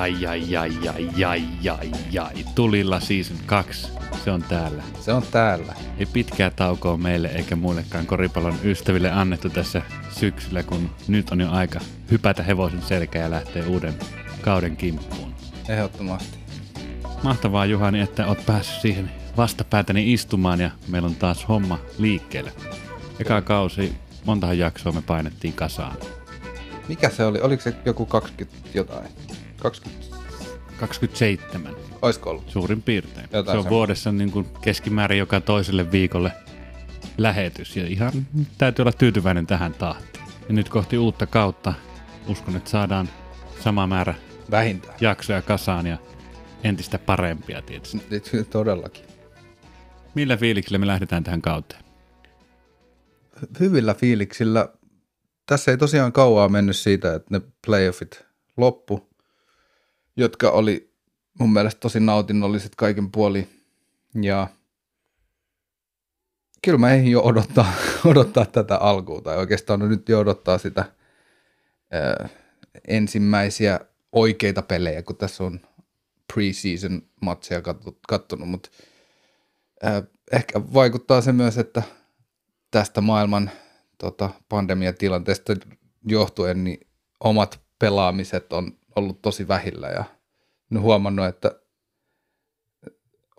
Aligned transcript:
Ai, 0.00 0.26
ai, 0.26 0.56
ai, 0.56 0.56
ai, 0.56 0.88
ai, 0.88 1.24
ai, 1.24 1.70
ai, 1.70 2.18
ai. 2.18 2.44
Tulilla 2.54 3.00
season 3.00 3.36
2. 3.46 3.88
Se 4.24 4.30
on 4.30 4.42
täällä. 4.42 4.82
Se 5.00 5.12
on 5.12 5.22
täällä. 5.30 5.74
Ei 5.98 6.06
pitkää 6.06 6.50
taukoa 6.50 6.96
meille 6.96 7.28
eikä 7.28 7.56
muillekaan 7.56 8.06
koripallon 8.06 8.54
ystäville 8.64 9.10
annettu 9.10 9.50
tässä 9.50 9.82
syksyllä, 10.10 10.62
kun 10.62 10.90
nyt 11.08 11.30
on 11.30 11.40
jo 11.40 11.50
aika 11.50 11.80
hypätä 12.10 12.42
hevosen 12.42 12.82
selkä 12.82 13.18
ja 13.18 13.30
lähteä 13.30 13.66
uuden 13.66 13.94
kauden 14.40 14.76
kimppuun. 14.76 15.34
Ehdottomasti. 15.68 16.38
Mahtavaa 17.22 17.66
Juhani, 17.66 18.00
että 18.00 18.26
oot 18.26 18.46
päässyt 18.46 18.80
siihen 18.80 19.10
vastapäätäni 19.36 20.12
istumaan 20.12 20.60
ja 20.60 20.70
meillä 20.88 21.08
on 21.08 21.14
taas 21.14 21.48
homma 21.48 21.78
liikkeelle. 21.98 22.52
Eka 23.20 23.42
kausi, 23.42 23.94
montahan 24.24 24.58
jaksoa 24.58 24.92
me 24.92 25.02
painettiin 25.02 25.54
kasaan. 25.54 25.96
Mikä 26.88 27.10
se 27.10 27.24
oli? 27.24 27.40
Oliko 27.40 27.62
se 27.62 27.74
joku 27.84 28.06
20 28.06 28.68
jotain? 28.74 29.08
20? 29.62 30.16
27. 30.80 31.74
Oisko 32.02 32.30
ollut? 32.30 32.50
Suurin 32.50 32.82
piirtein. 32.82 33.24
Jotain 33.24 33.32
se 33.32 33.38
on 33.40 33.46
semmoista. 33.46 33.70
vuodessa 33.70 34.12
niin 34.12 34.30
kuin 34.30 34.46
keskimäärin 34.60 35.18
joka 35.18 35.40
toiselle 35.40 35.92
viikolle 35.92 36.32
lähetys. 37.18 37.76
Ja 37.76 37.86
ihan 37.86 38.12
täytyy 38.58 38.82
olla 38.82 38.92
tyytyväinen 38.92 39.46
tähän 39.46 39.74
tahtiin. 39.74 40.24
Ja 40.48 40.54
nyt 40.54 40.68
kohti 40.68 40.98
uutta 40.98 41.26
kautta 41.26 41.74
uskon, 42.28 42.56
että 42.56 42.70
saadaan 42.70 43.08
sama 43.60 43.86
määrä 43.86 44.14
Vähintään. 44.50 44.94
jaksoja 45.00 45.42
kasaan 45.42 45.86
ja 45.86 45.98
entistä 46.64 46.98
parempia 46.98 47.62
tietysti. 47.62 48.02
Nyt 48.10 48.50
Todellakin. 48.50 49.04
Millä 50.14 50.36
fiiliksillä 50.36 50.78
me 50.78 50.86
lähdetään 50.86 51.24
tähän 51.24 51.42
kauteen? 51.42 51.82
Hyvillä 53.60 53.94
fiiliksillä. 53.94 54.68
Tässä 55.46 55.70
ei 55.70 55.76
tosiaan 55.76 56.12
kauaa 56.12 56.48
mennyt 56.48 56.76
siitä, 56.76 57.14
että 57.14 57.28
ne 57.30 57.40
playoffit 57.66 58.24
loppu, 58.56 59.11
jotka 60.16 60.50
oli 60.50 60.94
mun 61.38 61.52
mielestä 61.52 61.80
tosi 61.80 62.00
nautinnolliset 62.00 62.74
kaiken 62.74 63.10
puoli. 63.10 63.48
Ja 64.22 64.48
kyllä 66.62 66.78
mä 66.78 66.92
eihin 66.92 67.10
jo 67.10 67.22
odottaa, 67.22 67.72
odottaa 68.10 68.46
tätä 68.46 68.76
alkua, 68.76 69.20
tai 69.20 69.36
oikeastaan 69.36 69.80
no 69.80 69.86
nyt 69.86 70.08
jo 70.08 70.18
odottaa 70.18 70.58
sitä 70.58 70.84
ää, 71.90 72.28
ensimmäisiä 72.88 73.80
oikeita 74.12 74.62
pelejä, 74.62 75.02
kun 75.02 75.16
tässä 75.16 75.44
on 75.44 75.60
preseason 76.34 77.02
matseja 77.20 77.62
kattonut, 78.08 78.48
mutta 78.48 78.70
ehkä 80.32 80.60
vaikuttaa 80.74 81.20
se 81.20 81.32
myös, 81.32 81.58
että 81.58 81.82
tästä 82.70 83.00
maailman 83.00 83.50
tota, 83.98 84.30
pandemiatilanteesta 84.48 85.52
johtuen 86.04 86.64
niin 86.64 86.86
omat 87.20 87.60
pelaamiset 87.78 88.52
on 88.52 88.78
ollut 88.96 89.22
tosi 89.22 89.48
vähillä 89.48 89.88
ja 89.88 90.04
huomannut, 90.80 91.26
että 91.26 91.60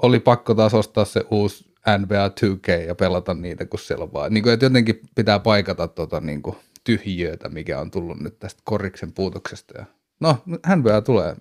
oli 0.02 0.20
pakko 0.20 0.56
taas 0.56 0.74
ostaa 0.74 1.06
se 1.06 1.26
uusi 1.32 1.74
NBA 1.98 2.28
2K 2.28 2.88
ja 2.88 2.96
pelata 2.96 3.34
niitä, 3.34 3.66
kun 3.66 3.80
siellä 3.80 4.04
on 4.04 4.14
vaan, 4.14 4.34
niin 4.34 4.44
kuin, 4.44 4.54
että 4.54 4.66
jotenkin 4.66 5.00
pitää 5.16 5.40
paikata 5.40 5.88
tota, 5.88 6.22
niin 6.22 6.42
kuin, 6.42 6.56
tyhjiötä, 6.84 7.50
mikä 7.50 7.80
on 7.80 7.92
tullut 7.92 8.20
nyt 8.20 8.40
tästä 8.40 8.62
koriksen 8.66 9.14
puutoksesta. 9.14 9.78
Ja, 9.78 9.86
no, 10.20 10.38
NBA 10.76 11.02
tulee, 11.02 11.36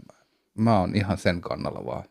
mä 0.58 0.80
oon 0.80 0.96
ihan 0.96 1.18
sen 1.18 1.40
kannalla 1.40 1.86
vaan. 1.86 2.05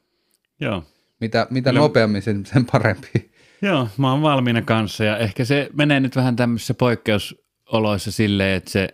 Joo. 0.59 0.83
Mitä, 1.19 1.47
mitä 1.49 1.69
Kyllä- 1.69 1.79
nopeammin, 1.79 2.22
sen, 2.22 2.45
sen 2.45 2.66
parempi. 2.66 3.31
Joo, 3.61 3.88
mä 3.97 4.11
oon 4.11 4.22
valmiina 4.22 4.61
kanssa 4.61 5.03
ja 5.03 5.17
ehkä 5.17 5.45
se 5.45 5.69
menee 5.73 5.99
nyt 5.99 6.16
vähän 6.16 6.35
tämmöisissä 6.35 6.73
poikkeusoloissa 6.73 8.11
silleen, 8.11 8.57
että 8.57 8.72
se 8.72 8.88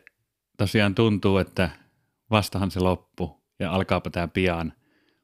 tosiaan 0.57 0.95
tuntuu, 0.95 1.37
että 1.37 1.69
vastahan 2.31 2.71
se 2.71 2.79
loppu 2.79 3.43
ja 3.59 3.71
alkaapa 3.71 4.09
tämä 4.09 4.27
pian, 4.27 4.73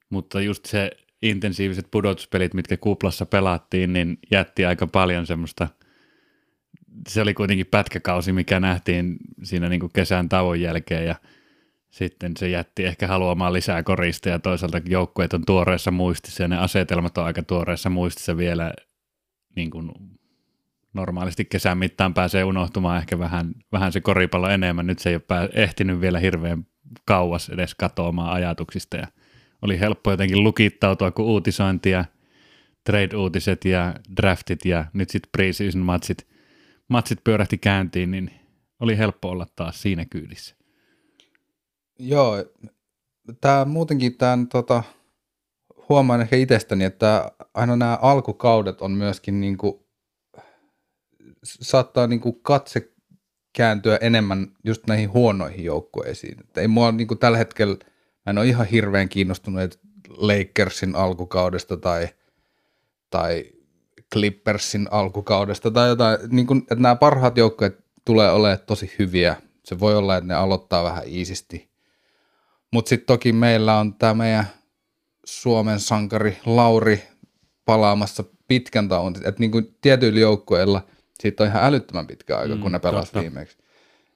mutta 0.10 0.42
just 0.42 0.66
se 0.66 0.92
intensiiviset 1.22 1.88
pudotuspelit, 1.92 2.54
mitkä 2.54 2.78
kuplassa 2.78 3.26
pelattiin, 3.26 3.94
niin 3.94 4.18
jätti 4.32 4.66
aika 4.66 4.88
paljon 4.88 5.28
semmoista, 5.28 5.68
se 7.08 7.22
oli 7.22 7.34
kuitenkin 7.34 7.66
pätkäkausi, 7.66 8.32
mikä 8.34 8.60
nähtiin 8.60 9.18
siinä 9.44 9.70
niin 9.70 9.80
kuin 9.80 9.92
kesän 9.94 10.30
tauon 10.30 10.62
jälkeen 10.62 11.06
ja 11.06 11.16
sitten 11.90 12.38
se 12.38 12.50
jätti 12.50 12.86
ehkä 12.86 13.08
haluamaan 13.08 13.54
lisää 13.54 13.84
korista 13.84 14.30
ja 14.30 14.40
toisaalta 14.40 14.82
joukkueet 14.86 15.34
on 15.34 15.46
tuoreessa 15.46 15.92
muistissa 15.92 16.44
ja 16.44 16.48
ne 16.48 16.58
asetelmat 16.58 17.18
on 17.18 17.26
aika 17.26 17.44
tuoreessa 17.44 17.90
muistissa 17.90 18.38
vielä 18.38 18.74
niin 19.56 19.70
kuin 19.70 19.92
normaalisti 20.94 21.46
kesän 21.46 21.78
mittaan 21.78 22.14
pääsee 22.14 22.44
unohtumaan 22.44 22.98
ehkä 22.98 23.20
vähän, 23.20 23.54
vähän 23.72 23.92
se 23.92 24.02
koripallo 24.02 24.50
enemmän. 24.50 24.88
Nyt 24.88 25.00
se 25.00 25.10
ei 25.10 25.16
ole 25.16 25.22
pää, 25.28 25.50
ehtinyt 25.54 26.02
vielä 26.02 26.20
hirveän 26.20 26.68
kauas 27.06 27.50
edes 27.50 27.76
katoamaan 27.76 28.34
ajatuksista 28.34 28.98
ja 28.98 29.08
oli 29.62 29.80
helppo 29.80 30.12
jotenkin 30.12 30.44
lukittautua, 30.44 31.12
kun 31.12 31.26
uutisointi 31.26 31.90
ja 31.90 32.06
trade-uutiset 32.90 33.66
ja 33.66 33.96
draftit 34.22 34.66
ja 34.66 34.86
nyt 34.94 35.10
sitten 35.10 35.30
preseason 35.32 35.82
matsit, 35.82 36.28
matsit 36.88 37.24
pyörähti 37.24 37.58
käyntiin, 37.58 38.12
niin 38.12 38.32
oli 38.80 38.98
helppo 38.98 39.30
olla 39.30 39.48
taas 39.56 39.82
siinä 39.82 40.06
kyydissä. 40.06 40.56
Joo, 42.00 42.46
tämä 43.42 43.66
muutenkin 43.66 44.18
tämän 44.18 44.48
tota, 44.48 44.84
huomaan 45.90 46.22
ehkä 46.22 46.36
itsestäni, 46.36 46.84
että 46.84 47.32
aina 47.54 47.76
nämä 47.76 48.00
alkukaudet 48.02 48.82
on 48.82 48.92
myöskin 48.92 49.42
niin 49.42 49.58
kuin, 49.58 49.83
saattaa 51.44 52.08
niin 52.08 52.20
kuin 52.20 52.40
katse 52.42 52.94
kääntyä 53.54 53.98
enemmän 54.02 54.48
just 54.64 54.88
näihin 54.88 55.14
huonoihin 55.14 55.66
joukkueisiin. 55.66 56.40
Et 56.40 56.58
ei 56.58 56.68
mua 56.68 56.92
niin 56.92 57.08
kuin 57.08 57.18
tällä 57.18 57.38
hetkellä, 57.38 57.76
mä 58.26 58.30
en 58.30 58.38
ole 58.38 58.48
ihan 58.48 58.68
hirveän 58.68 59.10
kiinnostunut 59.10 59.62
että 59.62 59.78
Lakersin 60.10 60.96
alkukaudesta 60.96 61.78
tai, 61.78 62.10
tai 63.10 63.46
Clippersin 64.14 64.88
alkukaudesta 64.92 65.72
tai 65.72 65.90
jotain, 65.90 66.18
niin 66.30 66.48
kuin, 66.48 66.60
että 66.60 66.76
nämä 66.76 66.96
parhaat 66.96 67.38
joukkueet 67.38 67.80
tulee 68.06 68.32
olemaan 68.32 68.60
tosi 68.66 68.96
hyviä. 69.00 69.36
Se 69.66 69.80
voi 69.80 69.96
olla, 69.96 70.18
että 70.18 70.28
ne 70.28 70.34
aloittaa 70.34 70.84
vähän 70.84 71.08
iisisti. 71.08 71.70
Mutta 72.72 72.90
sitten 72.90 73.08
toki 73.08 73.34
meillä 73.34 73.80
on 73.80 73.94
tämä 73.94 74.14
meidän 74.14 74.46
Suomen 75.26 75.80
sankari 75.80 76.38
Lauri 76.46 77.04
palaamassa 77.66 78.24
pitkän 78.48 78.90
tauon. 78.90 79.16
Että 79.16 79.40
niin 79.40 79.52
kuin 79.52 79.78
tietyillä 79.82 80.20
joukkueilla 80.20 80.86
siitä 81.20 81.44
on 81.44 81.50
ihan 81.50 81.64
älyttömän 81.64 82.08
pitkä 82.08 82.38
aika, 82.38 82.56
Mm, 82.56 82.62
kun 82.62 82.72
ne 82.72 82.80
pelasivat 82.80 83.06
totta. 83.06 83.20
viimeksi. 83.22 83.58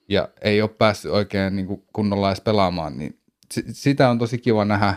Ja 0.10 0.30
ei 0.42 0.62
ole 0.62 0.70
päässyt 0.70 1.12
oikein 1.12 1.56
niin 1.56 1.68
kuin 1.68 1.84
kunnolla 1.94 2.30
edes 2.30 2.42
pelaamaan. 2.42 2.98
Niin 2.98 3.20
si- 3.54 3.64
sitä 3.72 4.10
on 4.10 4.20
tosi 4.20 4.38
kiva 4.38 4.66
nähdä, 4.66 4.94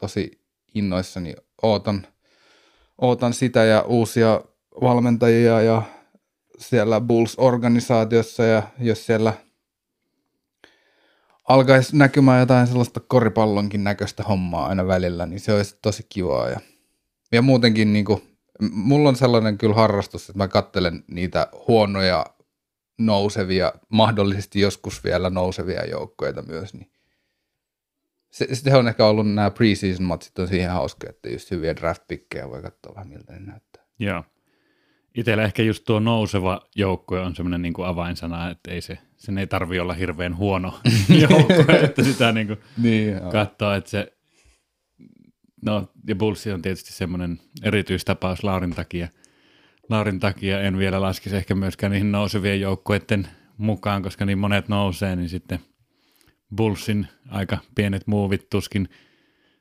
tosi 0.00 0.40
innoissani. 0.74 1.34
Ootan, 1.62 2.06
ootan 3.00 3.32
sitä 3.32 3.64
ja 3.64 3.82
uusia 3.82 4.40
valmentajia 4.80 5.60
ja 5.62 5.82
siellä 6.58 7.00
Bulls-organisaatiossa 7.00 8.42
ja 8.44 8.62
jos 8.78 9.06
siellä 9.06 9.32
alkaisi 11.48 11.96
näkymään 11.96 12.40
jotain 12.40 12.66
sellaista 12.66 13.00
koripallonkin 13.00 13.84
näköistä 13.84 14.22
hommaa 14.22 14.66
aina 14.66 14.86
välillä, 14.86 15.26
niin 15.26 15.40
se 15.40 15.52
olisi 15.54 15.78
tosi 15.82 16.06
kivaa. 16.08 16.48
Ja, 16.48 16.60
ja 17.32 17.42
muutenkin 17.42 17.92
niin 17.92 18.04
kuin, 18.04 18.22
mulla 18.72 19.08
on 19.08 19.16
sellainen 19.16 19.58
kyllä 19.58 19.74
harrastus, 19.74 20.28
että 20.28 20.38
mä 20.38 20.48
kattelen 20.48 21.04
niitä 21.10 21.48
huonoja 21.68 22.26
nousevia, 22.98 23.72
mahdollisesti 23.88 24.60
joskus 24.60 25.04
vielä 25.04 25.30
nousevia 25.30 25.84
joukkoja 25.84 26.42
myös, 26.46 26.74
niin 26.74 26.90
se, 28.30 28.54
se 28.54 28.76
on 28.76 28.88
ehkä 28.88 29.06
ollut 29.06 29.32
nämä 29.34 29.50
preseason 29.50 30.06
matsit 30.06 30.38
on 30.38 30.48
siihen 30.48 30.70
hauska, 30.70 31.10
että 31.10 31.28
just 31.28 31.50
hyviä 31.50 31.76
draft 31.76 32.02
pickejä 32.08 32.50
voi 32.50 32.62
katsoa 32.62 32.94
vähän 32.94 33.08
miltä 33.08 33.32
ne 33.32 33.38
näyttää. 33.38 33.82
Joo. 33.98 34.24
Itsellä 35.14 35.44
ehkä 35.44 35.62
just 35.62 35.84
tuo 35.84 36.00
nouseva 36.00 36.60
joukkue 36.76 37.20
on 37.20 37.36
semmoinen 37.36 37.62
niin 37.62 37.74
avainsana, 37.84 38.50
että 38.50 38.70
ei 38.70 38.80
se, 38.80 38.98
sen 39.16 39.38
ei 39.38 39.46
tarvi 39.46 39.80
olla 39.80 39.94
hirveän 39.94 40.36
huono 40.36 40.80
joukkue, 41.28 41.80
että 41.84 42.02
sitä 42.02 42.32
niin 42.32 42.46
kuin 42.46 42.58
Niin, 42.82 43.12
joo. 43.12 43.30
katsoo, 43.30 43.72
että 43.72 43.90
se, 43.90 44.17
no 45.64 45.92
ja 46.08 46.16
Bullsi 46.16 46.52
on 46.52 46.62
tietysti 46.62 46.92
semmoinen 46.92 47.40
erityistapaus 47.62 48.44
Laurin 48.44 48.74
takia. 48.74 49.08
Laurin 49.88 50.20
takia 50.20 50.60
en 50.60 50.78
vielä 50.78 51.00
laskisi 51.00 51.36
ehkä 51.36 51.54
myöskään 51.54 51.92
niihin 51.92 52.12
nousevien 52.12 52.60
joukkueiden 52.60 53.28
mukaan, 53.58 54.02
koska 54.02 54.24
niin 54.24 54.38
monet 54.38 54.68
nousee, 54.68 55.16
niin 55.16 55.28
sitten 55.28 55.58
Bullsin 56.56 57.08
aika 57.28 57.58
pienet 57.74 58.06
muuvit 58.06 58.50
tuskin 58.50 58.88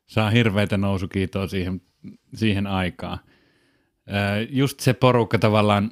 saa 0.05 0.29
hirveitä 0.29 0.77
nousukiitoa 0.77 1.47
siihen, 1.47 1.81
siihen 2.35 2.67
aikaan. 2.67 3.19
Just 4.49 4.79
se 4.79 4.93
porukka 4.93 5.39
tavallaan, 5.39 5.91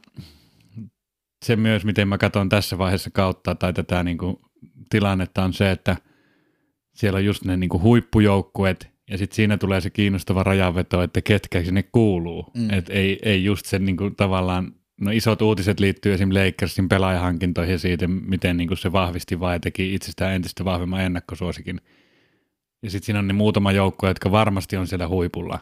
se 1.46 1.56
myös 1.56 1.86
miten 1.86 2.08
mä 2.08 2.18
katson 2.18 2.50
tässä 2.50 2.78
vaiheessa 2.78 3.10
kautta 3.10 3.56
tai 3.56 3.74
tätä 3.74 4.04
niin 4.04 4.18
kuin, 4.18 4.38
tilannetta 4.90 5.44
on 5.44 5.54
se, 5.54 5.72
että 5.72 5.98
siellä 6.94 7.18
on 7.18 7.26
just 7.26 7.46
ne 7.46 7.58
niin 7.58 7.70
kuin 7.70 7.84
huippujoukkueet 7.84 8.95
ja 9.10 9.18
sitten 9.18 9.36
siinä 9.36 9.58
tulee 9.58 9.82
se 9.82 9.90
kiinnostava 9.90 10.44
rajanveto, 10.44 11.02
että 11.02 11.22
ketkä 11.22 11.64
sinne 11.64 11.84
kuuluu. 11.84 12.52
Mm. 12.54 12.70
Et 12.70 12.90
ei, 12.90 13.20
ei 13.24 13.44
just 13.44 13.66
sen 13.66 13.86
niin 13.86 13.98
kuin, 13.98 14.16
tavallaan, 14.16 14.74
no 15.02 15.12
isot 15.12 15.42
uutiset 15.42 15.80
liittyy 15.80 16.14
esimerkiksi 16.14 16.46
Lakersin 16.46 16.90
pelaajahankintoihin 16.90 17.72
ja 17.72 17.80
siitä, 17.80 18.08
miten 18.08 18.58
niin 18.58 18.68
kuin 18.68 18.78
se 18.78 18.92
vahvisti 18.92 19.40
vai 19.40 19.60
teki 19.60 19.94
itsestään 19.94 20.34
entistä 20.34 20.66
vahvemman 20.66 21.02
ennakkosuosikin 21.02 21.82
Ja 22.84 22.90
sitten 22.90 23.06
siinä 23.06 23.20
on 23.20 23.28
ne 23.28 23.34
muutama 23.34 23.72
joukko, 23.72 24.08
jotka 24.08 24.32
varmasti 24.32 24.78
on 24.78 24.88
siellä 24.88 25.08
huipulla. 25.08 25.60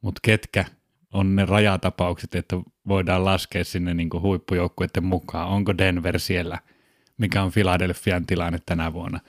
Mutta 0.00 0.20
ketkä 0.22 0.64
on 1.12 1.36
ne 1.36 1.46
rajatapaukset, 1.46 2.34
että 2.34 2.56
voidaan 2.88 3.24
laskea 3.24 3.64
sinne 3.64 3.94
niin 3.94 4.10
huippujoukkuiden 4.20 5.04
mukaan? 5.04 5.48
Onko 5.48 5.78
Denver 5.78 6.20
siellä? 6.20 6.58
Mikä 7.18 7.42
on 7.42 7.52
Philadelphian 7.52 8.26
tilanne 8.26 8.58
tänä 8.66 8.92
vuonna? 8.92 9.20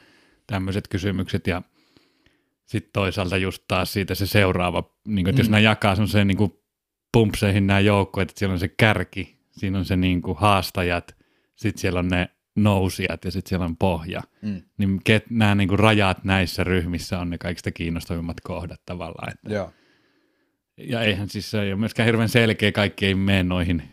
Tämmöiset 0.47 0.87
kysymykset 0.87 1.47
ja 1.47 1.61
sitten 2.69 2.91
toisaalta 2.93 3.37
just 3.37 3.63
taas 3.67 3.93
siitä 3.93 4.15
se 4.15 4.27
seuraava, 4.27 4.95
niin 5.07 5.23
kuin, 5.23 5.29
että 5.29 5.39
mm. 5.39 5.43
jos 5.43 5.49
nämä 5.49 5.59
jakaa 5.59 5.95
semmoiseen 5.95 6.27
niin 6.27 6.53
pumpseihin 7.13 7.67
nämä 7.67 7.79
joukkueet, 7.79 8.29
että 8.29 8.39
siellä 8.39 8.53
on 8.53 8.59
se 8.59 8.67
kärki, 8.67 9.39
siinä 9.51 9.79
on 9.79 9.85
se 9.85 9.95
niin 9.95 10.21
kuin 10.21 10.37
haastajat, 10.37 11.15
sitten 11.55 11.81
siellä 11.81 11.99
on 11.99 12.07
ne 12.07 12.29
nousijat 12.55 13.25
ja 13.25 13.31
sitten 13.31 13.49
siellä 13.49 13.65
on 13.65 13.77
pohja. 13.77 14.21
Mm. 14.41 14.61
Niin 14.77 15.01
ket, 15.03 15.29
nämä 15.29 15.55
niin 15.55 15.67
kuin 15.67 15.79
rajat 15.79 16.23
näissä 16.23 16.63
ryhmissä 16.63 17.19
on 17.19 17.29
ne 17.29 17.37
kaikista 17.37 17.71
kiinnostavimmat 17.71 18.41
kohdat 18.43 18.81
tavallaan. 18.85 19.31
Että. 19.33 19.53
Joo. 19.53 19.73
Ja 20.77 21.01
eihän 21.01 21.29
siis 21.29 21.51
se 21.51 21.61
ei 21.61 21.71
ole 21.71 21.79
myöskään 21.79 22.05
hirveän 22.05 22.29
selkeä, 22.29 22.71
kaikki 22.71 23.05
ei 23.05 23.15
mene 23.15 23.43
noihin 23.43 23.83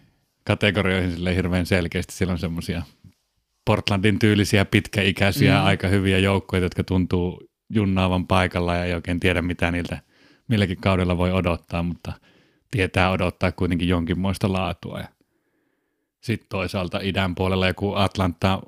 kategorioihin 0.44 1.12
sille 1.12 1.36
hirveän 1.36 1.66
selkeästi. 1.66 2.12
Siellä 2.12 2.32
on 2.32 2.38
semmoisia 2.38 2.82
Portlandin 3.64 4.18
tyylisiä 4.18 4.64
pitkäikäisiä, 4.64 5.58
mm. 5.58 5.64
aika 5.64 5.88
hyviä 5.88 6.18
joukkoja, 6.18 6.62
jotka 6.62 6.84
tuntuu 6.84 7.48
junnaavan 7.70 8.26
paikalla 8.26 8.74
ja 8.74 8.84
ei 8.84 8.94
oikein 8.94 9.20
tiedä, 9.20 9.42
mitä 9.42 9.70
niiltä 9.70 10.00
milläkin 10.48 10.80
kaudella 10.80 11.18
voi 11.18 11.32
odottaa, 11.32 11.82
mutta 11.82 12.12
tietää 12.70 13.10
odottaa 13.10 13.52
kuitenkin 13.52 13.88
jonkinmoista 13.88 14.52
laatua. 14.52 14.98
Ja 14.98 15.08
sitten 16.20 16.48
toisaalta 16.48 17.00
idän 17.02 17.34
puolella 17.34 17.66
joku 17.66 17.94
Atlanta 17.94 18.62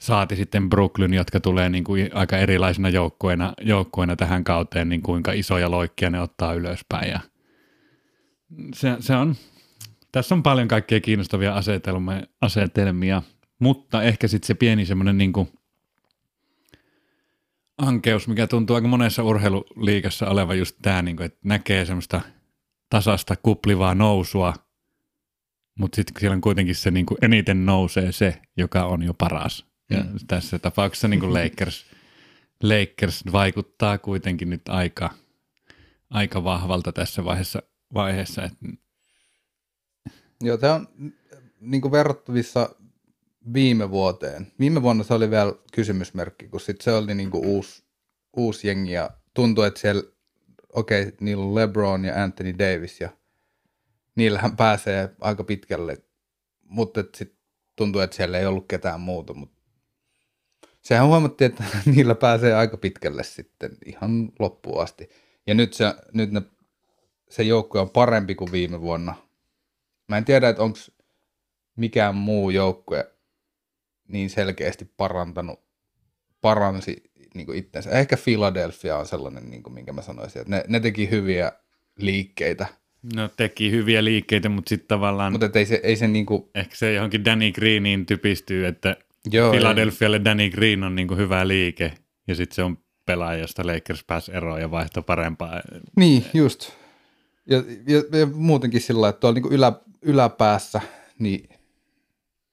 saati 0.00 0.36
sitten 0.36 0.70
Brooklyn, 0.70 1.14
jotka 1.14 1.40
tulee 1.40 1.68
niin 1.68 1.84
kuin 1.84 2.10
aika 2.14 2.38
erilaisina 2.38 2.88
joukkueina, 2.88 3.52
joukkueina 3.60 4.16
tähän 4.16 4.44
kauteen, 4.44 4.88
niin 4.88 5.02
kuinka 5.02 5.32
isoja 5.32 5.70
loikkia 5.70 6.10
ne 6.10 6.20
ottaa 6.20 6.54
ylöspäin. 6.54 7.10
Ja 7.10 7.20
se, 8.74 8.96
se 9.00 9.16
on, 9.16 9.34
tässä 10.12 10.34
on 10.34 10.42
paljon 10.42 10.68
kaikkea 10.68 11.00
kiinnostavia 11.00 11.54
asetelmia, 11.54 12.22
asetelmia 12.40 13.22
mutta 13.58 14.02
ehkä 14.02 14.28
sitten 14.28 14.46
se 14.46 14.54
pieni 14.54 14.86
semmoinen 14.86 15.18
niin 15.18 15.32
kuin 15.32 15.48
ankeus, 17.78 18.28
mikä 18.28 18.46
tuntuu 18.46 18.76
aika 18.76 18.88
monessa 18.88 19.22
urheiluliikassa 19.22 20.28
olevan 20.28 20.58
just 20.58 20.76
tämä, 20.82 21.02
niin 21.02 21.16
kuin, 21.16 21.26
että 21.26 21.38
näkee 21.44 21.84
semmoista 21.84 22.20
tasasta 22.90 23.36
kuplivaa 23.36 23.94
nousua, 23.94 24.54
mutta 25.78 25.96
sitten 25.96 26.20
siellä 26.20 26.34
on 26.34 26.40
kuitenkin 26.40 26.74
se 26.74 26.90
niin 26.90 27.06
kuin 27.06 27.18
eniten 27.22 27.66
nousee 27.66 28.12
se, 28.12 28.42
joka 28.56 28.84
on 28.84 29.02
jo 29.02 29.14
paras. 29.14 29.66
Ja 29.90 30.00
mm. 30.00 30.18
tässä 30.26 30.58
tapauksessa 30.58 31.08
niin 31.08 31.20
kuin 31.20 31.34
Lakers, 31.44 31.86
Lakers 32.62 33.24
vaikuttaa 33.32 33.98
kuitenkin 33.98 34.50
nyt 34.50 34.68
aika, 34.68 35.10
aika 36.10 36.44
vahvalta 36.44 36.92
tässä 36.92 37.24
vaiheessa. 37.24 37.62
vaiheessa 37.94 38.42
että... 38.44 38.66
Joo, 40.40 40.56
tämä 40.56 40.74
on 40.74 40.88
niin 41.60 41.82
kuin 41.82 41.92
verrattavissa 41.92 42.74
viime 43.54 43.90
vuoteen. 43.90 44.52
Viime 44.60 44.82
vuonna 44.82 45.04
se 45.04 45.14
oli 45.14 45.30
vielä 45.30 45.52
kysymysmerkki, 45.72 46.48
kun 46.48 46.60
sit 46.60 46.80
se 46.80 46.92
oli 46.92 47.14
niinku 47.14 47.38
uusi, 47.38 47.84
uusi 48.36 48.68
jengi 48.68 48.92
ja 48.92 49.10
tuntui, 49.34 49.66
että 49.66 49.80
siellä, 49.80 50.02
okei, 50.72 51.02
okay, 51.02 51.16
niillä 51.20 51.44
on 51.44 51.54
LeBron 51.54 52.04
ja 52.04 52.22
Anthony 52.22 52.58
Davis 52.58 53.00
ja 53.00 53.08
niillähän 54.14 54.56
pääsee 54.56 55.10
aika 55.20 55.44
pitkälle, 55.44 55.96
mutta 56.62 57.04
sitten 57.14 57.38
tuntuu, 57.76 58.00
että 58.00 58.16
siellä 58.16 58.38
ei 58.38 58.46
ollut 58.46 58.68
ketään 58.68 59.00
muuta, 59.00 59.34
mutta 59.34 59.62
sehän 60.82 61.06
huomattiin, 61.06 61.50
että 61.50 61.64
niillä 61.94 62.14
pääsee 62.14 62.54
aika 62.54 62.76
pitkälle 62.76 63.22
sitten 63.22 63.70
ihan 63.86 64.32
loppuun 64.38 64.82
asti. 64.82 65.10
Ja 65.46 65.54
nyt 65.54 65.72
se, 65.72 65.94
nyt 66.12 66.32
ne, 66.32 66.42
se 67.30 67.42
joukkue 67.42 67.80
on 67.80 67.90
parempi 67.90 68.34
kuin 68.34 68.52
viime 68.52 68.80
vuonna. 68.80 69.14
Mä 70.08 70.16
en 70.16 70.24
tiedä, 70.24 70.48
että 70.48 70.62
onko 70.62 70.78
mikään 71.76 72.14
muu 72.14 72.50
joukkue 72.50 73.11
niin 74.12 74.30
selkeästi 74.30 74.90
parantanut, 74.96 75.60
paransi 76.40 77.12
niin 77.34 77.46
kuin 77.46 77.58
itsensä. 77.58 77.90
Ehkä 77.90 78.16
Philadelphia 78.24 78.96
on 78.96 79.06
sellainen, 79.06 79.50
niin 79.50 79.62
kuin 79.62 79.74
minkä 79.74 79.92
mä 79.92 80.02
sanoisin, 80.02 80.40
että 80.40 80.50
ne, 80.50 80.64
ne 80.68 80.80
teki 80.80 81.10
hyviä 81.10 81.52
liikkeitä. 81.98 82.66
No 83.14 83.28
teki 83.36 83.70
hyviä 83.70 84.04
liikkeitä, 84.04 84.48
mutta 84.48 84.68
sitten 84.68 84.88
tavallaan... 84.88 85.32
Mutta 85.32 85.58
ei 85.58 85.66
se, 85.66 85.80
ei 85.82 85.96
se 85.96 86.08
niin 86.08 86.26
kuin... 86.26 86.50
Ehkä 86.54 86.76
se 86.76 86.92
johonkin 86.92 87.24
Danny 87.24 87.52
Greeniin 87.52 88.06
typistyy, 88.06 88.66
että 88.66 88.96
Joo, 89.30 89.50
Philadelphialle 89.50 90.16
ei. 90.16 90.24
Danny 90.24 90.50
Green 90.50 90.82
on 90.82 90.94
niin 90.94 91.08
kuin 91.08 91.18
hyvä 91.18 91.48
liike, 91.48 91.92
ja 92.28 92.34
sitten 92.34 92.54
se 92.54 92.62
on 92.62 92.78
pelaaja, 93.06 93.40
josta 93.40 93.66
Lakers 93.66 94.04
pääsi 94.04 94.32
eroon 94.34 94.60
ja 94.60 94.70
vaihtoi 94.70 95.02
parempaa. 95.02 95.60
Niin, 95.96 96.24
just. 96.34 96.72
Ja, 97.46 97.62
ja, 97.88 98.18
ja 98.18 98.26
muutenkin 98.26 98.80
sillä 98.80 99.08
että 99.08 99.20
tuolla 99.20 99.34
niin 99.34 99.42
kuin 99.42 99.54
ylä, 99.54 99.72
yläpäässä, 100.02 100.80
niin 101.18 101.48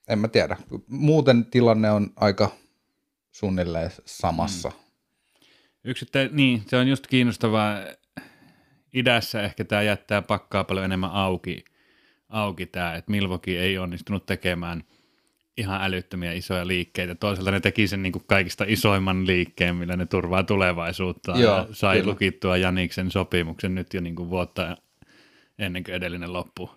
en 0.10 0.20
mä 0.20 0.28
tiedä. 0.28 0.58
Muuten 0.88 1.46
tilanne 1.46 1.92
on 1.92 2.14
aika 2.16 2.52
suunnilleen 3.32 3.92
samassa. 4.06 4.70
Mm. 4.70 4.76
Yksittä, 5.84 6.30
niin, 6.32 6.64
se 6.68 6.78
on 6.78 6.88
just 6.88 7.08
kiinnostavaa. 7.08 7.78
Idässä 8.94 9.42
ehkä 9.42 9.66
tämä 9.66 9.82
jättää 9.82 10.22
pakkaa 10.22 10.64
paljon 10.64 10.86
enemmän 10.86 11.12
auki, 11.12 11.66
auki 12.30 12.66
tämä, 12.66 12.96
että 12.96 13.12
Milvoki 13.12 13.58
ei 13.58 13.78
onnistunut 13.78 14.26
tekemään 14.26 14.84
ihan 15.58 15.84
älyttömiä 15.84 16.34
isoja 16.34 16.68
liikkeitä. 16.68 17.16
Toisaalta 17.16 17.52
ne 17.52 17.60
teki 17.60 17.88
sen 17.88 18.04
niin 18.04 18.12
kuin 18.12 18.24
kaikista 18.28 18.66
isoimman 18.68 19.28
liikkeen, 19.28 19.76
millä 19.76 19.96
ne 19.96 20.06
turvaa 20.06 20.44
tulevaisuutta 20.44 21.32
Joo, 21.32 21.58
ja 21.58 21.68
sai 21.72 21.98
kyllä. 21.98 22.12
lukittua 22.12 22.58
Janiksen 22.58 23.12
sopimuksen 23.12 23.76
nyt 23.76 23.94
jo 23.94 24.02
niin 24.02 24.16
kuin 24.16 24.30
vuotta 24.30 24.78
ennen 25.60 25.84
kuin 25.84 25.96
edellinen 25.96 26.34
loppu 26.34 26.70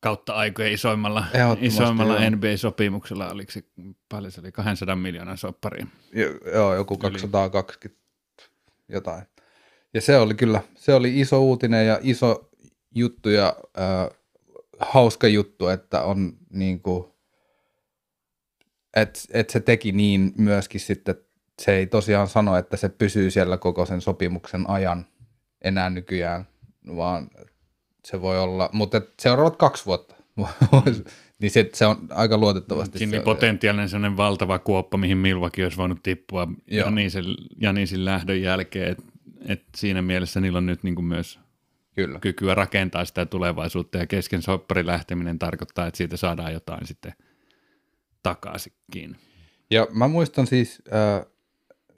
kautta 0.00 0.34
aikojen 0.34 0.72
isoimmalla, 0.72 1.26
isoimmalla 1.60 2.30
NBA-sopimuksella, 2.30 3.32
oliko 3.32 3.52
se, 3.52 3.64
paljon 4.08 4.32
se 4.32 4.40
oli, 4.40 4.52
200 4.52 4.96
miljoonaa 4.96 5.36
soppari. 5.36 5.84
Joo, 6.54 6.74
joku 6.74 6.96
220 6.96 7.98
Yli. 8.38 8.46
jotain. 8.88 9.22
Ja 9.94 10.00
se 10.00 10.18
oli 10.18 10.34
kyllä, 10.34 10.62
se 10.74 10.94
oli 10.94 11.20
iso 11.20 11.42
uutinen 11.42 11.86
ja 11.86 11.98
iso 12.02 12.50
juttu 12.94 13.28
ja 13.30 13.56
äh, 13.78 14.18
hauska 14.80 15.28
juttu, 15.28 15.68
että 15.68 16.02
on 16.02 16.32
niin 16.50 16.82
kuin, 16.82 17.04
että 18.96 19.20
et 19.32 19.50
se 19.50 19.60
teki 19.60 19.92
niin 19.92 20.32
myöskin 20.36 20.80
sitten, 20.80 21.14
se 21.62 21.76
ei 21.76 21.86
tosiaan 21.86 22.28
sano, 22.28 22.56
että 22.56 22.76
se 22.76 22.88
pysyy 22.88 23.30
siellä 23.30 23.58
koko 23.58 23.86
sen 23.86 24.00
sopimuksen 24.00 24.70
ajan 24.70 25.06
enää 25.64 25.90
nykyään, 25.90 26.48
vaan 26.96 27.30
se 28.04 28.20
voi 28.20 28.38
olla, 28.38 28.70
mutta 28.72 29.02
seuraavat 29.20 29.56
kaksi 29.56 29.86
vuotta, 29.86 30.14
niin 31.40 31.50
se, 31.50 31.70
se 31.74 31.86
on 31.86 31.96
aika 32.10 32.38
luotettavasti. 32.38 32.98
Siinä 32.98 33.18
se, 33.18 33.24
potentiaalinen 33.24 33.88
sellainen 33.88 34.16
valtava 34.16 34.58
kuoppa, 34.58 34.98
mihin 34.98 35.18
Milwaukee 35.18 35.64
olisi 35.64 35.76
voinut 35.76 36.02
tippua 36.02 36.48
Janisin, 36.70 37.24
Janisin 37.60 38.04
lähdön 38.04 38.42
jälkeen, 38.42 38.90
että 38.90 39.02
et 39.48 39.62
siinä 39.76 40.02
mielessä 40.02 40.40
niillä 40.40 40.56
on 40.56 40.66
nyt 40.66 40.82
niin 40.82 41.04
myös 41.04 41.38
Kyllä. 41.94 42.18
kykyä 42.18 42.54
rakentaa 42.54 43.04
sitä 43.04 43.26
tulevaisuutta 43.26 43.98
ja 43.98 44.06
kesken 44.06 44.42
soppari 44.42 44.86
lähteminen 44.86 45.38
tarkoittaa, 45.38 45.86
että 45.86 45.98
siitä 45.98 46.16
saadaan 46.16 46.52
jotain 46.52 46.86
sitten 46.86 47.12
takaisinkin. 48.22 49.16
Ja 49.70 49.86
mä 49.92 50.08
muistan 50.08 50.46
siis 50.46 50.82
äh, 50.92 51.26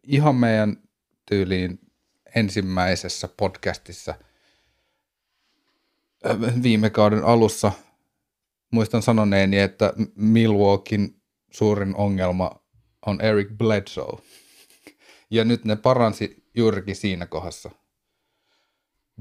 ihan 0.02 0.34
meidän 0.34 0.76
tyyliin 1.26 1.80
ensimmäisessä 2.34 3.28
podcastissa– 3.36 4.14
viime 6.62 6.90
kauden 6.90 7.24
alussa 7.24 7.72
muistan 8.70 9.02
sanoneeni, 9.02 9.58
että 9.58 9.92
Milwaukeein 10.14 11.22
suurin 11.50 11.96
ongelma 11.96 12.50
on 13.06 13.20
Eric 13.20 13.48
Bledsoe. 13.58 14.22
Ja 15.30 15.44
nyt 15.44 15.64
ne 15.64 15.76
paransi 15.76 16.44
juurikin 16.54 16.96
siinä 16.96 17.26
kohdassa. 17.26 17.70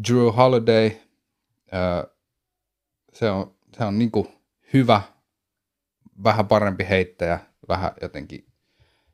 Drew 0.07 0.33
Holiday, 0.35 0.91
äh, 1.73 2.15
se 3.13 3.29
on, 3.29 3.55
se 3.77 3.83
on 3.83 3.99
niin 3.99 4.11
hyvä, 4.73 5.01
vähän 6.23 6.47
parempi 6.47 6.85
heittäjä, 6.89 7.39
vähän 7.67 7.91
jotenkin. 8.01 8.45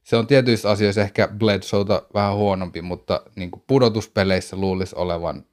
Se 0.03 0.15
on 0.15 0.27
tietyissä 0.27 0.69
asioissa 0.69 1.01
ehkä 1.01 1.27
Bledsoeta 1.27 2.03
vähän 2.13 2.35
huonompi, 2.35 2.81
mutta 2.81 3.23
niin 3.35 3.51
pudotuspeleissä 3.67 4.55
luulisi 4.55 4.95
olevan 4.95 5.45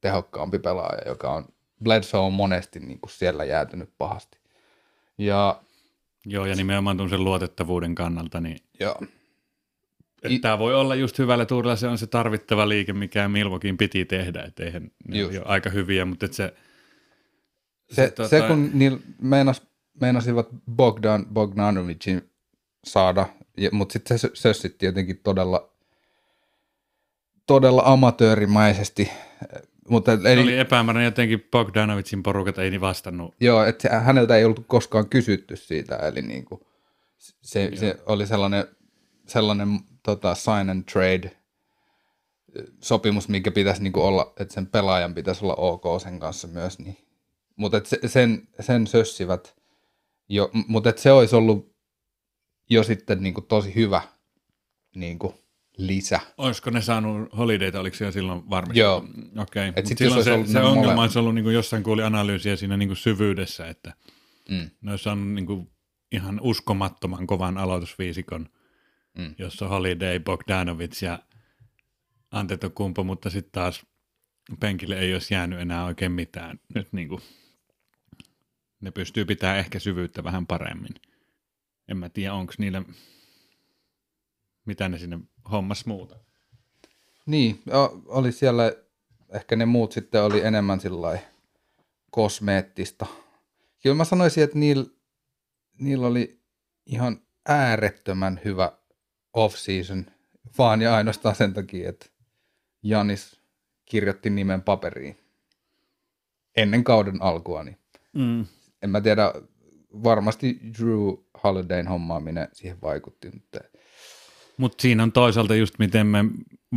tehokkaampi 0.00 0.58
pelaaja, 0.58 1.08
joka 1.08 1.32
on 1.32 1.48
Bledsoe 1.82 2.20
on 2.20 2.32
monesti 2.32 2.80
niin 2.80 3.00
kuin 3.00 3.10
siellä 3.10 3.44
jäätynyt 3.44 3.90
pahasti. 3.98 4.38
Ja, 5.18 5.62
Joo, 6.26 6.46
ja 6.46 6.54
nimenomaan 6.54 7.10
sen 7.10 7.24
luotettavuuden 7.24 7.94
kannalta, 7.94 8.40
niin 8.40 8.58
joo. 8.80 9.00
Tämä 10.40 10.58
voi 10.58 10.74
olla 10.74 10.94
just 10.94 11.18
hyvällä 11.18 11.46
tuurilla, 11.46 11.76
se 11.76 11.88
on 11.88 11.98
se 11.98 12.06
tarvittava 12.06 12.68
liike, 12.68 12.92
mikä 12.92 13.28
Milvokin 13.28 13.76
piti 13.76 14.04
tehdä, 14.04 14.42
että 14.42 14.64
eihän 14.64 14.90
ne 15.08 15.24
ole 15.24 15.42
aika 15.44 15.70
hyviä, 15.70 16.04
mutta 16.04 16.26
että 16.26 16.36
se... 16.36 16.54
Se, 17.90 17.94
se, 17.94 18.10
tuota... 18.10 18.28
se 18.28 18.40
kun 18.40 18.70
niillä 18.74 18.98
meinas, 19.22 19.62
meinasivat 20.00 20.48
Bogdan 20.70 21.26
Bogdanovicin 21.26 22.30
saada, 22.84 23.26
mutta 23.72 23.92
sitten 23.92 24.18
se 24.18 24.30
sössit 24.34 24.78
tietenkin 24.78 25.20
todella 25.22 25.70
todella 27.46 27.82
amatöörimäisesti. 27.84 29.10
Mutta, 29.88 30.16
Se 30.16 30.32
eli, 30.32 30.42
oli 30.42 30.58
epämääräinen 30.58 31.04
jotenkin 31.04 31.48
Bogdanovicin 31.50 32.22
porukat 32.22 32.58
ei 32.58 32.70
niin 32.70 32.80
vastannut. 32.80 33.34
Joo, 33.40 33.64
että 33.64 34.00
häneltä 34.00 34.36
ei 34.36 34.44
ollut 34.44 34.64
koskaan 34.66 35.08
kysytty 35.08 35.56
siitä, 35.56 35.96
eli 35.96 36.22
niin 36.22 36.44
kuin, 36.44 36.60
se, 37.18 37.70
se 37.74 37.96
oli 38.06 38.26
sellainen, 38.26 38.64
sellainen 39.26 39.80
tota, 40.02 40.34
sign 40.34 40.70
and 40.70 40.84
trade 40.92 41.38
sopimus, 42.82 43.28
mikä 43.28 43.50
pitäisi 43.50 43.82
niin 43.82 43.92
kuin 43.92 44.04
olla, 44.04 44.32
että 44.40 44.54
sen 44.54 44.66
pelaajan 44.66 45.14
pitäisi 45.14 45.44
olla 45.44 45.54
ok 45.54 46.00
sen 46.02 46.20
kanssa 46.20 46.48
myös. 46.48 46.78
Niin. 46.78 46.96
Mutta 47.56 47.80
se, 47.84 47.98
sen, 48.06 48.48
sen 48.60 48.86
sössivät, 48.86 49.56
jo, 50.28 50.50
mutta 50.68 50.92
se 50.96 51.12
olisi 51.12 51.36
ollut 51.36 51.76
jo 52.70 52.82
sitten 52.82 53.22
niin 53.22 53.34
kuin 53.34 53.46
tosi 53.46 53.74
hyvä 53.74 54.02
niin 54.94 55.18
kuin 55.18 55.34
lisä. 55.78 56.20
Olisiko 56.38 56.70
ne 56.70 56.80
saanut 56.80 57.36
holidayta, 57.36 57.80
oliko 57.80 57.96
se 57.96 58.04
jo 58.04 58.12
silloin 58.12 58.50
varmasti? 58.50 58.80
Joo. 58.80 59.04
Okei, 59.36 59.72
jos 59.76 59.88
silloin 59.98 60.24
se, 60.24 60.32
ollut 60.32 60.48
se 60.48 60.58
ongelma 60.58 60.80
molemmat. 60.80 61.02
olisi 61.02 61.18
ollut, 61.18 61.34
niin 61.34 61.42
kuin 61.42 61.54
jossain 61.54 61.82
kuuli 61.82 62.02
analyysiä 62.02 62.56
siinä 62.56 62.76
niin 62.76 62.88
kuin 62.88 62.96
syvyydessä, 62.96 63.68
että 63.68 63.94
Mm. 64.50 64.70
ne 64.80 64.90
olisi 64.90 65.04
saanut 65.04 65.28
niin 65.28 65.46
kuin 65.46 65.70
ihan 66.12 66.40
uskomattoman 66.42 67.26
kovan 67.26 67.58
aloitusviisikon, 67.58 68.48
Mm. 69.18 69.34
jossa 69.38 69.68
Holiday, 69.68 70.18
Bogdanovic 70.20 71.02
ja 71.02 71.18
Antetokounmpo, 72.30 73.04
mutta 73.04 73.30
sitten 73.30 73.52
taas 73.52 73.86
penkille 74.60 74.98
ei 74.98 75.12
olisi 75.12 75.34
jäänyt 75.34 75.60
enää 75.60 75.84
oikein 75.84 76.12
mitään. 76.12 76.60
Nyt 76.74 76.92
niin 76.92 77.08
kuin, 77.08 77.22
ne 78.80 78.90
pystyy 78.90 79.24
pitämään 79.24 79.58
ehkä 79.58 79.78
syvyyttä 79.78 80.24
vähän 80.24 80.46
paremmin. 80.46 80.94
En 81.88 81.96
mä 81.96 82.08
tiedä, 82.08 82.34
onko 82.34 82.52
niillä, 82.58 82.82
mitä 84.68 84.88
ne 84.88 84.98
sinne 84.98 85.18
hommas 85.50 85.86
muuta. 85.86 86.16
Niin, 87.26 87.62
oli 88.06 88.32
siellä, 88.32 88.72
ehkä 89.32 89.56
ne 89.56 89.66
muut 89.66 89.92
sitten 89.92 90.22
oli 90.22 90.44
enemmän 90.44 90.80
sillä 90.80 91.18
kosmeettista. 92.10 93.06
Kyllä 93.82 93.96
mä 93.96 94.04
sanoisin, 94.04 94.44
että 94.44 94.58
niillä, 94.58 94.84
niillä 95.78 96.06
oli 96.06 96.40
ihan 96.86 97.22
äärettömän 97.48 98.40
hyvä 98.44 98.72
off-season, 99.34 100.06
vaan 100.58 100.82
ja 100.82 100.94
ainoastaan 100.94 101.34
sen 101.34 101.54
takia, 101.54 101.88
että 101.88 102.06
Janis 102.82 103.40
kirjoitti 103.84 104.30
nimen 104.30 104.62
paperiin 104.62 105.16
ennen 106.56 106.84
kauden 106.84 107.22
alkua. 107.22 107.64
Niin 107.64 107.78
Mm. 108.12 108.46
en 108.82 108.90
mä 108.90 109.00
tiedä, 109.00 109.32
varmasti 110.04 110.60
Drew 110.78 111.14
Holidayn 111.44 111.88
hommaaminen 111.88 112.48
siihen 112.52 112.80
vaikutti, 112.80 113.30
mutta 113.30 113.60
Mutta 114.58 114.82
siinä 114.82 115.02
on 115.02 115.12
toisaalta 115.12 115.54
just 115.54 115.78
miten 115.78 116.06
me 116.06 116.24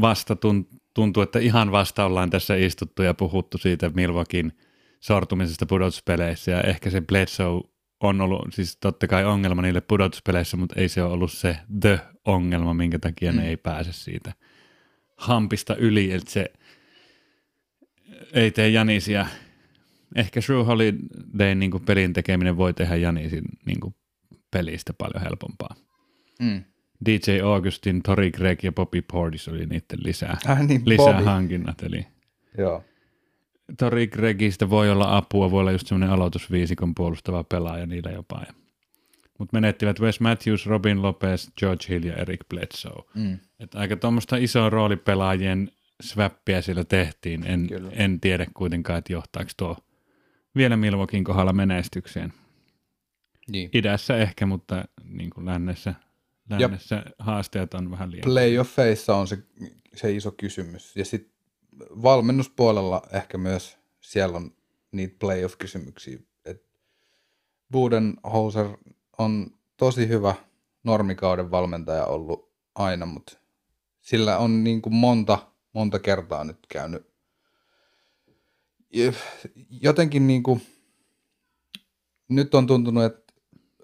vasta 0.01 0.33
tun- 0.33 0.79
tuntuu, 0.93 1.23
että 1.23 1.39
ihan 1.39 1.71
vasta 1.71 2.05
ollaan 2.05 2.29
tässä 2.29 2.55
istuttu 2.55 3.03
ja 3.03 3.13
puhuttu 3.13 3.57
siitä 3.57 3.91
Milwaukeen 3.95 4.53
sortumisesta 5.00 5.65
pudotuspeleissä 5.65 6.51
ja 6.51 6.61
ehkä 6.61 6.89
se 6.89 7.01
Bledsoe 7.01 7.61
on 8.00 8.21
ollut 8.21 8.41
siis 8.53 8.77
totta 8.77 9.07
kai 9.07 9.25
ongelma 9.25 9.61
niille 9.61 9.81
pudotuspeleissä, 9.81 10.57
mutta 10.57 10.75
ei 10.79 10.89
se 10.89 11.03
ole 11.03 11.13
ollut 11.13 11.31
se 11.31 11.57
the-ongelma, 11.81 12.73
minkä 12.73 13.00
takia 13.00 13.31
mm. 13.31 13.38
ne 13.38 13.50
ei 13.50 13.57
pääse 13.57 13.93
siitä 13.93 14.33
hampista 15.17 15.75
yli, 15.75 16.11
että 16.11 16.31
se 16.31 16.45
ei 18.33 18.51
tee 18.51 18.69
Janisia. 18.69 19.25
Ehkä 20.15 20.39
Drew 20.47 20.65
Holiday 20.65 21.55
niin 21.55 21.71
pelin 21.85 22.13
tekeminen 22.13 22.57
voi 22.57 22.73
tehdä 22.73 22.95
Janisin 22.95 23.43
niin 23.65 23.79
pelistä 24.51 24.93
paljon 24.97 25.23
helpompaa. 25.23 25.75
mm. 26.39 26.63
DJ 27.05 27.41
Augustin, 27.43 28.03
Tori 28.03 28.31
Gregg 28.31 28.63
ja 28.63 28.72
Bobby 28.72 29.01
Portis 29.01 29.48
oli 29.48 29.65
niiden 29.65 30.00
lisää, 30.03 30.38
Äh, 30.50 30.67
niin, 30.67 30.81
lisää 30.86 31.05
Bobby. 31.13 31.24
hankinnat. 31.24 31.84
Eli 31.84 32.08
Joo. 32.58 32.84
Tori 33.77 34.08
Greggistä 34.08 34.70
voi 34.70 34.91
olla 34.91 35.17
apua, 35.17 35.51
voi 35.51 35.60
olla 35.60 35.72
just 35.72 35.88
semmoinen 35.88 36.10
aloitusviisikon 36.10 36.96
puolustava 36.96 37.43
pelaaja 37.43 37.86
niillä 37.86 38.12
jopa. 38.12 38.41
Mutta 39.39 39.53
menettivät 39.58 40.00
Wes 40.00 40.20
Matthews, 40.20 40.65
Robin 40.65 41.01
Lopez, 41.01 41.50
George 41.60 41.86
Hill 41.89 42.03
ja 42.03 42.13
Eric 42.15 42.39
Bledsoe. 42.50 43.03
Mm. 43.15 43.38
Et 43.60 43.75
aika 43.75 43.96
tuommoista 43.96 44.38
isoa 44.38 44.70
roolipelaajien 44.70 45.72
swappia 46.01 46.62
siellä 46.62 46.84
tehtiin. 46.84 47.43
En, 47.48 47.67
Kyllä. 47.67 47.89
en 47.93 48.20
tiedä 48.20 48.46
kuitenkaan, 48.53 49.00
että 49.00 49.13
johtaako 49.13 49.51
tuo 49.58 49.77
vielä 50.55 50.77
Milwaukeein 50.77 51.24
kohdalla 51.24 51.53
menestykseen. 51.53 52.34
Niin. 53.51 53.70
Idässä 53.74 54.17
ehkä, 54.17 54.46
mutta 54.46 54.86
niin 55.03 55.29
kuin 55.29 55.46
lännessä, 55.46 55.93
lännessä 56.60 57.03
haasteet 57.20 57.74
on 57.74 57.91
vähän 57.91 58.12
liian. 58.12 58.24
Playoffeissa 58.24 59.15
on 59.15 59.27
se, 59.27 59.38
se 59.96 60.12
iso 60.12 60.31
kysymys. 60.31 60.96
Ja 60.96 61.05
sitten 61.05 61.34
valmennuspuolella 61.79 63.01
ehkä 63.12 63.38
myös 63.38 63.77
siellä 64.00 64.38
on 64.38 64.55
niitä 64.91 65.15
playoff-kysymyksiä. 65.20 66.20
Et 66.46 66.65
Budenholzer 67.72 68.67
on 69.17 69.48
tosi 69.77 70.08
hyvä 70.08 70.36
normikauden 70.84 71.51
valmentaja 71.51 72.05
ollut 72.05 72.51
aina, 72.75 73.05
mutta 73.05 73.38
sillä 74.01 74.38
on 74.38 74.63
niin 74.63 74.81
kuin 74.81 74.93
monta, 74.93 75.51
monta 75.74 76.00
kertaa 76.00 76.43
nyt 76.43 76.60
käynyt. 76.70 77.12
Jotenkin 79.70 80.27
niin 80.27 80.43
kuin, 80.43 80.62
nyt 82.29 82.55
on 82.55 82.67
tuntunut, 82.67 83.03
että 83.03 83.21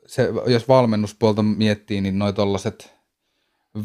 se, 0.07 0.29
jos 0.45 0.67
valmennuspuolta 0.67 1.43
miettii, 1.43 2.01
niin 2.01 2.19
noi 2.19 2.33
tollaset 2.33 2.97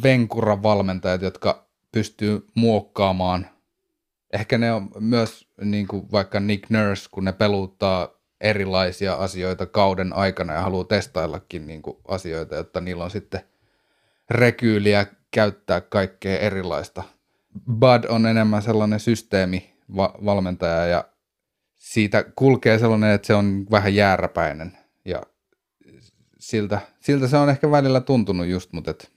venkuran 0.02 0.62
valmentajat, 0.62 1.22
jotka 1.22 1.66
pystyy 1.92 2.46
muokkaamaan. 2.54 3.46
Ehkä 4.32 4.58
ne 4.58 4.72
on 4.72 4.90
myös 5.00 5.48
niin 5.60 5.88
kuin 5.88 6.12
vaikka 6.12 6.40
Nick 6.40 6.70
Nurse, 6.70 7.08
kun 7.10 7.24
ne 7.24 7.32
peluuttaa 7.32 8.08
erilaisia 8.40 9.14
asioita 9.14 9.66
kauden 9.66 10.12
aikana 10.12 10.52
ja 10.52 10.62
haluaa 10.62 10.84
testaillakin 10.84 11.66
niin 11.66 11.82
kuin 11.82 11.96
asioita, 12.08 12.54
jotta 12.54 12.80
niillä 12.80 13.04
on 13.04 13.10
sitten 13.10 13.40
rekyyliä 14.30 15.06
käyttää 15.30 15.80
kaikkea 15.80 16.38
erilaista. 16.38 17.02
Bud 17.72 18.04
on 18.08 18.26
enemmän 18.26 18.62
sellainen 18.62 19.00
systeemivalmentaja 19.00 20.86
ja 20.86 21.04
siitä 21.74 22.24
kulkee 22.36 22.78
sellainen, 22.78 23.10
että 23.10 23.26
se 23.26 23.34
on 23.34 23.66
vähän 23.70 23.94
jääräpäinen 23.94 24.78
ja 25.04 25.22
siltä, 26.42 26.80
siltä 27.00 27.28
se 27.28 27.36
on 27.36 27.50
ehkä 27.50 27.70
välillä 27.70 28.00
tuntunut 28.00 28.46
just, 28.46 28.72
mutta 28.72 28.90
et 28.90 29.12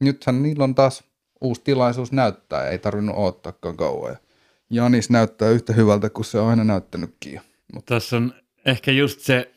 nythän 0.00 0.42
niillä 0.42 0.64
on 0.64 0.74
taas 0.74 1.04
uusi 1.40 1.60
tilaisuus 1.64 2.12
näyttää, 2.12 2.68
ei 2.68 2.78
tarvinnut 2.78 3.16
odottaakaan 3.16 3.76
kauan. 3.76 4.10
Ja 4.10 4.82
Janis 4.82 5.10
näyttää 5.10 5.50
yhtä 5.50 5.72
hyvältä 5.72 6.10
kuin 6.10 6.24
se 6.24 6.38
on 6.38 6.48
aina 6.48 6.64
näyttänytkin. 6.64 7.40
Mutta 7.74 7.94
Tässä 7.94 8.16
on 8.16 8.34
ehkä 8.66 8.90
just 8.90 9.20
se 9.20 9.52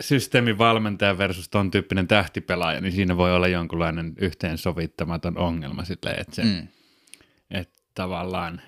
systeemivalmentaja 0.00 1.18
versus 1.18 1.48
ton 1.48 1.70
tyyppinen 1.70 2.08
tähtipelaaja, 2.08 2.80
niin 2.80 2.92
siinä 2.92 3.16
voi 3.16 3.34
olla 3.34 3.48
jonkunlainen 3.48 4.14
yhteensovittamaton 4.18 5.38
ongelma 5.38 5.84
silleen, 5.84 6.20
että, 6.20 6.34
se, 6.34 6.44
mm, 6.44 6.68
että 7.50 7.82
tavallaan 7.94 8.60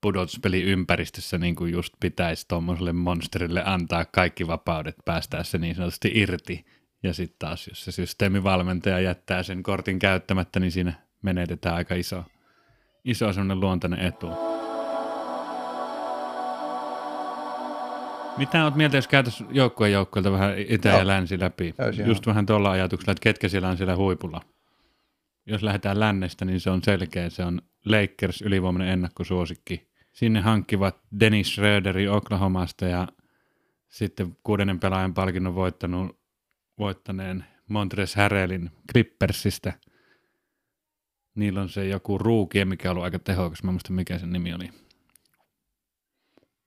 pudotuspeliympäristössä 0.00 1.38
niin 1.38 1.54
kuin 1.54 1.72
just 1.72 1.94
pitäisi 2.00 2.48
tuommoiselle 2.48 2.92
monsterille 2.92 3.62
antaa 3.64 4.04
kaikki 4.04 4.46
vapaudet 4.46 4.96
päästää 5.04 5.42
se 5.44 5.58
niin 5.58 5.74
sanotusti 5.74 6.10
irti. 6.14 6.64
Ja 7.04 7.14
sitten 7.14 7.36
taas, 7.38 7.68
jos 7.68 7.84
se 7.84 7.92
systeemivalmentaja 7.92 9.00
jättää 9.00 9.42
sen 9.42 9.62
kortin 9.62 9.98
käyttämättä, 9.98 10.60
niin 10.60 10.72
siinä 10.72 10.92
menetetään 11.22 11.74
aika 11.74 11.94
iso, 11.94 12.24
iso 13.04 13.32
semmoinen 13.32 13.60
luontainen 13.60 14.00
etu. 14.00 14.30
Mitä 18.36 18.64
oot 18.64 18.74
mieltä, 18.74 18.96
jos 18.96 19.08
käytäisiin 19.08 19.48
joukkueen 19.52 19.92
joukkueelta 19.92 20.32
vähän 20.32 20.58
itä 20.58 20.88
Joo. 20.88 20.98
ja 20.98 21.06
länsi 21.06 21.40
läpi? 21.40 21.72
Täysin 21.72 22.06
Just 22.06 22.26
vähän 22.26 22.46
tuolla 22.46 22.70
ajatuksella, 22.70 23.12
että 23.12 23.22
ketkä 23.22 23.48
siellä 23.48 23.68
on 23.68 23.76
siellä 23.76 23.96
huipulla. 23.96 24.40
Jos 25.46 25.62
lähdetään 25.62 26.00
lännestä, 26.00 26.44
niin 26.44 26.60
se 26.60 26.70
on 26.70 26.82
selkeä. 26.82 27.30
Se 27.30 27.44
on 27.44 27.62
Lakers 27.84 28.42
ylivoimainen 28.42 28.88
ennakkosuosikki. 28.88 29.88
Sinne 30.12 30.40
hankkivat 30.40 31.00
Dennis 31.20 31.48
Schröderi 31.48 32.08
Oklahomasta 32.08 32.86
ja 32.86 33.08
sitten 33.88 34.36
kuudennen 34.42 34.80
pelaajan 34.80 35.14
palkinnon 35.14 35.54
voittanut, 35.54 36.23
voittaneen 36.78 37.44
Montres 37.68 38.14
Harrelin 38.14 38.70
Clippersistä. 38.92 39.72
Niillä 41.34 41.60
on 41.60 41.68
se 41.68 41.86
joku 41.86 42.18
ruukie, 42.18 42.64
mikä 42.64 42.90
on 42.90 42.92
ollut 42.92 43.04
aika 43.04 43.18
tehokas. 43.18 43.62
Mä 43.62 43.70
muista 43.70 43.92
mikä 43.92 44.18
sen 44.18 44.32
nimi 44.32 44.54
oli. 44.54 44.70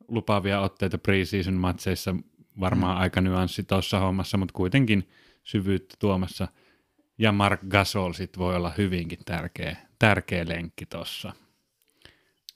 Lupaavia 0.07 0.61
otteita 0.61 0.97
preseason 0.97 1.53
matseissa, 1.53 2.15
varmaan 2.59 2.97
mm. 2.97 3.01
aika 3.01 3.21
nyanssi 3.21 3.63
tuossa 3.63 3.99
hommassa, 3.99 4.37
mutta 4.37 4.53
kuitenkin 4.53 5.09
syvyyttä 5.43 5.95
tuomassa. 5.99 6.47
Ja 7.17 7.31
Mark 7.31 7.61
Gasol 7.69 8.13
sit 8.13 8.37
voi 8.37 8.55
olla 8.55 8.73
hyvinkin 8.77 9.19
tärkeä, 9.25 9.77
tärkeä 9.99 10.45
lenkki 10.47 10.85
tuossa. 10.85 11.33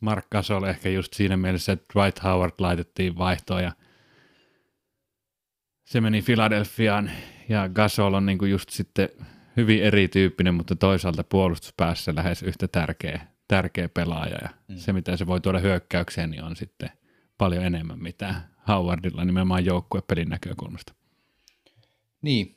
Mark 0.01 0.29
Gasol 0.29 0.63
ehkä 0.63 0.89
just 0.89 1.13
siinä 1.13 1.37
mielessä, 1.37 1.71
että 1.71 1.85
Dwight 1.93 2.23
Howard 2.23 2.53
laitettiin 2.59 3.17
vaihtoon 3.17 3.63
ja 3.63 3.71
se 5.85 6.01
meni 6.01 6.21
Philadelphiaan 6.21 7.11
ja 7.51 7.69
Gasol 7.69 8.13
on 8.13 8.25
niinku 8.25 8.45
just 8.45 8.69
sitten 8.69 9.09
hyvin 9.57 9.83
erityyppinen, 9.83 10.53
mutta 10.53 10.75
toisaalta 10.75 11.23
puolustuspäässä 11.23 12.15
lähes 12.15 12.43
yhtä 12.43 12.67
tärkeä, 12.67 13.27
tärkeä 13.47 13.89
pelaaja 13.89 14.37
ja 14.41 14.49
mm. 14.67 14.77
se, 14.77 14.93
mitä 14.93 15.17
se 15.17 15.27
voi 15.27 15.41
tuoda 15.41 15.59
hyökkäykseen, 15.59 16.31
niin 16.31 16.43
on 16.43 16.55
sitten 16.55 16.89
paljon 17.37 17.63
enemmän 17.65 17.99
mitä 17.99 18.35
Howardilla 18.67 19.25
nimenomaan 19.25 19.65
joukkuepelin 19.65 20.29
näkökulmasta. 20.29 20.93
Niin. 22.21 22.55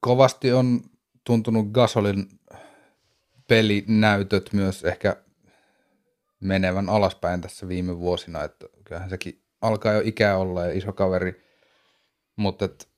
Kovasti 0.00 0.52
on 0.52 0.80
tuntunut 1.24 1.70
Gasolin 1.70 2.28
pelinäytöt 3.48 4.52
myös 4.52 4.84
ehkä 4.84 5.16
menevän 6.40 6.88
alaspäin 6.88 7.40
tässä 7.40 7.68
viime 7.68 7.98
vuosina, 7.98 8.44
että 8.44 8.66
kyllähän 8.84 9.10
sekin 9.10 9.42
alkaa 9.60 9.92
jo 9.92 10.00
ikää 10.04 10.36
olla 10.36 10.66
ja 10.66 10.72
iso 10.72 10.92
kaveri, 10.92 11.44
mutta 12.36 12.64
et, 12.64 12.89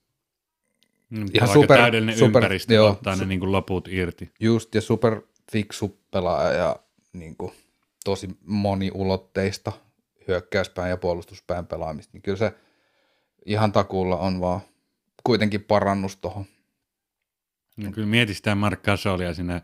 mm, 1.13 1.27
ihan 1.35 1.49
super, 1.49 1.79
täydellinen 1.79 2.19
super, 2.19 2.43
ympäristö 2.43 2.75
joo, 2.75 2.91
ottaa 2.91 3.17
ne 3.17 3.25
niin 3.25 3.41
kuin 3.41 3.53
loput 3.53 3.89
irti. 3.89 4.31
Just, 4.41 4.75
ja 4.75 4.81
super 4.81 5.21
fiksu 5.53 6.01
pelaaja 6.11 6.53
ja 6.53 6.77
niin 7.13 7.37
kuin, 7.37 7.53
tosi 8.05 8.29
moniulotteista 8.47 9.73
hyökkäyspään 10.29 10.91
ja 10.91 10.97
puolustuspään 10.97 11.67
pelaamista, 11.67 12.11
niin 12.13 12.23
kyllä 12.23 12.39
se 12.39 12.55
ihan 13.47 13.73
takuulla 13.73 14.17
on 14.17 14.41
vaan 14.41 14.61
kuitenkin 15.25 15.65
parannus 15.65 16.17
tuohon. 16.17 16.45
No, 17.77 17.93
kyllä 17.93 18.09
mieti 18.09 18.35
sitä 18.35 18.55
Mark 18.55 18.83
Gasolia 18.83 19.35
siinä 19.35 19.63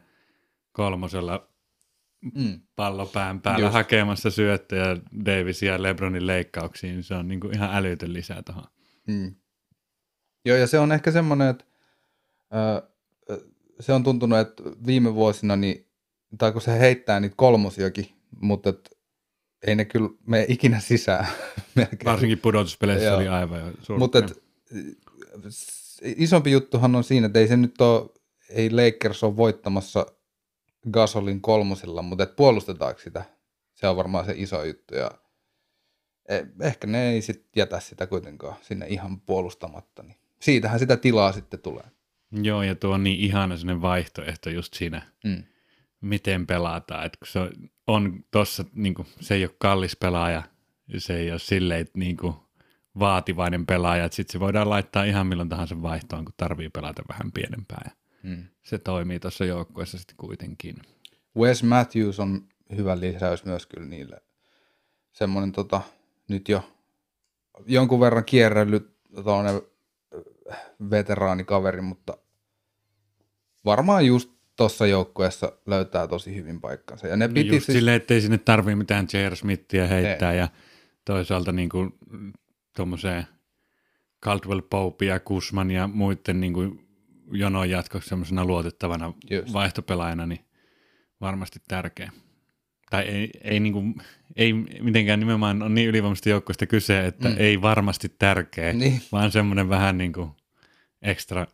kolmosella 0.72 1.48
mm. 2.34 2.60
pallopään 2.76 3.40
päällä 3.40 3.66
Just. 3.66 3.72
hakemassa 3.72 4.30
syöttöjä 4.30 4.96
Davisia 5.24 5.72
ja 5.72 5.82
Lebronin 5.82 6.26
leikkauksiin. 6.26 7.02
Se 7.02 7.14
on 7.14 7.28
niin 7.28 7.40
kuin 7.40 7.54
ihan 7.54 7.70
älytön 7.72 8.12
lisää 8.12 8.42
tuohon. 8.42 8.64
Mm. 9.06 9.34
Joo, 10.48 10.56
ja 10.56 10.66
se 10.66 10.78
on 10.78 10.92
ehkä 10.92 11.10
semmoinen, 11.10 11.48
että 11.48 11.64
se 13.80 13.92
on 13.92 14.04
tuntunut, 14.04 14.38
että 14.38 14.62
viime 14.86 15.14
vuosina, 15.14 15.56
niin, 15.56 15.86
tai 16.38 16.52
kun 16.52 16.62
se 16.62 16.78
heittää 16.78 17.20
niitä 17.20 17.34
kolmosiakin, 17.36 18.08
mutta 18.40 18.70
et, 18.70 18.98
ei 19.66 19.76
ne 19.76 19.84
kyllä 19.84 20.10
mene 20.26 20.46
ikinä 20.48 20.80
sisään. 20.80 21.26
Varsinkin 22.04 22.38
pudotuspeleissä 22.38 23.16
oli 23.16 23.28
aivan 23.28 23.74
Mutta 23.98 24.18
isompi 26.02 26.50
juttuhan 26.50 26.94
on 26.94 27.04
siinä, 27.04 27.26
että 27.26 27.38
ei 27.38 27.48
se 27.48 27.56
nyt 27.56 27.80
ole, 27.80 28.10
ei 28.50 28.70
Lakers 28.70 29.24
ole 29.24 29.36
voittamassa 29.36 30.06
Gasolin 30.90 31.40
kolmosella, 31.40 32.02
mutta 32.02 32.24
et 32.24 32.36
puolustetaanko 32.36 33.00
sitä? 33.00 33.24
Se 33.74 33.88
on 33.88 33.96
varmaan 33.96 34.24
se 34.24 34.34
iso 34.36 34.64
juttu 34.64 34.94
ja 34.94 35.10
e, 36.28 36.40
ehkä 36.60 36.86
ne 36.86 37.10
ei 37.10 37.22
sitten 37.22 37.50
jätä 37.56 37.80
sitä 37.80 38.06
kuitenkaan 38.06 38.56
sinne 38.62 38.86
ihan 38.86 39.20
puolustamatta, 39.20 40.02
niin 40.02 40.16
siitähän 40.40 40.78
sitä 40.78 40.96
tilaa 40.96 41.32
sitten 41.32 41.60
tulee. 41.60 41.84
Joo, 42.42 42.62
ja 42.62 42.74
tuo 42.74 42.94
on 42.94 43.04
niin 43.04 43.20
ihana 43.20 43.56
sellainen 43.56 43.82
vaihtoehto 43.82 44.50
just 44.50 44.74
siinä, 44.74 45.02
mm. 45.24 45.44
miten 46.00 46.46
pelataan. 46.46 47.06
että 47.06 47.18
kun 47.18 47.26
se 47.26 47.40
on 47.86 48.24
tuossa, 48.30 48.64
niin 48.74 48.94
se 49.20 49.34
ei 49.34 49.44
ole 49.44 49.54
kallis 49.58 49.96
pelaaja, 49.96 50.42
se 50.98 51.16
ei 51.16 51.30
ole 51.30 51.38
silleen, 51.38 51.86
niin 51.94 52.16
kuin, 52.16 52.34
vaativainen 52.98 53.66
pelaaja, 53.66 54.04
että 54.04 54.16
sitten 54.16 54.32
se 54.32 54.40
voidaan 54.40 54.70
laittaa 54.70 55.04
ihan 55.04 55.26
milloin 55.26 55.48
tahansa 55.48 55.82
vaihtoon, 55.82 56.24
kun 56.24 56.34
tarvii 56.36 56.68
pelata 56.68 57.02
vähän 57.08 57.32
pienempää. 57.32 57.82
Ja 57.84 57.90
hmm. 58.22 58.44
Se 58.62 58.78
toimii 58.78 59.20
tuossa 59.20 59.44
joukkueessa 59.44 59.98
sitten 59.98 60.16
kuitenkin. 60.16 60.76
Wes 61.36 61.62
Matthews 61.62 62.20
on 62.20 62.48
hyvä 62.76 63.00
lisäys 63.00 63.44
myös 63.44 63.66
kyllä 63.66 63.86
niille. 63.86 64.22
Semmoinen 65.12 65.52
tota, 65.52 65.82
nyt 66.28 66.48
jo 66.48 66.64
jonkun 67.66 68.00
verran 68.00 68.24
kierrellyt 68.24 68.90
veteraanikaveri, 70.90 71.80
mutta 71.80 72.16
varmaan 73.64 74.06
just 74.06 74.30
tuossa 74.56 74.86
joukkueessa 74.86 75.52
löytää 75.66 76.06
tosi 76.06 76.34
hyvin 76.34 76.60
paikkansa. 76.60 77.06
Ja 77.06 77.16
ne 77.16 77.28
piti 77.28 77.48
just 77.48 77.66
siis... 77.66 77.78
silleen, 77.78 77.96
ettei 77.96 78.20
sinne 78.20 78.38
tarvii 78.38 78.74
mitään 78.74 79.06
J.R. 79.12 79.36
Smithia 79.36 79.86
heittää 79.86 80.32
ei. 80.32 80.38
ja 80.38 80.48
toisaalta 81.04 81.52
niin 81.52 81.68
kuin 81.68 81.94
tuommoiseen 82.76 83.26
Caldwell 84.24 84.60
Pope 84.70 85.04
ja 85.04 85.20
Kusman 85.20 85.70
ja 85.70 85.86
muiden 85.86 86.40
niin 86.40 86.52
kuin 86.52 86.88
jonon 87.32 87.70
jatkoksi 87.70 88.08
semmoisena 88.08 88.44
luotettavana 88.44 89.12
Just. 89.30 89.52
vaihtopelaajana, 89.52 90.26
niin 90.26 90.40
varmasti 91.20 91.58
tärkeä. 91.68 92.12
Tai 92.90 93.02
ei, 93.02 93.30
ei, 93.44 93.60
niin 93.60 93.72
kuin, 93.72 93.94
ei 94.36 94.52
mitenkään 94.80 95.20
nimenomaan 95.20 95.62
on 95.62 95.74
niin 95.74 95.88
ylivoimaisesti 95.88 96.30
joukkoista 96.30 96.66
kyse, 96.66 97.06
että 97.06 97.28
mm. 97.28 97.34
ei 97.38 97.62
varmasti 97.62 98.08
tärkeä, 98.18 98.72
niin. 98.72 99.02
vaan 99.12 99.32
semmoinen 99.32 99.68
vähän 99.68 99.98
niin 99.98 100.12
kuin 100.12 100.30
ekstra 101.02 101.46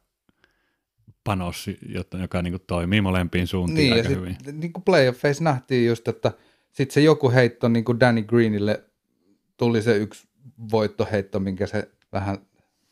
panos, 1.24 1.66
jotta, 1.88 2.18
joka 2.18 2.42
niin 2.42 2.52
kuin 2.52 2.62
toimii 2.66 3.00
molempiin 3.00 3.46
suuntiin 3.46 3.76
niin, 3.76 3.92
aika 3.92 4.08
ja 4.08 4.16
hyvin. 4.16 4.36
Sit, 4.44 4.56
niin 4.56 4.72
kuin 4.72 4.82
playoffeissa 4.82 5.44
nähtiin 5.44 5.86
just, 5.86 6.08
että 6.08 6.32
sitten 6.72 6.94
se 6.94 7.00
joku 7.00 7.30
heitto 7.30 7.68
niin 7.68 7.84
kuin 7.84 8.00
Danny 8.00 8.22
Greenille 8.22 8.84
tuli 9.56 9.82
se 9.82 9.96
yksi 9.96 10.28
voittoheitto, 10.70 11.40
minkä 11.40 11.66
se 11.66 11.90
vähän 12.12 12.38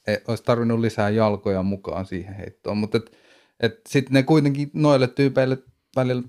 ei, 0.06 0.18
olisi 0.28 0.44
tarvinnut 0.44 0.80
lisää 0.80 1.10
jalkoja 1.10 1.62
mukaan 1.62 2.06
siihen 2.06 2.34
heittoon, 2.34 2.76
mutta 2.76 2.98
et, 2.98 3.16
et 3.60 3.80
sitten 3.88 4.14
ne 4.14 4.22
kuitenkin 4.22 4.70
noille 4.72 5.08
tyypeille 5.08 5.58
välillä 5.96 6.22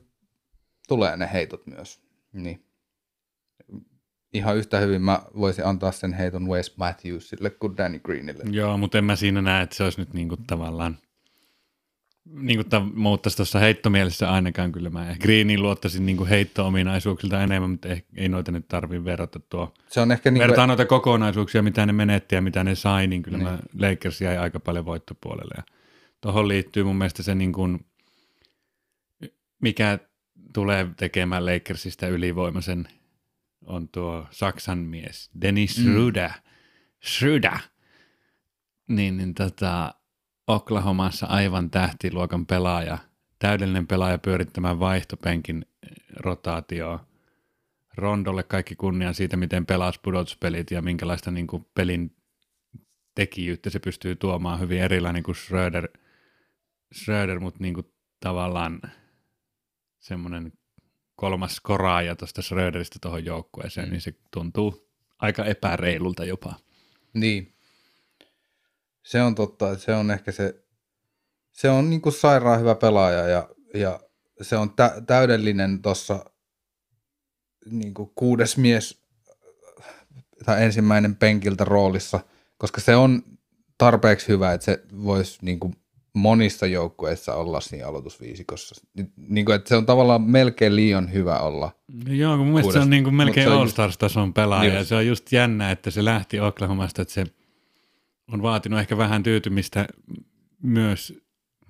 tulee 0.87 1.17
ne 1.17 1.29
heitot 1.33 1.67
myös. 1.67 2.01
Niin. 2.33 2.65
Ihan 4.33 4.57
yhtä 4.57 4.79
hyvin 4.79 5.01
mä 5.01 5.21
voisin 5.37 5.65
antaa 5.65 5.91
sen 5.91 6.13
heiton 6.13 6.47
Wes 6.47 6.77
Matthewsille 6.77 7.49
kuin 7.49 7.77
Danny 7.77 7.99
Greenille. 7.99 8.43
Joo, 8.51 8.77
mutta 8.77 8.97
en 8.97 9.05
mä 9.05 9.15
siinä 9.15 9.41
näe, 9.41 9.63
että 9.63 9.75
se 9.75 9.83
olisi 9.83 10.01
nyt 10.01 10.13
niinku 10.13 10.37
tavallaan 10.47 10.97
niin 12.25 12.57
kuin 12.57 12.69
tämä 12.69 12.85
muuttaisi 12.93 13.37
tuossa 13.37 13.59
heittomielessä 13.59 14.31
ainakaan 14.31 14.71
kyllä 14.71 14.89
mä 14.89 15.15
Greeniin 15.21 15.61
luottaisin 15.61 16.05
niin 16.05 16.27
heitto-ominaisuuksilta 16.27 17.43
enemmän, 17.43 17.69
mutta 17.69 17.89
ei, 17.89 18.03
ei 18.15 18.29
noita 18.29 18.51
nyt 18.51 18.67
tarvitse 18.67 19.05
verrata 19.05 19.39
tuo. 19.39 19.73
Se 19.89 20.01
on 20.01 20.11
ehkä 20.11 20.31
niin 20.31 20.39
Vertaan 20.39 20.67
kuin... 20.67 20.67
noita 20.67 20.85
kokonaisuuksia, 20.85 21.63
mitä 21.63 21.85
ne 21.85 21.93
menetti 21.93 22.35
ja 22.35 22.41
mitä 22.41 22.63
ne 22.63 22.75
sai, 22.75 23.07
niin 23.07 23.23
kyllä 23.23 23.37
niin. 23.37 23.49
mä 23.49 23.59
Lakers 23.79 24.21
jäi 24.21 24.37
aika 24.37 24.59
paljon 24.59 24.85
voittopuolelle. 24.85 25.53
Ja 25.57 25.63
tuohon 26.21 26.47
liittyy 26.47 26.83
mun 26.83 26.95
mielestä 26.95 27.23
se 27.23 27.35
niin 27.35 27.53
kuin, 27.53 27.85
mikä 29.61 29.99
tulee 30.53 30.87
tekemään 30.97 31.45
Lakersista 31.45 32.07
ylivoimaisen, 32.07 32.87
on 33.65 33.89
tuo 33.89 34.27
Saksan 34.31 34.79
mies, 34.79 35.31
Dennis 35.41 35.77
mm. 35.77 35.83
Schröder. 35.83 36.31
Schröder. 37.05 37.59
Niin, 38.87 39.17
niin 39.17 39.33
tota, 39.33 39.95
Oklahomassa 40.47 41.25
aivan 41.25 41.69
tähtiluokan 41.69 42.45
pelaaja, 42.45 42.97
täydellinen 43.39 43.87
pelaaja 43.87 44.17
pyörittämään 44.17 44.79
vaihtopenkin 44.79 45.65
rotaatioon. 46.15 46.99
Rondolle 47.97 48.43
kaikki 48.43 48.75
kunnia 48.75 49.13
siitä, 49.13 49.37
miten 49.37 49.65
pelasi 49.65 49.99
pudotuspelit 50.03 50.71
ja 50.71 50.81
minkälaista 50.81 51.31
niin 51.31 51.47
kuin 51.47 51.65
pelin 51.73 52.15
tekijyyttä 53.15 53.69
se 53.69 53.79
pystyy 53.79 54.15
tuomaan 54.15 54.59
hyvin 54.59 54.81
erilainen 54.81 55.23
kuin 55.23 55.35
Schröder, 55.35 55.87
Schröder 56.95 57.39
mutta 57.39 57.59
niin 57.63 57.73
kuin 57.73 57.93
tavallaan 58.19 58.81
semmoinen 59.99 60.53
kolmas 61.15 61.59
koraaja 61.61 62.15
tuosta 62.15 62.41
Schröderistä 62.41 62.99
tuohon 63.01 63.25
joukkueeseen, 63.25 63.87
mm. 63.87 63.91
niin 63.91 64.01
se 64.01 64.13
tuntuu 64.31 64.87
aika 65.19 65.45
epäreilulta 65.45 66.25
jopa. 66.25 66.55
Niin, 67.13 67.53
se 69.03 69.21
on 69.21 69.35
totta, 69.35 69.71
että 69.71 69.85
se 69.85 69.93
on 69.93 70.11
ehkä 70.11 70.31
se, 70.31 70.63
se 71.51 71.69
on 71.69 71.89
niin 71.89 72.01
kuin 72.01 72.13
sairaan 72.13 72.59
hyvä 72.59 72.75
pelaaja 72.75 73.27
ja, 73.27 73.49
ja 73.73 73.99
se 74.41 74.57
on 74.57 74.75
tä, 74.75 75.01
täydellinen 75.07 75.81
tuossa 75.81 76.25
niin 77.65 77.93
kuin 77.93 78.11
kuudes 78.15 78.57
mies 78.57 79.01
tai 80.45 80.63
ensimmäinen 80.63 81.15
penkiltä 81.15 81.65
roolissa, 81.65 82.19
koska 82.57 82.81
se 82.81 82.95
on 82.95 83.23
tarpeeksi 83.77 84.27
hyvä, 84.27 84.53
että 84.53 84.65
se 84.65 84.83
voisi 85.03 85.39
niin 85.41 85.59
kuin 85.59 85.75
monissa 86.13 86.65
joukkueissa 86.65 87.35
olla 87.35 87.61
siinä 87.61 87.87
aloitusviisikossa. 87.87 88.85
Niin 89.17 89.45
kuin, 89.45 89.55
että 89.55 89.69
se 89.69 89.75
on 89.75 89.85
tavallaan 89.85 90.21
melkein 90.21 90.75
liian 90.75 91.13
hyvä 91.13 91.39
olla. 91.39 91.71
Joo, 92.07 92.37
kun 92.37 92.45
mun 92.45 92.53
mielestä 92.53 92.73
se 92.73 92.79
on 92.79 92.89
niin 92.89 93.03
kuin 93.03 93.15
melkein 93.15 93.49
All-Stars-tason 93.49 94.33
pelaaja. 94.33 94.63
Just. 94.63 94.77
Ja 94.77 94.83
se 94.83 94.95
on 94.95 95.07
just 95.07 95.31
jännä, 95.31 95.71
että 95.71 95.91
se 95.91 96.05
lähti 96.05 96.39
Oklahomasta, 96.39 97.01
että 97.01 97.13
se– 97.13 97.25
on 98.31 98.41
vaatinut 98.41 98.79
ehkä 98.79 98.97
vähän 98.97 99.23
tyytymistä 99.23 99.87
myös, 100.61 101.19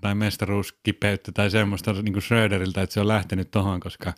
tai 0.02 0.16
mestaruuskipeyttä 0.16 1.32
tai 1.32 1.52
semmoista 1.52 1.94
niin 1.94 2.14
kuin 2.14 2.24
Schröderiltä, 2.24 2.82
että 2.82 2.94
se 2.94 3.00
on 3.00 3.08
lähtenyt 3.08 3.52
tohon, 3.52 3.80
koska 3.80 4.14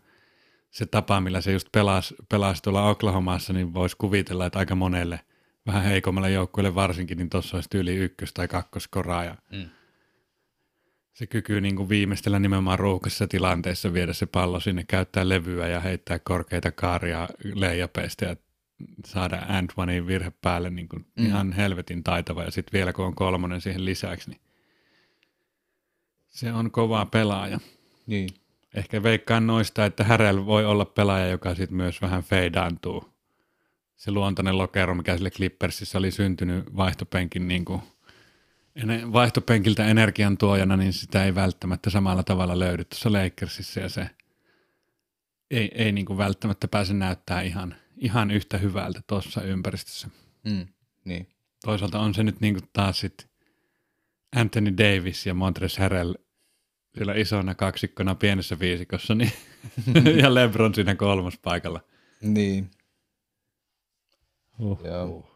se 0.72 0.86
tapa, 0.86 1.22
millä 1.22 1.42
se 1.42 1.52
just 1.52 1.68
pelasi, 1.72 2.16
pelasi 2.30 2.64
tuolla 2.64 2.90
Oklahomassa, 2.90 3.54
niin 3.54 3.74
voisi 3.74 3.98
kuvitella, 3.98 4.46
että 4.46 4.60
aika 4.60 4.76
monelle 4.76 5.20
vähän 5.68 5.84
heikommalle 5.84 6.32
joukkueelle 6.32 6.76
varsinkin, 6.76 7.18
niin 7.18 7.30
tuossa 7.30 7.58
olisi 7.58 7.70
tyyli 7.70 7.96
ykkös- 7.96 8.34
tai 8.34 8.48
kakkoskoraa. 8.48 9.24
Ja 9.24 9.36
mm. 9.52 9.70
Se 11.16 11.28
kyky 11.28 11.62
niin 11.62 11.76
kuin 11.76 11.90
viimeistellä 11.90 12.40
nimenomaan 12.40 12.80
ruuhkassa 12.80 13.28
tilanteessa 13.28 13.94
viedä 13.94 14.14
se 14.14 14.26
pallo 14.26 14.60
sinne, 14.60 14.84
käyttää 14.88 15.30
levyä 15.30 15.68
ja 15.68 15.80
heittää 15.80 16.20
korkeita 16.20 16.72
kaaria 16.72 17.30
leijapeista 17.54 18.26
ja 18.26 18.36
saada 19.06 19.42
Antoinein 19.48 20.08
virhe 20.08 20.32
päälle 20.42 20.70
niin 20.70 20.90
kuin 20.90 21.06
mm. 21.16 21.26
ihan 21.26 21.54
helvetin 21.54 22.04
taitava 22.04 22.44
ja 22.44 22.52
sitten 22.52 22.74
vielä 22.74 22.94
kun 22.94 23.06
on 23.06 23.16
kolmonen 23.16 23.62
siihen 23.62 23.86
lisäksi, 23.86 24.30
niin 24.30 24.42
se 26.28 26.54
on 26.54 26.72
kova 26.72 27.06
pelaaja. 27.06 27.60
Niin. 28.08 28.30
Ehkä 28.74 29.04
veikkaan 29.04 29.48
noista, 29.48 29.86
että 29.86 30.04
Härel 30.04 30.46
voi 30.46 30.66
olla 30.66 30.86
pelaaja, 30.86 31.28
joka 31.28 31.56
sitten 31.56 31.78
myös 31.78 32.02
vähän 32.02 32.24
feidaantuu. 32.24 33.10
Se 33.96 34.12
luontainen 34.12 34.58
lokero, 34.58 34.96
mikä 34.96 35.18
sille 35.18 35.32
Clippersissä 35.32 35.98
oli 35.98 36.12
syntynyt 36.12 36.76
vaihtopenkin 36.76 37.48
niin 37.48 37.66
kuin, 37.66 37.82
vaihtopenkiltä 39.14 39.86
energian 39.86 40.38
tuojana, 40.38 40.78
niin 40.78 40.94
sitä 40.94 41.26
ei 41.26 41.36
välttämättä 41.36 41.90
samalla 41.90 42.24
tavalla 42.24 42.60
löydy 42.60 42.84
tuossa 42.84 43.12
Lakersissa 43.12 43.80
ja 43.80 43.90
se 43.90 44.10
ei, 45.52 45.72
ei 45.76 45.92
niin 45.92 46.06
kuin 46.06 46.18
välttämättä 46.18 46.68
pääse 46.68 46.94
näyttää 46.94 47.42
ihan, 47.42 47.76
ihan 47.98 48.32
yhtä 48.32 48.58
hyvältä 48.58 49.02
tuossa 49.08 49.42
ympäristössä. 49.42 50.08
Mm, 50.44 50.68
niin. 51.06 51.28
Toisaalta 51.66 52.00
on 52.00 52.14
se 52.14 52.24
nyt 52.24 52.42
niin 52.42 52.54
kuin 52.54 52.70
taas 52.74 53.00
sit 53.00 53.30
Anthony 54.36 54.78
Davis 54.78 55.26
ja 55.26 55.34
Montres 55.34 55.78
Harrell 55.78 56.14
siellä 56.94 57.14
isona 57.14 57.56
kaksikkona 57.56 58.16
pienessä 58.16 58.60
viisikossa 58.60 59.16
niin 59.16 59.32
ja 60.22 60.34
LeBron 60.34 60.76
siinä 60.76 60.96
kolmas 60.96 61.38
paikalla. 61.38 61.82
Niin. 62.22 62.72
Uh, 64.60 64.82
Joo. 64.86 65.06
Uh. 65.06 65.36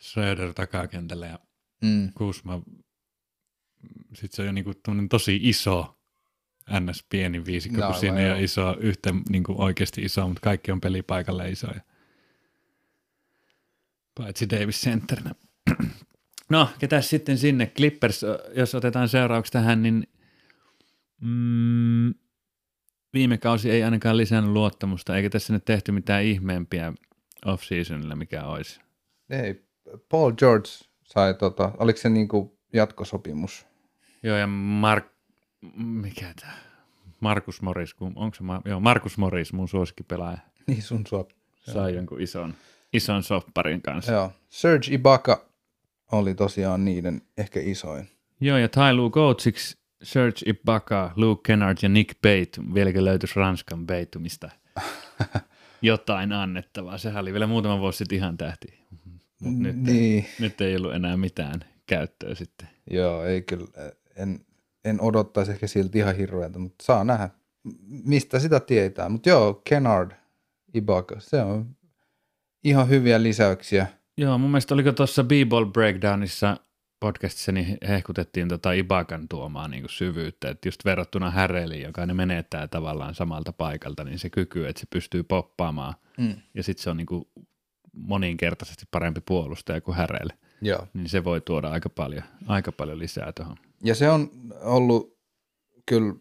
Schröder 0.00 0.54
takakentällä 0.54 1.26
ja 1.26 1.38
mm. 1.84 2.12
Kusma. 2.14 2.62
Sitten 4.14 4.36
se 4.36 4.42
on 4.42 4.46
jo 4.46 4.52
niinku 4.52 4.72
tosi 5.08 5.40
iso 5.42 5.96
ns. 6.80 7.04
pieni 7.08 7.44
viisikko, 7.46 7.80
no, 7.80 7.86
kun 7.86 8.00
siinä 8.00 8.20
ei 8.20 8.30
ole 8.30 8.42
iso, 8.42 8.76
yhtä 8.80 9.14
niin 9.28 9.44
kuin 9.44 9.60
oikeasti 9.60 10.02
iso, 10.02 10.28
mutta 10.28 10.40
kaikki 10.40 10.72
on 10.72 10.80
pelipaikalle 10.80 11.50
isoja. 11.50 11.80
Paitsi 14.14 14.50
Davis 14.50 14.80
centerinä. 14.80 15.34
No, 16.50 16.68
ketä 16.78 17.00
sitten 17.00 17.38
sinne? 17.38 17.66
Clippers, 17.66 18.24
jos 18.56 18.74
otetaan 18.74 19.08
seuraavaksi 19.08 19.52
tähän, 19.52 19.82
niin 19.82 20.08
mm, 21.20 22.14
viime 23.14 23.38
kausi 23.38 23.70
ei 23.70 23.82
ainakaan 23.82 24.16
lisännyt 24.16 24.52
luottamusta, 24.52 25.16
eikä 25.16 25.30
tässä 25.30 25.52
nyt 25.52 25.64
tehty 25.64 25.92
mitään 25.92 26.24
ihmeempiä 26.24 26.92
off-seasonilla, 27.46 28.16
mikä 28.16 28.44
olisi. 28.44 28.80
Ei, 29.30 29.64
Paul 30.08 30.32
George 30.32 30.68
sai, 31.04 31.34
tota, 31.34 31.72
oliko 31.78 31.98
se 31.98 32.08
niinku 32.08 32.58
jatkosopimus? 32.72 33.66
Joo, 34.22 34.36
ja 34.36 34.46
Mark, 34.46 35.06
mikä 35.76 36.34
tämä? 36.40 36.52
Markus 37.20 37.62
Morris, 37.62 37.94
kun, 37.94 38.12
onko 38.16 38.34
se, 38.34 38.44
joo, 38.64 38.80
Markus 38.80 39.18
Morris, 39.18 39.52
mun 39.52 39.68
suosikkipelaaja. 39.68 40.38
Niin, 40.66 40.82
sun 40.82 41.06
suop. 41.06 41.30
Sai 41.72 41.94
jonkun 41.94 42.20
ison, 42.20 42.54
ison 42.92 43.22
sopparin 43.22 43.82
kanssa. 43.82 44.12
Joo, 44.12 44.32
Serge 44.48 44.86
Ibaka 44.94 45.46
oli 46.12 46.34
tosiaan 46.34 46.84
niiden 46.84 47.22
ehkä 47.38 47.60
isoin. 47.62 48.08
Joo, 48.40 48.58
ja 48.58 48.68
Tai 48.68 48.94
Lu 48.94 49.10
Coachiksi 49.10 49.76
Serge 50.02 50.40
Ibaka, 50.46 51.12
Luke 51.16 51.40
Kennard 51.46 51.78
ja 51.82 51.88
Nick 51.88 52.14
Bate, 52.22 52.74
vieläkö 52.74 53.04
löytyisi 53.04 53.34
Ranskan 53.36 53.86
Beitumista 53.86 54.50
jotain 55.82 56.32
annettavaa. 56.32 56.98
Sehän 56.98 57.22
oli 57.22 57.32
vielä 57.32 57.46
muutama 57.46 57.80
vuosi 57.80 57.98
sitten 57.98 58.18
ihan 58.18 58.36
tähti. 58.36 58.66
Mut 59.44 59.58
nyt, 59.58 59.76
niin. 59.76 60.26
nyt 60.40 60.60
ei 60.60 60.76
ollut 60.76 60.94
enää 60.94 61.16
mitään 61.16 61.60
käyttöä 61.86 62.34
sitten. 62.34 62.68
Joo, 62.90 63.24
ei 63.24 63.42
kyllä. 63.42 63.66
En, 64.16 64.40
en 64.84 65.00
odottaisi 65.00 65.52
ehkä 65.52 65.66
silti 65.66 65.98
ihan 65.98 66.16
hirveältä, 66.16 66.58
mutta 66.58 66.84
saa 66.84 67.04
nähdä, 67.04 67.30
mistä 68.04 68.38
sitä 68.38 68.60
tietää. 68.60 69.08
Mutta 69.08 69.28
joo, 69.28 69.62
Kennard, 69.68 70.12
Ibaka, 70.74 71.20
se 71.20 71.42
on 71.42 71.76
ihan 72.64 72.88
hyviä 72.88 73.22
lisäyksiä. 73.22 73.86
Joo, 74.16 74.38
mun 74.38 74.50
mielestä 74.50 74.74
oliko 74.74 74.92
tuossa 74.92 75.24
B-Ball 75.24 75.64
Breakdownissa 75.64 76.56
podcastissa 77.00 77.52
niin 77.52 77.78
hehkutettiin 77.88 78.48
tota 78.48 78.72
Ibakan 78.72 79.28
tuomaa 79.28 79.68
niin 79.68 79.84
syvyyttä, 79.88 80.50
että 80.50 80.68
just 80.68 80.84
verrattuna 80.84 81.30
Häreliin, 81.30 81.82
joka 81.82 82.06
ne 82.06 82.14
menettää 82.14 82.68
tavallaan 82.68 83.14
samalta 83.14 83.52
paikalta, 83.52 84.04
niin 84.04 84.18
se 84.18 84.30
kyky, 84.30 84.68
että 84.68 84.80
se 84.80 84.86
pystyy 84.90 85.22
poppaamaan 85.22 85.94
mm. 86.18 86.36
ja 86.54 86.62
sitten 86.62 86.82
se 86.82 86.90
on 86.90 86.96
niin 86.96 87.06
kuin 87.06 87.24
moninkertaisesti 87.96 88.84
parempi 88.90 89.20
puolustaja 89.20 89.80
kuin 89.80 89.96
Härel, 89.96 90.28
Joo. 90.60 90.86
niin 90.94 91.08
se 91.08 91.24
voi 91.24 91.40
tuoda 91.40 91.68
aika 91.68 91.88
paljon, 91.88 92.22
aika 92.46 92.72
paljon 92.72 92.98
lisää 92.98 93.32
tuohon. 93.32 93.56
Ja 93.84 93.94
se 93.94 94.10
on 94.10 94.30
ollut 94.62 95.18
kyllä 95.86 96.14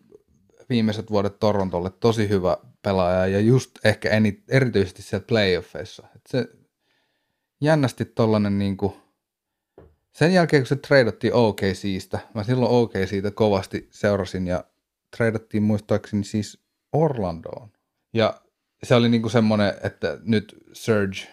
viimeiset 0.69 1.11
vuodet 1.11 1.39
Torontolle 1.39 1.89
tosi 1.89 2.29
hyvä 2.29 2.57
pelaaja 2.81 3.27
ja 3.27 3.39
just 3.39 3.71
ehkä 3.85 4.09
eni, 4.09 4.43
erityisesti 4.49 5.01
siellä 5.01 5.25
playoffeissa. 5.27 6.07
Et 6.15 6.21
se 6.27 6.47
jännästi 7.61 8.05
tollanen 8.05 8.59
niinku, 8.59 8.97
sen 10.13 10.33
jälkeen 10.33 10.63
kun 10.63 10.67
se 10.67 10.75
treidattiin 10.75 11.33
OKCista, 11.33 12.19
mä 12.33 12.43
silloin 12.43 12.71
OK 12.71 12.91
siitä 13.05 13.31
kovasti 13.31 13.87
seurasin 13.91 14.47
ja 14.47 14.63
treidattiin 15.17 15.63
muistaakseni 15.63 16.23
siis 16.23 16.63
Orlandoon. 16.93 17.71
Ja 18.13 18.41
se 18.83 18.95
oli 18.95 19.09
niinku 19.09 19.29
semmoinen, 19.29 19.73
että 19.83 20.17
nyt 20.23 20.55
Surge 20.73 21.27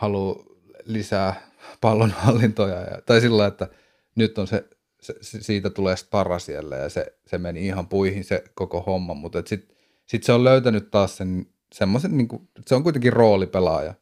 haluaa 0.00 0.44
lisää 0.84 1.50
pallonhallintoja, 1.80 2.80
ja, 2.80 3.02
tai 3.06 3.20
sillä 3.20 3.46
että 3.46 3.68
nyt 4.14 4.38
on 4.38 4.46
se, 4.46 4.64
se, 5.00 5.14
siitä 5.20 5.70
tulee 5.70 5.96
stara 5.96 6.38
siellä 6.38 6.76
ja 6.76 6.88
se, 6.88 7.18
se 7.26 7.38
meni 7.38 7.66
ihan 7.66 7.88
puihin 7.88 8.24
se 8.24 8.44
koko 8.54 8.80
homma, 8.80 9.14
mutta 9.14 9.42
sitten 9.46 9.76
sit 10.06 10.24
se 10.24 10.32
on 10.32 10.44
löytänyt 10.44 10.90
taas 10.90 11.16
sen 11.16 11.46
semmoisen, 11.74 12.16
niin 12.16 12.28
kuin, 12.28 12.48
se 12.66 12.74
on 12.74 12.82
kuitenkin 12.82 13.12
roolipelaaja. 13.12 13.94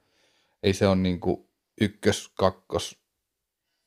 Ei 0.63 0.73
se 0.73 0.87
ole 0.87 0.97
niin 0.97 1.21
kuin 1.21 1.49
ykkös, 1.81 2.29
kakkos 2.29 2.99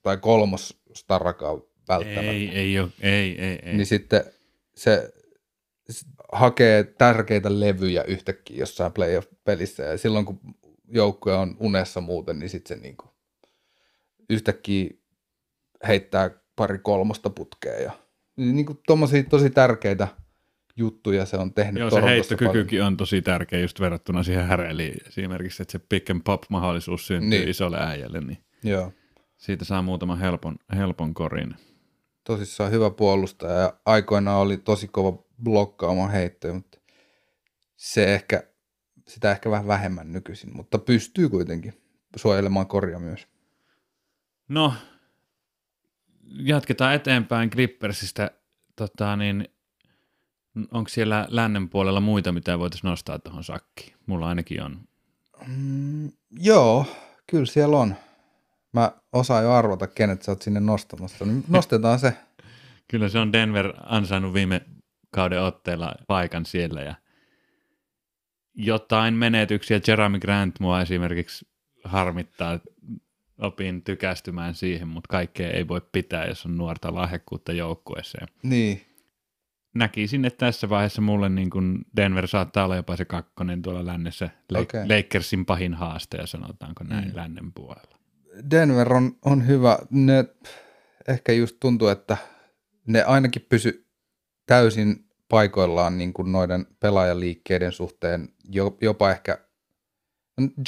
tai 0.01 0.17
kolmos 0.17 0.81
starakaan 0.93 1.61
välttämättä. 1.87 2.31
Ei, 2.31 2.49
ei 2.49 2.79
ole, 2.79 2.89
ei, 3.01 3.41
ei, 3.41 3.59
ei. 3.63 3.73
Niin 3.73 3.85
sitten 3.85 4.23
se 4.75 5.13
hakee 6.31 6.83
tärkeitä 6.83 7.59
levyjä 7.59 8.03
yhtäkkiä 8.03 8.57
jossain 8.57 8.91
playoff-pelissä 8.91 9.83
ja 9.83 9.97
silloin 9.97 10.25
kun 10.25 10.39
joukkue 10.91 11.35
on 11.35 11.57
unessa 11.59 12.01
muuten, 12.01 12.39
niin 12.39 12.49
sitten 12.49 12.77
se 12.77 12.83
niinku 12.83 13.09
yhtäkkiä 14.29 14.89
heittää 15.87 16.29
pari 16.55 16.79
kolmosta 16.79 17.29
putkea 17.29 17.79
ja 17.79 17.91
niin 18.35 18.65
kuin 18.65 18.79
tommosia 18.87 19.23
tosi 19.23 19.49
tärkeitä 19.49 20.07
juttuja 20.75 21.25
se 21.25 21.37
on 21.37 21.53
tehnyt. 21.53 21.79
Joo, 21.79 21.89
se 21.89 22.01
heittokykykin 22.01 22.83
on 22.83 22.97
tosi 22.97 23.21
tärkeä 23.21 23.59
just 23.59 23.79
verrattuna 23.79 24.23
siihen 24.23 24.45
häreeliin 24.45 24.97
esimerkiksi, 25.07 25.61
että 25.61 25.71
se 25.71 25.79
pick 25.89 26.09
and 26.09 26.21
pop 26.25 26.43
mahdollisuus 26.49 27.07
syntyy 27.07 27.29
niin. 27.29 27.49
isolle 27.49 27.77
äijälle, 27.79 28.21
niin 28.21 28.37
Joo. 28.63 28.91
siitä 29.37 29.65
saa 29.65 29.81
muutaman 29.81 30.19
helpon, 30.19 30.55
helpon 30.75 31.13
korin. 31.13 31.55
Tosissaan 32.23 32.71
hyvä 32.71 32.89
puolustaja 32.89 33.53
ja 33.53 33.73
aikoinaan 33.85 34.41
oli 34.41 34.57
tosi 34.57 34.87
kova 34.87 35.23
blokkaamaan 35.43 36.11
heittoja, 36.11 36.53
mutta 36.53 36.79
se 37.75 38.13
ehkä, 38.13 38.43
sitä 39.13 39.31
ehkä 39.31 39.51
vähän 39.51 39.67
vähemmän 39.67 40.11
nykyisin, 40.11 40.55
mutta 40.55 40.77
pystyy 40.77 41.29
kuitenkin 41.29 41.81
suojelemaan 42.15 42.67
korja 42.67 42.99
myös. 42.99 43.27
No, 44.47 44.73
jatketaan 46.23 46.93
eteenpäin 46.93 47.49
Clippersistä. 47.49 48.31
Tota, 48.75 49.15
niin, 49.15 49.47
onko 50.71 50.89
siellä 50.89 51.27
lännen 51.29 51.69
puolella 51.69 52.01
muita, 52.01 52.31
mitä 52.31 52.59
voitaisiin 52.59 52.89
nostaa 52.89 53.19
tuohon 53.19 53.43
sakkiin? 53.43 53.93
Mulla 54.05 54.27
ainakin 54.27 54.63
on. 54.63 54.79
Mm, 55.47 56.11
joo, 56.31 56.85
kyllä 57.27 57.45
siellä 57.45 57.77
on. 57.77 57.95
Mä 58.73 58.91
osaan 59.13 59.43
jo 59.43 59.51
arvata, 59.51 59.87
kenet 59.87 60.21
sä 60.21 60.31
oot 60.31 60.41
sinne 60.41 60.59
nostamassa. 60.59 61.25
Niin 61.25 61.43
nostetaan 61.47 61.99
se. 61.99 62.17
kyllä 62.91 63.09
se 63.09 63.19
on 63.19 63.33
Denver 63.33 63.73
ansainnut 63.85 64.33
viime 64.33 64.61
kauden 65.11 65.41
otteella 65.41 65.95
paikan 66.07 66.45
siellä 66.45 66.81
ja 66.81 66.95
jotain 68.53 69.13
menetyksiä. 69.13 69.79
Jeremy 69.87 70.19
Grant 70.19 70.59
mua 70.59 70.81
esimerkiksi 70.81 71.47
harmittaa 71.83 72.59
opin 73.37 73.83
tykästymään 73.83 74.55
siihen, 74.55 74.87
mutta 74.87 75.07
kaikkea 75.07 75.49
ei 75.51 75.67
voi 75.67 75.81
pitää, 75.91 76.25
jos 76.25 76.45
on 76.45 76.57
nuorta 76.57 76.93
lahjakkuutta 76.93 77.53
joukkueeseen. 77.53 78.27
Niin. 78.43 78.81
Näkisin, 79.75 80.25
että 80.25 80.45
tässä 80.45 80.69
vaiheessa 80.69 81.01
mulle 81.01 81.29
niin 81.29 81.49
kuin 81.49 81.85
Denver 81.95 82.27
saattaa 82.27 82.65
olla 82.65 82.75
jopa 82.75 82.95
se 82.95 83.05
kakkonen 83.05 83.61
tuolla 83.61 83.85
lännessä 83.85 84.29
Le- 84.49 84.59
okay. 84.59 84.85
Lakersin 84.87 85.45
pahin 85.45 85.73
haaste, 85.73 86.17
sanotaanko 86.25 86.83
näin 86.83 87.07
mm. 87.07 87.15
lännen 87.15 87.53
puolella. 87.53 87.97
Denver 88.51 88.93
on, 88.93 89.17
on 89.25 89.47
hyvä. 89.47 89.79
Ne 89.89 90.25
ehkä 91.07 91.31
just 91.31 91.57
tuntuu, 91.59 91.87
että 91.87 92.17
ne 92.87 93.03
ainakin 93.03 93.45
pysy 93.49 93.87
täysin 94.45 95.10
paikoillaan 95.31 95.97
niin 95.97 96.13
kuin 96.13 96.31
noiden 96.31 96.65
pelaajaliikkeiden 96.79 97.71
suhteen, 97.71 98.29
jopa 98.81 99.11
ehkä 99.11 99.37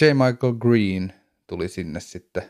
J. 0.01 0.05
Michael 0.05 0.53
Green 0.53 1.13
tuli 1.47 1.67
sinne 1.67 1.99
sitten 1.99 2.43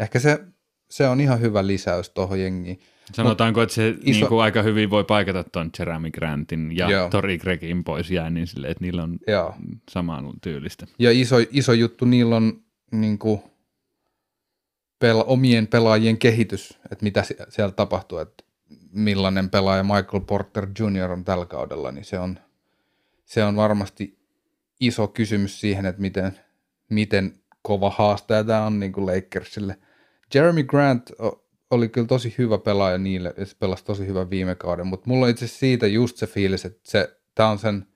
ehkä 0.00 0.18
se, 0.18 0.44
se 0.90 1.08
on 1.08 1.20
ihan 1.20 1.40
hyvä 1.40 1.66
lisäys 1.66 2.10
tuohon 2.10 2.40
jengiin. 2.40 2.80
Sanotaanko, 3.12 3.62
että 3.62 3.74
se 3.74 3.88
iso... 3.88 4.00
niin 4.02 4.28
kuin 4.28 4.42
aika 4.42 4.62
hyvin 4.62 4.90
voi 4.90 5.04
paikata 5.04 5.44
tuon 5.44 5.70
Jeremy 5.78 6.10
Grantin 6.10 6.76
ja 6.76 6.90
Joo. 6.90 7.08
Tori 7.08 7.38
Gregin 7.38 7.84
pois 7.84 8.10
jää 8.10 8.30
niin 8.30 8.46
sille, 8.46 8.68
että 8.68 8.84
niillä 8.84 9.02
on 9.02 9.18
Joo. 9.26 9.54
saman 9.90 10.32
tyylistä. 10.42 10.86
Ja 10.98 11.10
iso, 11.12 11.36
iso 11.50 11.72
juttu, 11.72 12.04
niillä 12.04 12.36
on 12.36 12.62
niin 12.92 13.18
kuin, 13.18 13.40
pel- 15.04 15.24
omien 15.26 15.66
pelaajien 15.66 16.18
kehitys, 16.18 16.78
että 16.90 17.04
mitä 17.04 17.24
siellä 17.48 17.72
tapahtuu. 17.72 18.18
Että 18.18 18.44
millainen 18.96 19.50
pelaaja 19.50 19.82
Michael 19.82 20.20
Porter 20.26 20.66
Jr. 20.78 21.10
on 21.10 21.24
tällä 21.24 21.46
kaudella, 21.46 21.92
niin 21.92 22.04
se 22.04 22.18
on, 22.18 22.38
se 23.24 23.44
on 23.44 23.56
varmasti 23.56 24.18
iso 24.80 25.08
kysymys 25.08 25.60
siihen, 25.60 25.86
että 25.86 26.00
miten, 26.00 26.40
miten 26.88 27.38
kova 27.62 27.90
haastaja 27.90 28.44
tämä 28.44 28.66
on 28.66 28.80
niin 28.80 28.92
kuin 28.92 29.06
Lakersille. 29.06 29.78
Jeremy 30.34 30.62
Grant 30.62 31.12
oli 31.70 31.88
kyllä 31.88 32.06
tosi 32.06 32.34
hyvä 32.38 32.58
pelaaja 32.58 32.98
niille, 32.98 33.34
ja 33.36 33.46
se 33.46 33.56
pelasi 33.58 33.84
tosi 33.84 34.06
hyvä 34.06 34.30
viime 34.30 34.54
kauden, 34.54 34.86
mutta 34.86 35.08
mulla 35.08 35.26
on 35.26 35.30
itse 35.30 35.46
siitä 35.46 35.86
just 35.86 36.16
se 36.16 36.26
fiilis, 36.26 36.64
että 36.64 36.80
se, 36.82 37.16
tämä 37.34 37.48
on 37.48 37.58
sen 37.58 37.86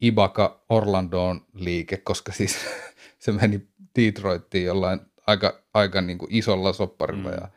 Ibaka 0.00 0.64
Orlandoon 0.68 1.46
liike, 1.54 1.96
koska 1.96 2.32
siis 2.32 2.58
se 3.18 3.32
meni 3.32 3.68
Detroittiin 3.98 4.64
jollain 4.64 5.00
aika, 5.26 5.62
aika 5.74 6.00
niin 6.00 6.18
kuin 6.18 6.34
isolla 6.34 6.72
sopparilla 6.72 7.30
mm. 7.30 7.36
ja, 7.36 7.48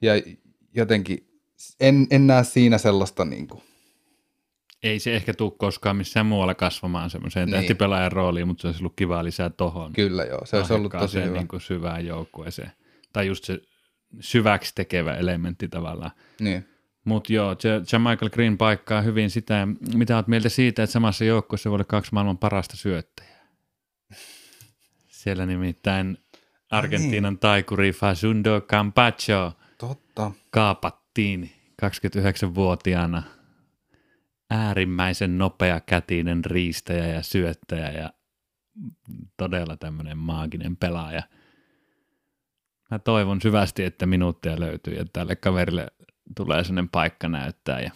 ja 0.00 0.22
jotenkin 0.74 1.35
en, 1.80 2.06
en 2.10 2.26
näe 2.26 2.44
siinä 2.44 2.78
sellaista 2.78 3.24
niin 3.24 3.48
kuin, 3.48 3.62
ei 4.82 4.98
se 4.98 5.16
ehkä 5.16 5.34
tule 5.34 5.52
koskaan 5.58 5.96
missään 5.96 6.26
muualla 6.26 6.54
kasvamaan 6.54 7.10
semmoiseen 7.10 7.46
niin. 7.46 7.52
tähtipelaajan 7.52 8.12
rooliin, 8.12 8.46
mutta 8.48 8.62
se 8.62 8.68
olisi 8.68 8.80
ollut 8.80 8.96
kiva 8.96 9.24
lisää 9.24 9.50
tohon. 9.50 9.92
Kyllä 9.92 10.24
joo, 10.24 10.40
se 10.44 10.56
olisi 10.56 10.72
ollut 10.72 10.92
tosi 10.92 11.22
hyvä. 11.22 11.36
Niin 11.36 11.48
kuin 11.48 11.60
syvään 11.60 12.06
joukkueeseen. 12.06 12.72
Tai 13.12 13.26
just 13.26 13.44
se 13.44 13.60
syväksi 14.20 14.72
tekevä 14.74 15.14
elementti 15.14 15.68
tavallaan. 15.68 16.10
Niin. 16.40 16.68
Mutta 17.04 17.32
joo, 17.32 17.56
Michael 17.98 18.30
Green 18.30 18.58
paikkaa 18.58 19.02
hyvin 19.02 19.30
sitä, 19.30 19.68
mitä 19.94 20.16
olet 20.16 20.26
mieltä 20.26 20.48
siitä, 20.48 20.82
että 20.82 20.92
samassa 20.92 21.24
joukkueessa 21.24 21.70
voi 21.70 21.76
olla 21.76 21.84
kaksi 21.84 22.10
maailman 22.12 22.38
parasta 22.38 22.76
syöttäjää. 22.76 23.46
Siellä 25.08 25.46
nimittäin 25.46 26.18
Argentiinan 26.70 27.32
niin. 27.32 27.40
taikuri 27.40 27.92
Fasundo 27.92 28.60
Campacho 28.60 29.52
Totta. 29.78 30.30
Kaapattiin 31.16 31.50
29-vuotiaana 31.82 33.22
äärimmäisen 34.50 35.38
nopea 35.38 35.80
kätinen 35.80 36.44
riistäjä 36.44 37.06
ja 37.06 37.22
syöttäjä 37.22 37.90
ja 37.90 38.12
todella 39.36 39.76
tämmöinen 39.76 40.18
maaginen 40.18 40.76
pelaaja. 40.76 41.22
Mä 42.90 42.98
toivon 42.98 43.40
syvästi, 43.40 43.84
että 43.84 44.06
minuutteja 44.06 44.60
löytyy 44.60 44.94
ja 44.94 45.04
tälle 45.12 45.36
kaverille 45.36 45.86
tulee 46.36 46.64
sellainen 46.64 46.88
paikka 46.88 47.28
näyttää. 47.28 47.80
Ja 47.80 47.90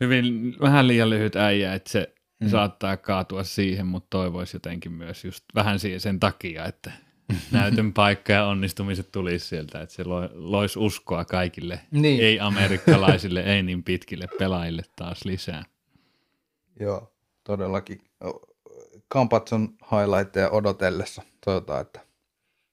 hyvin 0.00 0.56
vähän 0.60 0.88
liian 0.88 1.10
lyhyt 1.10 1.36
äijä, 1.36 1.74
että 1.74 1.90
se 1.90 2.14
mm. 2.40 2.48
saattaa 2.48 2.96
kaatua 2.96 3.44
siihen, 3.44 3.86
mutta 3.86 4.06
toivoisi 4.10 4.56
jotenkin 4.56 4.92
myös 4.92 5.24
just 5.24 5.44
vähän 5.54 5.78
siihen 5.78 6.00
sen 6.00 6.20
takia, 6.20 6.64
että 6.64 6.92
näytön 7.50 7.92
paikka 7.92 8.32
ja 8.32 8.44
onnistumiset 8.44 9.12
tulisi 9.12 9.46
sieltä, 9.48 9.80
että 9.80 9.94
se 9.94 10.04
loisi 10.34 10.78
uskoa 10.78 11.24
kaikille, 11.24 11.80
niin. 11.90 12.24
ei 12.24 12.40
amerikkalaisille, 12.40 13.40
ei 13.40 13.62
niin 13.62 13.82
pitkille 13.82 14.28
pelaajille 14.38 14.82
taas 14.96 15.24
lisää. 15.24 15.64
Joo, 16.80 17.12
todellakin. 17.44 18.00
Kampatson 19.08 19.68
highlightteja 19.92 20.50
odotellessa 20.50 21.22
toivotaan, 21.44 21.80
että 21.80 22.00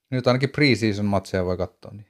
nyt 0.09 0.27
ainakin 0.27 0.49
preseason 0.49 1.05
matseja 1.05 1.45
voi 1.45 1.57
katsoa. 1.57 1.91
Niin. 1.91 2.07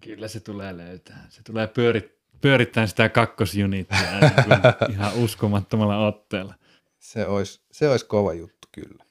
Kyllä 0.00 0.28
se 0.28 0.40
tulee 0.40 0.76
löytää. 0.76 1.26
Se 1.28 1.42
tulee 1.42 1.66
pyörit, 1.66 2.12
pyörittämään 2.40 2.88
sitä 2.88 3.08
kakkosjunittia 3.08 4.20
niin 4.20 4.92
ihan 4.92 5.14
uskomattomalla 5.14 6.06
otteella. 6.06 6.54
Se 6.98 7.26
olisi, 7.26 7.60
se 7.72 7.88
olisi 7.88 8.06
kova 8.06 8.34
juttu 8.34 8.68
kyllä. 8.72 9.04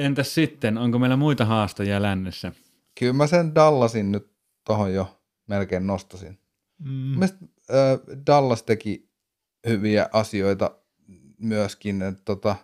Entäs 0.00 0.34
sitten, 0.34 0.78
onko 0.78 0.98
meillä 0.98 1.16
muita 1.16 1.44
haastajia 1.44 2.02
lännessä? 2.02 2.52
Kyllä 2.98 3.12
mä 3.12 3.26
sen 3.26 3.54
Dallasin 3.54 4.12
nyt 4.12 4.30
tuohon 4.66 4.94
jo 4.94 5.20
melkein 5.46 5.86
nostasin. 5.86 6.38
Mm. 6.78 6.90
Mielestäni 6.90 7.50
äh, 7.70 8.16
Dallas 8.26 8.62
teki 8.62 9.10
hyviä 9.66 10.08
asioita 10.12 10.70
myöskin. 11.38 12.02
Että, 12.02 12.22
tota, 12.24 12.56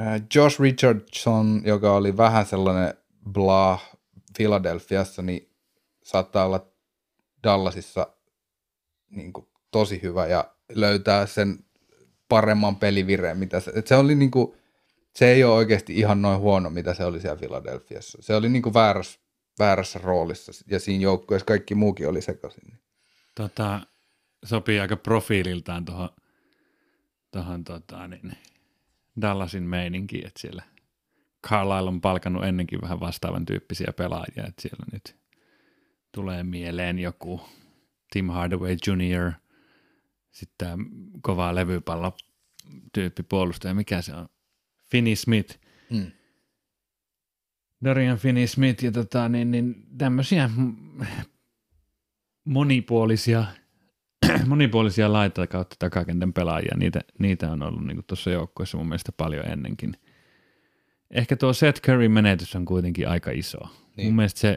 äh, 0.00 0.22
Josh 0.34 0.60
Richardson, 0.60 1.62
joka 1.64 1.92
oli 1.92 2.16
vähän 2.16 2.46
sellainen 2.46 2.94
blah 3.32 3.96
Philadelphiassa, 4.36 5.22
niin 5.22 5.50
saattaa 6.02 6.46
olla 6.46 6.66
Dallasissa 7.44 8.06
niin 9.10 9.32
kuin, 9.32 9.48
tosi 9.70 10.02
hyvä 10.02 10.26
ja 10.26 10.54
löytää 10.68 11.26
sen 11.26 11.64
paremman 12.28 12.76
pelivireen, 12.76 13.38
mitä 13.38 13.60
se, 13.60 13.72
että 13.74 13.88
se 13.88 13.96
oli 13.96 14.14
niin 14.14 14.30
kuin, 14.30 14.56
se 15.16 15.32
ei 15.32 15.44
ole 15.44 15.54
oikeasti 15.54 15.98
ihan 15.98 16.22
noin 16.22 16.40
huono, 16.40 16.70
mitä 16.70 16.94
se 16.94 17.04
oli 17.04 17.20
siellä 17.20 17.36
Filadelfiassa. 17.36 18.18
Se 18.20 18.34
oli 18.34 18.48
niin 18.48 18.62
kuin 18.62 18.74
väärässä, 18.74 19.20
väärässä 19.58 20.00
roolissa 20.02 20.52
ja 20.70 20.80
siinä 20.80 21.02
joukkueessa 21.02 21.46
kaikki 21.46 21.74
muukin 21.74 22.08
oli 22.08 22.22
sekaisin. 22.22 22.78
Tota, 23.34 23.80
sopii 24.44 24.80
aika 24.80 24.96
profiililtaan 24.96 25.84
tuohon 25.84 26.08
tohon, 27.30 27.64
tota, 27.64 28.08
niin, 28.08 28.32
Dallasin 29.20 29.62
meininkiin, 29.62 30.26
että 30.26 30.40
siellä 30.40 30.62
Carlisle 31.46 31.88
on 31.88 32.00
palkannut 32.00 32.44
ennenkin 32.44 32.82
vähän 32.82 33.00
vastaavan 33.00 33.46
tyyppisiä 33.46 33.92
pelaajia, 33.96 34.46
että 34.46 34.62
siellä 34.62 34.86
nyt 34.92 35.16
tulee 36.12 36.42
mieleen 36.42 36.98
joku 36.98 37.40
Tim 38.12 38.28
Hardaway 38.28 38.76
Jr., 38.86 39.32
sitten 40.30 40.68
tämä 40.68 40.84
kova 41.22 41.54
levypallo 41.54 42.16
tyyppi 42.92 43.22
puolustaja, 43.22 43.74
mikä 43.74 44.02
se 44.02 44.14
on? 44.14 44.28
Finney 44.90 45.16
Smith. 45.16 45.58
Mm. 45.90 46.12
Dorian 47.84 48.18
Finney 48.18 48.46
Smith 48.46 48.84
ja 48.84 48.92
tota, 48.92 49.28
niin, 49.28 49.50
niin 49.50 49.86
tämmöisiä 49.98 50.50
monipuolisia, 52.44 53.44
monipuolisia 54.46 55.12
laita 55.12 55.46
kautta 55.46 55.76
takakentän 55.78 56.32
pelaajia, 56.32 56.76
niitä, 56.76 57.00
niitä 57.18 57.52
on 57.52 57.62
ollut 57.62 57.86
niin 57.86 58.04
tuossa 58.06 58.30
joukkueessa 58.30 58.78
mun 58.78 58.88
mielestä 58.88 59.12
paljon 59.12 59.46
ennenkin. 59.50 59.92
Ehkä 61.10 61.36
tuo 61.36 61.52
Seth 61.52 61.80
Curry 61.80 62.08
menetys 62.08 62.56
on 62.56 62.64
kuitenkin 62.64 63.08
aika 63.08 63.30
iso. 63.30 63.58
Niin. 63.96 64.06
Mun 64.06 64.16
mielestä 64.16 64.40
se, 64.40 64.56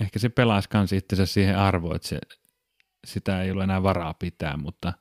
ehkä 0.00 0.18
se 0.18 0.28
pelaisi 0.28 0.68
kans 0.68 0.92
itsensä 0.92 1.26
siihen 1.26 1.58
arvoon, 1.58 1.96
että 1.96 2.08
se, 2.08 2.18
sitä 3.06 3.42
ei 3.42 3.50
ole 3.50 3.64
enää 3.64 3.82
varaa 3.82 4.14
pitää, 4.14 4.56
mutta 4.56 4.92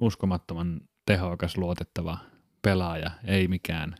uskomattoman 0.00 0.80
tehokas, 1.06 1.56
luotettava 1.56 2.18
pelaaja, 2.62 3.10
ei 3.24 3.48
mikään 3.48 3.96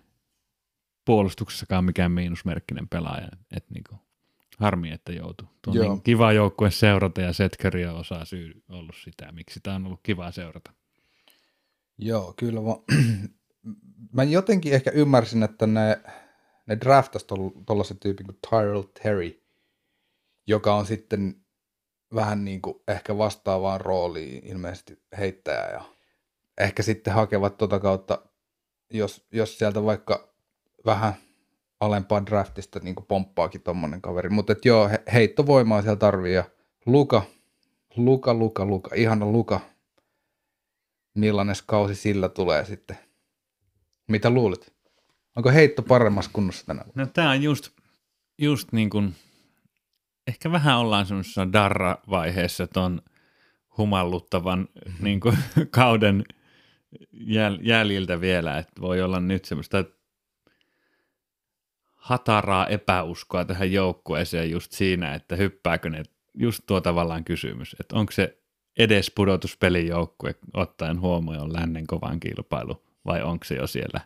puolustuksessakaan 1.04 1.84
mikään 1.84 2.12
miinusmerkkinen 2.12 2.88
pelaaja. 2.88 3.28
Et 3.56 3.70
niinku, 3.70 3.94
harmi, 4.58 4.90
että 4.90 5.12
joutuu. 5.12 5.48
Tuo 5.62 5.74
on 5.74 5.80
niin 5.80 6.02
kiva 6.02 6.32
joukkue 6.32 6.70
seurata 6.70 7.20
ja 7.20 7.32
Setkeri 7.32 7.86
on 7.86 7.96
osa 7.96 8.24
syy 8.24 8.62
ollut 8.68 8.96
sitä, 9.04 9.32
miksi 9.32 9.60
tämä 9.62 9.76
on 9.76 9.86
ollut 9.86 10.00
kiva 10.02 10.30
seurata. 10.30 10.72
Joo, 11.98 12.34
kyllä. 12.36 12.60
Mä, 12.60 12.96
mä 14.16 14.24
jotenkin 14.24 14.72
ehkä 14.72 14.90
ymmärsin, 14.90 15.42
että 15.42 15.66
ne, 15.66 16.00
ne 16.66 16.80
draftas 16.80 17.24
tuollaisen 17.66 17.98
tyypin 17.98 18.26
kuin 18.26 18.38
Tyrell 18.50 18.82
Terry, 19.02 19.42
joka 20.46 20.74
on 20.74 20.86
sitten 20.86 21.36
vähän 22.14 22.44
niin 22.44 22.62
kuin 22.62 22.82
ehkä 22.88 23.18
vastaavaan 23.18 23.80
rooliin 23.80 24.46
ilmeisesti 24.46 25.02
heittäjä 25.18 25.70
ja 25.70 25.84
ehkä 26.58 26.82
sitten 26.82 27.14
hakevat 27.14 27.58
tuota 27.58 27.80
kautta 27.80 28.29
jos, 28.90 29.26
jos 29.32 29.58
sieltä 29.58 29.84
vaikka 29.84 30.34
vähän 30.86 31.14
alempaa 31.80 32.26
draftista 32.26 32.80
niin 32.82 32.94
pomppaakin 33.08 33.62
tuommoinen 33.62 34.02
kaveri. 34.02 34.28
Mutta 34.28 34.54
joo, 34.64 34.88
he, 34.88 35.02
heittovoimaa 35.12 35.82
siellä 35.82 35.96
tarvii 35.96 36.34
ja 36.34 36.44
Luka, 36.86 37.22
Luka, 37.96 38.34
Luka, 38.34 38.66
Luka, 38.66 38.94
ihana 38.94 39.26
Luka. 39.26 39.60
Millainen 41.14 41.56
kausi 41.66 41.94
sillä 41.94 42.28
tulee 42.28 42.64
sitten? 42.64 42.98
Mitä 44.08 44.30
luulet? 44.30 44.74
Onko 45.36 45.50
heitto 45.50 45.82
paremmassa 45.82 46.30
kunnossa 46.34 46.66
tänä 46.66 46.82
vuonna? 46.84 47.04
No 47.04 47.10
tämä 47.14 47.30
on 47.30 47.42
just, 47.42 47.70
just 48.38 48.72
niin 48.72 48.90
kuin, 48.90 49.14
ehkä 50.26 50.52
vähän 50.52 50.78
ollaan 50.78 51.06
semmoisessa 51.06 51.52
darra-vaiheessa 51.52 52.66
ton 52.66 53.02
humalluttavan 53.76 54.58
mm-hmm. 54.60 55.04
niin 55.04 55.20
kuin, 55.20 55.38
kauden– 55.70 56.24
jäl, 57.12 57.58
jäljiltä 57.62 58.20
vielä, 58.20 58.58
että 58.58 58.80
voi 58.80 59.02
olla 59.02 59.20
nyt 59.20 59.44
semmoista 59.44 59.84
hataraa 61.94 62.66
epäuskoa 62.66 63.44
tähän 63.44 63.72
joukkueeseen 63.72 64.50
just 64.50 64.72
siinä, 64.72 65.14
että 65.14 65.36
hyppääkö 65.36 65.90
ne, 65.90 66.02
just 66.34 66.62
tuo 66.66 66.80
tavallaan 66.80 67.24
kysymys, 67.24 67.76
että 67.80 67.96
onko 67.96 68.12
se 68.12 68.38
edes 68.78 69.10
pudotuspelijoukkue 69.10 70.34
ottaen 70.54 71.00
huomioon 71.00 71.52
lännen 71.52 71.86
kovan 71.86 72.20
kilpailu 72.20 72.82
vai 73.06 73.22
onko 73.22 73.44
se 73.44 73.54
jo 73.54 73.66
siellä 73.66 74.00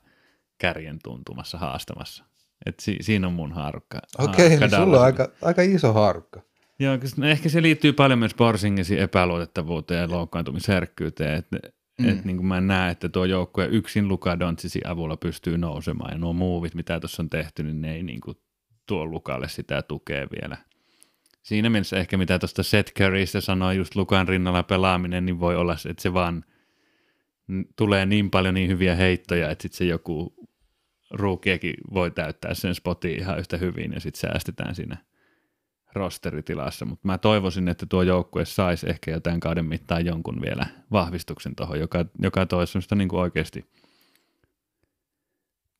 kärjen 0.58 0.98
tuntumassa 1.04 1.58
haastamassa. 1.58 2.24
Et 2.66 2.80
si- 2.80 2.98
siinä 3.00 3.26
on 3.26 3.32
mun 3.32 3.52
haarukka. 3.52 4.00
Okei, 4.18 4.46
okay, 4.46 4.58
niin 4.58 4.70
sulla 4.70 4.98
on 4.98 5.04
aika, 5.04 5.28
aika 5.42 5.62
iso 5.62 5.92
haarukka. 5.92 6.42
Joo, 6.78 6.98
no 7.16 7.26
ehkä 7.26 7.48
se 7.48 7.62
liittyy 7.62 7.92
paljon 7.92 8.18
myös 8.18 8.34
Borsingesin 8.34 8.98
epäluotettavuuteen 8.98 10.00
ja 10.00 10.10
loukkaantumisherkkyyteen. 10.10 11.34
Että 11.34 11.58
Mm. 11.98 12.08
Et 12.08 12.24
niin 12.24 12.36
kuin 12.36 12.46
mä 12.46 12.60
näen, 12.60 12.92
että 12.92 13.08
tuo 13.08 13.24
joukkue 13.24 13.66
yksin 13.66 14.08
Luka 14.08 14.38
Doncicin 14.38 14.86
avulla 14.86 15.16
pystyy 15.16 15.58
nousemaan 15.58 16.12
ja 16.12 16.18
nuo 16.18 16.32
muuvit, 16.32 16.74
mitä 16.74 17.00
tuossa 17.00 17.22
on 17.22 17.30
tehty, 17.30 17.62
niin 17.62 17.80
ne 17.80 17.94
ei 17.94 18.02
niin 18.02 18.20
kuin 18.20 18.36
tuo 18.86 19.06
Lukalle 19.06 19.48
sitä 19.48 19.82
tukea 19.82 20.26
vielä. 20.40 20.56
siinä 21.42 21.70
mielessä 21.70 21.96
ehkä 21.96 22.16
mitä 22.16 22.38
tuosta 22.38 22.62
Seth 22.62 22.92
Currystä 22.92 23.40
sanoi, 23.40 23.76
just 23.76 23.94
Lukan 23.96 24.28
rinnalla 24.28 24.62
pelaaminen, 24.62 25.26
niin 25.26 25.40
voi 25.40 25.56
olla 25.56 25.76
että 25.90 26.02
se 26.02 26.14
vaan 26.14 26.44
tulee 27.76 28.06
niin 28.06 28.30
paljon 28.30 28.54
niin 28.54 28.70
hyviä 28.70 28.94
heittoja, 28.94 29.50
että 29.50 29.62
sitten 29.62 29.78
se 29.78 29.84
joku 29.84 30.34
ruukiekin 31.10 31.74
voi 31.94 32.10
täyttää 32.10 32.54
sen 32.54 32.74
spotin 32.74 33.18
ihan 33.18 33.38
yhtä 33.38 33.56
hyvin 33.56 33.92
ja 33.92 34.00
sitten 34.00 34.20
säästetään 34.20 34.74
siinä 34.74 34.96
rosteritilassa, 35.94 36.84
mutta 36.84 37.08
mä 37.08 37.18
toivoisin, 37.18 37.68
että 37.68 37.86
tuo 37.86 38.02
joukkue 38.02 38.44
saisi 38.44 38.90
ehkä 38.90 39.10
jotain 39.10 39.40
kauden 39.40 39.64
mittaan 39.64 40.06
jonkun 40.06 40.40
vielä 40.42 40.66
vahvistuksen 40.92 41.56
tuohon, 41.56 41.80
joka, 41.80 42.04
joka 42.22 42.46
toisi 42.46 42.72
semmoista 42.72 42.94
niin 42.94 43.08
kuin 43.08 43.20
oikeasti 43.20 43.64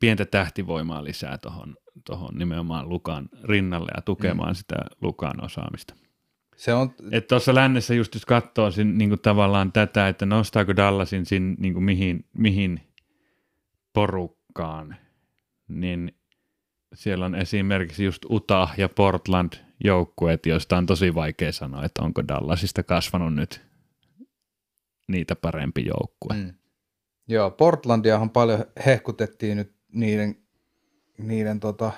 pientä 0.01 0.25
tähtivoimaa 0.25 1.05
lisää 1.05 1.39
tuohon 1.39 1.77
tohon 2.05 2.35
nimenomaan 2.35 2.89
Lukan 2.89 3.29
rinnalle 3.43 3.91
ja 3.97 4.03
tukemaan 4.03 4.51
mm. 4.51 4.55
sitä 4.55 4.77
Lukan 5.01 5.45
osaamista. 5.45 5.95
Se 6.57 6.75
on... 6.75 6.95
Että 7.11 7.29
tuossa 7.29 7.55
lännessä 7.55 7.95
just 7.95 8.15
jos 8.15 8.27
katsoo 8.27 8.71
sin, 8.71 8.99
niin 8.99 9.09
kuin 9.09 9.21
tavallaan 9.21 9.73
tätä, 9.73 10.09
että 10.09 10.27
nostaako 10.27 10.77
Dallasin 10.77 11.27
sin, 11.27 11.57
niin 11.59 11.73
kuin 11.73 11.85
mihin, 11.85 12.25
mihin 12.39 12.81
porukkaan, 13.93 14.97
niin 15.69 16.15
siellä 16.95 17.27
on 17.27 17.35
esimerkiksi 17.35 18.05
just 18.05 18.25
Utah 18.31 18.75
ja 18.79 18.89
Portland 18.89 19.53
joukkueet, 19.85 20.47
joista 20.47 20.77
on 20.77 20.87
tosi 20.87 21.15
vaikea 21.15 21.53
sanoa, 21.53 21.85
että 21.85 22.03
onko 22.03 22.29
Dallasista 22.29 22.83
kasvanut 22.83 23.35
nyt 23.35 23.61
niitä 25.09 25.37
parempi 25.37 25.85
joukkue. 25.87 26.37
Mm. 26.37 26.55
Joo, 27.29 27.51
Portlandiahan 27.51 28.31
paljon 28.31 28.65
hehkutettiin 28.87 29.57
nyt 29.57 29.75
niiden, 29.93 30.37
niiden 31.19 31.61
tota, 31.61 31.93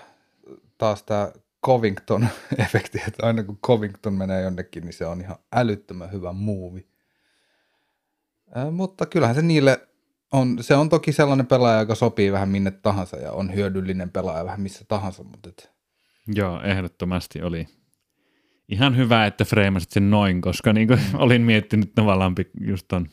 taas 0.78 1.02
tämä 1.02 1.32
Covington-efekti, 1.66 2.98
että 3.08 3.26
aina 3.26 3.44
kun 3.44 3.58
Covington 3.58 4.14
menee 4.14 4.42
jonnekin, 4.42 4.84
niin 4.84 4.92
se 4.92 5.06
on 5.06 5.20
ihan 5.20 5.36
älyttömän 5.52 6.12
hyvä 6.12 6.32
muuvi. 6.32 6.88
Mutta 8.70 9.06
kyllähän 9.06 9.36
se 9.36 9.42
niille 9.42 9.88
on, 10.32 10.56
se 10.60 10.74
on 10.74 10.88
toki 10.88 11.12
sellainen 11.12 11.46
pelaaja, 11.46 11.80
joka 11.80 11.94
sopii 11.94 12.32
vähän 12.32 12.48
minne 12.48 12.70
tahansa 12.70 13.16
ja 13.16 13.32
on 13.32 13.54
hyödyllinen 13.54 14.10
pelaaja 14.10 14.44
vähän 14.44 14.60
missä 14.60 14.84
tahansa. 14.88 15.22
Mutta 15.22 15.48
et... 15.48 15.70
Joo, 16.34 16.62
ehdottomasti 16.62 17.42
oli 17.42 17.66
ihan 18.68 18.96
hyvä, 18.96 19.26
että 19.26 19.44
freimasit 19.44 19.90
sen 19.90 20.10
noin, 20.10 20.40
koska 20.40 20.72
niin 20.72 20.88
kuin 20.88 21.00
olin 21.14 21.42
miettinyt 21.42 21.94
tavallaan 21.94 22.34
just 22.60 22.88
ton 22.88 23.06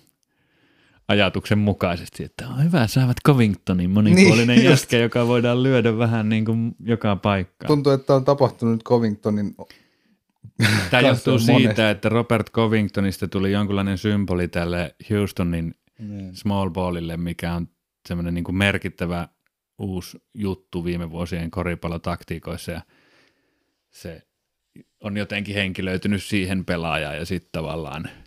ajatuksen 1.08 1.58
mukaisesti, 1.58 2.24
että 2.24 2.48
on 2.48 2.64
hyvä, 2.64 2.88
saavat 2.88 3.18
Covingtonin 3.28 3.90
monipuolinen 3.90 4.58
niin, 4.58 4.70
jätkä, 4.70 4.98
joka 4.98 5.28
voidaan 5.28 5.64
lyödä 5.64 5.98
vähän 5.98 6.30
niin 6.30 6.46
kuin 6.46 6.76
joka 6.80 7.16
paikka. 7.16 7.68
Tuntuu, 7.68 7.92
että 7.92 8.16
on 8.16 8.26
tapahtunut 8.26 8.84
Covingtonin 8.84 9.56
Tämä 10.92 11.08
johtuu 11.08 11.40
siitä, 11.40 11.90
että 11.90 12.10
Robert 12.10 12.52
Covingtonista 12.52 13.28
tuli 13.28 13.52
jonkunlainen 13.52 13.98
symboli 13.98 14.48
tälle 14.48 14.96
Houstonin 15.10 15.76
niin. 16.08 16.36
small 16.36 16.70
ballille, 16.70 17.18
mikä 17.18 17.54
on 17.54 17.68
semmoinen 18.08 18.34
niin 18.34 18.56
merkittävä 18.56 19.28
uusi 19.80 20.18
juttu 20.34 20.86
viime 20.86 21.12
vuosien 21.12 21.52
koripallotaktiikoissa 21.52 22.72
ja 22.72 22.82
se 23.92 24.22
on 25.00 25.18
jotenkin 25.18 25.56
henkilöitynyt 25.56 26.24
siihen 26.24 26.66
pelaajaan 26.66 27.18
ja 27.18 27.26
sitten 27.26 27.50
tavallaan– 27.52 28.10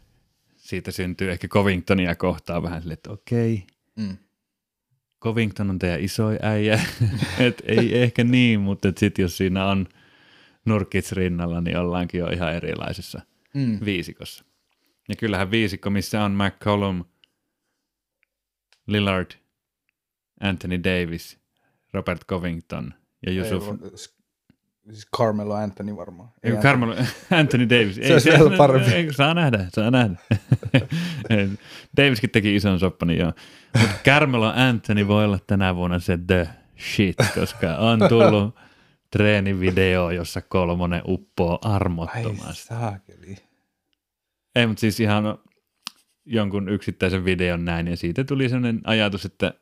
siitä 0.66 0.90
syntyy 0.90 1.30
ehkä 1.30 1.48
Covingtonia 1.48 2.14
kohtaan 2.14 2.62
vähän 2.62 2.82
sille, 2.82 2.94
että 2.94 3.10
okei, 3.10 3.64
mm. 3.96 4.16
Covington 5.22 5.70
on 5.70 5.78
teidän 5.78 6.00
iso 6.00 6.24
äijä, 6.42 6.80
että 7.38 7.64
ei 7.66 8.02
ehkä 8.02 8.24
niin, 8.24 8.60
mutta 8.60 8.92
sitten 8.96 9.22
jos 9.22 9.36
siinä 9.36 9.66
on 9.66 9.86
nurkits 10.64 11.12
rinnalla, 11.12 11.60
niin 11.60 11.78
ollaankin 11.78 12.18
jo 12.18 12.26
ihan 12.26 12.54
erilaisessa 12.54 13.20
mm. 13.54 13.78
viisikossa. 13.84 14.44
Ja 15.08 15.16
kyllähän 15.16 15.50
viisikko, 15.50 15.90
missä 15.90 16.24
on 16.24 16.32
McCollum, 16.32 17.04
Lillard, 18.86 19.30
Anthony 20.40 20.84
Davis, 20.84 21.38
Robert 21.92 22.24
Covington 22.24 22.94
ja 23.26 23.32
Yusuf. 23.32 23.64
Siis 24.90 25.08
Carmelo 25.16 25.54
Anthony 25.54 25.96
varmaan. 25.96 26.28
Ei, 26.42 26.52
ei 26.52 26.58
Carmelo 26.58 26.94
Anthony 27.40 27.68
Davis. 27.68 27.96
se 27.96 28.12
olisi 28.12 28.30
vielä 28.30 28.56
parempi. 28.56 28.90
Ei, 28.90 29.12
saa 29.12 29.34
nähdä, 29.34 29.66
saa 29.74 29.90
nähdä. 29.90 30.16
Daviskin 31.96 32.30
teki 32.30 32.56
ison 32.56 32.78
soppani 32.80 33.18
joo. 33.18 33.32
Mutta 33.80 33.96
Carmelo 34.04 34.52
Anthony 34.56 35.08
voi 35.08 35.24
olla 35.24 35.38
tänä 35.46 35.76
vuonna 35.76 35.98
se 35.98 36.18
the 36.26 36.48
shit, 36.78 37.16
koska 37.34 37.76
on 37.76 37.98
tullut 38.08 38.54
treenivideo, 39.10 40.10
jossa 40.10 40.40
kolmonen 40.40 41.02
uppoo 41.06 41.58
armottomasti. 41.62 42.46
Ai 42.46 42.54
saakeli. 42.54 43.36
Ei, 44.54 44.66
mutta 44.66 44.80
siis 44.80 45.00
ihan 45.00 45.38
jonkun 46.26 46.68
yksittäisen 46.68 47.24
videon 47.24 47.64
näin, 47.64 47.86
ja 47.86 47.96
siitä 47.96 48.24
tuli 48.24 48.48
sellainen 48.48 48.80
ajatus, 48.84 49.24
että 49.24 49.54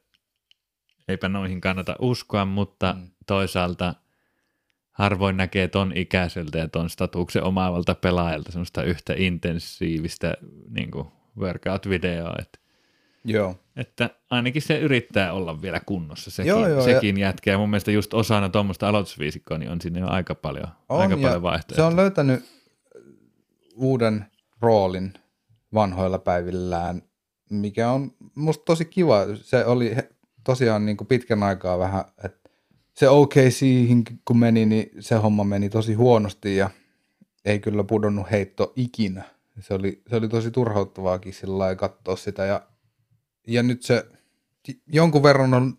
eipä 1.09 1.29
noihin 1.29 1.61
kannata 1.61 1.97
uskoa, 1.99 2.45
mutta 2.45 2.97
mm. 2.99 3.11
toisaalta– 3.27 3.95
harvoin 4.95 5.37
näkee 5.37 5.69
ton 5.69 5.93
ikäiseltä 5.95 6.59
ja 6.59 6.69
ton 6.69 6.91
statuksen 6.91 7.43
omaavalta 7.43 7.95
pelaajalta 7.95 8.53
semmoista 8.53 8.83
yhtä 8.83 9.15
intensiivistä 9.17 10.35
niin 10.71 10.91
workout-videoa. 11.39 12.37
Että, 12.43 12.59
joo. 13.25 13.61
Että 13.77 14.11
ainakin 14.31 14.63
se 14.63 14.79
yrittää 14.79 15.33
olla 15.33 15.63
vielä 15.63 15.81
kunnossa 15.81 16.31
sekin, 16.31 16.49
joo, 16.49 16.69
joo, 16.69 16.85
sekin 16.85 17.19
ja... 17.19 17.27
jätkä. 17.27 17.51
Ja 17.51 17.59
mun 17.59 17.71
mielestä 17.71 17.91
just 17.91 18.15
osana 18.15 18.49
tuommoista 18.49 18.89
aloitusviisikkoa, 18.89 19.59
niin 19.59 19.71
on 19.71 19.81
sinne 19.81 20.01
jo 20.01 20.07
aika 20.07 20.35
paljon, 20.35 20.69
on, 20.89 21.01
aika 21.01 21.17
paljon 21.17 21.43
vaihtoehtoja. 21.43 21.77
Se 21.77 21.83
on 21.83 21.97
löytänyt 21.97 22.45
uuden 23.75 24.25
roolin 24.61 25.15
vanhoilla 25.75 26.19
päivillään, 26.19 27.03
mikä 27.51 27.91
on 27.91 28.13
musta 28.35 28.65
tosi 28.65 28.85
kiva. 28.85 29.21
Se 29.35 29.65
oli 29.65 29.97
tosiaan 30.45 30.87
niin 30.87 30.97
kuin 30.97 31.09
pitkän 31.09 31.43
aikaa 31.43 31.79
vähän, 31.79 32.05
että 32.25 32.51
se 32.95 33.09
OKC, 33.09 33.65
kun 34.25 34.39
meni, 34.39 34.67
niin 34.67 34.91
se 35.01 35.15
homma 35.15 35.45
meni 35.45 35.71
tosi 35.71 35.95
huonosti 35.95 36.57
ja 36.57 36.71
ei 37.45 37.59
kyllä 37.59 37.85
pudonnut 37.85 38.31
heitto 38.31 38.73
ikinä. 38.77 39.25
Se 39.61 39.75
oli, 39.75 40.03
se 40.11 40.17
oli 40.17 40.29
tosi 40.29 40.51
turhauttavaakin 40.51 41.35
sillä 41.35 41.59
lailla 41.59 41.77
katsoa 41.77 42.17
sitä 42.17 42.45
ja, 42.45 42.63
ja 43.47 43.63
nyt 43.63 43.83
se 43.83 44.07
jonkun 44.93 45.23
verran 45.23 45.55
on 45.55 45.79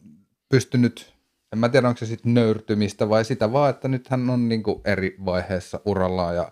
pystynyt, 0.50 1.14
en 1.54 1.60
mä 1.60 1.70
tiedä 1.70 1.88
onko 1.88 1.98
se 1.98 2.06
sitten 2.06 2.34
nöyrtymistä 2.34 3.10
vai 3.10 3.26
sitä 3.26 3.52
vaan, 3.52 3.70
että 3.70 3.88
nyt 3.88 4.08
hän 4.08 4.30
on 4.30 4.50
niinku 4.50 4.82
eri 4.86 5.16
vaiheessa 5.26 5.80
urallaan 5.86 6.36
ja 6.36 6.52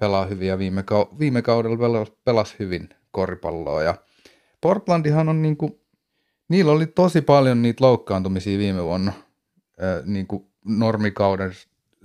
pelaa 0.00 0.26
hyvin 0.26 0.48
ja 0.48 0.58
viime, 0.58 0.80
kau- 0.80 1.18
viime 1.18 1.42
kaudella 1.42 1.76
pelasi, 1.76 2.12
pelasi 2.24 2.54
hyvin 2.58 2.88
koripalloa 3.10 3.82
ja 3.82 3.94
Portlandihan 4.60 5.28
on 5.28 5.42
niinku, 5.42 5.80
niillä 6.48 6.72
oli 6.72 6.86
tosi 6.86 7.20
paljon 7.20 7.62
niitä 7.62 7.84
loukkaantumisia 7.84 8.58
viime 8.58 8.84
vuonna– 8.84 9.12
niin 10.04 10.26
kuin 10.26 10.46
normikauden. 10.64 11.52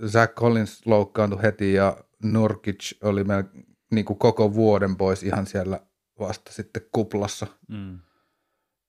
Zach 0.06 0.34
Collins 0.34 0.86
loukkaantui 0.86 1.42
heti 1.42 1.72
ja 1.72 1.96
Nurkic 2.22 2.92
oli 3.02 3.24
me, 3.24 3.44
niin 3.90 4.04
kuin 4.04 4.18
koko 4.18 4.54
vuoden 4.54 4.96
pois 4.96 5.22
ihan 5.22 5.46
siellä 5.46 5.80
vasta 6.18 6.52
sitten 6.52 6.82
kuplassa. 6.92 7.46
Mm. 7.68 7.98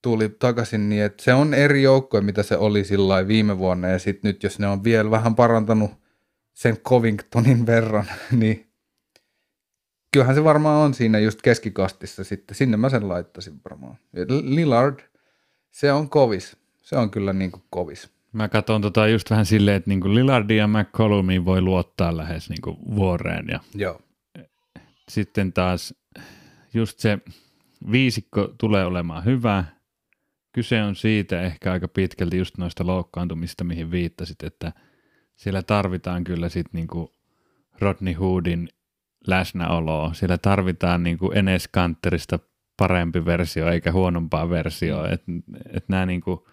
Tuli 0.02 0.30
takaisin 0.30 0.90
niin, 0.90 1.04
että 1.04 1.24
se 1.24 1.34
on 1.34 1.54
eri 1.54 1.84
joukkoja, 1.84 2.22
mitä 2.22 2.44
se 2.44 2.58
oli 2.58 2.84
sillä 2.84 3.28
viime 3.28 3.58
vuonna 3.58 3.88
ja 3.88 4.00
sitten 4.00 4.30
nyt 4.30 4.44
jos 4.44 4.60
ne 4.60 4.68
on 4.68 4.84
vielä 4.84 5.12
vähän 5.12 5.36
parantanut 5.36 5.92
sen 6.54 6.78
Covingtonin 6.78 7.66
verran, 7.66 8.06
niin 8.40 8.69
kyllähän 10.12 10.36
se 10.36 10.44
varmaan 10.44 10.86
on 10.86 10.94
siinä 10.94 11.20
just 11.20 11.42
keskikastissa 11.42 12.24
sitten. 12.24 12.56
Sinne 12.56 12.78
mä 12.78 12.90
sen 12.90 13.10
laittaisin 13.10 13.62
varmaan. 13.70 13.98
Lillard, 14.42 15.00
se 15.72 15.92
on 15.92 16.10
kovis. 16.10 16.58
Se 16.82 16.98
on 16.98 17.12
kyllä 17.12 17.34
niin 17.34 17.52
kuin 17.52 17.64
kovis. 17.70 18.10
Mä 18.34 18.50
katson 18.50 18.82
tota 18.82 19.08
just 19.08 19.30
vähän 19.30 19.46
silleen, 19.46 19.78
että 19.78 19.90
niin 19.90 20.16
Lillardi 20.16 20.58
ja 20.58 20.68
McCollumiin 20.68 21.46
voi 21.46 21.62
luottaa 21.62 22.18
lähes 22.18 22.50
niin 22.50 22.96
vuoreen. 22.96 23.48
Ja 23.48 23.60
Joo. 23.76 24.02
Sitten 25.10 25.54
taas 25.54 25.94
just 26.74 27.00
se 27.00 27.20
viisikko 27.92 28.54
tulee 28.58 28.86
olemaan 28.86 29.26
hyvä. 29.26 29.64
Kyse 30.52 30.84
on 30.84 30.96
siitä 30.96 31.42
ehkä 31.42 31.72
aika 31.72 31.88
pitkälti 31.88 32.38
just 32.38 32.58
noista 32.58 32.86
loukkaantumista, 32.86 33.64
mihin 33.64 33.92
viittasit, 33.92 34.44
että 34.44 34.72
siellä 35.36 35.64
tarvitaan 35.64 36.24
kyllä 36.24 36.50
sitten 36.50 36.80
niin 36.80 37.10
Rodney 37.80 38.14
Hoodin 38.14 38.70
läsnäoloa. 39.28 40.14
Siellä 40.14 40.38
tarvitaan 40.38 41.04
niin 41.04 41.18
kuin 41.18 41.38
Enes 41.38 41.68
Kanterista 41.68 42.40
parempi 42.78 43.26
versio 43.26 43.70
eikä 43.72 43.92
huonompaa 43.92 44.50
versiota. 44.50 45.08
Mm. 45.08 45.14
Että 45.14 45.32
et 45.74 45.90
nämä 45.90 46.06
niin 46.06 46.22
kuin– 46.22 46.40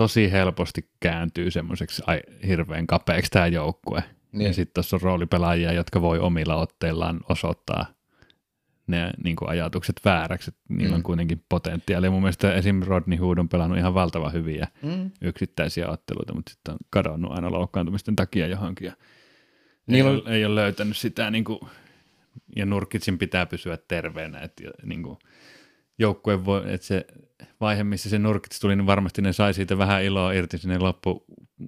tosi 0.00 0.32
helposti 0.32 0.90
kääntyy 1.00 1.50
semmoiseksi 1.50 2.02
hirveän 2.46 2.86
kapeaksi 2.86 3.30
tämä 3.30 3.46
joukkue. 3.46 4.04
Niin. 4.32 4.46
Ja 4.46 4.52
sitten 4.52 4.74
tuossa 4.74 4.96
on 4.96 5.00
roolipelaajia, 5.00 5.72
jotka 5.72 6.02
voi 6.02 6.18
omilla 6.18 6.56
otteillaan 6.56 7.20
osoittaa 7.28 7.86
ne 8.86 9.10
niin 9.24 9.36
kuin 9.36 9.48
ajatukset 9.48 10.00
vääräksi. 10.04 10.50
Että 10.50 10.60
niillä 10.68 10.94
mm. 10.94 10.96
on 10.96 11.02
kuitenkin 11.02 11.44
potentiaalia. 11.48 12.10
Mun 12.10 12.22
mielestä 12.22 12.54
esim. 12.54 12.82
Rodney 12.82 13.18
Hood 13.18 13.38
on 13.38 13.48
pelannut 13.48 13.78
ihan 13.78 13.94
valtavan 13.94 14.32
hyviä 14.32 14.68
mm. 14.82 15.10
yksittäisiä 15.22 15.88
otteluita, 15.88 16.34
mutta 16.34 16.50
sitten 16.52 16.72
on 16.72 16.78
kadonnut 16.90 17.32
aina 17.32 17.52
loukkaantumisten 17.52 18.16
takia 18.16 18.46
johonkin. 18.46 18.86
Ja 18.86 18.92
Ei, 19.90 19.94
Niillä 19.94 20.10
ole, 20.10 20.22
ei 20.26 20.44
ole 20.44 20.54
löytänyt 20.54 20.96
sitä, 20.96 21.30
niin 21.30 21.44
kuin, 21.44 21.60
ja 22.56 22.66
Nurkitsin 22.66 23.18
pitää 23.18 23.46
pysyä 23.46 23.78
terveenä, 23.88 24.40
että 24.40 24.62
niin 24.82 25.02
kuin, 25.02 25.18
joukkue 25.98 26.44
voi, 26.44 26.74
että 26.74 26.86
se 26.86 27.06
vaihe, 27.60 27.84
missä 27.84 28.10
se 28.10 28.18
Nurkits 28.18 28.60
tuli, 28.60 28.76
niin 28.76 28.86
varmasti 28.86 29.22
ne 29.22 29.32
sai 29.32 29.54
siitä 29.54 29.78
vähän 29.78 30.04
iloa 30.04 30.32
irti 30.32 30.58
sinne 30.58 30.78
loppu 30.78 31.24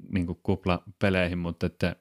niin 0.09 0.27
kuin 0.27 0.39
kuplapeleihin, 0.43 1.39
mutta 1.39 1.66
että 1.66 1.97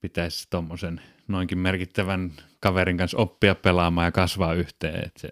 pitäisi 0.00 0.46
tuommoisen 0.50 1.00
noinkin 1.28 1.58
merkittävän 1.58 2.32
kaverin 2.60 2.96
kanssa 2.96 3.18
oppia 3.18 3.54
pelaamaan 3.54 4.04
ja 4.04 4.12
kasvaa 4.12 4.54
yhteen, 4.54 5.04
että 5.04 5.20
se, 5.20 5.28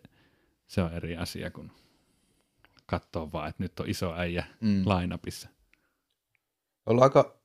se 0.66 0.82
on 0.82 0.92
eri 0.92 1.16
asia 1.16 1.50
kuin 1.50 1.70
katsoa 2.86 3.32
vaan, 3.32 3.48
että 3.48 3.62
nyt 3.62 3.80
on 3.80 3.88
iso 3.88 4.14
äijä 4.16 4.44
mm. 4.60 4.82
lainapissa. 4.86 5.48
on 6.86 7.02
aika 7.02 7.43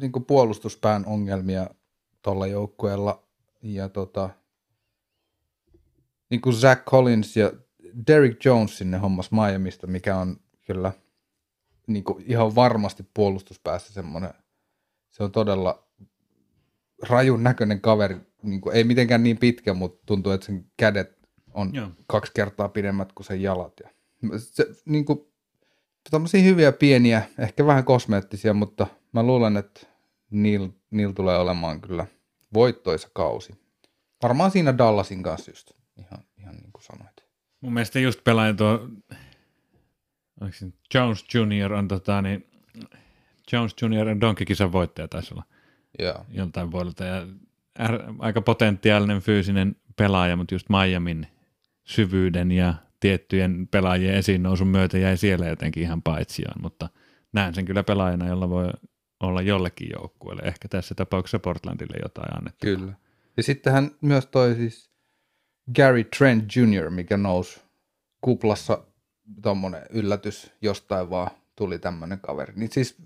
niin 0.00 0.12
kuin 0.12 0.24
puolustuspään 0.24 1.06
ongelmia 1.06 1.70
tuolla 2.22 2.46
joukkueella. 2.46 3.22
Ja 3.62 3.88
tota, 3.88 4.30
niin 6.30 6.40
kuin 6.40 6.56
Zach 6.56 6.84
Collins 6.84 7.36
ja 7.36 7.52
Derrick 8.06 8.44
Jones 8.44 8.78
sinne 8.78 8.98
hommas 8.98 9.30
Miamista, 9.30 9.86
mikä 9.86 10.16
on 10.16 10.36
kyllä 10.66 10.92
niin 11.86 12.04
kuin 12.04 12.24
ihan 12.26 12.54
varmasti 12.54 13.06
puolustuspäässä 13.14 13.92
semmoinen, 13.92 14.34
se 15.10 15.22
on 15.22 15.32
todella 15.32 15.88
rajun 17.08 17.42
näköinen 17.42 17.80
kaveri, 17.80 18.16
niin 18.42 18.60
kuin, 18.60 18.76
ei 18.76 18.84
mitenkään 18.84 19.22
niin 19.22 19.38
pitkä, 19.38 19.74
mutta 19.74 20.02
tuntuu, 20.06 20.32
että 20.32 20.46
sen 20.46 20.66
kädet 20.76 21.18
on 21.54 21.74
Joo. 21.74 21.88
kaksi 22.06 22.32
kertaa 22.34 22.68
pidemmät 22.68 23.12
kuin 23.12 23.26
sen 23.26 23.42
jalat. 23.42 23.72
Ja 23.82 23.90
se, 24.38 24.66
niin 24.84 25.04
kuin, 25.04 25.27
tommosia 26.10 26.42
hyviä 26.42 26.72
pieniä, 26.72 27.22
ehkä 27.38 27.66
vähän 27.66 27.84
kosmeettisia, 27.84 28.54
mutta 28.54 28.86
mä 29.12 29.22
luulen, 29.22 29.56
että 29.56 29.80
niillä 30.30 30.68
niil 30.90 31.12
tulee 31.12 31.38
olemaan 31.38 31.80
kyllä 31.80 32.06
voittoisa 32.54 33.08
kausi. 33.12 33.54
Varmaan 34.22 34.50
siinä 34.50 34.78
Dallasin 34.78 35.22
kanssa 35.22 35.50
just, 35.50 35.70
ihan, 35.98 36.24
ihan 36.38 36.56
niin 36.56 36.72
kuin 36.72 36.82
sanoit. 36.82 37.24
Mun 37.60 37.72
mielestä 37.72 37.98
just 38.00 38.24
pelaaja 38.24 38.54
tuo, 38.54 38.88
Jones 40.94 41.24
Jr. 41.34 41.72
on 41.72 41.88
tota, 41.88 42.22
niin, 42.22 42.46
Jones 43.52 43.74
Jr. 43.82 44.08
on 44.08 44.20
Donkey-kisan 44.20 44.72
voittaja 44.72 45.08
taisi 45.08 45.34
olla 45.34 45.44
Joo. 45.98 46.24
joltain 46.30 46.70
vuodelta 46.70 47.04
ja 47.04 47.26
aika 48.18 48.40
potentiaalinen 48.40 49.20
fyysinen 49.20 49.76
pelaaja, 49.96 50.36
mutta 50.36 50.54
just 50.54 50.66
Miamin 50.68 51.26
syvyyden 51.84 52.52
ja 52.52 52.74
tiettyjen 53.00 53.68
pelaajien 53.70 54.14
esiin 54.14 54.42
nousun 54.42 54.68
myötä 54.68 54.98
jäi 54.98 55.16
siellä 55.16 55.46
jotenkin 55.46 55.82
ihan 55.82 56.02
paitsioon, 56.02 56.62
mutta 56.62 56.88
näen 57.32 57.54
sen 57.54 57.64
kyllä 57.64 57.82
pelaajana, 57.82 58.28
jolla 58.28 58.50
voi 58.50 58.68
olla 59.20 59.42
jollekin 59.42 59.90
joukkueelle, 59.92 60.42
ehkä 60.42 60.68
tässä 60.68 60.94
tapauksessa 60.94 61.38
Portlandille 61.38 61.96
jotain 62.02 62.36
annettu. 62.36 62.66
Kyllä. 62.66 62.92
Ja 63.36 63.42
sittenhän 63.42 63.90
myös 64.00 64.26
toi 64.26 64.54
siis 64.54 64.90
Gary 65.74 66.04
Trent 66.04 66.56
Jr., 66.56 66.90
mikä 66.90 67.16
nousi 67.16 67.60
kuplassa 68.20 68.84
tommonen 69.42 69.82
yllätys 69.90 70.50
jostain 70.60 71.10
vaan 71.10 71.30
tuli 71.56 71.78
tämmöinen 71.78 72.20
kaveri. 72.20 72.52
Niin 72.56 72.72
siis 72.72 72.96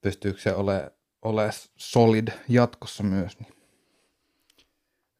pystyykö 0.00 0.40
se 0.40 0.54
olemaan 0.54 0.90
ole 1.22 1.50
solid 1.76 2.28
jatkossa 2.48 3.02
myös? 3.02 3.40
Niin. 3.40 3.52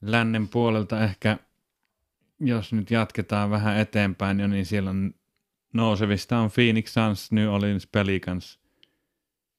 lännen 0.00 0.48
puolelta 0.48 1.04
ehkä, 1.04 1.38
jos 2.42 2.72
nyt 2.72 2.90
jatketaan 2.90 3.50
vähän 3.50 3.76
eteenpäin 3.76 4.40
jo, 4.40 4.46
niin 4.46 4.66
siellä 4.66 4.90
on 4.90 5.14
nousevista 5.74 6.38
on 6.38 6.50
Phoenix 6.50 6.92
Suns, 6.92 7.32
New 7.32 7.48
Orleans 7.48 7.86
Pelicans 7.86 8.60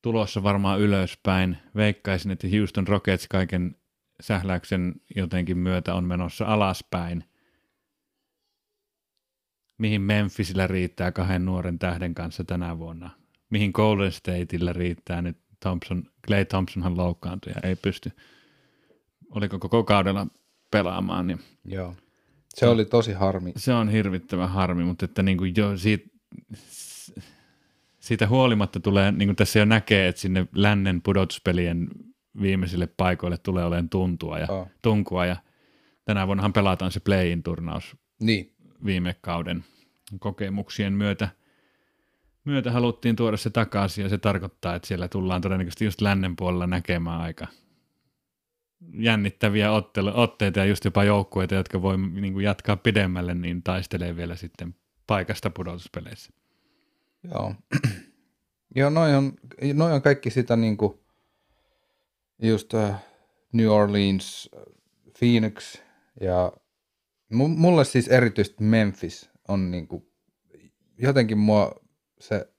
tulossa 0.02 0.44
varmaan 0.44 0.80
ylöspäin. 0.80 1.58
Veikkaisin, 1.76 2.32
että 2.32 2.48
Houston 2.58 2.88
Rockets 2.88 3.28
kaiken 3.28 3.76
sähläyksen 4.22 4.94
jotenkin 5.16 5.58
myötä 5.58 5.94
on 5.94 6.04
menossa 6.04 6.46
alaspäin. 6.46 7.24
Mihin 9.78 10.02
Memphisillä 10.02 10.68
riittää 10.68 11.12
kahden 11.12 11.46
nuoren 11.46 11.80
tähden 11.80 12.16
kanssa 12.16 12.44
tänä 12.44 12.78
vuonna? 12.78 13.10
Mihin 13.50 13.72
Golden 13.74 14.12
Stateillä 14.12 14.74
riittää 14.74 15.22
nyt 15.22 15.38
Thompson, 15.60 16.04
Clay 16.28 16.46
Thompsonhan 16.46 16.98
loukkaantui 16.98 17.54
ja 17.56 17.70
ei 17.70 17.76
pysty, 17.76 18.12
oliko 19.30 19.60
koko 19.60 19.84
kaudella 19.84 20.28
pelaamaan, 20.72 21.28
niin 21.28 21.40
Joo. 21.66 21.96
Se 22.54 22.68
oli 22.68 22.86
tosi 22.86 23.14
harmi. 23.14 23.52
se 23.58 23.74
on 23.74 23.90
hirvittävä 23.90 24.48
harmi, 24.48 24.84
mutta 24.84 25.06
että 25.06 25.24
niin 25.24 25.38
kuin 25.38 25.54
jo 25.58 25.78
siitä, 25.78 26.10
siitä 28.00 28.28
huolimatta 28.28 28.80
tulee, 28.80 29.12
niin 29.12 29.28
kuin 29.28 29.36
tässä 29.36 29.60
jo 29.60 29.66
näkee, 29.66 30.08
että 30.08 30.22
sinne 30.22 30.48
lännen 30.56 31.02
pudotuspelien 31.02 31.88
viimeisille 32.42 32.88
paikoille 32.98 33.38
tulee 33.38 33.66
olemaan 33.66 33.90
tuntua 33.90 34.40
ja, 34.40 34.48
Oh. 34.50 34.68
tunkua 34.82 35.26
ja 35.26 35.36
tänä 36.06 36.28
vuonnahan 36.28 36.54
pelataan 36.54 36.92
se 36.92 37.00
play-in 37.00 37.44
turnaus 37.44 37.96
Niin, 38.20 38.54
viime 38.86 39.16
kauden 39.22 39.64
kokemuksien 40.20 40.94
myötä, 40.94 41.30
myötä 42.46 42.72
haluttiin 42.72 43.16
tuoda 43.16 43.38
se 43.38 43.50
takaisin 43.50 44.04
ja 44.04 44.10
se 44.10 44.18
tarkoittaa, 44.18 44.76
että 44.76 44.88
siellä 44.88 45.08
tullaan 45.08 45.42
todennäköisesti 45.42 45.86
just 45.86 46.02
lännen 46.02 46.36
puolella 46.36 46.68
näkemään 46.68 47.22
aika 47.22 47.48
jännittäviä 48.94 49.72
ottelu, 49.72 50.12
otteita 50.14 50.60
ja 50.60 50.66
just 50.66 50.86
jopa 50.86 51.04
joukkueita, 51.04 51.56
jotka 51.56 51.82
voi 51.82 51.98
niin 51.98 52.34
kuin 52.34 52.46
jatkaa 52.46 52.78
pidemmälle, 52.78 53.34
niin 53.34 53.64
taistelee 53.64 54.16
vielä 54.16 54.36
sitten 54.36 54.76
paikasta 55.08 55.50
pudotuspeleissä. 55.50 56.32
joo. 57.24 57.56
joo, 58.76 58.90
noi 58.90 59.16
on, 59.16 59.34
noi 59.74 59.94
on 59.94 60.02
kaikki 60.02 60.30
sitä 60.30 60.56
niinku 60.56 61.04
just 62.42 62.74
uh, 62.74 62.96
New 63.54 63.68
Orleans, 63.68 64.50
äh, 64.58 64.64
Phoenix 65.20 65.82
ja 66.22 66.52
mu- 67.34 67.58
mulle 67.58 67.86
siis 67.86 68.08
erityisesti 68.08 68.64
Memphis 68.64 69.30
on 69.48 69.72
niinku, 69.72 70.12
jotenkin 70.98 71.38
mua 71.38 71.76
se 72.20 72.54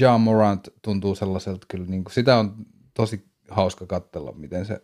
Ja 0.00 0.18
Morant 0.18 0.68
tuntuu 0.82 1.14
sellaiselta 1.14 1.66
kyllä, 1.68 1.86
niinku, 1.86 2.10
sitä 2.10 2.36
on 2.36 2.66
tosi 2.94 3.30
hauska 3.50 3.86
katsella, 3.86 4.32
miten 4.32 4.66
se 4.66 4.80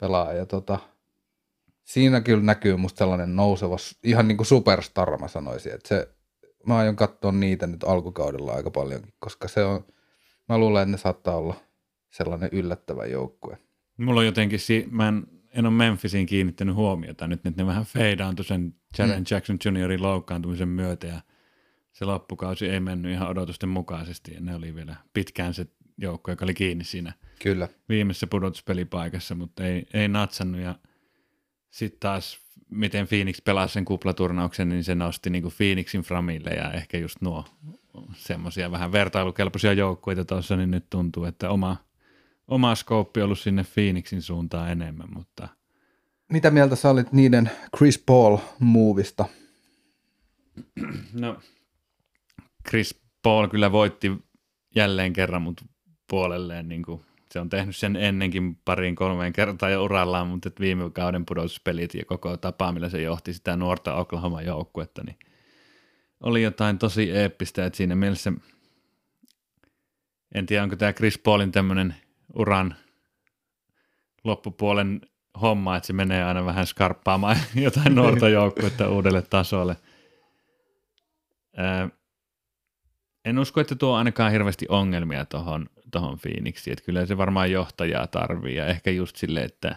pelaa 0.00 0.32
ja 0.32 0.46
tota, 0.46 0.78
siinä 1.84 2.20
kyllä 2.20 2.42
näkyy 2.42 2.76
musta 2.76 2.98
sellainen 2.98 3.36
nouseva, 3.36 3.76
ihan 4.04 4.28
niin 4.28 4.36
kuin 4.36 4.46
superstar 4.46 5.18
mä 5.18 5.28
sanoisin, 5.28 5.74
että 5.74 5.88
se, 5.88 6.08
mä 6.66 6.76
aion 6.76 6.96
katsoa 6.96 7.32
niitä 7.32 7.66
nyt 7.66 7.84
alkukaudella 7.84 8.52
aika 8.52 8.70
paljonkin, 8.70 9.14
koska 9.18 9.48
se 9.48 9.64
on, 9.64 9.84
mä 10.48 10.58
luulen, 10.58 10.82
että 10.82 10.90
ne 10.90 10.98
saattaa 10.98 11.36
olla 11.36 11.54
sellainen 12.10 12.48
yllättävä 12.52 13.06
joukkue. 13.06 13.58
Mulla 13.96 14.20
on 14.20 14.26
jotenkin, 14.26 14.60
si- 14.60 14.88
mä 14.90 15.08
en, 15.08 15.26
en 15.50 15.66
ole 15.66 15.74
Memphisiin 15.74 16.26
kiinnittänyt 16.26 16.74
huomiota 16.74 17.26
nyt, 17.26 17.46
että 17.46 17.62
ne 17.62 17.66
vähän 17.66 17.84
feidaantui 17.84 18.44
sen 18.44 18.74
Jaren 18.98 19.18
mm. 19.18 19.24
Jackson 19.30 19.58
Juniorin 19.64 20.02
loukkaantumisen 20.02 20.68
myötä 20.68 21.06
ja 21.06 21.20
se 21.92 22.04
loppukausi 22.04 22.68
ei 22.68 22.80
mennyt 22.80 23.12
ihan 23.12 23.28
odotusten 23.28 23.68
mukaisesti 23.68 24.34
ja 24.34 24.40
ne 24.40 24.54
oli 24.54 24.74
vielä 24.74 24.96
pitkään 25.12 25.54
se 25.54 25.66
joukko, 25.98 26.30
joka 26.30 26.44
oli 26.44 26.54
kiinni 26.54 26.84
siinä 26.84 27.12
Kyllä. 27.42 27.68
viimeisessä 27.88 28.26
pudotuspelipaikassa, 28.26 29.34
mutta 29.34 29.64
ei, 29.64 29.86
ei 29.94 30.08
natsannut 30.08 30.60
ja 30.60 30.74
sitten 31.70 32.00
taas 32.00 32.44
miten 32.70 33.08
Phoenix 33.08 33.44
pelasi 33.44 33.72
sen 33.72 33.84
kuplaturnauksen, 33.84 34.68
niin 34.68 34.84
se 34.84 34.94
nosti 34.94 35.30
niinku 35.30 35.52
Phoenixin 35.56 36.02
framille 36.02 36.50
ja 36.50 36.72
ehkä 36.72 36.98
just 36.98 37.20
nuo 37.20 37.44
semmoisia 38.16 38.70
vähän 38.70 38.92
vertailukelpoisia 38.92 39.72
joukkueita 39.72 40.24
tuossa, 40.24 40.56
niin 40.56 40.70
nyt 40.70 40.90
tuntuu, 40.90 41.24
että 41.24 41.50
oma, 41.50 41.76
oma 42.48 42.74
skooppi 42.74 43.20
on 43.20 43.24
ollut 43.24 43.38
sinne 43.38 43.64
Phoenixin 43.74 44.22
suuntaan 44.22 44.70
enemmän, 44.72 45.08
mutta 45.14 45.48
Mitä 46.32 46.50
mieltä 46.50 46.76
sä 46.76 46.90
olit 46.90 47.12
niiden 47.12 47.50
Chris 47.76 47.98
Paul-muuvista? 47.98 49.24
no 51.12 51.40
Chris 52.68 53.00
Paul 53.22 53.48
kyllä 53.48 53.72
voitti 53.72 54.12
jälleen 54.76 55.12
kerran 55.12 55.42
mut 55.42 55.60
puolelleen, 56.14 56.68
niin 56.68 56.82
kuin 56.82 57.00
se 57.30 57.40
on 57.40 57.48
tehnyt 57.48 57.76
sen 57.76 57.96
ennenkin 57.96 58.56
pariin 58.64 58.94
kolmeen 58.94 59.32
kertaan 59.32 59.72
jo 59.72 59.84
urallaan, 59.84 60.28
mutta 60.28 60.48
et 60.48 60.60
viime 60.60 60.90
kauden 60.90 61.26
pudotuspelit 61.26 61.94
ja 61.94 62.04
koko 62.04 62.36
tapa, 62.36 62.72
millä 62.72 62.88
se 62.88 63.02
johti 63.02 63.32
sitä 63.32 63.56
nuorta 63.56 63.94
Oklahoma 63.94 64.42
joukkuetta, 64.42 65.02
niin 65.04 65.18
oli 66.20 66.42
jotain 66.42 66.78
tosi 66.78 67.10
eeppistä, 67.10 67.66
että 67.66 67.76
siinä 67.76 67.94
mielessä 67.94 68.32
en 70.34 70.46
tiedä, 70.46 70.62
onko 70.62 70.76
tämä 70.76 70.92
Chris 70.92 71.18
Paulin 71.18 71.52
tämmöinen 71.52 71.94
uran 72.34 72.74
loppupuolen 74.24 75.00
homma, 75.40 75.76
että 75.76 75.86
se 75.86 75.92
menee 75.92 76.24
aina 76.24 76.44
vähän 76.44 76.66
skarppaamaan 76.66 77.36
jotain 77.54 77.94
nuorta 77.94 78.28
joukkuetta 78.38 78.88
uudelle 78.88 79.22
tasolle. 79.22 79.76
En 83.24 83.38
usko, 83.38 83.60
että 83.60 83.74
tuo 83.74 83.94
ainakaan 83.94 84.32
hirveästi 84.32 84.66
ongelmia 84.68 85.24
tuohon 85.24 85.66
tohon 85.90 86.18
Phoenixiin, 86.18 86.72
että 86.72 86.84
kyllä 86.84 87.06
se 87.06 87.16
varmaan 87.16 87.50
johtajaa 87.50 88.06
tarvii 88.06 88.56
ja 88.56 88.66
ehkä 88.66 88.90
just 88.90 89.16
sille, 89.16 89.42
että 89.42 89.76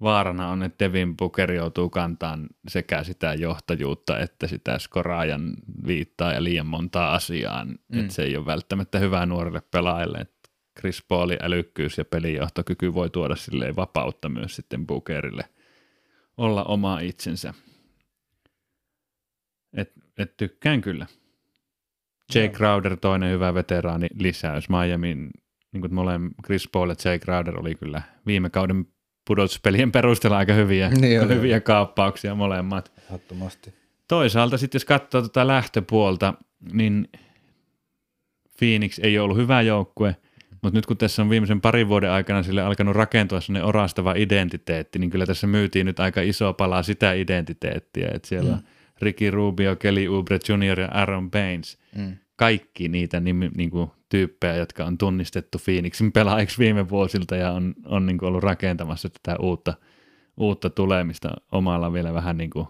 vaarana 0.00 0.48
on, 0.48 0.62
että 0.62 0.84
Devin 0.84 1.16
Booker 1.16 1.52
joutuu 1.52 1.90
kantaan 1.90 2.46
sekä 2.68 3.04
sitä 3.04 3.34
johtajuutta 3.34 4.18
että 4.18 4.46
sitä 4.46 4.78
skoraajan 4.78 5.54
viittaa 5.86 6.32
ja 6.32 6.44
liian 6.44 6.66
montaa 6.66 7.14
asiaan, 7.14 7.68
mm. 7.68 8.00
että 8.00 8.14
se 8.14 8.22
ei 8.22 8.36
ole 8.36 8.46
välttämättä 8.46 8.98
hyvää 8.98 9.26
nuorille 9.26 9.62
pelaajille. 9.70 10.18
Että 10.18 10.48
Chris 10.80 11.04
Paulin 11.08 11.38
älykkyys 11.42 11.98
ja 11.98 12.04
pelijohtokyky 12.04 12.94
voi 12.94 13.10
tuoda 13.10 13.36
silleen 13.36 13.76
vapautta 13.76 14.28
myös 14.28 14.56
sitten 14.56 14.86
Bookerille 14.86 15.44
olla 16.36 16.64
oma 16.64 17.00
itsensä. 17.00 17.54
Et, 19.72 19.92
et 20.18 20.36
tykkään 20.36 20.80
kyllä. 20.80 21.06
Jay 22.34 22.44
Joo. 22.44 22.52
Crowder, 22.52 22.96
toinen 22.96 23.30
hyvä 23.30 23.54
veteraani 23.54 24.06
lisäys. 24.18 24.68
Miamin, 24.68 25.30
niin 25.72 25.80
kuin 25.80 25.94
molemmat 25.94 26.32
Chris 26.44 26.68
Paul 26.72 26.88
ja 26.90 26.94
Jay 27.04 27.18
Crowder 27.18 27.60
oli 27.60 27.74
kyllä 27.74 28.02
viime 28.26 28.50
kauden 28.50 28.86
pudotuspelien 29.26 29.92
perusteella 29.92 30.38
aika 30.38 30.52
hyviä, 30.52 30.88
Niin 31.00 31.22
oli. 31.22 31.34
hyviä 31.34 31.60
kaappauksia 31.60 32.34
molemmat. 32.34 32.92
Ehdottomasti. 33.04 33.74
Toisaalta 34.08 34.58
sitten 34.58 34.76
jos 34.78 34.84
katsoo 34.84 35.20
tuota 35.20 35.46
lähtöpuolta, 35.46 36.34
niin 36.72 37.08
Phoenix 38.58 38.98
ei 39.02 39.18
ole 39.18 39.24
ollut 39.24 39.36
hyvä 39.36 39.62
joukkue, 39.62 40.16
mutta 40.62 40.78
nyt 40.78 40.86
kun 40.86 40.96
tässä 40.96 41.22
on 41.22 41.30
viimeisen 41.30 41.60
parin 41.60 41.88
vuoden 41.88 42.10
aikana 42.10 42.42
sille 42.42 42.62
alkanut 42.62 42.96
rakentua 42.96 43.40
sellainen 43.40 43.68
orastava 43.68 44.14
identiteetti, 44.16 44.98
niin 44.98 45.10
kyllä 45.10 45.26
tässä 45.26 45.46
myytiin 45.46 45.86
nyt 45.86 46.00
aika 46.00 46.20
iso 46.20 46.52
pala 46.54 46.82
sitä 46.82 47.12
identiteettiä, 47.12 48.08
että 48.14 48.28
siellä 48.28 48.52
on 48.52 48.60
Ricky 49.02 49.30
Rubio, 49.30 49.76
Kelly 49.76 50.06
Oubre 50.08 50.38
Jr. 50.48 50.80
ja 50.80 50.88
Aaron 50.92 51.30
Baines, 51.30 51.78
Mm. 51.98 52.16
kaikki 52.36 52.88
niitä 52.88 53.20
nimi, 53.20 53.50
niin 53.56 53.70
kuin, 53.70 53.90
tyyppejä, 54.08 54.56
jotka 54.56 54.84
on 54.84 54.98
tunnistettu 54.98 55.58
Phoenixin 55.64 56.12
pelaajiksi 56.12 56.58
viime 56.58 56.88
vuosilta 56.88 57.36
ja 57.36 57.52
on, 57.52 57.74
on 57.84 58.06
niin 58.06 58.18
kuin 58.18 58.28
ollut 58.28 58.42
rakentamassa 58.42 59.08
tätä 59.08 59.38
uutta, 59.40 59.74
uutta 60.36 60.70
tulemista 60.70 61.30
omalla 61.52 61.92
vielä 61.92 62.14
vähän 62.14 62.36
niin 62.36 62.50
kuin 62.50 62.66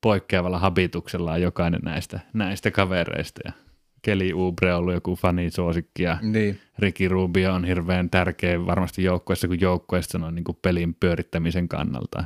poikkeavalla 0.00 0.58
habituksellaan 0.58 1.42
jokainen 1.42 1.80
näistä, 1.84 2.20
näistä 2.32 2.70
kavereista. 2.70 3.40
Ja 3.44 3.52
Kelly 4.02 4.32
Oubre 4.34 4.74
on 4.74 4.78
ollut 4.78 4.94
joku 4.94 5.16
fanisuosikki 5.16 6.02
ja 6.02 6.18
Niin. 6.22 6.60
Ricky 6.78 7.08
Rubio 7.08 7.54
on 7.54 7.64
hirveän 7.64 8.10
tärkeä 8.10 8.66
varmasti 8.66 9.02
joukkueessa 9.02 9.48
kuin 9.48 9.60
joukkueessa 9.60 10.18
on 10.26 10.34
niin 10.34 10.44
kuin 10.44 10.58
pelin 10.62 10.94
pyörittämisen 10.94 11.68
kannalta. 11.68 12.24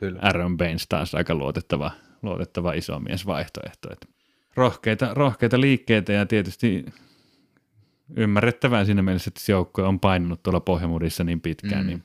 Kyllä. 0.00 0.18
Aaron 0.22 0.56
Baines 0.56 0.86
taas 0.88 1.14
aika 1.14 1.34
luotettava, 1.34 1.90
luotettava 2.22 2.72
iso 2.72 3.00
mies 3.00 3.26
vaihtoehto. 3.26 3.92
Että 3.92 4.06
rohkeita, 4.56 5.14
rohkeita 5.14 5.60
liikkeitä 5.60 6.12
ja 6.12 6.26
tietysti 6.26 6.84
ymmärrettävää 8.16 8.84
siinä 8.84 9.02
mielessä, 9.02 9.28
että 9.28 9.40
se 9.40 9.52
joukkue 9.52 9.84
on 9.84 10.00
painunut 10.00 10.42
tuolla 10.42 10.60
Pohjamudissa 10.60 11.24
niin 11.24 11.40
pitkään, 11.40 11.82
Mm. 11.82 11.86
niin 11.86 12.04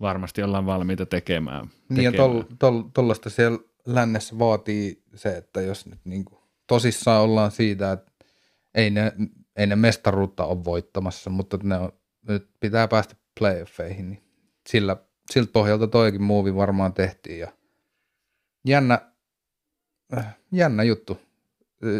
varmasti 0.00 0.42
ollaan 0.42 0.66
valmiita 0.66 1.06
tekemään. 1.06 1.70
Niin 1.88 2.04
ja 2.04 2.10
tekemään. 2.10 2.46
tol, 2.58 2.82
tol, 2.94 3.14
siellä 3.28 3.58
lännessä 3.86 4.38
vaatii 4.38 5.02
se, 5.14 5.36
että 5.36 5.60
jos 5.60 5.86
nyt 5.86 6.00
niin 6.04 6.24
kuin 6.24 6.40
tosissaan 6.66 7.22
ollaan 7.22 7.50
siitä, 7.50 7.92
että 7.92 8.12
ei 8.74 8.90
ne, 8.90 9.12
ei 9.56 9.66
ne 9.66 9.76
mestaruutta 9.76 10.44
ole 10.44 10.64
voittamassa, 10.64 11.30
mutta 11.30 11.58
ne 11.62 11.78
on, 11.78 11.92
nyt 12.28 12.48
pitää 12.60 12.88
päästä 12.88 13.16
playoffeihin, 13.40 14.10
niin 14.10 14.22
sillä, 14.68 14.96
siltä 15.30 15.52
pohjalta 15.52 15.86
toikin 15.88 16.22
muuvi 16.22 16.54
varmaan 16.54 16.92
tehtiin 16.92 17.38
ja 17.38 17.52
jännä, 18.66 19.00
äh, 20.18 20.36
jännä 20.52 20.82
juttu, 20.82 21.18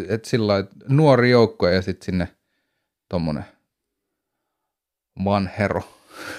että 0.08 0.28
sillä 0.28 0.58
että 0.58 0.74
nuori 0.88 1.30
joukko 1.30 1.68
ja 1.68 1.82
sitten 1.82 2.04
sinne 2.06 2.28
tommonen 3.08 3.44
vanhero 5.24 5.82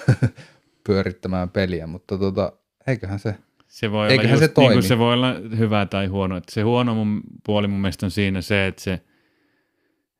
pyörittämään 0.86 1.50
peliä, 1.50 1.86
mutta 1.86 2.18
tota, 2.18 2.52
eiköhän 2.86 3.18
se, 3.18 3.34
Se 3.68 3.90
voi 3.90 4.08
Eiköhän 4.08 4.30
olla 4.30 4.38
se 4.38 4.44
just, 4.44 4.56
niin 4.56 4.64
toimi. 4.66 4.74
kuin 4.74 4.82
se 4.88 4.98
voi 4.98 5.14
olla 5.14 5.34
hyvä 5.58 5.86
tai 5.86 6.06
huono. 6.06 6.36
Että 6.36 6.52
se 6.54 6.62
huono 6.62 6.94
mun, 6.94 7.20
puoli 7.46 7.68
mun 7.68 7.80
mielestä 7.80 8.06
on 8.06 8.10
siinä 8.10 8.40
se, 8.42 8.66
että 8.66 8.82
se, 8.82 9.00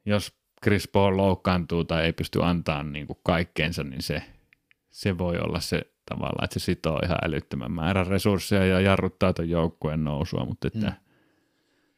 jos 0.07 0.33
Chris 0.64 0.89
Paul 0.89 1.16
loukkaantuu 1.16 1.85
tai 1.85 2.05
ei 2.05 2.12
pysty 2.12 2.43
antaa 2.45 2.83
niin 2.83 3.07
kuin 3.07 3.19
kaikkeensa, 3.23 3.85
niin 3.85 4.03
se, 4.03 4.23
se 4.91 5.19
voi 5.19 5.39
olla 5.39 5.61
se 5.61 5.81
tavallaan, 6.09 6.45
että 6.45 6.59
se 6.59 6.64
sitoo 6.64 7.01
ihan 7.05 7.19
älyttömän 7.25 7.73
määrän 7.73 8.07
resursseja 8.07 8.66
ja 8.66 8.81
jarruttaa 8.81 9.33
ton 9.33 9.49
joukkueen 9.49 10.05
nousua, 10.05 10.45
mutta 10.45 10.66
että 10.66 10.87
Mm. 10.87 11.08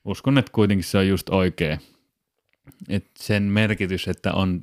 Uskon, 0.04 0.38
että 0.38 0.52
kuitenkin 0.52 0.84
se 0.84 0.98
on 0.98 1.08
just 1.08 1.28
oikea. 1.28 1.78
Että 2.88 3.10
sen 3.18 3.42
merkitys, 3.42 4.08
että 4.08 4.32
on 4.32 4.60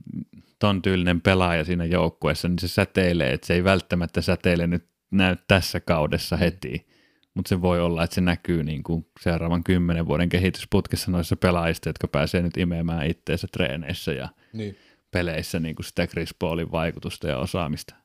ton 0.59 0.81
tyylinen 0.81 1.21
pelaaja 1.21 1.63
siinä 1.63 1.85
joukkueessa, 1.85 2.47
niin 2.47 2.59
se 2.59 2.67
säteilee, 2.67 3.33
että 3.33 3.47
se 3.47 3.53
ei 3.53 3.63
välttämättä 3.63 4.21
säteile 4.21 4.67
nyt 4.67 4.85
näy 5.11 5.35
tässä 5.47 5.79
kaudessa 5.79 6.37
heti, 6.37 6.87
mutta 7.33 7.49
se 7.49 7.61
voi 7.61 7.81
olla, 7.81 8.03
että 8.03 8.15
se 8.15 8.21
näkyy 8.21 8.63
niin 8.63 8.83
kuin 8.83 9.07
seuraavan 9.19 9.63
kymmenen 9.63 10.07
vuoden 10.07 10.29
kehitysputkessa 10.29 11.11
noissa 11.11 11.35
pelaajista, 11.35 11.89
jotka 11.89 12.07
pääsee 12.07 12.41
nyt 12.41 12.57
imemään 12.57 13.07
itteensä 13.07 13.47
treeneissä 13.51 14.13
ja 14.13 14.29
niin. 14.53 14.77
peleissä 15.11 15.59
niin 15.59 15.75
kuin 15.75 15.85
sitä 15.85 16.07
Chris 16.07 16.35
Paulin 16.39 16.71
vaikutusta 16.71 17.27
ja 17.27 17.37
osaamista. 17.37 17.95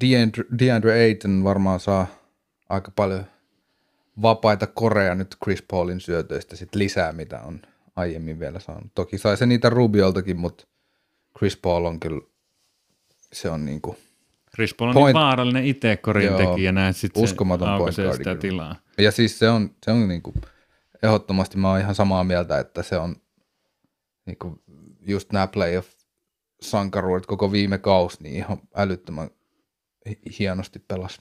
DeAndre, 0.00 0.44
DeAndre 0.58 0.92
Ayton 0.92 1.44
varmaan 1.44 1.80
saa 1.80 2.06
aika 2.68 2.90
paljon 2.96 3.24
vapaita 4.22 4.66
korea 4.66 5.14
nyt 5.14 5.36
Chris 5.44 5.62
Paulin 5.70 6.00
syötöistä 6.00 6.56
sit 6.56 6.74
lisää, 6.74 7.12
mitä 7.12 7.40
on 7.40 7.60
aiemmin 7.96 8.40
vielä 8.40 8.60
saanut. 8.60 8.94
Toki 8.94 9.18
sai 9.18 9.36
se 9.36 9.46
niitä 9.46 9.70
Rubioltakin, 9.70 10.36
mutta 10.36 10.66
Chris 11.38 11.56
Paul 11.56 11.84
on 11.84 12.00
kyllä, 12.00 12.20
se 13.32 13.50
on 13.50 13.64
niinku, 13.64 13.96
Chris 14.54 14.74
Paul 14.74 14.88
on 14.88 14.94
Point- 14.94 15.04
niin 15.04 15.14
vaarallinen 15.14 15.64
itse 15.64 15.96
korin 15.96 16.34
tekijänä, 16.34 16.88
että 16.88 17.00
sitten 17.00 17.20
se 17.20 17.24
uskomaton 17.24 17.78
point 17.78 17.96
guardi 17.96 18.12
sitä 18.16 18.24
kyllä. 18.24 18.40
tilaa. 18.40 18.76
ja 18.98 19.10
siis 19.10 19.38
se 19.38 19.48
on, 19.50 19.70
se 19.84 19.90
on 19.90 20.08
niinku, 20.08 20.34
ehdottomasti 21.02 21.56
mä 21.56 21.70
oon 21.70 21.80
ihan 21.80 21.94
samaa 21.94 22.24
mieltä, 22.24 22.58
että 22.58 22.82
se 22.82 22.96
on 22.98 23.16
niinku 24.26 24.62
just 25.00 25.32
nämä 25.32 25.46
playoff 25.46 25.88
sankaruudet 26.62 27.26
koko 27.26 27.52
viime 27.52 27.78
kaus, 27.78 28.20
niin 28.20 28.34
ihan 28.34 28.58
älyttömän 28.76 29.30
hi- 30.08 30.20
hienosti 30.38 30.78
pelas. 30.78 31.20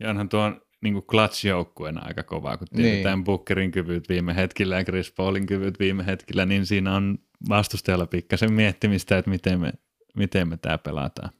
Ja 0.00 0.10
onhan 0.10 0.28
tuon 0.28 0.60
niin 0.82 0.94
clutch-joukkueena 1.02 2.02
aika 2.04 2.22
kova, 2.22 2.56
kun 2.56 2.66
Niin. 2.70 2.82
tiedetään 2.82 3.24
Bookerin 3.24 3.70
kyvyt 3.70 4.08
viime 4.08 4.34
hetkellä 4.34 4.76
ja 4.76 4.84
Chris 4.84 5.12
Paulin 5.12 5.46
kyvyt 5.46 5.78
viime 5.78 6.06
hetkellä, 6.06 6.46
niin 6.46 6.66
siinä 6.66 6.94
on 6.96 7.18
vastustajalla 7.48 8.06
pikkasen 8.06 8.52
miettimistä, 8.52 9.18
että 9.18 9.30
miten 9.30 9.60
me, 9.60 9.72
miten 10.16 10.48
me 10.48 10.56
tämä 10.56 10.78
pelataan. 10.78 11.30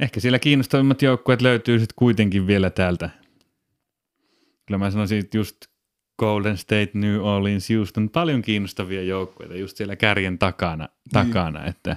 Ehkä 0.00 0.20
siellä 0.20 0.38
kiinnostavimmat 0.38 1.02
joukkueet 1.02 1.42
löytyy 1.42 1.78
sitten 1.78 1.94
kuitenkin 1.96 2.46
vielä 2.46 2.70
täältä. 2.70 3.10
Kyllä 4.66 4.78
mä 4.78 4.90
sanoisin, 4.90 5.18
että 5.18 5.36
just 5.36 5.56
Golden 6.18 6.56
State, 6.56 6.90
New 6.94 7.20
Orleans, 7.20 7.68
Houston, 7.70 8.10
paljon 8.10 8.42
kiinnostavia 8.42 9.02
joukkueita 9.02 9.54
just 9.56 9.76
siellä 9.76 9.96
kärjen 9.96 10.38
takana, 10.38 10.88
takana 11.12 11.64
että 11.66 11.96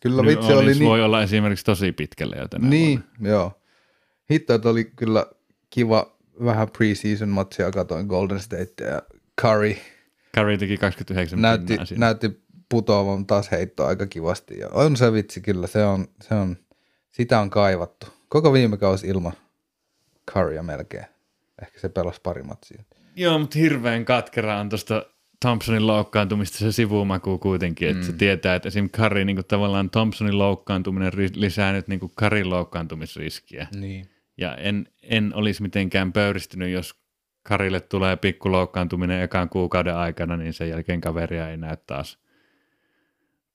Kyllä 0.00 0.22
New 0.22 0.30
vitsi 0.30 0.46
oli 0.46 0.58
Orleans 0.58 0.78
niin, 0.78 0.88
voi 0.88 1.02
olla 1.02 1.22
esimerkiksi 1.22 1.64
tosi 1.64 1.92
pitkälle 1.92 2.36
jo 2.36 2.48
tänä 2.48 2.68
Niin, 2.68 3.00
vuonna. 3.10 3.28
joo. 3.28 3.62
Hitto, 4.30 4.54
että 4.54 4.68
oli 4.68 4.84
kyllä 4.84 5.26
kiva 5.72 6.16
vähän 6.44 6.68
preseason 6.78 7.28
matsia 7.28 7.70
katoin 7.70 8.06
Golden 8.06 8.40
State 8.40 8.84
ja 8.84 9.02
Curry 9.40 9.76
Curry 10.36 10.58
teki 10.58 10.76
29 10.76 11.42
näytti, 11.42 11.76
näytti 11.96 12.42
putoavan 12.68 13.26
taas 13.26 13.50
heittoa 13.50 13.88
aika 13.88 14.06
kivasti. 14.06 14.58
Ja 14.58 14.68
on 14.68 14.96
se 14.96 15.12
vitsi 15.12 15.40
kyllä, 15.40 15.66
se 15.66 15.84
on, 15.84 16.08
se 16.22 16.34
on, 16.34 16.56
sitä 17.12 17.40
on 17.40 17.50
kaivattu. 17.50 18.06
Koko 18.28 18.52
viime 18.52 18.76
kausi 18.76 19.06
ilman 19.06 19.32
Currya 20.30 20.62
melkein. 20.62 21.06
Ehkä 21.62 21.80
se 21.80 21.88
pelasi 21.88 22.20
pari 22.22 22.42
matsia. 22.42 22.82
Joo, 23.16 23.38
mutta 23.38 23.58
hirveän 23.58 24.04
katkera 24.04 24.60
on 24.60 24.68
tuosta 24.68 25.06
Thompsonin 25.40 25.86
loukkaantumista 25.86 26.58
se 26.58 26.72
sivumaku 26.72 27.38
kuitenkin, 27.38 27.88
että 27.88 28.00
mm. 28.00 28.06
se 28.06 28.12
tietää, 28.12 28.54
että 28.54 28.68
esim. 28.68 28.90
Curry 28.90 29.24
niin 29.24 29.44
tavallaan 29.48 29.90
Thompsonin 29.90 30.38
loukkaantuminen 30.38 31.12
lisää 31.34 31.72
nyt 31.72 31.88
niin 31.88 32.00
Curryn 32.00 32.50
loukkaantumisriskiä. 32.50 33.66
Niin. 33.74 34.10
Ja 34.36 34.56
en, 34.56 34.88
en 35.02 35.34
olisi 35.34 35.62
mitenkään 35.62 36.12
pöyristynyt, 36.12 36.70
jos 36.70 37.02
Karille 37.42 37.80
tulee 37.80 38.16
pikku 38.16 38.52
loukkaantuminen 38.52 39.22
ekan 39.22 39.48
kuukauden 39.48 39.96
aikana, 39.96 40.36
niin 40.36 40.52
sen 40.52 40.68
jälkeen 40.68 41.00
kaveria 41.00 41.50
ei 41.50 41.56
näy 41.56 41.76
taas, 41.86 42.18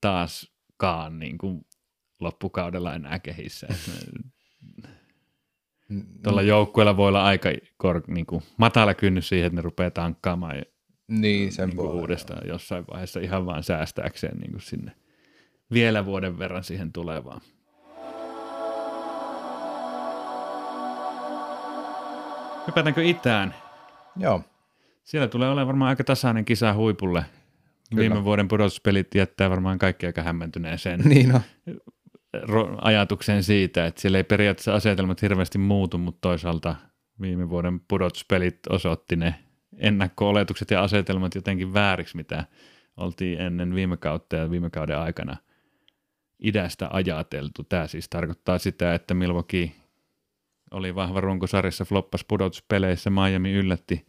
taaskaan 0.00 1.18
niin 1.18 1.38
kuin 1.38 1.66
loppukaudella 2.20 2.94
enää 2.94 3.18
kehissä. 3.18 3.66
Tuolla 6.22 6.42
joukkueella 6.42 6.96
voi 6.96 7.08
olla 7.08 7.24
aika 7.24 7.48
kor, 7.76 8.02
niin 8.06 8.26
kuin 8.26 8.42
matala 8.56 8.94
kynnys 8.94 9.28
siihen, 9.28 9.46
että 9.46 9.56
ne 9.56 9.62
rupeaa 9.62 9.90
tankkaamaan 9.90 10.56
ja 10.56 10.62
Niin, 11.08 11.52
sen 11.52 11.68
niin 11.68 11.76
kuin 11.76 11.90
uudestaan 11.90 12.48
jossain 12.48 12.84
vaiheessa 12.90 13.20
ihan 13.20 13.46
vaan 13.46 13.62
säästääkseen 13.62 14.38
niin 14.38 14.50
kuin 14.50 14.62
sinne 14.62 14.92
vielä 15.72 16.04
vuoden 16.04 16.38
verran 16.38 16.64
siihen 16.64 16.92
tulevaan. 16.92 17.40
Hypätäänkö 22.68 23.04
itään? 23.04 23.54
Joo. 24.16 24.42
Siellä 25.04 25.28
tulee 25.28 25.48
olemaan 25.48 25.66
varmaan 25.66 25.88
aika 25.88 26.04
tasainen 26.04 26.44
kisa 26.44 26.74
huipulle. 26.74 27.24
Kyllä. 27.90 28.00
Viime 28.00 28.24
vuoden 28.24 28.48
pudotuspelit 28.48 29.14
jättää 29.14 29.50
varmaan 29.50 29.78
kaikki 29.78 30.06
aika 30.06 30.22
hämmentyneeseen 30.22 31.00
Niin 31.04 31.34
on. 31.34 31.40
ro- 32.42 32.78
ajatukseen 32.80 33.42
siitä, 33.42 33.86
että 33.86 34.00
siellä 34.00 34.18
ei 34.18 34.24
periaatteessa 34.24 34.74
asetelmat 34.74 35.22
hirveästi 35.22 35.58
muutu, 35.58 35.98
mutta 35.98 36.18
toisaalta 36.20 36.76
viime 37.20 37.48
vuoden 37.48 37.80
pudotuspelit 37.80 38.58
osoitti 38.70 39.16
ne 39.16 39.34
ennakko-oletukset 39.78 40.70
ja 40.70 40.82
asetelmat 40.82 41.34
jotenkin 41.34 41.74
vääriksi, 41.74 42.16
mitä 42.16 42.44
oltiin 42.96 43.40
ennen 43.40 43.74
viime 43.74 43.96
kautta 43.96 44.36
ja 44.36 44.50
viime 44.50 44.70
kauden 44.70 44.98
aikana 44.98 45.36
idästä 46.38 46.88
ajateltu. 46.92 47.64
Tämä 47.64 47.86
siis 47.86 48.08
tarkoittaa 48.08 48.58
sitä, 48.58 48.94
että 48.94 49.14
Milwaukee 49.14 49.72
oli 50.70 50.94
vahva 50.94 51.20
runkosarjassa, 51.20 51.84
floppas 51.84 52.24
pudotuspeleissä, 52.24 53.10
Miami 53.10 53.52
yllätti, 53.52 54.06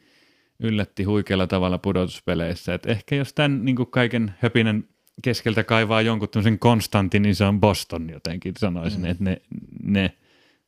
yllätti 0.60 1.04
huikealla 1.04 1.48
tavalla 1.48 1.78
pudotuspeleissä. 1.78 2.74
Et 2.74 2.86
ehkä 2.86 3.16
jos 3.16 3.34
tämän 3.34 3.66
niin 3.66 3.92
kaiken 3.92 4.34
höpinen 4.40 4.88
keskeltä 5.22 5.64
kaivaa 5.64 6.02
jonkun 6.02 6.30
tämmöisen 6.30 6.60
konstantin, 6.60 7.22
niin 7.22 7.36
se 7.36 7.46
on 7.46 7.60
Boston 7.60 8.10
jotenkin 8.10 8.54
sanoisin, 8.60 9.02
mm. 9.02 9.06
että 9.06 9.24
ne, 9.24 9.42
ne, 9.84 10.18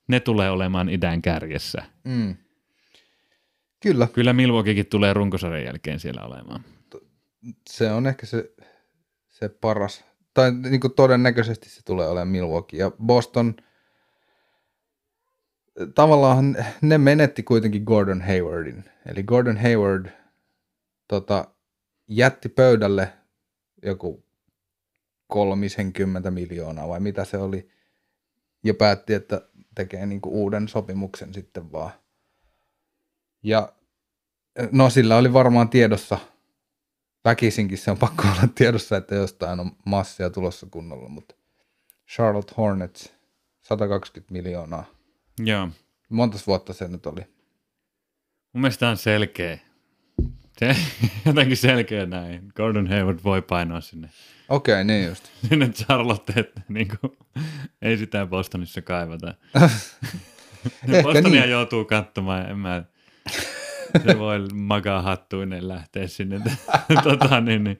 ne 0.07 0.19
tulee 0.19 0.49
olemaan 0.49 0.89
idän 0.89 1.21
kärjessä. 1.21 1.83
Mm. 2.03 2.35
Kyllä. 3.79 4.07
Kyllä 4.13 4.33
Milwaukeekin 4.33 4.85
tulee 4.85 5.13
runkosarjan 5.13 5.63
jälkeen 5.63 5.99
siellä 5.99 6.21
olemaan. 6.21 6.63
Se 7.69 7.91
on 7.91 8.07
ehkä 8.07 8.25
se, 8.25 8.51
se 9.29 9.49
paras, 9.49 10.05
tai 10.33 10.51
niin 10.51 10.79
kuin 10.79 10.93
todennäköisesti 10.93 11.69
se 11.69 11.81
tulee 11.85 12.07
olemaan 12.07 12.27
Milwaukee. 12.27 12.79
Ja 12.79 12.91
Boston, 13.05 13.55
tavallaan 15.95 16.57
ne 16.81 16.97
menetti 16.97 17.43
kuitenkin 17.43 17.83
Gordon 17.83 18.21
Haywardin. 18.21 18.83
Eli 19.05 19.23
Gordon 19.23 19.57
Hayward 19.57 20.05
tota, 21.07 21.47
jätti 22.07 22.49
pöydälle 22.49 23.13
joku 23.83 24.25
30 25.27 26.31
miljoonaa 26.31 26.87
vai 26.87 26.99
mitä 26.99 27.25
se 27.25 27.37
oli, 27.37 27.69
ja 28.63 28.73
päätti, 28.73 29.13
että 29.13 29.41
tekee 29.75 30.05
niin 30.05 30.21
kuin 30.21 30.33
uuden 30.33 30.67
sopimuksen 30.67 31.33
sitten 31.33 31.71
vaan. 31.71 31.91
Ja 33.43 33.73
no 34.71 34.89
sillä 34.89 35.17
oli 35.17 35.33
varmaan 35.33 35.69
tiedossa, 35.69 36.17
väkisinkin 37.25 37.77
se 37.77 37.91
on 37.91 37.97
pakko 37.97 38.23
olla 38.23 38.47
tiedossa, 38.55 38.97
että 38.97 39.15
jostain 39.15 39.59
on 39.59 39.71
massia 39.85 40.29
tulossa 40.29 40.67
kunnolla, 40.71 41.09
mutta 41.09 41.35
Charlotte 42.15 42.53
Hornets 42.57 43.13
120 43.61 44.33
miljoonaa. 44.33 44.85
Joo. 45.45 45.69
Montas 46.09 46.47
vuotta 46.47 46.73
se 46.73 46.87
nyt 46.87 47.05
oli? 47.05 47.21
Mun 48.53 48.61
mielestä 48.61 48.89
on 48.89 48.97
selkeä. 48.97 49.59
Se, 50.59 50.75
jotenkin 51.25 51.57
selkeä 51.57 52.05
näin. 52.05 52.51
Gordon 52.55 52.87
Hayward 52.87 53.19
voi 53.23 53.41
painoa 53.41 53.81
sinne. 53.81 54.09
Okei, 54.49 54.73
okay, 54.73 54.83
niin 54.83 55.07
just. 55.07 55.29
Sinne 55.49 55.69
Charlotte, 55.69 56.33
että 56.35 56.61
niin 56.69 56.87
kuin, 56.87 57.17
ei 57.81 57.97
sitä 57.97 58.25
Bostonissa 58.25 58.81
kaivata. 58.81 59.33
Bostonia 61.03 61.41
niin. 61.41 61.51
joutuu 61.51 61.85
katsomaan, 61.85 62.49
en 62.49 62.57
mä, 62.57 62.83
se 64.07 64.19
voi 64.19 64.47
magaa 64.53 65.01
hattuinen 65.01 65.67
lähteä 65.67 66.07
sinne 66.07 66.41
tota, 67.03 67.41
niin, 67.41 67.63
niin, 67.63 67.77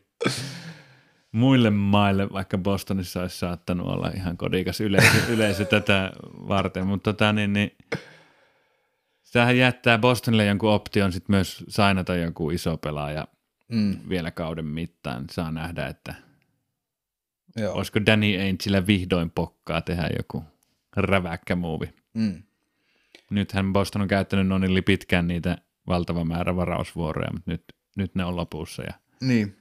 muille 1.31 1.69
maille, 1.69 2.29
vaikka 2.29 2.57
Bostonissa 2.57 3.21
olisi 3.21 3.37
saattanut 3.37 3.87
olla 3.87 4.11
ihan 4.15 4.37
kodikas 4.37 4.81
yleisö, 4.81 5.17
yleisö 5.33 5.65
tätä 5.65 6.11
varten, 6.47 6.87
mutta 6.87 7.13
tota, 7.13 7.33
niin, 7.33 7.53
niin, 7.53 7.71
Sehän 9.31 9.57
jättää 9.57 9.97
Bostonille 9.97 10.45
jonkun 10.45 10.69
option 10.69 11.11
sitten 11.11 11.35
myös 11.35 11.63
sainata 11.67 12.15
joku 12.15 12.49
iso 12.49 12.77
pelaaja 12.77 13.27
mm. 13.67 13.97
vielä 14.09 14.31
kauden 14.31 14.65
mittaan. 14.65 15.25
Saa 15.31 15.51
nähdä, 15.51 15.87
että 15.87 16.15
Joo. 17.55 17.73
olisiko 17.73 17.99
Danny 18.05 18.39
Aingeillä 18.39 18.87
vihdoin 18.87 19.31
pokkaa 19.31 19.81
tehdä 19.81 20.09
joku 20.17 20.43
räväkkä 20.95 21.55
muuvi. 21.55 21.93
Mm. 22.13 22.43
Nythän 23.29 23.73
Boston 23.73 24.01
on 24.01 24.07
käyttänyt 24.07 24.47
noin 24.47 24.83
pitkään 24.85 25.27
niitä 25.27 25.57
valtava 25.87 26.25
määrä 26.25 26.55
varausvuoroja, 26.55 27.29
mutta 27.33 27.51
nyt, 27.51 27.63
nyt 27.97 28.15
ne 28.15 28.25
on 28.25 28.35
lopussa. 28.35 28.83
Ja 28.83 28.93
niin. 29.21 29.60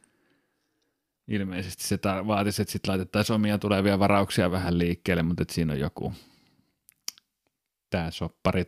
Ilmeisesti 1.30 1.84
se 1.84 1.96
tar- 1.96 2.26
vaatisi, 2.26 2.62
että 2.62 2.72
sitten 2.72 2.90
laitettaisiin 2.90 3.34
omia 3.34 3.58
tulevia 3.58 3.98
varauksia 3.98 4.50
vähän 4.50 4.78
liikkeelle, 4.78 5.22
mutta 5.22 5.42
että 5.42 5.54
siinä 5.54 5.72
on 5.72 5.80
joku 5.80 6.12
tämä 7.90 8.10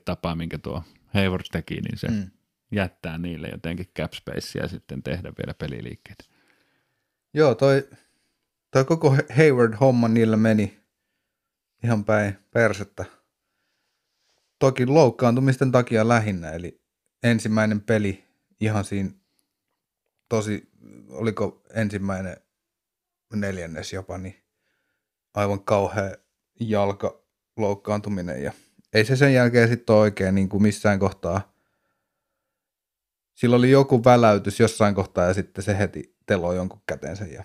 tapa, 0.05 0.35
minkä 0.35 0.59
tuo 0.59 0.83
Hayward 1.15 1.45
teki, 1.53 1.75
niin 1.75 1.99
se 1.99 2.09
mm. 2.09 2.31
jättää 2.73 3.19
niille 3.19 3.49
jotenkin 3.49 3.87
cap 3.99 4.13
spacea 4.13 4.63
ja 4.63 4.69
sitten 4.69 5.03
tehdä 5.03 5.33
vielä 5.39 5.55
peliliikkeitä. 5.55 6.25
Joo, 7.35 7.55
toi, 7.55 7.89
toi 8.71 8.85
koko 8.85 9.11
Hayward-homma 9.11 10.09
niillä 10.09 10.37
meni 10.37 10.81
ihan 11.85 12.05
päin 12.05 12.39
persettä. 12.51 13.05
Toki 14.59 14.87
loukkaantumisten 14.87 15.73
takia 15.73 16.09
lähinnä, 16.09 16.51
eli 16.51 16.81
ensimmäinen 17.23 17.81
peli 17.81 18.25
ihan 18.61 18.85
siinä 18.85 19.11
tosi, 20.29 20.71
oliko 21.09 21.63
ensimmäinen 21.75 22.37
neljännes 23.37 23.93
jopa, 23.93 24.18
niin 24.18 24.37
aivan 25.35 25.64
kauhea 25.64 26.16
jalka 26.61 27.22
loukkaantuminen 27.57 28.43
ja 28.43 28.53
ei 28.93 29.05
se 29.05 29.16
sen 29.16 29.35
jälkeen 29.35 29.68
sitten 29.68 29.97
oikein 29.97 30.35
niin 30.35 30.49
kuin 30.49 30.62
missään 30.62 30.99
kohtaa. 30.99 31.53
Sillä 33.35 33.57
oli 33.57 33.70
joku 33.70 34.05
väläytys 34.05 34.61
jossain 34.61 34.95
kohtaa 34.95 35.26
ja 35.26 35.35
sitten 35.35 35.64
se 35.64 35.78
heti 35.78 36.16
teloi 36.26 36.57
jonkun 36.57 36.83
käteensä. 36.87 37.24
Ja 37.24 37.45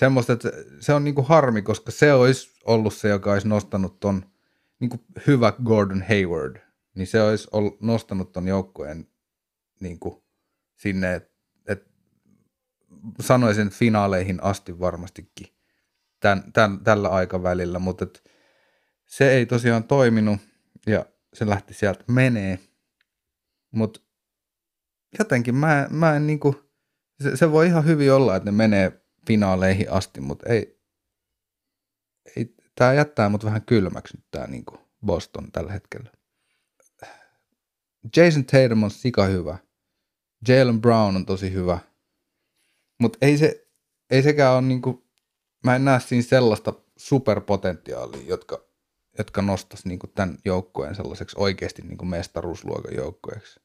semmoista, 0.00 0.32
että 0.32 0.52
se 0.80 0.94
on 0.94 1.04
niin 1.04 1.14
kuin 1.14 1.26
harmi, 1.26 1.62
koska 1.62 1.90
se 1.90 2.12
olisi 2.12 2.60
ollut 2.64 2.94
se, 2.94 3.08
joka 3.08 3.32
olisi 3.32 3.48
nostanut 3.48 4.00
ton 4.00 4.26
niin 4.78 4.90
kuin 4.90 5.00
hyvä 5.26 5.52
Gordon 5.64 6.04
Hayward, 6.08 6.56
niin 6.94 7.06
se 7.06 7.22
olisi 7.22 7.48
nostanut 7.80 8.32
ton 8.32 8.48
joukkueen 8.48 9.08
niin 9.80 9.98
kuin 9.98 10.22
sinne, 10.76 11.14
että 11.14 11.31
et, 11.31 11.31
sanoisin 13.20 13.70
finaaleihin 13.70 14.42
asti 14.42 14.80
varmastikin 14.80 15.46
tän, 16.20 16.52
tän, 16.52 16.80
tällä 16.84 17.08
aikavälillä, 17.08 17.78
mutta 17.78 18.04
et, 18.04 18.30
se 19.06 19.30
ei 19.30 19.46
tosiaan 19.46 19.84
toiminut 19.84 20.40
ja 20.86 21.06
se 21.34 21.46
lähti 21.46 21.74
sieltä 21.74 22.04
menee. 22.08 22.58
Mutta 23.70 24.00
jotenkin 25.18 25.54
mä, 25.54 25.86
mä 25.90 26.16
en 26.16 26.26
niinku, 26.26 26.72
se, 27.22 27.36
se, 27.36 27.52
voi 27.52 27.66
ihan 27.66 27.84
hyvin 27.84 28.12
olla, 28.12 28.36
että 28.36 28.50
ne 28.50 28.56
menee 28.56 29.04
finaaleihin 29.26 29.90
asti, 29.90 30.20
mutta 30.20 30.48
ei, 30.48 30.82
ei 32.36 32.54
tämä 32.74 32.92
jättää 32.92 33.28
mut 33.28 33.44
vähän 33.44 33.62
kylmäksi 33.62 34.16
nyt 34.16 34.26
tää 34.30 34.46
niinku 34.46 34.78
Boston 35.06 35.52
tällä 35.52 35.72
hetkellä. 35.72 36.10
Jason 38.16 38.44
Tatum 38.44 38.82
on 38.82 38.90
sika 38.90 39.24
hyvä. 39.24 39.58
Jalen 40.48 40.80
Brown 40.80 41.16
on 41.16 41.26
tosi 41.26 41.52
hyvä. 41.52 41.78
Mutta 43.02 43.18
ei, 43.22 43.38
se, 43.38 43.68
ei 44.10 44.22
sekään 44.22 44.52
ole 44.52 44.62
niinku, 44.62 45.04
mä 45.64 45.76
en 45.76 45.84
näe 45.84 46.00
siinä 46.00 46.22
sellaista 46.22 46.72
superpotentiaalia, 46.96 48.26
jotka 48.26 48.72
jotka 49.18 49.42
nostaisi 49.42 49.88
niin 49.88 49.98
tämän 50.14 50.38
joukkueen 50.44 50.94
sellaiseksi 50.94 51.36
oikeasti 51.38 51.82
niin 51.82 52.08
mestaruusluokan 52.08 52.94
joukkueeksi. 52.94 53.60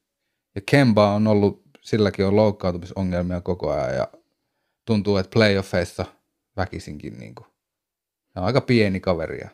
Ja 0.54 0.60
Kemba 0.66 1.14
on 1.14 1.26
ollut, 1.26 1.62
silläkin 1.82 2.26
on 2.26 2.36
loukkaantumisongelmia 2.36 3.40
koko 3.40 3.70
ajan 3.70 3.94
ja 3.94 4.08
tuntuu, 4.84 5.16
että 5.16 5.30
playoffeissa 5.30 6.04
väkisinkin 6.56 7.18
niin 7.18 7.34
kuin, 7.34 7.46
on 8.36 8.44
aika 8.44 8.60
pieni 8.60 9.00
kaveria. 9.00 9.48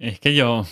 Ehkä 0.00 0.30
joo. 0.30 0.66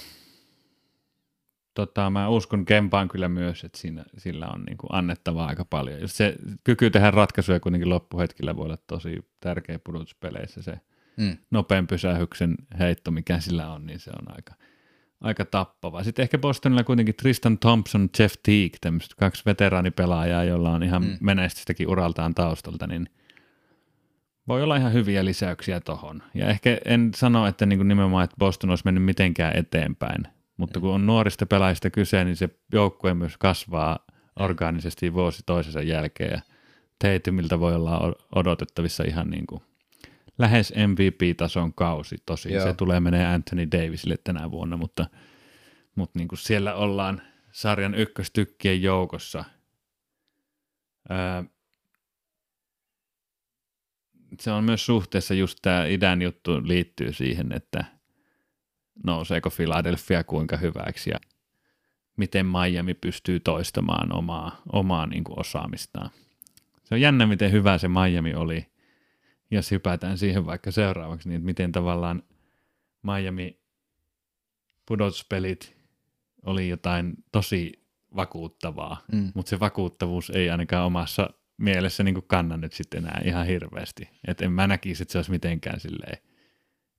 Tota, 1.74 2.10
mä 2.10 2.28
uskon 2.28 2.64
Kempaan 2.64 3.08
kyllä 3.08 3.28
myös, 3.28 3.64
että 3.64 3.78
siinä, 3.78 4.04
sillä 4.18 4.46
on 4.46 4.62
niin 4.62 4.78
kuin 4.78 4.88
annettavaa 4.92 5.46
aika 5.46 5.64
paljon. 5.64 6.00
Jos 6.00 6.16
se 6.16 6.36
kyky 6.64 6.90
tehdä 6.90 7.10
ratkaisuja 7.10 7.60
kuitenkin 7.60 7.88
loppuhetkillä 7.88 8.56
voi 8.56 8.64
olla 8.64 8.78
tosi 8.86 9.26
tärkeä 9.40 9.78
pudotuspeleissä 9.78 10.62
se– 10.62 10.80
mm. 11.16 11.36
nopean 11.50 11.86
pysähyksen 11.86 12.54
heitto, 12.78 13.10
mikä 13.10 13.40
sillä 13.40 13.72
on, 13.72 13.86
niin 13.86 14.00
se 14.00 14.10
on 14.10 14.34
aika, 14.34 14.54
aika 15.20 15.44
tappava. 15.44 16.04
Sitten 16.04 16.22
ehkä 16.22 16.38
Bostonilla 16.38 16.84
kuitenkin 16.84 17.14
Tristan 17.14 17.58
Thompson, 17.58 18.08
Jeff 18.18 18.34
Teague, 18.42 18.76
tämmöiset 18.80 19.14
kaksi 19.14 19.42
veteraanipelaajaa, 19.46 20.44
joilla 20.44 20.70
on 20.70 20.82
ihan 20.82 21.02
mm. 21.02 21.16
menestystäkin 21.20 21.88
uraltaan 21.88 22.34
taustalta, 22.34 22.86
niin 22.86 23.08
voi 24.48 24.62
olla 24.62 24.76
ihan 24.76 24.92
hyviä 24.92 25.24
lisäyksiä 25.24 25.80
tohon. 25.80 26.22
Ja 26.34 26.48
ehkä 26.48 26.78
en 26.84 27.10
sano, 27.16 27.46
että 27.46 27.66
niin 27.66 27.78
kuin 27.78 27.88
nimenomaan, 27.88 28.24
että 28.24 28.36
Boston 28.38 28.70
olisi 28.70 28.84
mennyt 28.84 29.04
mitenkään 29.04 29.56
eteenpäin, 29.56 30.28
mutta 30.56 30.80
kun 30.80 30.94
on 30.94 31.06
nuorista 31.06 31.46
pelaajista 31.46 31.90
kyse, 31.90 32.24
niin 32.24 32.36
se 32.36 32.48
joukkue 32.72 33.14
myös 33.14 33.36
kasvaa 33.38 33.98
orgaanisesti 34.40 35.14
vuosi 35.14 35.42
toisensa 35.46 35.82
jälkeen 35.82 36.30
ja 36.30 36.40
Tatumilta 36.98 37.60
voi 37.60 37.74
olla 37.74 38.12
odotettavissa 38.34 39.04
ihan 39.04 39.30
niin 39.30 39.46
kuin 39.46 39.62
lähes 40.38 40.72
MVP-tason 40.86 41.74
kausi 41.74 42.16
tosi. 42.26 42.52
Joo. 42.52 42.64
Se 42.64 42.74
tulee 42.74 43.00
menee 43.00 43.26
Anthony 43.26 43.68
Davisille 43.72 44.16
tänä 44.24 44.50
vuonna, 44.50 44.76
mutta, 44.76 45.06
mutta 45.94 46.18
niin 46.18 46.28
kuin 46.28 46.38
siellä 46.38 46.74
ollaan 46.74 47.22
sarjan 47.52 47.94
ykköstykkien 47.94 48.82
joukossa. 48.82 49.44
Öö, 51.10 51.42
se 54.40 54.52
on 54.52 54.64
myös 54.64 54.86
suhteessa 54.86 55.34
just 55.34 55.58
tämä 55.62 55.86
idän 55.86 56.22
juttu 56.22 56.60
liittyy 56.64 57.12
siihen, 57.12 57.52
että 57.52 57.84
nouseeko 59.04 59.50
Philadelphia 59.50 60.24
kuinka 60.24 60.56
hyväksi 60.56 61.10
ja 61.10 61.16
miten 62.16 62.46
Miami 62.46 62.94
pystyy 62.94 63.40
toistamaan 63.40 64.14
omaa, 64.16 64.62
omaa 64.72 65.06
niin 65.06 65.24
kuin 65.24 65.40
osaamistaan. 65.40 66.10
Se 66.84 66.94
on 66.94 67.00
jännä, 67.00 67.26
miten 67.26 67.52
hyvä 67.52 67.78
se 67.78 67.88
Miami 67.88 68.34
oli 68.34 68.72
jos 69.52 69.70
hypätään 69.70 70.18
siihen 70.18 70.46
vaikka 70.46 70.70
seuraavaksi, 70.70 71.28
niin 71.28 71.44
miten 71.44 71.72
tavallaan 71.72 72.22
Miami 73.02 73.60
pudotuspelit 74.86 75.76
oli 76.46 76.68
jotain 76.68 77.14
tosi 77.32 77.72
vakuuttavaa, 78.16 79.04
mm. 79.12 79.32
mutta 79.34 79.50
se 79.50 79.60
vakuuttavuus 79.60 80.30
ei 80.30 80.50
ainakaan 80.50 80.86
omassa 80.86 81.30
mielessä 81.58 82.02
niin 82.02 82.22
kanna 82.26 82.56
nyt 82.56 82.72
sitten 82.72 83.04
enää 83.04 83.20
ihan 83.24 83.46
hirveästi. 83.46 84.08
Et 84.26 84.42
en 84.42 84.52
mä 84.52 84.66
näkisi, 84.66 85.02
että 85.02 85.12
se 85.12 85.18
olisi 85.18 85.30
mitenkään 85.30 85.80
silleen, 85.80 86.18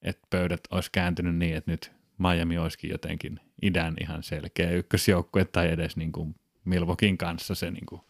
että 0.03 0.27
pöydät 0.29 0.61
olisi 0.71 0.89
kääntynyt 0.91 1.35
niin, 1.35 1.55
että 1.55 1.71
nyt 1.71 1.91
Miami 2.17 2.57
olisikin 2.57 2.89
jotenkin 2.89 3.39
idän 3.61 3.93
ihan 4.01 4.23
selkeä 4.23 4.71
ykkösjoukkue 4.71 5.45
tai 5.45 5.71
edes 5.71 5.97
niin 5.97 6.11
kuin 6.11 6.35
Milvokin 6.65 7.17
kanssa 7.17 7.55
se. 7.55 7.71
Niin 7.71 7.85
kuin. 7.85 8.01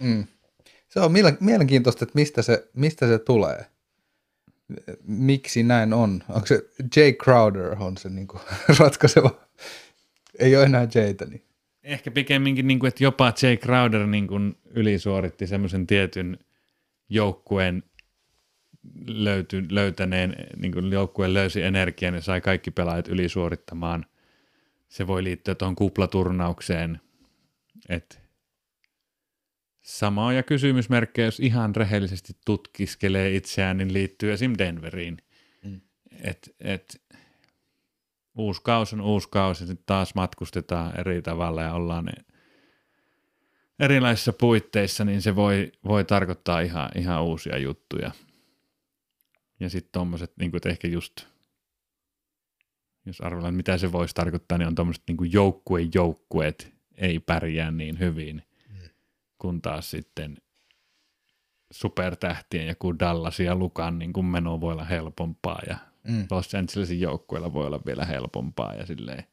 Mm. 0.00 0.24
Se 0.88 1.00
on 1.00 1.12
mielenkiintoista, 1.40 2.04
että 2.04 2.18
mistä 2.18 2.42
se, 2.42 2.68
mistä 2.74 3.08
se 3.08 3.18
tulee. 3.18 3.66
Miksi 5.04 5.62
näin 5.62 5.92
on? 5.92 6.24
Onko 6.28 6.46
se 6.46 6.62
Jay 6.96 7.12
Crowder 7.12 7.76
on 7.78 7.96
se 7.96 8.08
niin 8.08 8.26
kuin 8.26 8.40
ratkaiseva? 8.78 9.40
Ei 10.38 10.56
ole 10.56 10.64
enää 10.64 10.88
Jaytä. 10.94 11.24
Niin. 11.24 11.44
Ehkä 11.82 12.10
pikemminkin, 12.10 12.66
niin 12.66 12.78
kuin, 12.78 12.88
että 12.88 13.04
jopa 13.04 13.32
Jay 13.42 13.56
Crowder 13.56 14.06
niin 14.06 14.26
kuin 14.26 14.56
ylisuoritti 14.64 15.46
semmoisen 15.46 15.86
tietyn 15.86 16.38
joukkueen 17.08 17.82
löyty, 19.06 19.66
löytäneen, 19.70 20.36
niin 20.56 20.72
kuin 20.72 20.92
joukkue 20.92 21.34
löysi 21.34 21.62
energian 21.62 22.14
ja 22.14 22.20
sai 22.20 22.40
kaikki 22.40 22.70
pelaajat 22.70 23.08
ylisuorittamaan. 23.08 24.06
Se 24.88 25.06
voi 25.06 25.24
liittyä 25.24 25.54
tuohon 25.54 25.76
kuplaturnaukseen, 25.76 27.00
että 27.88 28.18
samoja 29.82 30.42
kysymysmerkkejä, 30.42 31.26
jos 31.26 31.40
ihan 31.40 31.76
rehellisesti 31.76 32.32
tutkiskelee 32.44 33.36
itseään, 33.36 33.76
niin 33.76 33.92
liittyy 33.92 34.32
esim. 34.32 34.54
Denveriin. 34.58 35.16
Mm. 35.64 35.80
Et, 36.22 36.54
et, 36.60 37.02
uusi 38.34 38.60
kausi 38.64 38.96
on 38.96 39.00
uusi 39.00 39.28
kausi, 39.30 39.66
sitten 39.66 39.86
taas 39.86 40.14
matkustetaan 40.14 41.00
eri 41.00 41.22
tavalla 41.22 41.62
ja 41.62 41.72
ollaan 41.72 42.08
erilaisissa 43.78 44.32
puitteissa, 44.32 45.04
niin 45.04 45.22
se 45.22 45.36
voi, 45.36 45.72
voi 45.84 46.04
tarkoittaa 46.04 46.60
ihan, 46.60 46.90
ihan 46.96 47.24
uusia 47.24 47.58
juttuja. 47.58 48.10
Ja 49.62 49.70
sitten 49.70 49.92
tuommoiset, 49.92 50.32
niin 50.38 50.52
ehkä 50.66 50.88
just, 50.88 51.26
jos 53.06 53.20
arvellaan, 53.20 53.54
mitä 53.54 53.78
se 53.78 53.92
voisi 53.92 54.14
tarkoittaa, 54.14 54.58
niin 54.58 54.68
on 54.68 54.74
tuommoiset 54.74 55.02
niin 55.08 55.32
joukkue-joukkueet 55.32 56.72
ei 56.96 57.18
pärjää 57.18 57.70
niin 57.70 57.98
hyvin, 57.98 58.42
mm. 58.68 58.88
kun 59.38 59.62
taas 59.62 59.90
sitten 59.90 60.36
supertähtien 61.70 62.66
ja 62.66 62.74
kuin 62.74 62.98
Dallas 62.98 63.40
ja 63.40 63.54
Lukan 63.54 63.98
niin 63.98 64.12
kuin 64.12 64.26
meno 64.26 64.60
voi 64.60 64.72
olla 64.72 64.84
helpompaa 64.84 65.60
ja 65.68 65.76
mm. 66.08 66.26
Los 66.30 66.54
Angelesin 66.54 67.00
joukkueilla 67.00 67.52
voi 67.52 67.66
olla 67.66 67.80
vielä 67.86 68.04
helpompaa 68.04 68.74
ja 68.74 68.86
silleen 68.86 69.24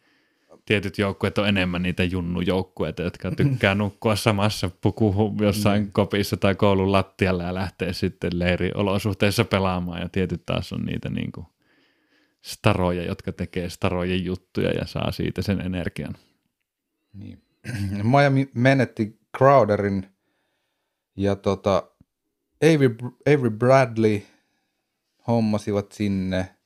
tietyt 0.69 0.97
joukkueet 0.97 1.37
on 1.37 1.47
enemmän 1.47 1.81
niitä 1.81 2.03
junnujoukkueita, 2.03 3.01
jotka 3.01 3.31
tykkää 3.31 3.75
nukkua 3.75 4.15
samassa 4.15 4.69
puku 4.81 5.35
jossain 5.41 5.83
mm. 5.83 5.91
kopissa 5.91 6.37
tai 6.37 6.55
koulun 6.55 6.91
lattialla 6.91 7.43
ja 7.43 7.53
lähtee 7.53 7.93
sitten 7.93 8.39
leiriolosuhteissa 8.39 9.45
pelaamaan 9.45 10.01
ja 10.01 10.09
tietyt 10.09 10.45
taas 10.45 10.73
on 10.73 10.85
niitä 10.85 11.09
niin 11.09 11.31
kuin 11.31 11.47
staroja, 12.41 13.03
jotka 13.03 13.31
tekee 13.31 13.69
starojen 13.69 14.25
juttuja 14.25 14.71
ja 14.71 14.85
saa 14.85 15.11
siitä 15.11 15.41
sen 15.41 15.61
energian. 15.61 16.15
Niin. 17.13 17.41
Miami 18.11 18.49
menetti 18.53 19.19
Crowderin 19.37 20.07
ja 21.15 21.35
tota, 21.35 21.83
Avery, 22.63 22.95
Avery 23.27 23.49
Bradley 23.49 24.21
hommasivat 25.27 25.91
sinne– 25.91 26.49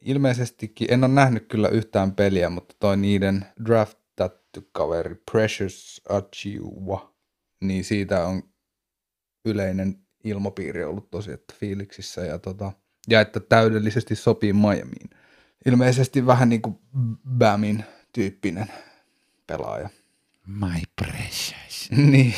ilmeisestikin, 0.00 0.92
en 0.92 1.04
ole 1.04 1.12
nähnyt 1.12 1.46
kyllä 1.48 1.68
yhtään 1.68 2.12
peliä, 2.12 2.50
mutta 2.50 2.74
toi 2.80 2.96
niiden 2.96 3.46
draftattu 3.64 4.68
kaveri 4.72 5.14
Precious 5.30 6.02
Achiuwa, 6.08 7.14
niin 7.60 7.84
siitä 7.84 8.26
on 8.26 8.42
yleinen 9.44 9.98
ilmapiiri 10.24 10.84
ollut 10.84 11.10
tosi, 11.10 11.32
että 11.32 11.54
fiiliksissä 11.60 12.20
ja, 12.20 12.38
tota, 12.38 12.72
ja 13.08 13.20
että 13.20 13.40
täydellisesti 13.40 14.14
sopii 14.14 14.52
Miamiin. 14.52 15.10
Ilmeisesti 15.66 16.26
vähän 16.26 16.48
niin 16.48 16.62
kuin 16.62 16.78
Bamin 17.38 17.84
tyyppinen 18.12 18.66
pelaaja. 19.46 19.88
My 20.46 20.82
precious. 21.02 21.90
niin. 22.12 22.34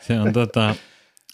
Se 0.00 0.20
on 0.20 0.32
tota, 0.32 0.74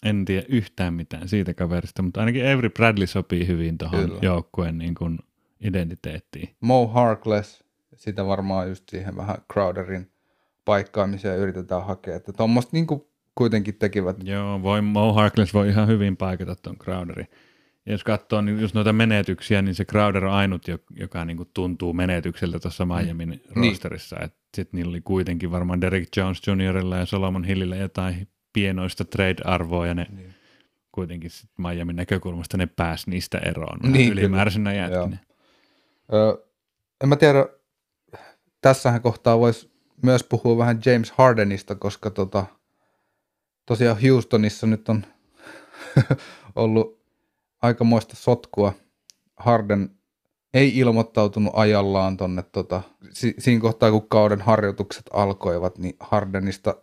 en 0.02 0.24
tiedä 0.24 0.46
yhtään 0.48 0.94
mitään 0.94 1.28
siitä 1.28 1.54
kaverista, 1.54 2.02
mutta 2.02 2.20
ainakin 2.20 2.46
Avery 2.46 2.70
Bradley 2.70 3.06
sopii 3.06 3.46
hyvin 3.46 3.78
tuohon 3.78 4.18
joukkueen 4.22 4.78
niin 4.78 4.94
kuin 4.94 5.18
identiteettiin. 5.64 6.48
Mo 6.60 6.86
Harkless, 6.86 7.64
sitä 7.96 8.26
varmaan 8.26 8.68
just 8.68 8.88
siihen 8.88 9.16
vähän 9.16 9.36
Crowderin 9.52 10.10
paikkaamiseen 10.64 11.38
yritetään 11.38 11.86
hakea, 11.86 12.16
että 12.16 12.32
tuommoista 12.32 12.70
niin 12.72 12.86
kuitenkin 13.34 13.74
tekivät. 13.74 14.16
Joo, 14.24 14.62
voi, 14.62 14.82
Mo 14.82 15.12
Harkless 15.12 15.54
voi 15.54 15.68
ihan 15.68 15.88
hyvin 15.88 16.16
paikata 16.16 16.56
tuon 16.56 16.76
Crowderin. 16.76 17.28
Ja 17.86 17.92
jos 17.92 18.04
katsoo 18.04 18.40
niin 18.40 18.60
just 18.60 18.74
noita 18.74 18.92
menetyksiä, 18.92 19.62
niin 19.62 19.74
se 19.74 19.84
Crowder 19.84 20.24
on 20.24 20.32
ainut, 20.32 20.62
joka 21.00 21.24
niin 21.24 21.36
kuin 21.36 21.48
tuntuu 21.54 21.92
menetykseltä 21.92 22.58
tuossa 22.58 22.86
Miamin 22.86 23.28
mm. 23.28 23.62
rosterissa. 23.62 24.16
Niin. 24.16 24.30
Sitten 24.56 24.78
niillä 24.78 24.90
oli 24.90 25.00
kuitenkin 25.00 25.50
varmaan 25.50 25.80
Derek 25.80 26.08
Jones 26.16 26.46
Juniorilla 26.46 26.96
ja 26.96 27.06
Solomon 27.06 27.44
Hillillä 27.44 27.76
jotain 27.76 28.28
pienoista 28.52 29.04
trade-arvoa 29.04 29.86
ja 29.86 29.94
ne 29.94 30.06
niin. 30.16 30.34
kuitenkin 30.92 31.30
sit 31.30 31.50
Miamin 31.58 31.96
näkökulmasta 31.96 32.56
ne 32.56 32.66
pääsi 32.66 33.10
niistä 33.10 33.38
eroon 33.38 33.92
niin, 33.92 34.12
ylimääräisenä 34.12 34.72
jätkinä. 34.72 35.18
Öö, 36.12 36.46
en 37.02 37.08
mä 37.08 37.16
tiedä, 37.16 37.46
tässähän 38.60 39.02
kohtaa 39.02 39.38
voisi 39.38 39.70
myös 40.02 40.24
puhua 40.24 40.58
vähän 40.58 40.80
James 40.86 41.10
Hardenista, 41.10 41.74
koska 41.74 42.10
tota, 42.10 42.46
tosiaan 43.66 44.02
Houstonissa 44.08 44.66
nyt 44.66 44.88
on 44.88 45.06
ollut 46.56 47.02
aikamoista 47.62 48.16
sotkua. 48.16 48.72
Harden 49.36 49.90
ei 50.54 50.78
ilmoittautunut 50.78 51.52
ajallaan 51.56 52.16
tonne, 52.16 52.42
tota, 52.42 52.82
si- 53.10 53.34
siinä 53.38 53.60
kohtaa 53.60 53.90
kun 53.90 54.08
kauden 54.08 54.40
harjoitukset 54.40 55.06
alkoivat, 55.12 55.78
niin 55.78 55.96
Hardenista 56.00 56.76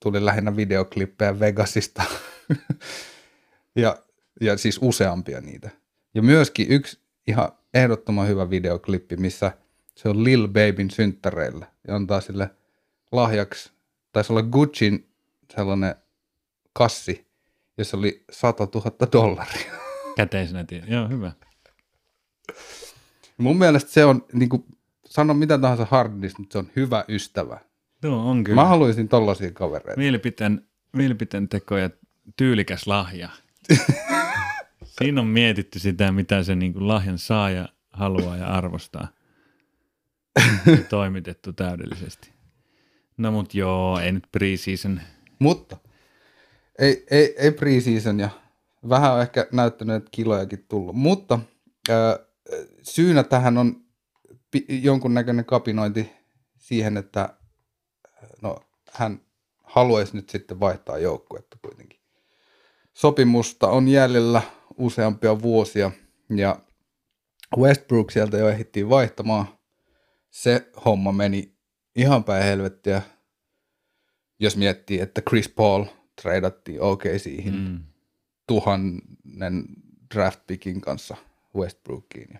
tuli 0.00 0.24
lähinnä 0.24 0.56
videoklippejä 0.56 1.40
Vegasista. 1.40 2.02
ja, 3.76 3.96
ja 4.40 4.58
siis 4.58 4.78
useampia 4.82 5.40
niitä. 5.40 5.70
Ja 6.14 6.22
myöskin 6.22 6.66
yksi 6.68 7.00
ihan 7.26 7.52
ehdottoman 7.76 8.28
hyvä 8.28 8.50
videoklippi, 8.50 9.16
missä 9.16 9.52
se 9.94 10.08
on 10.08 10.24
Lil 10.24 10.48
Babyn 10.48 10.90
synttäreillä 10.90 11.66
ja 11.88 11.96
antaa 11.96 12.20
sille 12.20 12.50
lahjaksi, 13.12 13.72
taisi 14.12 14.32
olla 14.32 14.42
Gucciin 14.42 15.08
sellainen 15.56 15.94
kassi, 16.72 17.26
jossa 17.78 17.96
oli 17.96 18.24
100 18.30 18.68
000 18.74 18.90
dollaria. 19.12 19.72
Käteisenä 20.16 20.64
tiedä. 20.64 20.86
Joo, 20.88 21.08
hyvä. 21.08 21.32
Mun 23.38 23.58
mielestä 23.58 23.90
se 23.90 24.04
on, 24.04 24.24
niin 24.32 24.48
kuin, 24.48 24.64
sano 25.04 25.34
mitä 25.34 25.58
tahansa 25.58 25.86
hardnista, 25.90 26.38
mutta 26.38 26.52
se 26.52 26.58
on 26.58 26.70
hyvä 26.76 27.04
ystävä. 27.08 27.58
Joo, 28.02 28.30
on 28.30 28.44
kyllä. 28.44 28.62
Mä 28.62 28.68
haluaisin 28.68 29.08
tollaisia 29.08 29.50
kavereita. 29.50 29.98
Mielipiteen, 29.98 30.66
mielipiteen 30.92 31.48
teko 31.48 31.76
ja 31.76 31.90
tyylikäs 32.36 32.86
lahja. 32.86 33.28
Siinä 34.98 35.20
on 35.20 35.26
mietitty 35.26 35.78
sitä, 35.78 36.12
mitä 36.12 36.42
se 36.42 36.54
niin 36.54 36.72
kuin 36.72 36.88
lahjan 36.88 37.18
saaja 37.18 37.68
haluaa 37.92 38.36
ja 38.36 38.46
arvostaa. 38.46 39.08
toimitettu 40.88 41.52
täydellisesti. 41.52 42.30
No 43.16 43.32
mut 43.32 43.54
joo, 43.54 43.98
ei 43.98 44.12
nyt 44.12 44.24
preseason. 44.32 45.00
Mutta 45.38 45.76
ei, 46.78 47.06
ei, 47.10 47.34
ei 47.38 47.52
preseason 47.52 48.20
ja 48.20 48.28
vähän 48.88 49.12
on 49.12 49.22
ehkä 49.22 49.46
näyttänyt, 49.52 49.96
että 49.96 50.08
kilojakin 50.10 50.64
tullut. 50.68 50.96
Mutta 50.96 51.38
äh, 51.90 52.18
syynä 52.82 53.22
tähän 53.22 53.58
on 53.58 53.84
pi- 54.50 54.66
jonkunnäköinen 54.68 55.44
kapinointi 55.44 56.12
siihen, 56.58 56.96
että 56.96 57.34
no, 58.42 58.56
hän 58.92 59.20
haluaisi 59.64 60.16
nyt 60.16 60.30
sitten 60.30 60.60
vaihtaa 60.60 60.98
joukkuetta 60.98 61.56
kuitenkin. 61.62 62.00
Sopimusta 62.94 63.68
on 63.68 63.88
jäljellä 63.88 64.42
useampia 64.78 65.42
vuosia 65.42 65.90
ja 66.36 66.60
Westbrook 67.56 68.10
sieltä 68.10 68.36
jo 68.36 68.48
ehdittiin 68.48 68.88
vaihtamaan. 68.88 69.46
Se 70.30 70.70
homma 70.84 71.12
meni 71.12 71.56
ihan 71.96 72.24
päin 72.24 72.44
helvettiä, 72.44 73.02
jos 74.38 74.56
miettii, 74.56 75.00
että 75.00 75.22
Chris 75.28 75.48
Paul 75.48 75.84
treidattiin 76.22 76.80
siihen 77.18 77.54
mm. 77.54 77.80
tuhannen 78.46 79.64
draft 80.14 80.40
pickin 80.46 80.80
kanssa 80.80 81.16
Westbrookiin. 81.56 82.38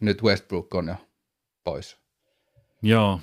Nyt 0.00 0.22
Westbrook 0.22 0.74
on 0.74 0.88
jo 0.88 0.96
pois. 1.64 1.96
Joo, 2.82 3.20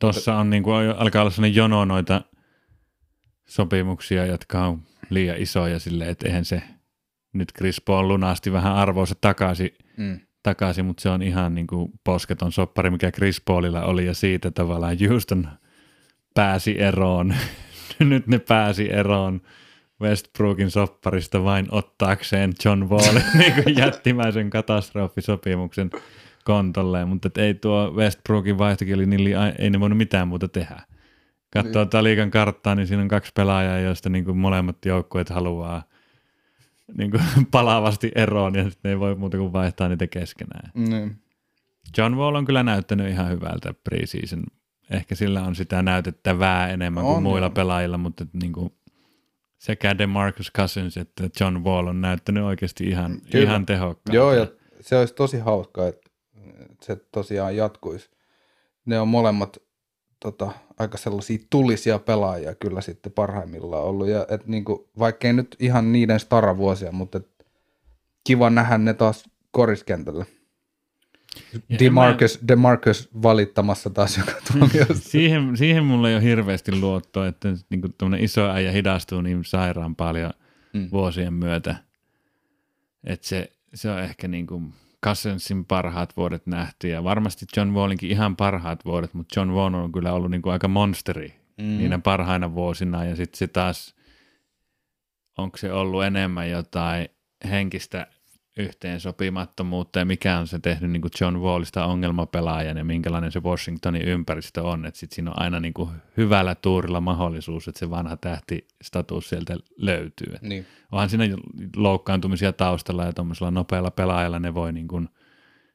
tuossa 0.00 0.36
on 0.36 0.50
niin 0.50 0.62
kuin, 0.62 0.90
alkaa 0.90 1.22
olla 1.22 1.30
sellainen 1.30 1.56
jono 1.56 1.84
noita 1.84 2.22
sopimuksia, 3.46 4.26
jotka 4.26 4.66
on 4.66 4.82
liian 5.10 5.36
isoja 5.38 5.78
silleen, 5.78 6.10
että 6.10 6.26
eihän 6.26 6.44
se 6.44 6.62
nyt 7.32 7.52
Chris 7.58 7.80
Paul 7.80 8.08
lunasti 8.08 8.52
vähän 8.52 8.74
arvoisa 8.74 9.14
takaisin 9.20 9.70
mm 9.96 10.20
takaisin, 10.42 10.84
mutta 10.84 11.00
se 11.00 11.08
on 11.08 11.22
ihan 11.22 11.54
niin 11.54 11.66
kuin 11.66 11.92
posketon 12.04 12.52
soppari, 12.52 12.90
mikä 12.90 13.10
Chris 13.10 13.40
Paulilla 13.40 13.82
oli 13.82 14.06
ja 14.06 14.14
siitä 14.14 14.50
tavallaan 14.50 14.96
Houston 15.08 15.48
pääsi 16.34 16.80
eroon. 16.80 17.34
Nyt 17.98 18.26
ne 18.26 18.38
pääsi 18.38 18.92
eroon 18.92 19.40
Westbrookin 20.00 20.70
sopparista 20.70 21.44
vain 21.44 21.66
ottaakseen 21.70 22.52
John 22.64 22.88
Wallin 22.88 23.24
niin 23.38 23.52
kuin 23.52 23.76
jättimäisen 23.76 24.50
katastrofisopimuksen 24.50 25.90
kontolleen, 26.44 27.08
mutta 27.08 27.30
ei 27.36 27.54
tuo 27.54 27.92
Westbrookin 27.96 28.58
vaihtokieli, 28.58 29.06
niin 29.06 29.36
ei 29.58 29.70
ne 29.70 29.80
voinut 29.80 29.98
mitään 29.98 30.28
muuta 30.28 30.48
tehdä. 30.48 30.82
Katsoo 31.50 31.86
niin. 31.92 32.04
liikan 32.04 32.30
karttaa, 32.30 32.74
niin 32.74 32.86
siinä 32.86 33.02
on 33.02 33.08
kaksi 33.08 33.32
pelaajaa, 33.34 33.78
joista 33.78 34.08
niin 34.08 34.24
kuin 34.24 34.36
molemmat 34.36 34.76
joukkueet 34.86 35.28
haluaa 35.28 35.82
niin 36.98 37.10
kuin 37.10 37.22
palavasti 37.50 38.12
eroon 38.14 38.54
ja 38.54 38.70
sitten 38.70 38.90
ei 38.90 38.98
voi 38.98 39.14
muuta 39.14 39.36
kuin 39.36 39.52
vaihtaa 39.52 39.88
niitä 39.88 40.06
keskenään. 40.06 40.70
Niin. 40.74 41.16
John 41.98 42.14
Wall 42.14 42.34
on 42.34 42.44
kyllä 42.44 42.62
näyttänyt 42.62 43.10
ihan 43.10 43.30
hyvältä 43.30 43.74
preseason. 43.84 44.44
Ehkä 44.90 45.14
sillä 45.14 45.42
on 45.42 45.54
sitä 45.54 45.82
näytettävää 45.82 46.68
enemmän 46.68 47.04
on, 47.04 47.12
kuin 47.12 47.22
muilla 47.22 47.46
niin. 47.46 47.54
pelaajilla, 47.54 47.98
mutta 47.98 48.26
niin 48.32 48.52
kuin 48.52 48.72
sekä 49.58 49.98
DeMarcus 49.98 50.52
Cousins 50.56 50.96
että 50.96 51.28
John 51.40 51.64
Wall 51.64 51.86
on 51.86 52.00
näyttänyt 52.00 52.44
oikeasti 52.44 52.84
ihan, 52.84 53.18
ihan 53.34 53.66
tehokkaasti. 53.66 54.16
Joo, 54.16 54.32
ja 54.32 54.46
se 54.80 54.98
olisi 54.98 55.14
tosi 55.14 55.38
hauskaa, 55.38 55.88
että 55.88 56.10
se 56.82 56.96
tosiaan 57.12 57.56
jatkuisi. 57.56 58.10
Ne 58.84 59.00
on 59.00 59.08
molemmat 59.08 59.58
tota, 60.20 60.52
aika 60.82 60.98
sellaisia 60.98 61.38
tulisia 61.50 61.98
pelaajia 61.98 62.54
kyllä 62.54 62.80
sitten 62.80 63.12
parhaimmillaan 63.12 63.84
ollut. 63.84 64.08
Ja 64.08 64.26
et 64.28 64.46
niinku, 64.46 64.90
vaikkei 64.98 65.32
nyt 65.32 65.56
ihan 65.58 65.92
niiden 65.92 66.20
staravuosia, 66.20 66.92
mutta 66.92 67.18
et, 67.18 67.46
kiva 68.24 68.50
nähdä 68.50 68.78
ne 68.78 68.94
taas 68.94 69.24
koriskentällä. 69.50 70.24
Demarcus, 71.78 72.40
mä... 72.40 72.48
Demarcus 72.48 73.08
valittamassa 73.22 73.90
taas 73.90 74.18
joka 74.18 74.32
tuomiosta. 74.52 74.94
siihen, 75.12 75.56
siihen 75.56 75.84
mulla 75.84 76.08
ei 76.08 76.14
ole 76.14 76.22
hirveästi 76.22 76.80
luottoa, 76.80 77.26
että 77.26 77.48
niinku 77.70 77.88
iso 78.18 78.50
äijä 78.50 78.72
hidastuu 78.72 79.20
niin 79.20 79.44
sairaan 79.44 79.96
paljon 79.96 80.30
mm. 80.72 80.88
vuosien 80.92 81.34
myötä. 81.34 81.76
Että 83.04 83.28
se, 83.28 83.52
se 83.74 83.90
on 83.90 84.00
ehkä 84.00 84.28
niinku 84.28 84.62
Cousinsin 85.04 85.64
parhaat 85.64 86.16
vuodet 86.16 86.46
nähty 86.46 86.88
ja 86.88 87.04
varmasti 87.04 87.46
John 87.56 87.70
Wallinkin 87.70 88.10
ihan 88.10 88.36
parhaat 88.36 88.84
vuodet, 88.84 89.14
mutta 89.14 89.40
John 89.40 89.50
Wall 89.50 89.74
on 89.74 89.92
kyllä 89.92 90.12
ollut 90.12 90.30
niin 90.30 90.42
kuin 90.42 90.52
aika 90.52 90.68
monsteri 90.68 91.40
mm. 91.58 91.64
niinä 91.64 91.98
parhaina 91.98 92.54
vuosina 92.54 93.04
ja 93.04 93.16
sitten 93.16 93.38
se 93.38 93.46
taas, 93.46 93.94
onko 95.38 95.56
se 95.56 95.72
ollut 95.72 96.04
enemmän 96.04 96.50
jotain 96.50 97.08
henkistä 97.50 98.06
yhteensopimattomuutta 98.56 99.98
ja 99.98 100.04
mikä 100.04 100.38
on 100.38 100.46
se 100.46 100.58
tehnyt 100.58 100.90
niin 100.90 101.00
kuin 101.00 101.12
John 101.20 101.36
Wallista 101.36 101.84
ongelmapelaajan 101.84 102.76
ja 102.76 102.84
minkälainen 102.84 103.32
se 103.32 103.40
Washingtonin 103.40 104.02
ympäristö 104.02 104.62
on, 104.62 104.86
että 104.86 105.00
sitten 105.00 105.14
siinä 105.14 105.30
on 105.30 105.42
aina 105.42 105.60
niin 105.60 105.74
kuin 105.74 105.90
hyvällä 106.16 106.54
tuurilla 106.54 107.00
mahdollisuus, 107.00 107.68
että 107.68 107.78
se 107.78 107.90
vanha 107.90 108.16
tähti 108.16 108.66
status 108.82 109.28
sieltä 109.28 109.56
löytyy. 109.76 110.34
Niin. 110.42 110.66
Onhan 110.92 111.08
siinä 111.08 111.36
loukkaantumisia 111.76 112.52
taustalla 112.52 113.04
ja 113.04 113.12
tuommoisella 113.12 113.50
nopealla 113.50 113.90
pelaajalla 113.90 114.38
ne 114.38 114.54
voi 114.54 114.72
niin 114.72 114.88
kuin 114.88 115.08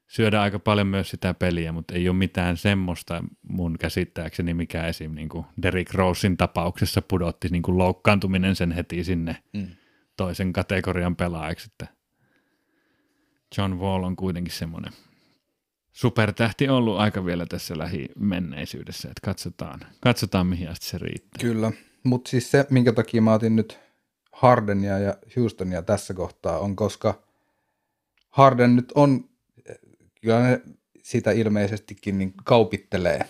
syödä 0.07 0.41
aika 0.41 0.59
paljon 0.59 0.87
myös 0.87 1.09
sitä 1.09 1.33
peliä, 1.33 1.71
mutta 1.71 1.93
ei 1.93 2.09
ole 2.09 2.17
mitään 2.17 2.57
semmoista 2.57 3.23
mun 3.49 3.75
käsittääkseni, 3.79 4.53
mikä 4.53 4.87
esim. 4.87 5.15
Niin 5.15 5.29
kuin 5.29 5.45
Derrick 5.61 5.93
Rosein 5.93 6.37
tapauksessa 6.37 7.01
pudotti 7.01 7.49
niin 7.49 7.63
kuin 7.63 7.77
loukkaantuminen 7.77 8.55
sen 8.55 8.71
heti 8.71 9.03
sinne 9.03 9.37
mm. 9.53 9.67
toisen 10.17 10.53
kategorian 10.53 11.15
pelaajaksi, 11.15 11.69
että 11.71 11.96
John 13.57 13.73
Wall 13.73 14.03
on 14.03 14.15
kuitenkin 14.15 14.53
semmoinen 14.53 14.93
supertähti 15.93 16.69
ollut 16.69 16.99
aika 16.99 17.25
vielä 17.25 17.45
tässä 17.45 17.77
lähimenneisyydessä, 17.77 19.07
että 19.07 19.21
katsotaan, 19.25 19.79
katsotaan 19.99 20.47
mihin 20.47 20.69
asti 20.69 20.85
se 20.85 20.97
riittää. 20.97 21.41
Kyllä, 21.41 21.71
mutta 22.03 22.29
siis 22.29 22.51
se, 22.51 22.65
minkä 22.69 22.93
takia 22.93 23.21
mä 23.21 23.33
otin 23.33 23.55
nyt 23.55 23.79
Hardenia 24.31 24.99
ja 24.99 25.17
Houstonia 25.35 25.81
tässä 25.81 26.13
kohtaa, 26.13 26.59
on 26.59 26.75
koska 26.75 27.23
Harden 28.29 28.75
nyt 28.75 28.91
on, 28.95 29.29
kyllä 30.21 30.39
ne 30.39 30.61
sitä 31.03 31.31
ilmeisestikin 31.31 32.17
niin 32.17 32.33
kaupittelee 32.43 33.25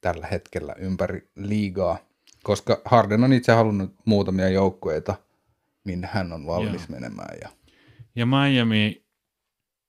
tällä 0.00 0.26
hetkellä 0.26 0.74
ympäri 0.78 1.28
liigaa, 1.36 1.98
koska 2.42 2.80
Harden 2.84 3.24
on 3.24 3.32
itse 3.32 3.52
halunnut 3.52 3.94
muutamia 4.04 4.48
joukkueita, 4.48 5.14
minne 5.84 6.08
hän 6.12 6.32
on 6.32 6.46
valmis 6.46 6.80
Joo. 6.88 7.00
menemään. 7.00 7.38
Ja, 7.42 7.48
ja 8.14 8.26
Miami 8.26 9.02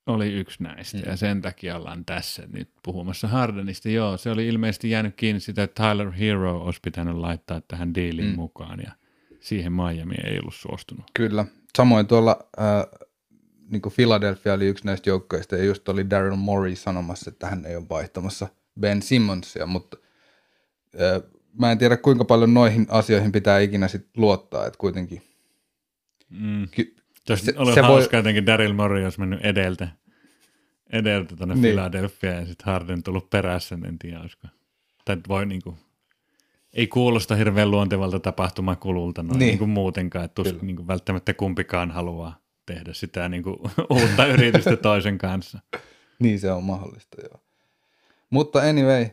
oli 0.05 0.33
yksi 0.33 0.63
näistä 0.63 0.97
mm. 0.97 1.03
ja 1.05 1.15
sen 1.17 1.41
takia 1.41 1.75
ollaan 1.75 2.05
tässä 2.05 2.43
nyt 2.53 2.69
puhumassa 2.83 3.27
Hardenista. 3.27 3.89
Joo, 3.89 4.17
se 4.17 4.31
oli 4.31 4.47
ilmeisesti 4.47 4.89
jäänyt 4.89 5.15
kiinni 5.15 5.39
sitä, 5.39 5.63
että 5.63 5.83
Tyler 5.83 6.11
Hero 6.11 6.57
olisi 6.57 6.79
pitänyt 6.83 7.15
laittaa 7.15 7.61
tähän 7.67 7.95
diiliin 7.95 8.29
mm. 8.29 8.35
mukaan 8.35 8.79
ja 8.79 8.91
siihen 9.39 9.73
Miami 9.73 10.15
ei 10.23 10.39
ollut 10.39 10.55
suostunut. 10.55 11.05
Kyllä. 11.13 11.45
Samoin 11.77 12.07
tuolla 12.07 12.39
äh, 12.59 13.01
niin 13.69 13.81
kuin 13.81 13.93
Philadelphia 13.95 14.53
oli 14.53 14.67
yksi 14.67 14.85
näistä 14.85 15.09
joukkoista 15.09 15.55
ja 15.55 15.63
just 15.63 15.89
oli 15.89 16.09
Daryl 16.09 16.35
Morey 16.35 16.75
sanomassa, 16.75 17.29
että 17.29 17.47
hän 17.47 17.65
ei 17.65 17.75
ole 17.75 17.89
vaihtamassa 17.89 18.47
Ben 18.79 19.01
Simmonsia, 19.01 19.65
mutta 19.65 19.97
äh, 21.01 21.31
mä 21.59 21.71
en 21.71 21.77
tiedä 21.77 21.97
kuinka 21.97 22.25
paljon 22.25 22.53
noihin 22.53 22.85
asioihin 22.89 23.31
pitää 23.31 23.59
ikinä 23.59 23.87
sit 23.87 24.07
luottaa, 24.17 24.65
että 24.65 24.77
kuitenkin 24.77 25.21
mm. 26.29 26.67
ky- 26.71 26.95
Jos 27.29 27.41
se, 27.41 27.53
oli 27.57 27.73
se 27.73 27.81
hauska 27.81 28.11
voi... 28.11 28.19
jotenkin 28.19 28.45
Daryl 28.45 28.73
Morey 28.73 29.03
olisi 29.03 29.19
mennyt 29.19 29.45
edeltä, 29.45 29.87
edeltä 30.89 31.35
tuonne 31.35 31.55
niin. 31.55 31.61
Philadelphia 31.61 32.31
ja 32.31 32.45
sitten 32.45 32.65
Harden 32.65 33.03
tullut 33.03 33.29
perässä, 33.29 33.77
en 33.87 33.99
tiedä 33.99 34.19
olisiko. 34.21 34.47
Tai 35.05 35.17
voi 35.27 35.45
niinku, 35.45 35.77
ei 36.73 36.87
kuulosta 36.87 37.35
hirveän 37.35 37.71
luontevalta 37.71 38.19
tapahtumakululta 38.19 39.23
noin 39.23 39.39
niin. 39.39 39.47
Niin 39.47 39.57
kuin 39.57 39.69
muutenkaan, 39.69 40.25
että 40.25 40.43
tus, 40.43 40.61
niin 40.61 40.75
kuin 40.75 40.87
välttämättä 40.87 41.33
kumpikaan 41.33 41.91
haluaa 41.91 42.39
tehdä 42.65 42.93
sitä 42.93 43.29
niin 43.29 43.43
kuin, 43.43 43.57
uutta 44.01 44.25
yritystä 44.25 44.75
toisen 44.75 45.17
kanssa. 45.17 45.59
Niin 46.19 46.39
se 46.39 46.51
on 46.51 46.63
mahdollista, 46.63 47.21
joo. 47.21 47.41
Mutta 48.29 48.59
anyway, 48.59 49.05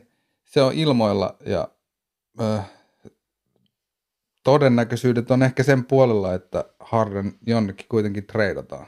se 0.45 0.61
on 0.61 0.73
ilmoilla 0.73 1.37
ja 1.45 1.67
äh, 2.41 2.71
todennäköisyydet 4.43 5.31
on 5.31 5.43
ehkä 5.43 5.63
sen 5.63 5.85
puolella, 5.85 6.33
että 6.33 6.65
Harden 6.79 7.33
jonnekin 7.47 7.85
kuitenkin 7.89 8.25
treidataan. 8.25 8.87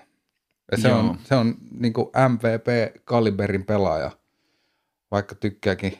Ja 0.71 0.77
se 0.77 0.89
Joo. 0.89 0.99
on, 0.99 1.17
se 1.23 1.35
on 1.35 1.55
niin 1.71 1.93
MVP-kaliberin 2.29 3.65
pelaaja, 3.65 4.11
vaikka 5.11 5.35
tykkääkin 5.35 5.97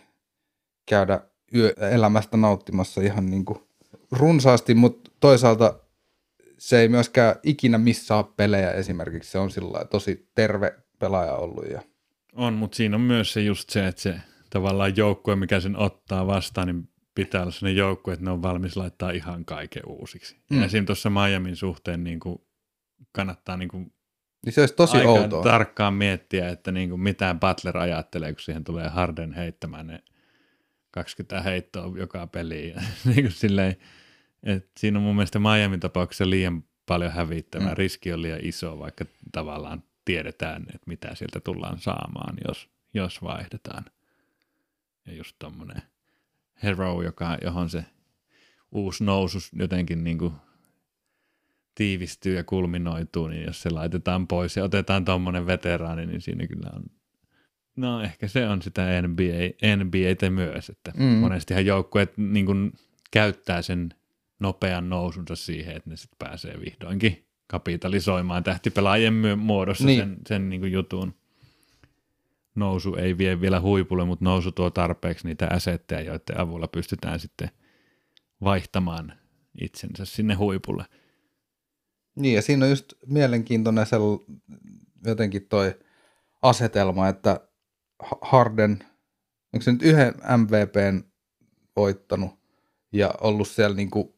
käydä 0.86 1.20
yö, 1.56 1.74
elämästä 1.92 2.38
nauttimassa 2.38 3.02
ihan 3.02 3.26
niin 3.26 3.46
kuin 3.46 3.60
runsaasti, 4.12 4.74
mutta 4.74 5.12
toisaalta 5.20 5.80
se 6.58 6.80
ei 6.80 6.88
myöskään 6.88 7.36
ikinä 7.44 7.78
missaa 7.78 8.24
pelejä 8.24 8.72
esimerkiksi. 8.72 9.32
Se 9.32 9.40
on 9.40 9.52
sillä 9.52 9.86
tosi 9.86 10.30
terve 10.36 10.76
pelaaja 11.00 11.36
ollut. 11.36 11.66
Ja... 11.70 11.82
On, 12.36 12.54
mutta 12.54 12.76
siinä 12.76 12.96
on 12.96 13.02
myös 13.02 13.34
se 13.34 13.42
just 13.42 13.70
se, 13.70 13.88
että 13.88 14.02
se 14.02 14.16
tavallaan 14.50 14.98
joukkue, 14.98 15.36
mikä 15.36 15.60
sen 15.60 15.78
ottaa 15.78 16.28
vastaan, 16.28 16.68
niin 16.68 16.90
pitää 17.16 17.42
olla 17.42 17.52
sellainen 17.52 17.78
joukkue, 17.78 18.14
että 18.14 18.26
ne 18.26 18.32
on 18.32 18.42
valmis 18.42 18.78
laittaa 18.78 19.12
ihan 19.12 19.46
kaiken 19.46 19.84
uusiksi. 19.86 20.38
Mm. 20.50 20.62
Ja 20.62 20.70
siinä 20.70 20.86
tuossa 20.86 21.10
Miamin 21.10 21.56
suhteen 21.56 22.04
niin 22.04 22.20
kuin 22.20 22.42
kannattaa 23.12 23.58
niin 23.58 23.70
kuin 23.70 23.94
niin 24.46 24.54
se 24.54 24.62
olisi 24.62 24.76
tosi 24.76 24.98
aika 24.98 25.10
outoa. 25.10 25.44
tarkkaan 25.44 25.94
miettiä, 25.94 26.50
että 26.50 26.72
niin 26.72 26.90
kuin 26.90 27.02
mitään 27.02 27.40
Butler 27.40 27.78
ajattelee, 27.78 28.34
kun 28.34 28.42
siihen 28.42 28.64
tulee 28.64 28.90
Harden 28.90 29.34
heittämään 29.34 29.88
ne 29.88 30.04
20 30.92 31.42
heittoa 31.42 31.98
joka 31.98 32.28
peliin. 32.28 32.76
niin 33.06 33.22
kuin 33.22 33.32
silleen, 33.32 33.76
että 34.44 34.72
siinä 34.78 35.00
on 35.00 35.04
mun 35.04 35.16
mielestä 35.16 35.40
Miamin 35.40 35.80
tapauksessa 35.80 36.30
liian 36.30 36.64
paljon 36.86 37.12
hävittävää. 37.12 37.68
Mm. 37.68 37.78
Riski 37.78 38.14
on 38.14 38.22
liian 38.22 38.40
iso, 38.42 38.80
vaikka 38.80 39.06
tavallaan 39.32 39.84
tiedetään, 40.06 40.62
että 40.62 40.88
mitä 40.88 41.16
sieltä 41.16 41.40
tullaan 41.40 41.80
saamaan, 41.80 42.38
jos, 42.48 42.70
jos 42.94 43.22
vaihdetaan. 43.24 43.86
Ja 45.06 45.14
just 45.14 45.36
tommonen 45.40 45.82
hero, 46.64 47.02
joka, 47.02 47.38
johon 47.44 47.70
se 47.70 47.86
uusi 48.72 49.04
nousu 49.04 49.38
jotenkin 49.54 50.04
niin 50.04 50.18
kuin 50.18 50.34
tiivistyy 51.76 52.36
ja 52.36 52.44
kulminoituu, 52.44 53.28
niin 53.28 53.46
jos 53.46 53.62
se 53.62 53.70
laitetaan 53.70 54.28
pois 54.28 54.58
ja 54.58 54.64
otetaan 54.64 55.06
tuommoinen 55.06 55.48
veteraani, 55.48 56.06
niin 56.06 56.22
siinä 56.22 56.48
kyllä 56.48 56.70
on 56.76 56.84
No 57.76 58.02
ehkä 58.02 58.28
se 58.28 58.48
on 58.48 58.62
sitä 58.62 59.02
NBA, 59.02 59.76
NBAtä 59.84 60.30
myös, 60.30 60.70
että 60.70 60.92
mm. 60.98 61.04
monestihan 61.04 61.66
joukkueet 61.66 62.18
niin 62.18 62.46
kuin 62.46 62.72
käyttää 63.12 63.62
sen 63.62 63.90
nopean 64.40 64.90
nousunsa 64.90 65.36
siihen, 65.36 65.76
että 65.76 65.90
ne 65.90 65.98
sitten 65.98 66.18
pääsee 66.20 66.60
vihdoinkin 66.66 67.26
kapitalisoimaan 67.48 68.44
tähtipelaajien 68.44 69.40
muodossa 69.40 69.86
niin. 69.86 70.00
sen, 70.00 70.18
sen 70.28 70.50
niin 70.50 70.62
kuin 70.62 70.72
jutun. 70.72 71.14
Nousu 72.56 72.96
ei 72.96 73.18
vie 73.18 73.42
vielä 73.42 73.62
huipulle, 73.62 74.06
mutta 74.06 74.26
nousu 74.26 74.52
tuo 74.52 74.70
tarpeeksi 74.70 75.28
niitä 75.28 75.48
asetteja, 75.52 76.02
joiden 76.02 76.40
avulla 76.40 76.68
pystytään 76.68 77.20
sitten 77.20 77.50
vaihtamaan 78.44 79.14
itsensä 79.62 80.06
sinne 80.06 80.34
huipulle. 80.34 80.86
Niin 82.16 82.36
ja 82.36 82.42
siinä 82.42 82.66
on 82.66 82.70
just 82.70 82.94
mielenkiintoinen 83.08 83.86
sel, 83.86 84.02
jotenkin 85.06 85.48
toi 85.48 85.74
asetelma, 86.42 87.08
että 87.08 87.48
Harden, 88.22 88.72
onko 89.54 89.62
se 89.64 89.72
nyt 89.72 89.82
yhden 89.84 90.14
MVPn 90.38 91.04
voittanut 91.76 92.32
ja 92.92 93.14
ollut 93.22 93.48
siellä 93.48 93.76
niin 93.76 93.92
kuin 93.92 94.14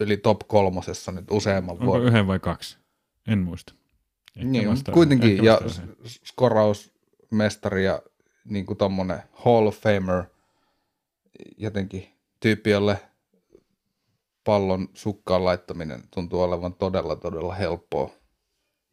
yli 0.00 0.16
top 0.16 0.38
kolmosessa 0.48 1.12
nyt 1.12 1.24
useamman 1.30 1.72
Onko 1.72 1.84
vuoden. 1.84 2.06
yhden 2.06 2.26
vai 2.26 2.38
kaksi? 2.40 2.78
En 3.28 3.38
muista. 3.38 3.74
Ehkä 4.36 4.48
Niin, 4.50 4.68
vasta- 4.70 4.92
kuitenkin, 4.92 5.30
ehkä 5.30 5.44
ja 5.44 5.58
yhden. 5.64 5.96
Skorausmestari 7.24 7.84
ja 7.84 8.02
niin 8.44 8.66
kuin 8.66 8.76
tommonen 8.76 9.22
Hall 9.32 9.66
of 9.66 9.80
Famer, 9.80 10.24
jotenkin 11.56 12.08
tyyppi, 12.40 12.70
jolle 12.70 12.98
pallon 14.44 14.88
sukkaan 14.94 15.44
laittaminen 15.44 16.02
tuntuu 16.10 16.42
olevan 16.42 16.74
todella, 16.74 17.16
todella 17.16 17.54
helppoa. 17.54 18.10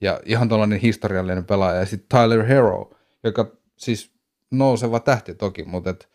Ja 0.02 0.20
ihan 0.26 0.50
tällainen 0.50 0.80
historiallinen 0.80 1.46
pelaaja. 1.46 1.80
Ja 1.80 1.86
sitten 1.86 2.20
Tyler 2.20 2.46
Hero, 2.46 2.92
joka 3.24 3.52
siis 3.78 4.12
nouseva 4.52 5.00
tähti 5.00 5.36
toki, 5.36 5.64
mutta 5.64 5.90
et 5.90 6.10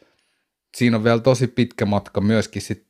siinä 0.77 0.97
on 0.97 1.05
vielä 1.05 1.21
tosi 1.21 1.47
pitkä 1.47 1.87
matka 1.87 2.21
myöskin 2.21 2.62
sit 2.62 2.87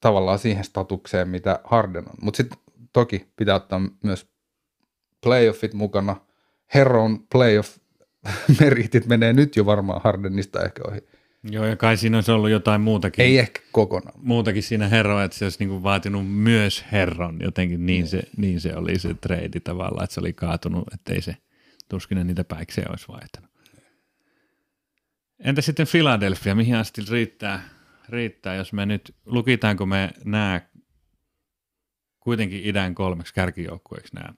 tavallaan 0.00 0.38
siihen 0.38 0.64
statukseen, 0.64 1.28
mitä 1.28 1.60
Harden 1.64 2.08
on. 2.08 2.14
Mutta 2.22 2.36
sitten 2.36 2.58
toki 2.92 3.32
pitää 3.36 3.54
ottaa 3.54 3.80
myös 4.02 4.26
playoffit 5.20 5.74
mukana. 5.74 6.16
Heron 6.74 7.26
playoff 7.32 7.78
meritit 8.60 9.06
menee 9.06 9.32
nyt 9.32 9.56
jo 9.56 9.66
varmaan 9.66 10.00
Hardenista 10.04 10.64
ehkä 10.64 10.82
ohi. 10.88 11.00
Joo, 11.50 11.64
ja 11.64 11.76
kai 11.76 11.96
siinä 11.96 12.16
olisi 12.16 12.32
ollut 12.32 12.50
jotain 12.50 12.80
muutakin. 12.80 13.24
Ei 13.24 13.38
ehkä 13.38 13.60
kokonaan. 13.72 14.20
muutakin 14.22 14.62
siinä 14.62 14.88
herroa, 14.88 15.24
että 15.24 15.38
se 15.38 15.44
olisi 15.44 15.58
niinku 15.58 15.82
vaatinut 15.82 16.30
myös 16.30 16.84
herron. 16.92 17.38
Jotenkin 17.42 17.86
niin, 17.86 18.06
se, 18.06 18.22
niin 18.36 18.60
se 18.60 18.76
oli 18.76 18.98
se 18.98 19.14
trade 19.14 19.60
tavallaan, 19.64 20.04
että 20.04 20.14
se 20.14 20.20
oli 20.20 20.32
kaatunut, 20.32 20.94
ettei 20.94 21.22
se 21.22 21.36
tuskin 21.88 22.26
niitä 22.26 22.44
päikseen 22.44 22.90
olisi 22.90 23.08
vaihtanut. 23.08 23.50
Entä 25.38 25.62
sitten 25.62 25.86
Philadelphia, 25.90 26.54
mihin 26.54 26.76
asti 26.76 27.02
riittää, 27.10 27.68
riittää, 28.08 28.54
jos 28.54 28.72
me 28.72 28.86
nyt, 28.86 29.14
lukitaanko 29.26 29.86
me 29.86 30.10
nämä 30.24 30.60
kuitenkin 32.20 32.64
idän 32.64 32.94
kolmeksi 32.94 33.34
kärkijoukkueeksi 33.34 34.14
nämä? 34.14 34.34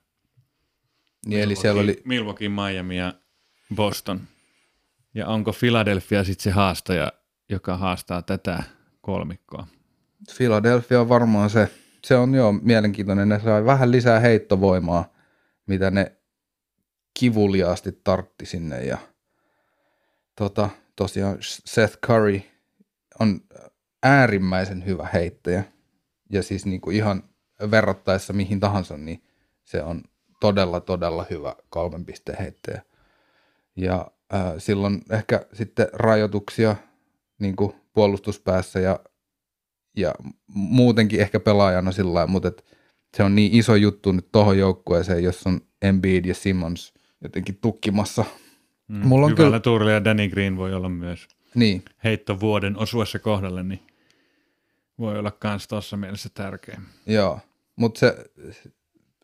Niin, 1.25 1.41
eli 1.41 1.55
siellä 1.55 1.81
oli, 1.81 2.01
Milwaukee, 2.05 2.49
Miami 2.49 2.97
ja 2.97 3.13
Boston. 3.75 4.21
Ja 5.13 5.27
onko 5.27 5.53
Philadelphia 5.59 6.23
sitten 6.23 6.43
se 6.43 6.51
haastaja, 6.51 7.11
joka 7.49 7.77
haastaa 7.77 8.21
tätä 8.21 8.63
kolmikkoa? 9.01 9.67
Philadelphia 10.37 11.01
on 11.01 11.09
varmaan 11.09 11.49
se, 11.49 11.69
se 12.03 12.15
on 12.15 12.33
jo 12.33 12.51
mielenkiintoinen, 12.51 13.29
ne 13.29 13.39
sai 13.39 13.65
vähän 13.65 13.91
lisää 13.91 14.19
heittovoimaa, 14.19 15.13
mitä 15.67 15.91
ne 15.91 16.11
kivuliaasti 17.19 18.01
tartti 18.03 18.45
sinne 18.45 18.83
ja 18.83 18.97
tota, 20.35 20.69
tosiaan 20.95 21.37
Seth 21.41 21.97
Curry 22.05 22.41
on 23.19 23.41
äärimmäisen 24.03 24.85
hyvä 24.85 25.07
heittäjä 25.13 25.63
ja 26.29 26.43
siis 26.43 26.65
niin 26.65 26.81
kuin 26.81 26.95
ihan 26.95 27.23
verrattaessa 27.71 28.33
mihin 28.33 28.59
tahansa, 28.59 28.97
niin 28.97 29.23
se 29.63 29.83
on 29.83 30.03
todella, 30.39 30.79
todella 30.79 31.25
hyvä 31.29 31.55
kolmen 31.69 32.05
pisteen 32.05 32.37
heittäjä. 32.39 32.81
Ja 33.77 34.11
äh, 34.33 34.41
silloin 34.57 35.01
ehkä 35.11 35.45
sitten 35.53 35.87
rajoituksia 35.93 36.75
niin 37.39 37.55
kuin 37.55 37.73
puolustuspäässä 37.93 38.79
ja 38.79 38.99
ja 39.97 40.13
muutenkin 40.47 41.19
ehkä 41.21 41.39
pelaajana 41.39 41.91
sillä 41.91 42.13
lailla, 42.13 42.31
mutta 42.31 42.47
et 42.47 42.65
se 43.17 43.23
on 43.23 43.35
niin 43.35 43.53
iso 43.55 43.75
juttu 43.75 44.11
nyt 44.11 44.27
tohon 44.31 44.57
joukkueeseen, 44.57 45.23
jos 45.23 45.47
on 45.47 45.61
Embiid 45.81 46.25
ja 46.25 46.33
Simmons 46.33 46.93
jotenkin 47.23 47.57
tukkimassa. 47.61 48.25
Mm, 48.87 49.07
Mulla 49.07 49.25
on 49.25 49.31
Hyvällä 49.31 49.47
kyllä- 49.49 49.59
tuurilla 49.59 49.91
ja 49.91 50.03
Danny 50.03 50.29
Green 50.29 50.57
voi 50.57 50.73
olla 50.73 50.89
myös 50.89 51.27
Niin, 51.55 51.85
heittovuoden 52.03 52.77
osuessa 52.77 53.19
kohdalle, 53.19 53.63
niin 53.63 53.79
voi 54.99 55.19
olla 55.19 55.31
myös 55.43 55.67
tuossa 55.67 55.97
mielessä 55.97 56.29
tärkeä. 56.33 56.81
joo. 57.05 57.39
Mutta 57.75 57.99
se, 57.99 58.15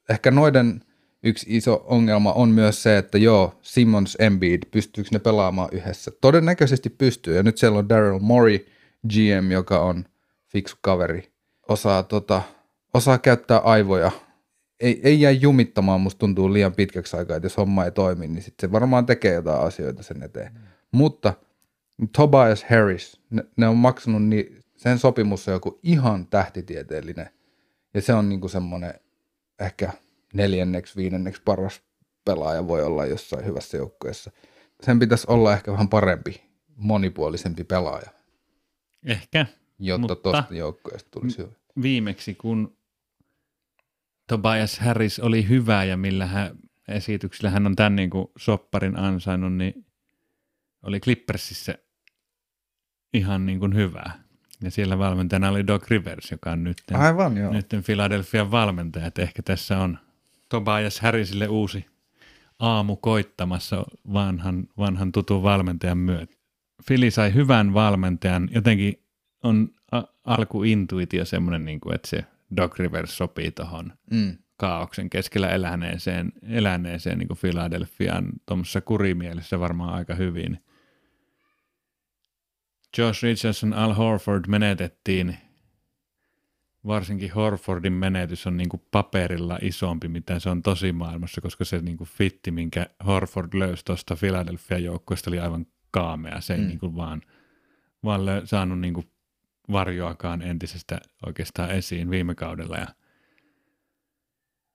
ehkä 0.09 0.31
noiden 0.31 0.81
yksi 1.24 1.45
iso 1.49 1.84
ongelma 1.88 2.34
on 2.34 2.49
myös 2.49 2.84
se, 2.84 2.97
että 2.97 3.17
joo, 3.17 3.59
Simmons, 3.61 4.17
Embiid, 4.19 4.61
pystyykö 4.71 5.09
ne 5.11 5.19
pelaamaan 5.19 5.69
yhdessä? 5.71 6.11
Todennäköisesti 6.21 6.89
pystyy, 6.89 7.36
ja 7.36 7.43
nyt 7.43 7.57
siellä 7.57 7.80
on 7.80 7.89
Daryl 7.89 8.19
Morey, 8.19 8.65
GM, 9.09 9.51
joka 9.51 9.80
on 9.80 10.05
fiksu 10.47 10.76
kaveri, 10.82 11.32
osaa, 11.67 12.03
tota, 12.03 12.41
osaa 12.93 13.17
käyttää 13.17 13.57
aivoja. 13.57 14.11
Ei, 14.80 15.01
ei 15.03 15.21
jää 15.21 15.32
jumittamaan, 15.32 16.01
musta 16.01 16.19
tuntuu 16.19 16.53
liian 16.53 16.74
pitkäksi 16.74 17.17
aikaa, 17.17 17.38
että 17.38 17.45
jos 17.45 17.57
homma 17.57 17.86
ei 17.86 17.91
toimi, 17.91 18.28
niin 18.28 18.43
sitten 18.43 18.67
se 18.67 18.71
varmaan 18.71 19.05
tekee 19.05 19.34
jotain 19.34 19.61
asioita 19.61 20.03
sen 20.03 20.24
eteen. 20.24 20.53
Mm. 20.53 20.59
Mutta 20.91 21.34
Tobias 22.15 22.65
Harris, 22.69 23.21
ne, 23.30 23.43
ne 23.57 23.67
on 23.67 23.78
maksanut, 23.78 24.24
niin 24.24 24.59
sen 24.76 24.99
sopimus 24.99 25.47
on 25.47 25.53
joku 25.53 25.80
ihan 25.84 26.28
tähtitieteellinen. 26.28 27.30
Ja 27.93 28.01
se 28.01 28.13
on 28.13 28.30
niinku 28.30 28.47
semmoinen 28.47 28.93
ehkä 29.59 29.91
neljänneksi, 30.34 30.95
viidenneksi 30.95 31.41
paras 31.45 31.81
pelaaja 32.25 32.67
voi 32.67 32.84
olla 32.84 33.05
jossain 33.05 33.45
hyvässä 33.45 33.77
joukkueessa. 33.77 34.31
Sen 34.81 34.99
pitäisi 34.99 35.25
olla 35.29 35.53
ehkä 35.53 35.71
vähän 35.71 35.89
parempi, 35.89 36.43
monipuolisempi 36.75 37.63
pelaaja, 37.63 38.09
Ehkä 39.05 39.45
jotta 39.79 40.15
tuosta 40.15 40.53
joukkueesta 40.55 41.09
tulisi 41.11 41.38
hyvä. 41.38 41.51
viimeksi, 41.81 42.36
kun 42.36 42.77
Tobias 44.27 44.79
Harris 44.79 45.19
oli 45.19 45.49
hyvä 45.49 45.84
ja 45.84 45.97
millä 45.97 46.25
hän, 46.25 46.57
esityksillä 46.88 47.49
hän 47.49 47.65
on 47.65 47.75
tämän 47.75 47.95
niin 47.95 48.09
kuin 48.09 48.27
sopparin 48.38 48.99
ansainnut, 48.99 49.53
niin 49.53 49.86
oli 50.84 50.99
Clippersissä 50.99 51.75
ihan 53.13 53.45
niin 53.45 53.59
kuin 53.59 53.75
hyvä. 53.75 54.11
Ja 54.61 54.71
siellä 54.71 54.97
valmentajana 54.97 55.49
oli 55.49 55.67
Doc 55.67 55.88
Rivers, 55.88 56.31
joka 56.31 56.51
on 56.51 56.63
nyt, 56.63 56.77
Aivan 56.93 57.38
joo. 57.38 57.53
nyt 57.53 57.67
Philadelphian 57.86 58.51
valmentaja. 58.51 59.05
Että 59.05 59.21
ehkä 59.21 59.43
tässä 59.43 59.79
on 59.79 59.99
Tobias 60.53 60.99
Harrisille 60.99 61.47
uusi 61.47 61.85
aamu 62.59 62.95
koittamassa 62.95 63.85
vanhan, 64.13 64.67
vanhan 64.77 65.11
tutun 65.11 65.43
valmentajan 65.43 65.97
myötä. 65.97 66.33
Fili 66.87 67.11
sai 67.11 67.33
hyvän 67.33 67.73
valmentajan. 67.73 68.49
Jotenkin 68.51 69.03
on 69.43 69.69
a- 69.91 70.03
alkuintuitio 70.23 71.25
semmoinen, 71.25 71.65
niin 71.65 71.79
kuin, 71.79 71.95
että 71.95 72.07
se 72.07 72.25
Doc 72.57 72.79
Rivers 72.79 73.17
sopii 73.17 73.51
tuohon 73.51 73.93
Mm. 74.11 74.37
kaauksen 74.57 75.09
keskellä 75.09 75.49
eläneeseen, 75.49 76.31
eläneeseen 76.49 77.17
niin 77.17 77.27
kuin 77.27 77.37
Philadelphiaan 77.41 78.25
tuommoisessa 78.45 78.81
kurimielessä 78.81 79.59
varmaan 79.59 79.93
aika 79.93 80.15
hyvin. 80.15 80.63
Josh 82.97 83.23
Richardson, 83.23 83.73
Al 83.73 83.93
Horford 83.93 84.43
menetettiin. 84.47 85.37
Varsinkin 86.88 87.31
Horfordin 87.34 87.93
menetys 87.93 88.47
on 88.47 88.57
niin 88.57 88.69
kuin 88.69 88.81
paperilla 88.91 89.59
isompi, 89.61 90.07
mitä 90.07 90.39
se 90.39 90.49
on 90.49 90.61
tosimaailmassa, 90.63 91.41
koska 91.41 91.65
se 91.65 91.79
niin 91.81 91.97
kuin 91.97 92.07
fitti, 92.09 92.51
minkä 92.51 92.88
Horford 93.05 93.49
löysi 93.53 93.86
tuosta 93.86 94.15
Philadelphia 94.15 94.77
joukkueesta, 94.79 95.29
oli 95.29 95.39
aivan 95.39 95.65
kaamea. 95.91 96.41
Se 96.41 96.53
ei 96.53 96.59
Mm. 96.61 96.67
niin 96.67 96.79
kuin 96.79 96.95
vaan, 96.95 97.21
vaan 98.03 98.21
lö- 98.21 98.45
saanut 98.45 98.79
niin 98.79 98.93
kuin 98.93 99.07
varjoakaan 99.71 100.41
entisestä 100.41 100.99
oikeastaan 101.25 101.71
esiin 101.71 102.09
viime 102.09 102.36
kaudella. 102.36 102.77
Ja 102.77 102.88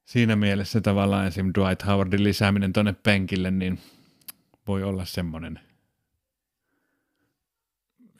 siinä 0.04 0.36
mielessä 0.36 0.80
tavallaan 0.80 1.26
esim. 1.26 1.46
Dwight 1.58 1.86
Howardin 1.86 2.24
lisääminen 2.24 2.72
tuonne 2.72 2.92
penkille, 2.92 3.50
niin 3.50 3.78
voi 4.66 4.82
olla 4.82 5.04
semmoinen, 5.04 5.60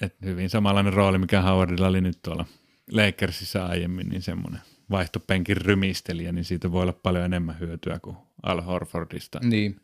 että 0.00 0.26
hyvin 0.26 0.50
samanlainen 0.50 0.92
rooli, 0.92 1.18
mikä 1.18 1.42
Howardilla 1.42 1.86
oli 1.88 2.00
nyt 2.00 2.18
tuolla 2.22 2.44
Lakersissa 2.92 3.66
aiemmin, 3.66 4.08
niin 4.08 4.22
semmoinen 4.22 4.60
vaihtopenkin 4.90 5.56
rymistelijä, 5.56 6.32
niin 6.32 6.44
siitä 6.44 6.72
voi 6.72 6.82
olla 6.82 6.92
paljon 6.92 7.24
enemmän 7.24 7.60
hyötyä 7.60 7.98
kuin 8.02 8.16
Al 8.42 8.60
Horfordista. 8.60 9.40
Niin. 9.42 9.80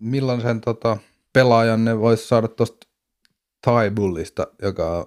Milloin 0.00 0.40
sen 0.40 0.60
tota, 0.60 0.96
pelaajan 1.32 1.84
ne 1.84 1.98
voisi 1.98 2.28
saada 2.28 2.48
tuosta 2.48 2.86
Ty 3.64 3.90
Bullista, 3.94 4.46
joka 4.62 4.98
on 4.98 5.06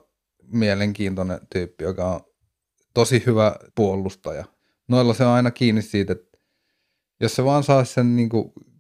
mielenkiintoinen 0.54 1.40
tyyppi, 1.54 1.84
joka 1.84 2.12
on 2.12 2.20
tosi 2.94 3.24
hyvä 3.26 3.56
puolustaja. 3.76 4.46
Noilla 4.88 5.14
se 5.14 5.26
on 5.26 5.32
aina 5.32 5.52
kiinni 5.52 5.82
siitä, 5.82 6.14
että 6.14 6.38
jos 7.22 7.36
se 7.36 7.44
vaan 7.44 7.64
saa 7.64 7.86
sen 7.86 8.16
niin 8.16 8.30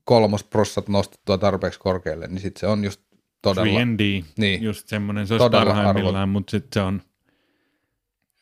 kolmosprossat 0.03 0.89
nostettua 0.89 1.37
tarpeeksi 1.37 1.79
korkealle, 1.79 2.27
niin 2.27 2.39
sitten 2.39 2.59
se 2.59 2.67
on 2.67 2.83
just 2.83 3.01
todella... 3.41 3.79
3D, 3.79 4.25
Niin. 4.37 4.63
just 4.63 4.87
semmoinen, 4.87 5.27
se 5.27 5.33
olisi 5.33 5.49
parhaimmillaan, 5.49 6.29
mutta 6.29 6.51
sitten 6.51 6.69
se 6.73 6.81
on 6.81 7.01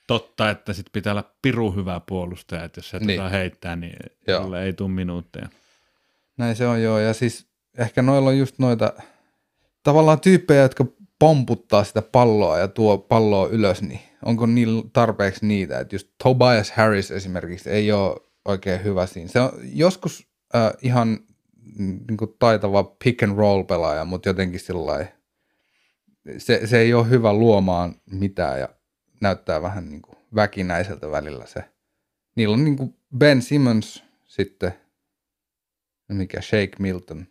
totta, 0.08 0.49
että 0.49 0.74
sit 0.74 0.86
pitää 0.93 1.14
olla 1.14 1.36
piru 1.41 1.72
hyvä 1.72 2.01
puolustaja, 2.08 2.64
että 2.64 2.80
jos 2.80 2.89
se 2.89 2.99
Niin. 2.99 3.08
niin. 3.08 3.32
heittää, 3.32 3.76
niin 3.76 3.95
Joo. 4.28 4.43
sulle 4.43 4.64
ei 4.64 4.74
tule 4.74 4.89
minuutteja. 4.89 5.49
Näin 6.38 6.56
se 6.56 6.68
on 6.68 6.84
joo, 6.84 6.99
ja 6.99 7.14
siis 7.14 7.47
ehkä 7.78 8.01
noilla 8.01 8.30
on 8.30 8.38
just 8.38 8.60
noita 8.60 8.93
tavallaan 9.84 10.20
tyyppejä, 10.20 10.62
jotka 10.62 10.86
pomputtaa 11.20 11.84
sitä 11.84 12.01
palloa 12.01 12.60
ja 12.60 12.68
tuo 12.68 12.97
palloa 12.97 13.47
ylös, 13.47 13.82
niin 13.82 13.99
onko 14.26 14.45
niillä 14.45 14.84
tarpeeksi 14.93 15.45
niitä, 15.45 15.80
että 15.80 15.95
just 15.95 16.08
Tobias 16.24 16.72
Harris 16.72 17.12
esimerkiksi 17.12 17.70
ei 17.70 17.91
ole 17.91 18.16
oikein 18.45 18.84
hyvä 18.84 19.06
siinä. 19.06 19.28
Se 19.28 19.39
on 19.39 19.51
joskus 19.64 20.28
äh, 20.56 20.72
ihan 20.82 21.20
niin 21.80 22.18
kuin 22.18 22.36
taitava 22.39 22.84
pick 23.03 23.24
and 23.24 23.38
roll 23.38 23.64
pelaaja, 23.64 24.06
mutta 24.06 24.30
jotenkin 24.30 24.60
sillä 24.60 25.06
se, 26.38 26.62
se 26.68 26.80
ei 26.80 26.93
ole 26.93 27.10
hyvä 27.10 27.34
luomaan 27.34 27.95
mitään 28.12 28.60
ja 28.60 28.70
näyttää 29.22 29.61
vähän 29.61 29.89
niin 29.89 30.01
kuin 30.01 30.18
väkinäiseltä 30.36 31.11
välillä 31.11 31.45
se. 31.45 31.63
Niillä 32.36 32.53
on 32.53 32.63
niin 32.63 32.78
kuin 32.78 32.95
Ben 33.18 33.41
Simmons 33.41 34.03
sitten, 34.24 34.74
mikä 36.07 36.41
Shake 36.41 36.76
Milton. 36.80 37.28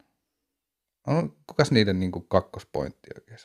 On, 1.07 1.37
kukas 1.47 1.71
niiden 1.71 2.01
niin 2.01 2.13
kuin 2.13 2.29
kakkospointti 2.29 3.11
oikein? 3.17 3.39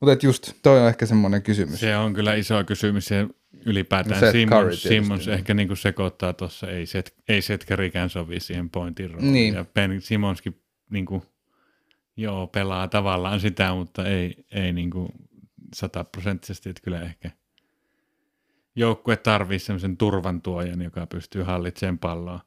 Mutta 0.00 0.26
just 0.26 0.52
toi 0.62 0.80
on 0.80 0.88
ehkä 0.88 1.06
semmoinen 1.06 1.42
kysymys. 1.42 1.80
Se 1.80 1.96
on 1.96 2.14
kyllä 2.14 2.34
iso 2.34 2.64
kysymys 2.64 3.10
ja 3.10 3.28
ylipäätään 3.66 4.14
No 4.14 4.20
Seth 4.20 4.32
Simmons, 4.32 4.82
Simmons 4.82 5.26
niin. 5.26 5.34
ehkä 5.34 5.54
niinku 5.54 5.76
sekoittaa 5.76 6.32
tuossa, 6.32 6.70
ei, 6.70 6.86
set, 6.86 7.14
ei 7.28 7.42
Seth 7.42 7.66
Currykään 7.66 8.10
sovi 8.10 8.40
siihen 8.40 8.70
pointin 8.70 9.10
rooliin. 9.10 9.32
Niin. 9.32 9.54
Ja 9.54 9.64
Ben 9.64 10.00
Simmonskin 10.00 10.62
niinku, 10.90 11.24
joo, 12.16 12.46
pelaa 12.46 12.88
tavallaan 12.88 13.40
sitä, 13.40 13.74
mutta 13.74 14.06
ei, 14.06 14.46
ei 14.50 14.72
niinku 14.72 15.08
sataprosenttisesti, 15.76 16.68
että 16.70 16.82
kyllä 16.82 17.00
ehkä 17.02 17.30
joukkue 18.76 19.16
tarvii 19.16 19.58
semmoisen 19.58 19.96
turvan 19.96 20.42
tuojan, 20.42 20.82
joka 20.82 21.06
pystyy 21.06 21.42
hallitsemaan 21.42 21.98
palloa, 21.98 22.40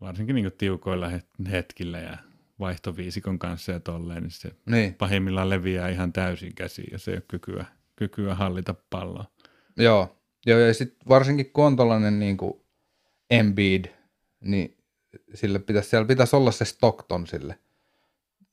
varsinkin 0.00 0.34
niinku 0.34 0.50
tiukoilla 0.58 1.08
het- 1.08 1.50
hetkillä 1.50 1.98
ja 2.00 2.16
vaihtoviisikon 2.60 3.38
kanssa 3.38 3.72
ja 3.72 3.80
tolleen, 3.80 4.22
niin 4.22 4.30
se 4.30 4.50
Niin, 4.66 4.94
pahimmillaan 4.94 5.50
leviää 5.50 5.88
ihan 5.88 6.12
täysin 6.12 6.54
käsiin 6.54 6.88
ja 6.92 6.98
se 6.98 7.10
ei 7.10 7.16
ole 7.16 7.22
kykyä, 7.28 7.64
kykyä 7.96 8.34
hallita 8.34 8.74
palloa. 8.90 9.24
joo. 9.76 10.20
Joo, 10.46 10.58
ja 10.58 10.74
sitten 10.74 11.08
varsinkin 11.08 11.50
kun 11.52 11.64
on 11.66 11.76
tollainen 11.76 12.18
niin 12.18 12.36
kuin 12.36 12.52
Embiid, 13.30 13.84
niin 14.40 14.76
sille 15.34 15.58
pitäisi, 15.58 15.88
siellä 15.90 16.06
pitäisi 16.06 16.36
olla 16.36 16.50
se 16.52 16.64
Stockton 16.64 17.26
sille, 17.26 17.58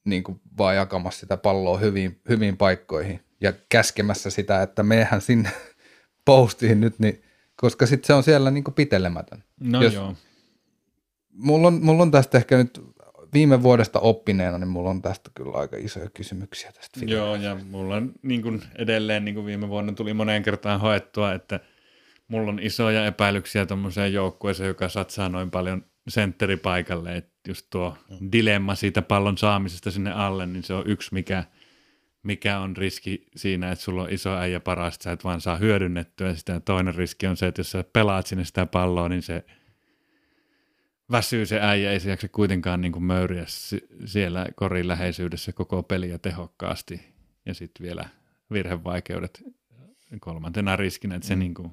niin 0.05 0.23
kuin 0.23 0.41
vaan 0.57 0.75
jakamassa 0.75 1.19
sitä 1.19 1.37
palloa 1.37 1.77
hyviin, 1.77 2.21
hyviin 2.29 2.57
paikkoihin 2.57 3.19
ja 3.41 3.53
käskemässä 3.69 4.29
sitä, 4.29 4.61
että 4.61 4.83
mehän 4.83 5.21
sinne 5.21 5.49
postiin 6.25 6.81
nyt, 6.81 6.99
niin, 6.99 7.23
koska 7.55 7.85
sitten 7.85 8.07
se 8.07 8.13
on 8.13 8.23
siellä 8.23 8.51
niin 8.51 8.63
kuin 8.63 8.75
pitelemätön. 8.75 9.43
No 9.59 9.83
Jos- 9.83 9.93
joo. 9.93 10.15
Mulla 11.33 11.67
on, 11.67 11.79
mulla 11.83 12.01
on 12.03 12.11
tästä 12.11 12.37
ehkä 12.37 12.57
nyt 12.57 12.81
viime 13.33 13.63
vuodesta 13.63 13.99
oppineena, 13.99 14.57
niin 14.57 14.67
mulla 14.67 14.89
on 14.89 15.01
tästä 15.01 15.31
kyllä 15.33 15.57
aika 15.57 15.77
isoja 15.79 16.09
kysymyksiä 16.09 16.71
tästä 16.71 17.05
Joo, 17.05 17.35
ja 17.35 17.57
mulla 17.69 17.95
on 17.95 18.13
niin 18.21 18.41
kuin 18.41 18.61
edelleen, 18.75 19.25
niin 19.25 19.35
kuin 19.35 19.45
viime 19.45 19.69
vuonna 19.69 19.93
tuli 19.93 20.13
moneen 20.13 20.43
kertaan 20.43 20.81
hoettua, 20.81 21.33
että 21.33 21.59
mulla 22.27 22.51
on 22.51 22.59
isoja 22.59 23.05
epäilyksiä 23.05 23.65
tuommoiseen 23.65 24.13
joukkueeseen, 24.13 24.67
joka 24.67 24.89
satsaa 24.89 25.29
noin 25.29 25.51
paljon 25.51 25.85
sentteripaikalle, 26.07 27.15
että 27.15 27.31
just 27.47 27.67
tuo 27.69 27.97
dilemma 28.31 28.75
siitä 28.75 29.01
pallon 29.01 29.37
saamisesta 29.37 29.91
sinne 29.91 30.11
alle, 30.11 30.45
niin 30.45 30.63
se 30.63 30.73
on 30.73 30.87
yksi, 30.87 31.13
mikä, 31.13 31.43
mikä 32.23 32.59
on 32.59 32.77
riski 32.77 33.27
siinä, 33.35 33.71
että 33.71 33.83
sulla 33.83 34.03
on 34.03 34.09
iso 34.13 34.35
äijä 34.37 34.59
paras, 34.59 34.93
että 34.95 35.03
sä 35.03 35.11
et 35.11 35.23
vaan 35.23 35.41
saa 35.41 35.57
hyödynnettyä 35.57 36.35
sitä. 36.35 36.59
Toinen 36.59 36.95
riski 36.95 37.27
on 37.27 37.37
se, 37.37 37.47
että 37.47 37.59
jos 37.59 37.71
sä 37.71 37.83
pelaat 37.93 38.27
sinne 38.27 38.43
sitä 38.45 38.65
palloa, 38.65 39.09
niin 39.09 39.21
se 39.21 39.45
väsyy 41.11 41.45
se 41.45 41.59
äijä, 41.61 41.91
ei 41.91 41.99
se 41.99 42.09
jaksa 42.09 42.27
kuitenkaan 42.27 42.81
niin 42.81 42.91
kuin 42.91 43.03
möyriä 43.03 43.43
si- 43.47 43.87
siellä 44.05 44.45
korin 44.55 44.87
läheisyydessä 44.87 45.51
koko 45.53 45.83
peliä 45.83 46.17
tehokkaasti. 46.17 47.01
Ja 47.45 47.53
sitten 47.53 47.83
vielä 47.83 48.05
virhevaikeudet 48.51 49.43
kolmantena 50.19 50.75
riskinä, 50.75 51.15
että 51.15 51.27
se 51.27 51.35
mm. 51.35 51.39
niin 51.39 51.53
kuin 51.53 51.71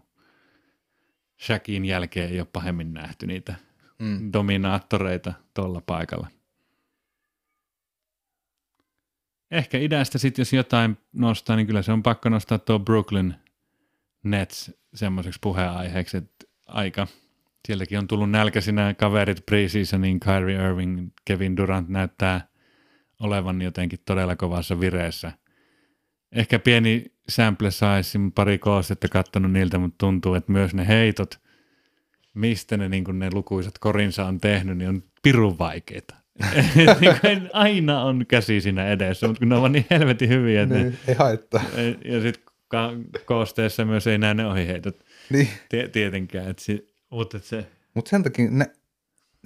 Shakin 1.40 1.84
jälkeen 1.84 2.30
ei 2.30 2.40
ole 2.40 2.48
pahemmin 2.52 2.94
nähty 2.94 3.26
niitä 3.26 3.54
Mm. 3.98 4.30
dominaattoreita 4.32 5.32
tuolla 5.54 5.80
paikalla. 5.86 6.28
Ehkä 9.50 9.78
idästä 9.78 10.18
sitten, 10.18 10.40
jos 10.40 10.52
jotain 10.52 10.98
nostaa, 11.12 11.56
niin 11.56 11.66
kyllä 11.66 11.82
se 11.82 11.92
on 11.92 12.02
pakko 12.02 12.28
nostaa 12.28 12.58
tuo 12.58 12.78
Brooklyn 12.78 13.34
Nets 14.24 14.70
semmoiseksi 14.94 15.38
puheenaiheeksi, 15.42 16.16
että 16.16 16.46
aika 16.66 17.06
sieltäkin 17.66 17.98
on 17.98 18.08
tullut 18.08 18.30
nälkäisinä 18.30 18.94
kaverit 18.94 19.46
preseasoniin, 19.46 20.20
Kyrie 20.20 20.68
Irving, 20.68 21.10
Kevin 21.24 21.56
Durant 21.56 21.88
näyttää 21.88 22.48
olevan 23.20 23.62
jotenkin 23.62 23.98
todella 24.04 24.36
kovassa 24.36 24.80
vireessä. 24.80 25.32
Ehkä 26.32 26.58
pieni 26.58 27.12
sample 27.28 27.70
size, 27.70 28.18
pari 28.34 28.58
koostetta 28.58 29.08
kattonut 29.08 29.52
niiltä, 29.52 29.78
mutta 29.78 29.98
tuntuu, 29.98 30.34
että 30.34 30.52
myös 30.52 30.74
ne 30.74 30.88
heitot, 30.88 31.40
mistä 32.34 32.76
ne, 32.76 32.88
niin 32.88 33.04
ne 33.12 33.30
lukuisat 33.32 33.78
korinsa 33.78 34.24
on 34.24 34.38
tehnyt, 34.38 34.78
niin 34.78 34.88
on 34.88 35.02
pirun 35.22 35.58
vaikeita. 35.58 36.14
Et 36.76 37.00
niin 37.00 37.50
aina 37.52 38.02
on 38.04 38.26
käsi 38.26 38.60
siinä 38.60 38.88
edessä, 38.88 39.26
mutta 39.26 39.38
kun 39.38 39.48
ne 39.48 39.54
ovat 39.56 39.72
niin 39.72 39.86
helvetin 39.90 40.28
hyviä, 40.28 40.62
että 40.62 40.74
ne, 40.74 40.82
Niin, 40.82 40.98
ei 41.08 41.14
haittaa. 41.14 41.62
ja 42.04 42.20
sitten 42.22 42.44
koosteessa 43.24 43.84
myös 43.84 44.06
ei 44.06 44.18
näe 44.18 44.34
ne 44.34 44.46
ohiheitot 44.46 44.96
Niin. 45.30 45.48
Tie- 45.68 45.88
tietenkään, 45.88 46.50
että 46.50 46.62
si- 46.62 46.94
mutta 47.10 47.36
et 47.36 47.44
se, 47.44 47.66
Mutta 47.94 48.08
sen 48.10 48.22
takia 48.22 48.50
ne, 48.50 48.66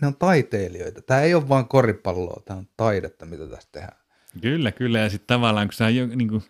ne 0.00 0.06
on 0.06 0.16
taiteilijoita. 0.16 1.02
Tämä 1.02 1.20
ei 1.20 1.34
ole 1.34 1.48
vain 1.48 1.68
koripalloa, 1.68 2.42
tämä 2.44 2.58
on 2.58 2.68
taidetta, 2.76 3.26
mitä 3.26 3.46
tässä 3.46 3.68
tehdään. 3.72 3.96
kyllä, 4.40 4.72
kyllä, 4.72 4.98
ja 4.98 5.10
sitten 5.10 5.26
tavallaan 5.26 5.68
kun 5.68 5.72
sä 5.74 5.88
jo, 5.88 6.06
niin 6.06 6.28
kuin, 6.28 6.42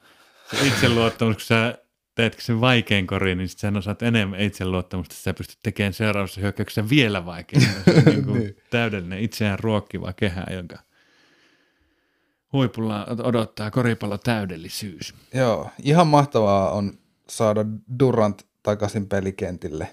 se 0.51 0.66
itseluottamus, 0.66 1.34
kun 1.36 1.40
sä 1.45 1.78
teet 2.15 2.37
sen 2.41 2.61
vaikein 2.61 3.07
korin, 3.07 3.39
niin 3.39 3.49
sitten 3.49 3.73
sä 3.75 3.79
osaat 3.79 4.03
enemmän 4.03 4.41
itseluottamusta, 4.41 5.13
että 5.13 5.23
sä 5.23 5.35
pystyt 5.35 5.59
tekemään 5.63 5.93
seuraavassa 5.93 6.41
hyökkäyksessä 6.41 6.91
vielä 6.91 7.27
vaikeammin. 7.27 7.71
On 7.99 8.05
niin 8.13 8.25
kuin 8.25 8.39
Niin. 8.41 8.57
täydellinen 8.71 9.19
itseään 9.21 9.59
ruokkiva 9.59 10.13
kehä, 10.13 10.47
jonka 10.51 10.79
huipulla 12.53 13.07
odottaa 13.23 13.71
koripallo 13.71 14.19
täydellisyys. 14.19 15.15
Joo, 15.35 15.71
ihan 15.83 16.07
mahtavaa 16.07 16.71
on 16.71 16.99
saada 17.29 17.65
Durant 17.99 18.47
takaisin 18.63 19.09
pelikentille. 19.09 19.89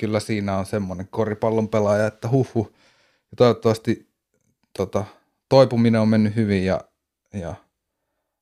Kyllä 0.00 0.20
siinä 0.20 0.56
on 0.58 0.66
semmoinen 0.66 1.08
koripallon 1.08 1.68
pelaaja, 1.68 2.06
että 2.06 2.28
huhu. 2.28 2.72
Ja 3.30 3.36
toivottavasti 3.36 4.08
tota, 4.76 5.04
toipuminen 5.48 6.00
on 6.00 6.08
mennyt 6.08 6.34
hyvin 6.36 6.64
ja, 6.64 6.80
ja 7.34 7.54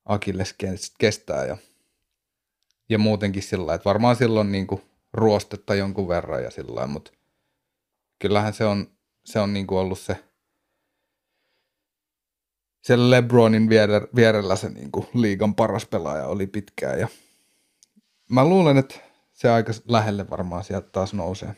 Akilles 0.05 0.53
kes- 0.53 0.95
kestää 0.99 1.45
ja, 1.45 1.57
ja 2.89 2.99
muutenkin 2.99 3.43
sillä 3.43 3.75
että 3.75 3.85
varmaan 3.85 4.17
silloin 4.17 4.53
niin 4.53 4.67
kuin 4.67 4.83
ruostetta 5.13 5.75
jonkun 5.75 6.09
verran 6.09 6.43
ja 6.43 6.51
sillä 6.51 6.87
mutta 6.87 7.11
kyllähän 8.19 8.53
se 8.53 8.65
on, 8.65 8.87
se 9.25 9.41
on 9.41 9.53
niin 9.53 9.67
kuin 9.67 9.79
ollut 9.79 9.99
se 9.99 10.25
siellä 12.87 13.11
LeBronin 13.11 13.69
viere- 13.69 14.09
vierellä 14.17 14.57
se 14.57 14.71
niin 14.71 14.93
kuin 14.93 15.07
liigan 15.15 15.55
paras 15.55 15.87
pelaaja 15.87 16.27
oli 16.27 16.47
pitkään. 16.47 17.01
Ja 17.01 17.09
mä 18.31 18.45
luulen, 18.45 18.77
että 18.77 18.95
se 19.33 19.51
aika 19.51 19.73
lähelle 19.89 20.31
varmaan 20.31 20.65
sieltä 20.65 20.89
taas 20.93 21.15
nousee. 21.15 21.57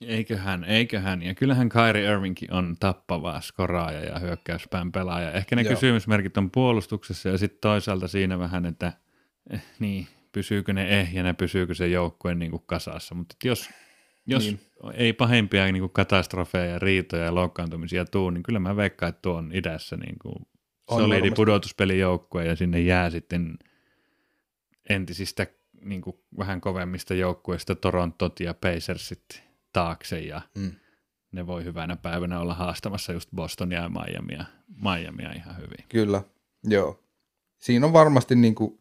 Eiköhän, 0.00 0.64
eiköhän. 0.64 1.22
Ja 1.22 1.34
kyllähän 1.34 1.68
Kyrie 1.68 2.12
Irvingkin 2.12 2.52
on 2.52 2.76
tappava 2.80 3.40
skoraaja 3.40 4.04
ja 4.04 4.18
hyökkäyspään 4.18 4.92
pelaaja. 4.92 5.32
Ehkä 5.32 5.56
ne. 5.56 5.62
Joo. 5.62 5.74
kysymysmerkit 5.74 6.36
on 6.36 6.50
puolustuksessa 6.50 7.28
ja 7.28 7.38
sitten 7.38 7.60
toisaalta 7.60 8.08
siinä 8.08 8.38
vähän, 8.38 8.66
että 8.66 8.92
eh, 9.50 9.62
niin, 9.78 10.08
pysyykö 10.32 10.72
ne 10.72 11.00
ehjänä, 11.00 11.34
pysyykö 11.34 11.74
se 11.74 11.86
joukkue 11.88 12.34
niin 12.34 12.50
kuin 12.50 12.62
kasassa. 12.66 13.14
Mutta 13.14 13.34
jos, 13.44 13.70
jos 14.26 14.44
Niin. 14.44 14.60
ei 14.94 15.12
pahempia 15.12 15.64
niin 15.64 15.80
kuin 15.80 15.92
katastrofeja, 15.92 16.78
riitoja 16.78 17.24
ja 17.24 17.34
loukkaantumisia 17.34 18.04
tuu, 18.04 18.30
niin 18.30 18.42
kyllä 18.42 18.58
mä 18.58 18.76
veikkaan, 18.76 19.10
että 19.10 19.22
tuo 19.22 19.34
on 19.34 19.50
idässä 19.54 19.96
niin 19.96 20.16
kuin 20.22 20.46
solidi 20.90 21.30
pudotuspelijoukkue 21.30 22.44
ja 22.44 22.56
sinne 22.56 22.80
jää 22.80 23.10
sitten 23.10 23.58
entisistä 24.88 25.46
niin 25.80 26.00
kuin 26.00 26.16
vähän 26.38 26.60
kovemmista 26.60 27.14
joukkueista 27.14 27.74
Torontot 27.74 28.40
ja 28.40 28.54
Pacersit 28.54 29.42
taakse 29.72 30.20
ja 30.20 30.40
Mm. 30.58 30.72
ne 31.32 31.46
voi 31.46 31.64
hyvänä 31.64 31.96
päivänä 31.96 32.40
olla 32.40 32.54
haastamassa 32.54 33.12
just 33.12 33.28
Bostonia 33.36 33.80
ja 33.82 33.88
Miamia, 33.88 34.44
Miamia 34.82 35.32
ihan 35.32 35.56
hyvin. 35.56 35.84
Kyllä, 35.88 36.22
joo. 36.64 37.04
Siinä 37.58 37.86
on 37.86 37.92
varmasti 37.92 38.34
niin 38.36 38.54
kuin, 38.54 38.78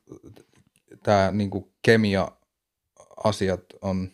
tämä 1.04 1.32
niin 1.32 1.50
kuin 1.50 1.72
kemia-asiat 1.82 3.64
on, 3.82 4.10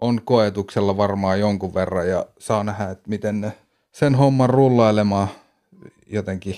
on 0.00 0.20
koetuksella 0.24 0.96
varmaan 0.96 1.40
jonkun 1.40 1.74
verran 1.74 2.08
ja 2.08 2.26
saa 2.38 2.64
nähdä, 2.64 2.90
että 2.90 3.08
miten 3.10 3.40
ne 3.40 3.52
sen 3.92 4.14
homman 4.14 4.50
rullailemaan. 4.50 5.28
Jotenkin 6.06 6.56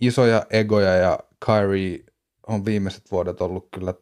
isoja 0.00 0.46
egoja 0.50 0.94
ja 0.94 1.18
Kyrie 1.46 2.04
on 2.46 2.64
viimeiset 2.64 3.10
vuodet 3.10 3.40
ollut 3.40 3.68
kyllä 3.74 3.94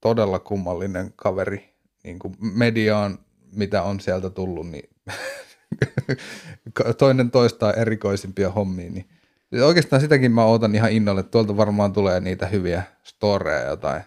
todella 0.00 0.38
kummallinen 0.38 1.12
kaveri. 1.16 1.74
Niin 2.04 2.18
kuin 2.18 2.36
mediaan, 2.40 3.18
mitä 3.52 3.82
on 3.82 4.00
sieltä 4.00 4.30
tullut, 4.30 4.66
niin 4.68 4.90
toinen 6.98 7.30
toistaa 7.30 7.72
erikoisimpia 7.72 8.50
hommia, 8.50 8.90
niin 8.90 9.08
oikeastaan 9.62 10.02
sitäkin 10.02 10.32
mä 10.32 10.44
ootan 10.44 10.74
ihan 10.74 10.92
innolle, 10.92 11.20
että 11.20 11.30
tuolta 11.30 11.56
varmaan 11.56 11.92
tulee 11.92 12.20
niitä 12.20 12.46
hyviä 12.46 12.82
storeja 13.02 13.68
jotain. 13.68 14.02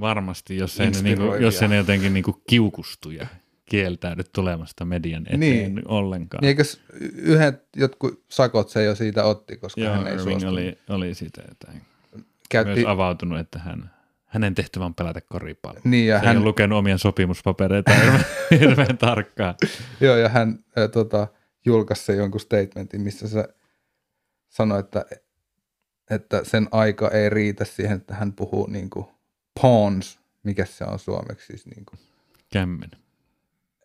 Varmasti, 0.00 0.56
jos 0.56 0.80
ei 0.80 0.90
ne, 0.90 1.02
niinku, 1.02 1.34
jos 1.34 1.62
ei 1.62 1.68
ne 1.68 1.76
jotenkin 1.76 2.14
niinku 2.14 2.32
kiukustuja 2.48 3.26
kieltäydy 3.64 4.22
tulemasta 4.32 4.84
median 4.84 5.22
eteen 5.22 5.40
Niin. 5.40 5.82
ollenkaan. 5.88 6.40
Niin 6.40 6.48
eikös 6.48 6.80
yhdet 7.14 7.62
jotkut 7.76 8.24
sakot 8.28 8.68
se 8.68 8.84
jo 8.84 8.94
siitä 8.94 9.24
otti, 9.24 9.56
koska 9.56 9.80
Joo, 9.80 9.94
hän 9.94 10.06
ei 10.06 10.12
Irving 10.12 10.28
suostunut. 10.30 10.52
oli, 10.52 10.78
oli 10.88 11.14
siitä 11.14 11.42
jotain. 11.48 11.82
Käytti, 12.50 12.74
Myös 12.74 12.86
avautunut, 12.86 13.38
että 13.38 13.58
hän, 13.58 13.90
hänen 14.26 14.54
tehtävä 14.54 14.84
on 14.84 14.94
pelata 14.94 15.20
koripalloa. 15.20 15.80
niin 15.84 16.06
ja 16.06 16.20
Se 16.20 16.26
hän... 16.26 16.36
ei 16.36 16.42
lukenut 16.42 16.78
omia 16.78 16.98
sopimuspapereita 16.98 17.92
hirveän, 18.60 18.98
tarkkaan. 18.98 19.54
joo, 20.00 20.16
ja 20.16 20.28
hän 20.28 20.58
äh, 20.78 20.90
tota, 20.90 21.28
julkaisi 21.64 22.12
jonkun 22.12 22.40
statementin, 22.40 23.00
missä 23.00 23.28
se 23.28 23.48
sanoi, 24.56 24.80
että, 24.80 25.04
että 26.10 26.44
sen 26.44 26.68
aika 26.70 27.10
ei 27.10 27.30
riitä 27.30 27.64
siihen, 27.64 27.96
että 27.96 28.14
hän 28.14 28.32
puhuu 28.32 28.66
niin 28.66 28.90
kuin 28.90 29.06
pawns, 29.62 30.18
mikä 30.42 30.64
se 30.64 30.84
on 30.84 30.98
suomeksi 30.98 31.46
siis 31.46 31.66
niin 31.66 31.84
kuin, 31.86 31.98
Kämmen. 32.52 32.90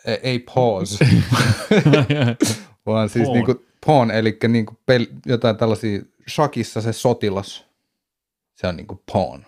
ei, 0.05 0.19
ei 0.23 0.39
pause, 0.39 1.05
vaan 2.85 3.09
siis 3.09 3.25
Pawn. 3.27 3.33
niin 3.35 3.45
kuin 3.45 3.65
pawn, 3.85 4.11
eli 4.11 4.37
niin 4.47 4.65
kuin 4.65 4.77
pel, 4.85 5.05
jotain 5.25 5.57
tällaisia, 5.57 6.01
shakissa 6.29 6.81
se 6.81 6.93
sotilas, 6.93 7.65
se 8.55 8.67
on 8.67 8.75
niin 8.75 8.87
kuin 8.87 9.01
pawn. 9.13 9.45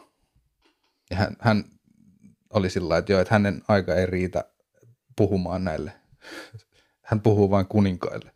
Ja 1.10 1.18
hän, 1.18 1.38
hän 1.39 1.65
oli 2.49 2.69
sillä 2.69 2.98
että 2.98 3.11
joo, 3.11 3.22
että 3.22 3.34
hänen 3.35 3.61
aika 3.68 3.95
ei 3.95 4.06
riitä 4.06 4.45
puhumaan 5.15 5.64
näille. 5.64 5.93
Hän 7.02 7.22
puhuu 7.22 7.49
vain 7.49 7.65
kuninkaille. 7.65 8.31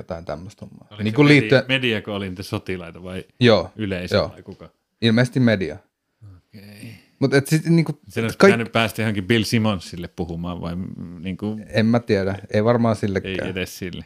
Jotain 0.00 0.24
tämmöistä 0.24 0.66
hommaa. 0.66 0.86
Oliko 0.90 1.02
Niin 1.02 1.12
se 1.12 1.16
kuin 1.16 1.26
media, 1.26 1.40
liittyen, 1.40 1.64
mediako 1.68 2.14
oli 2.14 2.28
niitä 2.28 2.42
sotilaita 2.42 3.02
vai 3.02 3.24
joo, 3.40 3.70
yleisö 3.76 4.16
Joo. 4.16 4.28
vai 4.30 4.42
kuka? 4.42 4.70
ilmeisesti 5.02 5.40
media. 5.40 5.76
Okay. 6.22 6.88
Mutta 7.18 7.36
et 7.36 7.46
sit, 7.46 7.64
niin 7.64 7.84
kuin, 7.84 7.98
Sen 8.08 8.24
olisi 8.24 8.38
Kaik- 8.38 8.48
pitänyt 8.52 8.72
päästä 8.72 9.02
johonkin 9.02 9.24
Bill 9.26 9.44
Simmonsille 9.44 10.08
puhumaan 10.08 10.60
vai 10.60 10.76
mm, 10.76 11.22
niin 11.22 11.36
kuin, 11.36 11.64
en 11.68 11.86
mä 11.86 12.00
tiedä, 12.00 12.38
ei 12.50 12.64
varmaan 12.64 12.96
ei 12.96 13.00
sillekään. 13.00 13.48
edes 13.48 13.78
sille. 13.78 14.04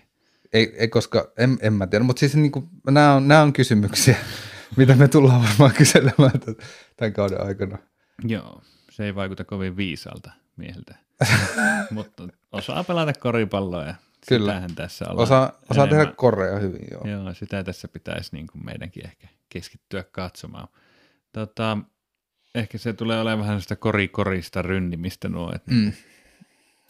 Ei, 0.52 0.74
ei 0.78 0.88
koska, 0.88 1.32
en, 1.38 1.58
en 1.60 1.72
mä 1.72 1.86
tiedä, 1.86 2.04
mutta 2.04 2.20
siis 2.20 2.36
niin 2.36 2.52
kuin, 2.52 2.68
nämä, 2.90 3.14
on, 3.14 3.32
on 3.32 3.52
kysymyksiä, 3.52 4.16
mitä 4.76 4.94
me 4.96 5.08
tullaan 5.08 5.42
varmaan 5.42 5.72
kyselemään 5.72 6.40
tämän 6.96 7.12
kauden 7.12 7.46
aikana. 7.46 7.78
Joo, 8.24 8.62
se 8.90 9.04
ei 9.04 9.14
vaikuta 9.14 9.44
kovin 9.44 9.76
viisalta 9.76 10.30
mieheltä. 10.56 10.94
Mutta 11.90 12.28
osaa 12.52 12.84
pelata 12.84 13.12
koripalloa 13.12 13.84
ja 13.84 13.94
Kyllä. 14.28 14.52
sitähän 14.52 14.74
tässä 14.74 15.04
ollaan. 15.04 15.22
Osaa, 15.22 15.52
osaa 15.70 15.86
tehdä 15.86 16.06
korea 16.16 16.58
hyvin, 16.58 16.82
joo. 16.90 17.02
Joo, 17.08 17.34
sitä 17.34 17.64
tässä 17.64 17.88
pitäisi 17.88 18.30
niin 18.32 18.46
kuin 18.46 18.64
meidänkin 18.64 19.06
ehkä 19.06 19.28
keskittyä 19.48 20.02
katsomaan. 20.12 20.68
Tota, 21.32 21.78
ehkä 22.54 22.78
se 22.78 22.92
tulee 22.92 23.20
olemaan 23.20 23.46
vähän 23.48 23.60
sitä 23.62 23.76
korikorista 23.76 24.62
rynnimistä 24.62 25.28
nuo, 25.28 25.52
että 25.54 25.70
Mm. 25.70 25.92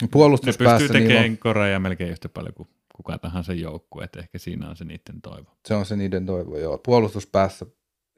ne 0.02 0.09
pystyy 0.12 0.59
niillä 0.59 0.93
tekemään 0.93 1.31
on, 1.31 1.39
koreja 1.39 1.81
melkein 1.81 2.11
yhtä 2.11 2.28
paljon 2.28 2.55
kuin 2.55 2.69
kuka 2.97 3.19
tahansa 3.19 3.52
joukkue, 3.52 4.05
että 4.05 4.20
ehkä 4.20 4.39
siinä 4.39 4.69
on 4.70 4.77
se 4.77 4.85
niiden 4.85 5.20
toivo. 5.23 5.56
se 5.69 5.74
on 5.74 5.86
se 5.86 5.97
niiden 5.97 6.27
toivo, 6.27 6.59
joo. 6.59 6.78
Puolustuspäässä 6.78 7.66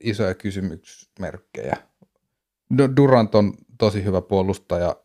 isoja 0.00 0.34
kysymysmerkkejä. 0.34 1.76
Du- 2.74 2.96
Durant 2.96 3.34
on 3.34 3.54
tosi 3.78 4.04
hyvä 4.04 4.20
puolustaja 4.22 4.96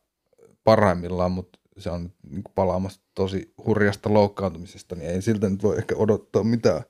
parhaimmillaan, 0.64 1.32
mutta 1.32 1.60
se 1.82 1.90
on 1.90 2.14
niin 2.30 2.44
palaamassa 2.56 3.02
tosi 3.16 3.54
hurjasta 3.66 4.14
loukkaantumisesta, 4.14 4.96
niin 4.96 5.10
ei 5.10 5.22
siltä 5.22 5.50
nyt 5.50 5.64
voi 5.64 5.78
ehkä 5.78 5.96
odottaa 5.96 6.44
mitään. 6.44 6.82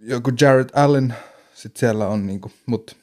Joku 0.00 0.30
Jared 0.40 0.68
Allen 0.72 1.14
sitten 1.54 1.80
siellä 1.80 2.08
on, 2.08 2.26
niin 2.26 2.40
kuin, 2.40 2.52
mutta 2.66 2.96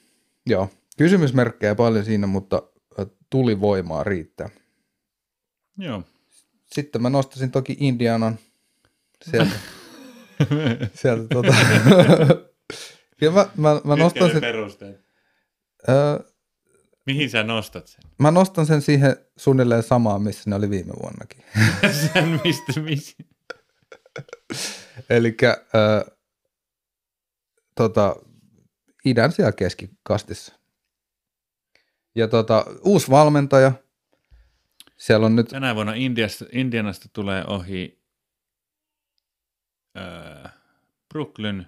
joo, 0.46 0.70
kysymysmerkkejä 0.98 1.76
paljon 1.76 2.06
siinä, 2.06 2.28
mutta 2.28 2.64
ö, 3.00 3.06
tulivoimaa 3.30 4.04
riittää. 4.04 4.50
Joo. 5.78 6.04
Sitten 6.66 7.02
mä 7.02 7.10
nostasin 7.10 7.52
toki 7.52 7.78
Indianan 7.80 8.40
sieltä. 9.32 9.56
sieltä 11.02 11.28
tota. 11.34 11.56
ja 13.22 13.32
mä, 13.32 13.50
mä, 13.58 13.82
mä, 13.84 13.96
nostan 13.96 14.32
sen, 14.32 14.42
perusteet? 14.42 15.02
ö, 15.90 16.33
Mihin 17.06 17.30
sä 17.30 17.44
nostat 17.44 17.88
sen? 17.88 18.02
mä 18.18 18.32
nostan 18.32 18.66
sen 18.66 18.82
siihen 18.82 19.18
suunnilleen 19.38 19.84
samaan, 19.84 20.22
missä 20.22 20.50
ne 20.50 20.56
oli 20.56 20.70
viime 20.70 20.94
vuonnakin. 21.02 21.44
sen 22.14 22.42
mistä, 22.44 22.80
missä? 22.80 23.18
Eli 25.10 25.38
tota, 27.76 28.16
idän 29.06 29.32
siellä 29.32 29.52
keskikastissa. 29.52 30.54
Ja 32.16 32.28
tota, 32.28 32.66
uusi 32.84 33.10
valmentaja. 33.10 33.72
Siellä 34.98 35.26
on 35.26 35.36
nyt, 35.36 35.48
Tänä 35.48 35.76
vuonna 35.76 35.94
Indiasta, 35.94 36.46
Indianasta 36.52 37.10
tulee 37.14 37.44
ohi 37.48 38.04
öö, 39.98 40.50
Brooklyn, 41.10 41.68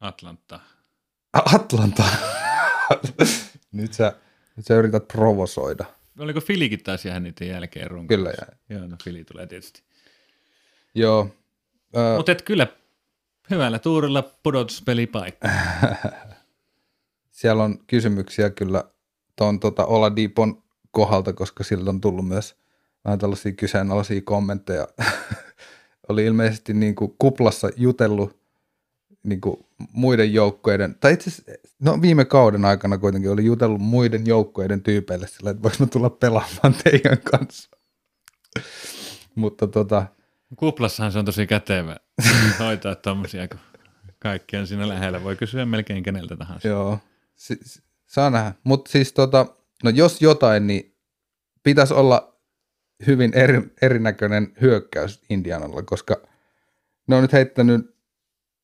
Atlanta. 0.00 0.60
Atlanta. 1.34 2.04
nyt, 3.72 3.92
sä, 3.92 4.12
nyt 4.56 4.66
sä 4.66 4.74
yrität 4.74 5.08
provosoida. 5.08 5.84
Oliko 6.18 6.40
Filikin 6.40 6.82
taas 6.82 7.04
jäädä 7.04 7.20
niiden 7.20 7.48
jälkeen 7.48 7.90
runkoon? 7.90 8.18
Kyllä 8.18 8.30
jäi. 8.30 8.58
Joo, 8.68 8.86
no 8.86 8.96
Fili 9.04 9.24
tulee 9.24 9.46
tietysti. 9.46 9.82
Joo. 10.94 11.28
Ö, 11.96 12.16
Mutta 12.16 12.34
kyllä 12.34 12.66
hyvällä 13.50 13.78
tuurilla 13.78 14.22
pudotuspelipaikka. 14.42 15.48
siellä 17.30 17.64
on 17.64 17.78
kysymyksiä 17.86 18.50
kyllä 18.50 18.84
tuon 19.36 19.60
tota 19.60 19.86
Oladipon 19.86 20.62
kohdalta, 20.90 21.32
koska 21.32 21.64
siltä 21.64 21.90
on 21.90 22.00
tullut 22.00 22.28
myös 22.28 22.56
vähän 23.04 23.18
tällaisia 23.18 23.52
kyseenalaisia 23.52 24.20
kommentteja. 24.24 24.88
Oli 26.08 26.24
ilmeisesti 26.24 26.74
niin 26.74 26.94
kuin 26.94 27.14
kuplassa 27.18 27.68
jutellut 27.76 28.43
niin 29.24 29.40
kuin 29.40 29.66
muiden 29.92 30.32
joukkueiden, 30.32 30.96
tai 31.00 31.12
itse 31.12 31.30
asiassa, 31.30 31.52
no 31.82 32.02
viime 32.02 32.24
kauden 32.24 32.64
aikana 32.64 32.98
kuitenkin 32.98 33.30
oli 33.30 33.44
jutellut 33.44 33.80
muiden 33.80 34.26
joukkueiden 34.26 34.82
tyypeille 34.82 35.26
sillä, 35.26 35.50
että 35.50 35.62
voiko 35.62 35.76
mä 35.80 35.86
tulla 35.86 36.10
pelaamaan 36.10 36.74
teidän 36.84 37.18
kanssa. 37.18 37.70
Mutta 39.34 39.66
tota, 39.66 40.06
Kuplassahan 40.56 41.12
se 41.12 41.18
on 41.18 41.24
tosi 41.24 41.46
kätevä 41.46 41.96
hoitaa 42.58 42.94
tommosia, 42.94 43.48
kun 43.48 43.58
kaikki 44.18 44.56
on 44.56 44.66
siinä 44.66 44.88
lähellä. 44.88 45.24
Voi 45.24 45.36
kysyä 45.36 45.66
melkein 45.66 46.02
keneltä 46.02 46.36
tahansa. 46.36 46.68
Joo, 46.68 46.98
si- 47.36 47.58
si- 47.62 47.82
saa 48.06 48.30
nähdä. 48.30 48.54
Mutta 48.64 48.90
siis 48.90 49.12
tota, 49.12 49.46
no 49.84 49.90
jos 49.90 50.22
jotain, 50.22 50.66
niin 50.66 50.96
pitäisi 51.62 51.94
olla 51.94 52.36
hyvin 53.06 53.32
eri, 53.34 53.62
erinäköinen 53.82 54.52
hyökkäys 54.60 55.22
Indianalla, 55.30 55.82
koska 55.82 56.16
ne 57.06 57.16
on 57.16 57.22
nyt 57.22 57.32
heittänyt, 57.32 57.93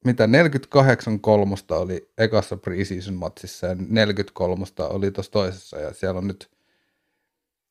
mitä 0.05 0.27
48 0.27 1.21
kolmosta 1.21 1.77
oli 1.77 2.11
ekassa 2.19 2.57
preseason 2.57 3.15
matsissa 3.15 3.67
ja 3.67 3.77
43 3.89 4.65
oli 4.79 5.11
tuossa 5.11 5.33
toisessa 5.33 5.79
ja 5.79 5.95
siellä 5.95 6.19
on 6.19 6.27
nyt 6.27 6.51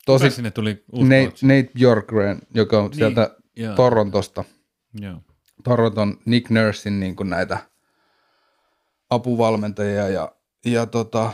Tosi... 0.06 0.32
sinne 0.32 0.52
tuli 0.52 0.84
Nate? 0.92 1.34
Nate 1.42 1.70
Bjorkgren, 1.78 2.42
joka 2.54 2.80
on 2.80 2.90
Niin, 2.90 2.98
sieltä 2.98 3.36
joo. 3.56 3.76
Torontosta, 3.76 4.44
Joo. 4.94 5.22
Toronton 5.64 6.18
Nick 6.26 6.50
Nursin 6.50 7.00
niin 7.00 7.16
kuin 7.16 7.30
näitä 7.30 7.58
apuvalmentajia 9.10 10.08
ja, 10.08 10.32
ja 10.66 10.86
tota, 10.86 11.32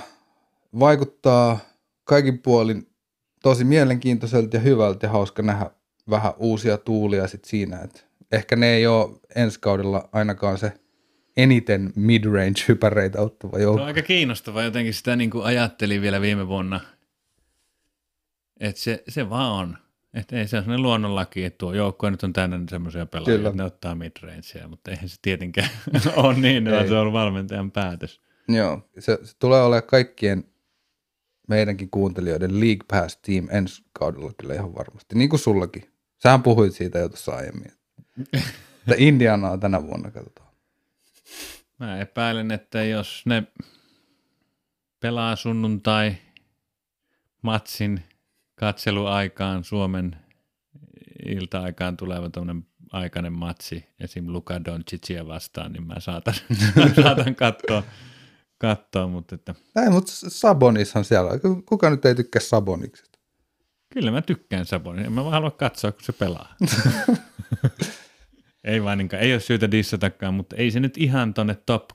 vaikuttaa 0.80 1.59
kaikin 2.03 2.39
puolin 2.39 2.89
tosi 3.43 3.63
mielenkiintoiselta 3.63 4.57
ja 4.57 4.61
hyvältä 4.61 5.05
ja 5.05 5.11
hauska 5.11 5.41
nähdä 5.41 5.72
vähän 6.09 6.34
uusia 6.38 6.77
tuulia 6.77 7.27
sit 7.27 7.45
siinä, 7.45 7.80
että 7.80 8.01
ehkä 8.31 8.55
ne 8.55 8.69
ei 8.69 8.88
ole 8.88 9.17
ensi 9.35 9.59
kaudella 9.59 10.09
ainakaan 10.11 10.57
se 10.57 10.72
eniten 11.38 11.94
mid-range 11.95 12.64
hypäreitä 12.68 13.22
ottava 13.22 13.52
Se 13.52 13.56
on 13.56 13.62
joukko. 13.62 13.84
aika 13.84 14.02
kiinnostavaa. 14.02 14.64
Jotenkin 14.64 14.94
sitä 14.94 15.16
niin 15.16 15.30
kuin 15.30 15.45
ajattelin 15.45 16.02
vielä 16.02 16.22
viime 16.22 16.48
vuonna, 16.48 16.80
että 18.60 18.82
se, 18.82 19.03
se 19.07 19.30
vaan 19.30 19.52
on. 19.52 19.78
Että 20.14 20.36
ei 20.36 20.48
se 20.48 20.57
ole 20.57 20.64
sellainen 20.64 20.84
luonnonlaki, 20.84 21.44
että 21.45 21.57
tuo 21.57 21.74
joukkue 21.74 22.12
nyt 22.12 22.24
on 22.24 22.34
täynnä 22.34 22.60
semmoisia 22.70 23.06
pelaajia, 23.06 23.38
Kyllä. 23.38 23.49
että 23.49 23.64
ne 23.64 23.68
ottaa 23.68 23.95
midrangea, 23.95 24.68
mutta 24.68 24.91
eihän 24.91 25.10
se 25.10 25.16
tietenkään 25.22 25.70
ole 26.16 26.34
niin, 26.40 26.72
vaan 26.72 26.88
se 26.88 26.95
on 26.95 27.14
valmentajan 27.14 27.72
päätös. 27.72 28.22
Joo, 28.48 28.90
se, 28.99 29.20
se 29.24 29.36
tulee 29.40 29.62
olemaan 29.62 29.84
kaikkien 29.88 30.44
meidänkin 31.48 31.90
kuuntelijoiden 31.90 32.60
League 32.60 32.86
Pass 32.88 33.18
Team 33.18 33.48
ensi 33.52 33.84
kaudella 33.99 34.34
kyllä 34.38 34.53
ihan 34.53 34.76
varmasti, 34.76 35.16
niin 35.16 35.30
kuin 35.30 35.40
sullakin. 35.40 35.90
Sähän 36.24 36.44
puhuit 36.44 36.74
siitä 36.74 36.99
jo 36.99 37.10
tuossa 37.10 37.36
aiemmin. 37.36 37.72
Että 38.88 38.95
Indianaa 38.98 39.57
tänä 39.57 39.84
vuonna 39.84 40.12
katsotaan. 40.12 40.44
Mä 41.80 41.99
epäilen, 41.99 42.52
että 42.52 42.84
jos 42.84 43.23
ne 43.26 43.43
pelaa 44.99 45.35
sunnuntai 45.35 46.15
matsin 47.41 48.03
katseluaikaan 48.56 49.64
Suomen 49.64 50.15
ilta-aikaan 51.26 51.97
tuleva 51.97 52.30
tuommoinen 52.30 52.65
aikainen 52.91 53.34
matsi, 53.34 53.85
esim. 53.99 54.27
Luka 54.27 54.65
Doncicia 54.65 55.27
vastaan, 55.27 55.73
niin 55.73 55.88
mä 55.88 55.99
saatan, 55.99 56.34
saatan 57.03 57.35
katsoa, 57.35 57.84
katsoa, 58.57 59.07
mutta 59.07 59.35
että 59.35 59.56
Ei, 59.84 59.89
mutta 59.89 60.11
Sabonishan 60.11 61.06
siellä 61.06 61.31
on. 61.31 61.64
Kuka 61.65 61.89
nyt 61.89 62.06
ei 62.06 62.15
tykkää 62.15 62.41
Saboniksesta? 62.41 63.15
kyllä 63.95 64.11
mä 64.11 64.22
tykkään 64.22 64.65
Sabonia. 64.65 65.06
En 65.06 65.14
mä 65.14 65.22
vaan 65.23 65.31
halua 65.31 65.52
katsoa, 65.52 65.91
kun 65.91 66.03
se 66.03 66.14
pelaa. 66.14 66.56
ei 68.66 68.84
vaan 68.84 68.98
niinkään, 68.98 69.24
ei 69.24 69.34
ole 69.34 69.40
syytä 69.40 69.72
dissatakaan, 69.72 70.34
mutta 70.34 70.56
ei 70.56 70.72
se 70.72 70.80
nyt 70.80 70.98
ihan 70.98 71.34
tonne 71.34 71.58
top 71.66 71.90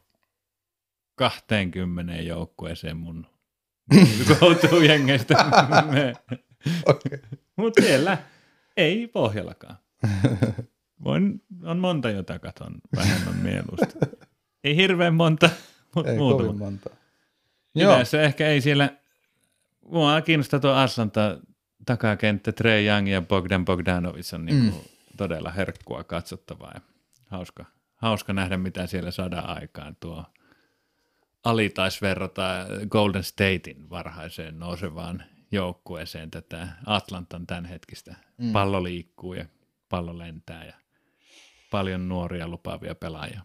20 1.14 2.14
joukkueeseen 2.14 2.96
mun 2.96 3.26
go-to-jengeistä 4.28 5.34
mene. 5.90 6.12
Okei. 6.86 7.18
Mutta 7.56 7.82
siellä 7.82 8.18
ei 8.76 9.06
pohjallakaan. 9.08 9.76
Voin, 11.04 11.42
on 11.62 11.78
monta, 11.78 12.10
jota 12.10 12.38
katon 12.38 12.74
vähemmän 12.96 13.36
mieluusti. 13.36 13.98
Ei 14.64 14.76
hirveän 14.76 15.14
monta, 15.14 15.50
mutta 15.94 16.10
Ei 16.10 16.18
muutama. 16.18 16.46
kovin 16.46 16.58
monta. 16.58 16.90
Joo, 17.74 17.92
Yleensä 17.92 18.22
ehkä 18.22 18.48
ei 18.48 18.60
siellä, 18.60 18.90
mua 19.86 20.20
kiinnostaa 20.20 20.60
tuo 20.60 20.70
Aslanta 20.70 21.38
takakenttä, 21.86 22.52
Trey 22.52 22.86
Young 22.86 23.10
ja 23.10 23.22
Bogdan 23.22 23.64
Bogdanovic 23.64 24.34
on 24.34 24.44
niinku 24.44 24.76
mm. 24.76 24.99
Todella 25.20 25.50
herkkua 25.50 26.04
katsottavaa 26.04 26.72
ja 26.74 26.80
hauska, 27.26 27.64
hauska 27.94 28.32
nähdä, 28.32 28.56
mitä 28.56 28.86
siellä 28.86 29.10
saadaan 29.10 29.48
aikaan. 29.60 29.96
Tuo 30.00 30.24
Ali 31.44 31.68
taisi 31.68 32.00
verrata 32.00 32.66
Golden 32.88 33.24
Statein 33.24 33.90
varhaiseen 33.90 34.58
nousevaan 34.58 35.22
joukkueeseen 35.52 36.30
tätä 36.30 36.68
Atlantan 36.86 37.46
tämänhetkistä. 37.46 38.14
Mm. 38.38 38.52
Pallo 38.52 38.82
liikkuu 38.82 39.34
ja 39.34 39.44
pallo 39.88 40.18
lentää 40.18 40.64
ja 40.64 40.74
paljon 41.70 42.08
nuoria 42.08 42.48
lupaavia 42.48 42.94
pelaajia. 42.94 43.40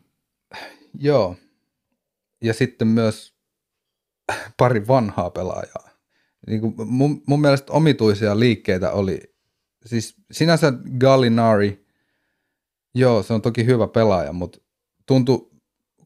joo. 0.99 1.35
Ja 2.41 2.53
sitten 2.53 2.87
myös 2.87 3.35
pari 4.57 4.87
vanhaa 4.87 5.29
pelaajaa. 5.29 5.89
Niin 6.47 6.61
kuin 6.61 6.73
mun, 6.87 7.23
mun 7.27 7.41
mielestä 7.41 7.73
omituisia 7.73 8.39
liikkeitä 8.39 8.91
oli. 8.91 9.34
Siis 9.85 10.15
sinänsä 10.31 10.73
Gallinari, 10.99 11.85
joo, 12.95 13.23
se 13.23 13.33
on 13.33 13.41
toki 13.41 13.65
hyvä 13.65 13.87
pelaaja, 13.87 14.33
mutta 14.33 14.59
tuntui 15.05 15.49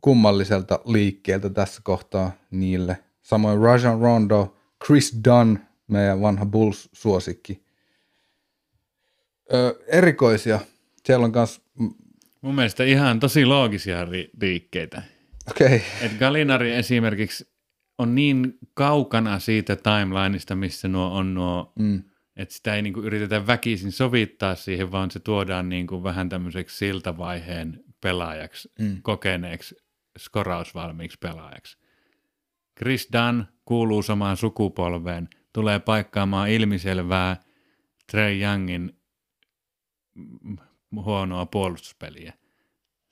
kummalliselta 0.01 0.79
liikkeeltä 0.85 1.49
tässä 1.49 1.81
kohtaa 1.83 2.31
niille. 2.51 2.97
Samoin 3.21 3.59
Rajan 3.61 3.99
Rondo, 3.99 4.57
Chris 4.85 5.19
Dunn, 5.25 5.57
meidän 5.87 6.21
vanha 6.21 6.45
Bulls-suosikki. 6.45 7.63
Ö, 9.53 9.83
erikoisia. 9.87 10.59
Siellä 11.05 11.25
on 11.25 11.31
myös, 11.35 11.61
Mun 12.41 12.55
mielestä 12.55 12.83
ihan 12.83 13.19
tosi 13.19 13.45
loogisia 13.45 14.05
ri- 14.05 14.29
liikkeitä. 14.41 15.01
okei, 15.49 15.65
okay. 15.67 15.79
Et 16.01 16.11
Gallinari 16.19 16.71
esimerkiksi 16.71 17.47
on 17.97 18.15
niin 18.15 18.57
kaukana 18.73 19.39
siitä 19.39 19.75
timelineista, 19.75 20.55
missä 20.55 20.87
nuo 20.87 21.07
on 21.17 21.33
nuo, 21.33 21.73
mm, 21.79 22.03
että 22.39 22.55
sitä 22.55 22.75
ei 22.75 22.81
niinku 22.81 23.01
yritetä 23.01 23.47
väkisin 23.47 23.91
sovittaa 23.91 24.55
siihen, 24.55 24.91
vaan 24.91 25.11
se 25.11 25.19
tuodaan 25.19 25.69
niinku 25.69 26.03
vähän 26.03 26.29
tämmöiseksi 26.29 26.77
siltavaiheen 26.77 27.83
pelaajaksi, 28.01 28.71
Mm. 28.79 29.01
kokeneeksi, 29.01 29.75
skorausvalmiiksi 30.17 31.17
pelaajaksi. 31.21 31.77
Chris 32.77 33.09
Dunn 33.13 33.43
kuuluu 33.65 34.03
samaan 34.03 34.37
sukupolveen, 34.37 35.29
tulee 35.53 35.79
paikkaamaan 35.79 36.49
ilmiselvää 36.49 37.37
Trey 38.11 38.41
Youngin 38.41 38.99
huonoa 40.95 41.45
puolustuspeliä. 41.45 42.33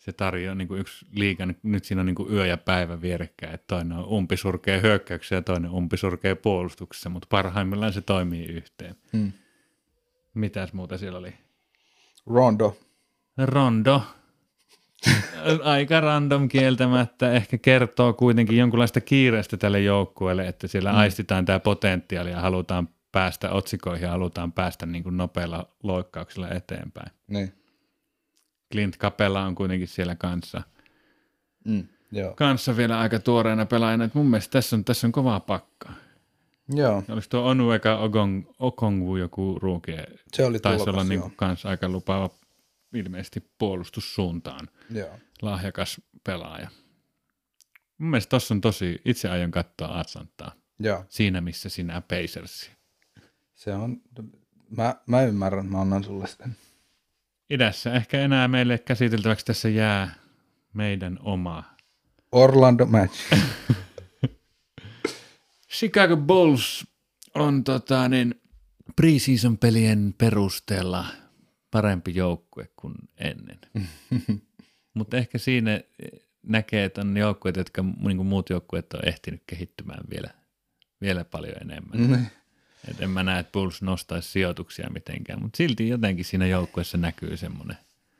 Se 0.07 0.13
tarjoaa 0.13 0.55
niin 0.55 0.67
kuin 0.67 0.79
yksi 0.79 1.05
liigan, 1.11 1.55
nyt 1.63 1.85
siinä 1.85 1.99
on 1.99 2.05
niin 2.05 2.15
kuin 2.15 2.33
yö 2.33 2.45
ja 2.45 2.57
päivä 2.57 3.01
vierekkäin, 3.01 3.53
että 3.53 3.67
toinen 3.67 3.97
on 3.97 4.07
umpisurkea 4.07 4.79
hyökkäyksessä 4.79 5.35
ja 5.35 5.41
toinen 5.41 5.71
umpisurkea 5.71 6.35
puolustuksessa, 6.35 7.09
mutta 7.09 7.27
parhaimmillaan 7.29 7.93
se 7.93 8.01
toimii 8.01 8.45
yhteen. 8.45 8.95
mm. 9.13 9.31
Mitäs 10.33 10.73
muuta 10.73 10.97
siellä 10.97 11.19
oli? 11.19 11.33
Rondo. 12.27 12.77
Rondo. 13.37 14.01
Aika 15.63 15.99
random 15.99 16.49
kieltämättä. 16.49 17.31
Ehkä 17.31 17.57
kertoo 17.57 18.13
kuitenkin 18.13 18.57
jonkunlaista 18.57 19.01
kiireestä 19.01 19.57
tälle 19.57 19.79
joukkueelle, 19.79 20.47
että 20.47 20.67
siellä 20.67 20.91
mm. 20.91 20.97
aistitaan 20.97 21.45
tämä 21.45 21.59
potentiaali 21.59 22.31
ja 22.31 22.41
halutaan 22.41 22.89
päästä 23.11 23.51
otsikoihin 23.51 24.05
ja 24.05 24.11
halutaan 24.11 24.51
päästä 24.51 24.85
niin 24.85 25.03
kuin 25.03 25.17
nopeilla 25.17 25.69
loikkauksilla 25.83 26.49
eteenpäin. 26.49 27.11
Niin. 27.27 27.53
Clint 28.71 28.97
Capella 28.97 29.43
on 29.45 29.55
kuitenkin 29.55 29.87
siellä 29.87 30.15
kanssa, 30.15 30.61
Mm. 31.65 31.87
Joo. 32.11 32.33
kanssa 32.35 32.77
vielä 32.77 32.99
aika 32.99 33.19
tuoreena 33.19 33.65
pelaajana. 33.65 34.03
Et 34.03 34.13
mun 34.15 34.25
mielestä 34.25 34.51
tässä 34.51 34.75
on, 34.75 34.85
tässä 34.85 35.07
on 35.07 35.11
kovaa 35.11 35.39
pakkaa. 35.39 35.93
Joo, 36.69 37.03
Olisi 37.09 37.29
tuo 37.29 37.41
Onueka 37.47 37.97
Ogong, 37.97 38.43
Okongwu 38.59 39.17
joku 39.17 39.59
ruukie. 39.61 40.05
se 40.33 40.45
oli 40.45 40.59
Taisi 40.59 40.77
tulokas, 40.77 40.93
olla 40.93 41.09
niin 41.09 41.21
kuin 41.21 41.33
kans 41.35 41.65
aika 41.65 41.89
lupaava 41.89 42.29
ilmeisesti 42.93 43.51
puolustussuuntaan. 43.57 44.67
Joo. 44.91 45.19
lahjakas 45.41 46.01
pelaaja. 46.23 46.67
Mun 47.97 48.09
mielestä 48.09 48.29
tossa 48.29 48.53
on 48.53 48.61
tosi, 48.61 49.01
itse 49.05 49.29
aion 49.29 49.51
katsoa 49.51 49.99
Atlantaa 49.99 50.51
Joo, 50.79 51.05
siinä, 51.09 51.41
missä 51.41 51.69
sinä 51.69 52.01
Pacersi. 52.01 52.71
se 53.55 53.73
on, 53.75 54.01
mä, 54.77 54.95
mä 55.07 55.21
ymmärrän, 55.23 55.65
mä 55.65 55.81
annan 55.81 56.03
sulle 56.03 56.27
sen. 56.27 56.55
Idässä 57.49 57.93
ehkä 57.93 58.19
enää 58.19 58.47
meille 58.47 58.77
käsiteltäväksi 58.77 59.45
tässä 59.45 59.69
jää 59.69 60.15
meidän 60.73 61.19
oma 61.21 61.63
Orlando 62.31 62.85
Match. 62.85 63.33
Chicago 65.77 66.17
Bulls 66.17 66.87
on 67.35 67.63
tota, 67.63 68.09
niin, 68.09 68.41
preseason 68.95 69.57
pelien 69.57 70.15
perusteella 70.17 71.05
parempi 71.71 72.15
joukkue 72.15 72.69
kuin 72.75 72.95
ennen. 73.17 73.59
Mutta 74.93 75.17
ehkä 75.17 75.37
siinä 75.37 75.81
näkee, 76.43 76.83
että 76.83 77.01
on 77.01 77.17
joukkueet, 77.17 77.57
jotka 77.57 77.81
niin 77.81 78.17
kuin 78.17 78.27
muut 78.27 78.49
joukkueet 78.49 78.93
on 78.93 79.07
ehtinyt 79.07 79.43
kehittymään 79.47 80.03
vielä, 80.09 80.29
vielä 81.01 81.25
paljon 81.25 81.55
enemmän. 81.61 82.31
Et 82.89 83.01
en 83.01 83.09
mä 83.09 83.23
näe, 83.23 83.39
että 83.39 83.51
Bulls 83.51 83.81
nostaisi 83.81 84.31
sijoituksia 84.31 84.89
mitenkään, 84.89 85.41
mutta 85.41 85.57
silti 85.57 85.87
jotenkin 85.89 86.25
siinä 86.25 86.47
joukkueessa 86.47 86.97
näkyy 86.97 87.37
semmoinen. 87.37 87.77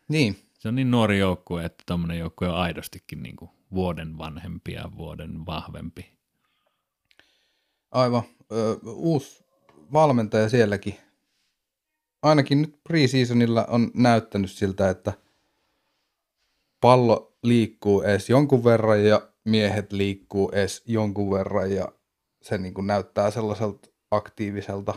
niin, 0.08 0.40
Se 0.54 0.68
on 0.68 0.76
niin 0.76 0.92
nuori 0.92 1.20
joukkue, 1.20 1.66
että 1.66 1.84
tuommoinen 1.88 2.20
joukkue 2.20 2.48
on 2.50 2.56
aidostikin 2.56 3.24
niin 3.24 3.36
kuin 3.36 3.52
vuoden 3.74 4.18
vanhempi 4.18 4.74
ja 4.74 4.92
vuoden 4.98 5.46
vahvempi. 5.46 6.12
aivan. 7.92 8.24
Ö, 8.52 8.80
uusi 8.86 9.44
valmentaja 9.94 10.50
sielläkin. 10.50 10.96
Ainakin 12.22 12.62
nyt 12.62 12.84
preseasonilla 12.84 13.66
on 13.66 13.92
näyttänyt 13.94 14.52
siltä, 14.52 14.90
että 14.90 15.14
pallo 16.82 17.38
liikkuu 17.44 18.02
edes 18.02 18.30
jonkun 18.30 18.64
verran 18.64 19.06
ja 19.06 19.30
miehet 19.46 19.92
liikkuu 19.92 20.52
edes 20.52 20.84
jonkun 20.86 21.32
verran 21.32 21.72
ja 21.72 21.92
se 22.42 22.58
niin 22.58 22.74
kuin 22.74 22.88
näyttää 22.88 23.32
sellaiselta 23.32 23.90
aktiiviselta 24.12 24.94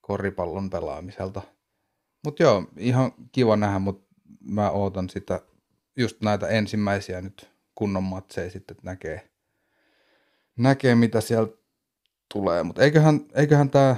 koripallon 0.00 0.70
pelaamiselta. 0.70 1.42
Mutta 2.24 2.42
joo, 2.42 2.64
ihan 2.76 3.12
kiva 3.32 3.56
nähdä, 3.56 3.78
mutta 3.78 4.14
mä 4.40 4.70
ootan 4.70 5.08
sitä, 5.08 5.40
just 5.96 6.20
näitä 6.22 6.48
ensimmäisiä 6.48 7.20
nyt 7.20 7.50
kunnon 7.74 8.02
matseja 8.02 8.50
sitten, 8.50 8.74
että 8.74 8.90
näkee, 8.90 9.30
näkee 10.58 10.94
mitä 10.94 11.20
siellä 11.20 11.48
tulee. 12.34 12.62
Mutta 12.62 12.82
eiköhän, 12.82 13.20
eiköhän 13.34 13.70
tämä, 13.70 13.96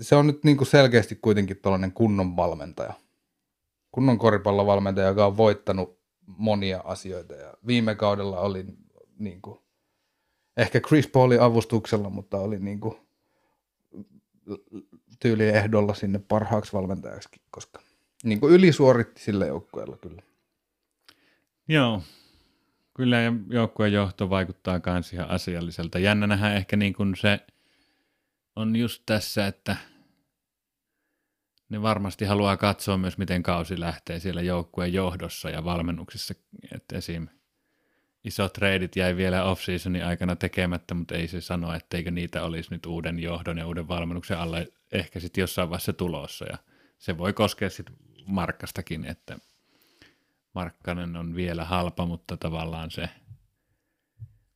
se 0.00 0.16
on 0.16 0.26
nyt 0.26 0.44
niinku 0.44 0.64
selkeästi 0.64 1.18
kuitenkin 1.22 1.56
tällainen 1.56 1.92
kunnon 1.92 2.36
valmentaja. 2.36 2.92
Kunnon 3.92 4.18
koripallovalmentaja, 4.18 5.08
joka 5.08 5.26
on 5.26 5.36
voittanut 5.36 5.98
monia 6.26 6.80
asioita. 6.84 7.34
Ja 7.34 7.54
viime 7.66 7.94
kaudella 7.94 8.40
oli 8.40 8.66
niinku, 9.18 9.62
ehkä 10.56 10.80
Chris 10.80 11.06
Paulin 11.06 11.40
avustuksella, 11.40 12.10
mutta 12.10 12.38
oli 12.38 12.58
niinku 12.58 13.07
tyyli 15.20 15.48
ehdolla 15.48 15.94
sinne 15.94 16.18
parhaaksi 16.18 16.72
valmentajaksi, 16.72 17.28
koska 17.50 17.82
niinku 18.24 18.48
ylisuoritti 18.48 19.22
sillä 19.22 19.46
joukkueella 19.46 19.96
kyllä. 19.96 20.22
Joo, 21.68 22.02
kyllä 22.94 23.16
joukkueen 23.50 23.92
johto 23.92 24.30
vaikuttaa 24.30 24.80
myös 24.86 25.12
ihan 25.12 25.30
asialliselta. 25.30 25.98
Jännä 25.98 26.26
nähdä 26.26 26.54
ehkä 26.54 26.76
niin 26.76 26.92
kuin 26.92 27.16
se 27.16 27.40
on 28.56 28.76
just 28.76 29.02
tässä, 29.06 29.46
että 29.46 29.76
ne 31.68 31.82
varmasti 31.82 32.24
haluaa 32.24 32.56
katsoa 32.56 32.98
myös, 32.98 33.18
miten 33.18 33.42
kausi 33.42 33.80
lähtee 33.80 34.20
siellä 34.20 34.42
joukkueen 34.42 34.92
johdossa 34.92 35.50
ja 35.50 35.64
valmennuksissa. 35.64 36.34
Että 36.74 36.96
esim. 36.96 37.28
Isot 38.28 38.52
treidit 38.52 38.96
jäi 38.96 39.16
vielä 39.16 39.44
off-seasonin 39.44 40.04
aikana 40.04 40.36
tekemättä, 40.36 40.94
mutta 40.94 41.14
ei 41.14 41.28
se 41.28 41.40
sano, 41.40 41.74
etteikö 41.74 42.10
niitä 42.10 42.42
olisi 42.42 42.70
nyt 42.70 42.86
uuden 42.86 43.18
johdon 43.18 43.58
ja 43.58 43.66
uuden 43.66 43.88
valmennuksen 43.88 44.38
alle 44.38 44.68
ehkä 44.92 45.20
sitten 45.20 45.42
jossain 45.42 45.70
vaiheessa 45.70 45.92
tulossa. 45.92 46.44
Ja 46.44 46.58
se 46.98 47.18
voi 47.18 47.32
koskea 47.32 47.70
sitten 47.70 47.96
Markkastakin, 48.26 49.04
että 49.04 49.38
Markkanen 50.54 51.16
on 51.16 51.34
vielä 51.34 51.64
halpa, 51.64 52.06
mutta 52.06 52.36
tavallaan 52.36 52.90
se 52.90 53.08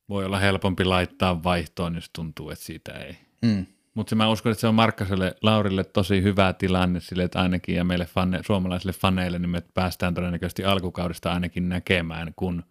voi 0.09 0.25
olla 0.25 0.39
helpompi 0.39 0.85
laittaa 0.85 1.43
vaihtoon, 1.43 1.95
jos 1.95 2.09
tuntuu, 2.13 2.49
että 2.49 2.65
siitä 2.65 2.91
ei. 2.91 3.17
Mm. 3.41 3.65
Mutta 3.93 4.15
mä 4.15 4.29
uskon, 4.29 4.51
että 4.51 4.61
se 4.61 4.67
on 4.67 4.75
Markkaselle, 4.75 5.35
Laurille 5.41 5.83
tosi 5.83 6.23
hyvä 6.23 6.53
tilanne 6.53 6.99
sille, 6.99 7.23
että 7.23 7.41
ainakin 7.41 7.75
ja 7.75 7.83
meille 7.83 8.05
fane, 8.05 8.39
suomalaisille 8.45 8.93
faneille, 8.93 9.39
niin 9.39 9.49
me 9.49 9.61
päästään 9.73 10.13
todennäköisesti 10.13 10.65
alkukaudesta 10.65 11.33
ainakin 11.33 11.69
näkemään, 11.69 12.33
kun 12.35 12.63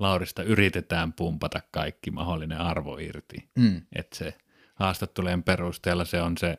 Laurista 0.00 0.42
yritetään 0.42 1.12
pumpata 1.12 1.60
kaikki 1.70 2.10
mahdollinen 2.10 2.58
arvo 2.58 2.98
irti. 2.98 3.48
Mm. 3.58 3.82
Että 3.94 4.16
se 4.16 4.34
haastattelujen 4.74 5.42
perusteella 5.42 6.04
se 6.04 6.22
on 6.22 6.38
se 6.38 6.58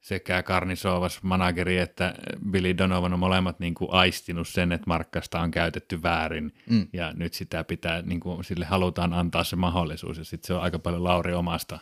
sekä 0.00 0.42
Karnisovas 0.42 1.22
manageri 1.22 1.78
että 1.78 2.14
Billy 2.50 2.78
Donovan 2.78 3.12
on 3.12 3.18
molemmat 3.18 3.60
niin 3.60 3.74
kuin 3.74 3.92
aistinut 3.92 4.48
sen, 4.48 4.72
että 4.72 4.84
Markkasta 4.86 5.40
on 5.40 5.50
käytetty 5.50 6.02
väärin 6.02 6.54
Mm. 6.70 6.88
ja 6.92 7.12
nyt 7.12 7.34
sitä 7.34 7.64
pitää, 7.64 8.02
niin 8.02 8.20
kuin 8.20 8.44
sille 8.44 8.64
halutaan 8.64 9.12
antaa 9.12 9.44
se 9.44 9.56
mahdollisuus 9.56 10.18
ja 10.18 10.24
sitten 10.24 10.46
se 10.46 10.54
on 10.54 10.62
aika 10.62 10.78
paljon 10.78 11.04
Lauri 11.04 11.34
omasta 11.34 11.78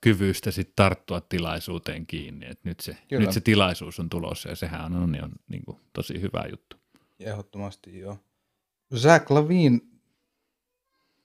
kyvystä 0.00 0.50
sit 0.50 0.72
tarttua 0.76 1.20
tilaisuuteen 1.20 2.06
kiinni, 2.06 2.46
että 2.46 2.68
nyt 2.68 2.80
se, 2.80 2.96
Kyllä. 3.08 3.24
nyt 3.24 3.32
se 3.32 3.40
tilaisuus 3.40 4.00
on 4.00 4.08
tulossa 4.08 4.48
ja 4.48 4.56
sehän 4.56 4.84
on, 4.84 4.96
on, 4.96 5.24
on 5.24 5.32
niin 5.48 5.62
kuin 5.64 5.80
tosi 5.92 6.20
hyvä 6.20 6.44
juttu. 6.50 6.76
Ehdottomasti 7.20 7.98
joo. 7.98 8.18
Zach 8.96 9.30
Lavin 9.30 10.00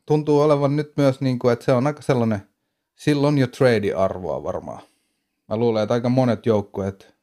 tuntuu 0.06 0.42
olevan 0.42 0.76
nyt 0.76 0.94
myös, 0.98 1.22
niin 1.22 1.40
kuin, 1.40 1.54
että 1.54 1.66
se 1.66 1.72
on 1.72 1.88
aika 1.88 2.02
sellainen, 2.02 2.50
silloin 2.96 3.38
jo 3.38 3.48
trade-arvoa 3.48 4.44
varmaan. 4.44 4.82
Mä 5.50 5.58
luulen, 5.58 5.84
että 5.84 5.94
aika 5.94 6.10
monet 6.10 6.46
joukkueet, 6.46 7.16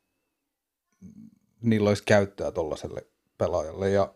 niillä 1.62 1.88
olisi 1.88 2.02
käyttöä 2.06 2.52
tuollaiselle 2.52 3.06
pelaajalle. 3.38 3.90
Ja, 3.90 4.14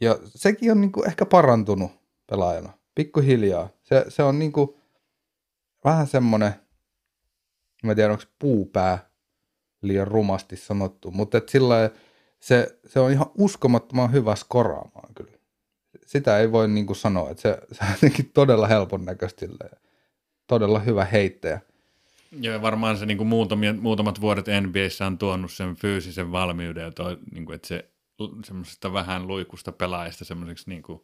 ja 0.00 0.18
sekin 0.24 0.72
on 0.72 0.80
niin 0.80 0.92
kuin 0.92 1.06
ehkä 1.06 1.26
parantunut 1.26 1.90
pelaajana, 2.26 2.72
pikkuhiljaa. 2.94 3.68
Se, 3.82 4.04
se 4.08 4.22
on 4.22 4.38
niin 4.38 4.52
kuin 4.52 4.68
vähän 5.84 6.06
semmoinen, 6.06 6.52
mä 7.82 7.92
en 7.92 7.96
tiedä 7.96 8.12
onko 8.12 8.24
puupää 8.38 9.10
liian 9.82 10.06
rumasti 10.06 10.56
sanottu, 10.56 11.10
mutta 11.10 11.38
et 11.38 11.48
sillä 11.48 11.68
lailla 11.68 11.94
se, 12.40 12.78
se 12.86 13.00
on 13.00 13.10
ihan 13.10 13.30
uskomattoman 13.38 14.12
hyvä 14.12 14.34
skoraamaan 14.34 15.14
kyllä. 15.14 15.32
Sitä 16.06 16.38
ei 16.38 16.52
voi 16.52 16.68
niin 16.68 16.86
kuin 16.86 16.96
sanoa, 16.96 17.30
että 17.30 17.42
se, 17.42 17.58
se 17.72 17.84
on 17.84 17.90
jotenkin 17.92 18.30
todella 18.34 18.66
helpon 18.66 19.04
näköistä. 19.04 19.46
Todella 20.46 20.78
hyvä 20.78 21.04
heittäjä. 21.04 21.60
Joo, 22.40 22.54
ja 22.54 22.62
varmaan 22.62 22.96
se 22.96 23.06
niin 23.06 23.18
kuin 23.18 23.28
muutamia, 23.28 23.72
muutamat 23.72 24.20
vuodet 24.20 24.46
NBAssä 24.60 25.06
on 25.06 25.18
tuonut 25.18 25.52
sen 25.52 25.76
fyysisen 25.76 26.32
valmiuden, 26.32 26.84
ja 26.84 26.90
toi, 26.90 27.18
niin 27.32 27.46
kuin, 27.46 27.54
että 27.54 27.68
se 27.68 27.90
semmoisesta 28.44 28.92
vähän 28.92 29.26
luikusta 29.28 29.72
pelaajasta 29.72 30.24
semmoiseksi, 30.24 30.70
niin 30.70 30.82
kuin, 30.82 31.00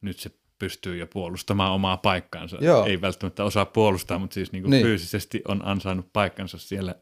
nyt 0.00 0.18
se 0.18 0.30
pystyy 0.58 0.96
jo 0.96 1.06
puolustamaan 1.06 1.72
omaa 1.72 1.96
paikkaansa. 1.96 2.56
Joo. 2.60 2.86
Ei 2.86 3.00
välttämättä 3.00 3.44
osaa 3.44 3.66
puolustaa, 3.66 4.18
mutta 4.18 4.34
siis 4.34 4.52
niin 4.52 4.62
kuin 4.62 4.70
Niin. 4.70 4.86
fyysisesti 4.86 5.42
on 5.48 5.64
ansainnut 5.64 6.12
paikkansa 6.12 6.58
siellä, 6.58 6.94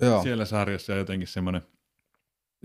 Joo, 0.00 0.22
siellä 0.22 0.44
sarjassa 0.44 0.92
ja 0.92 0.98
jotenkin 0.98 1.28
semmoinen, 1.28 1.62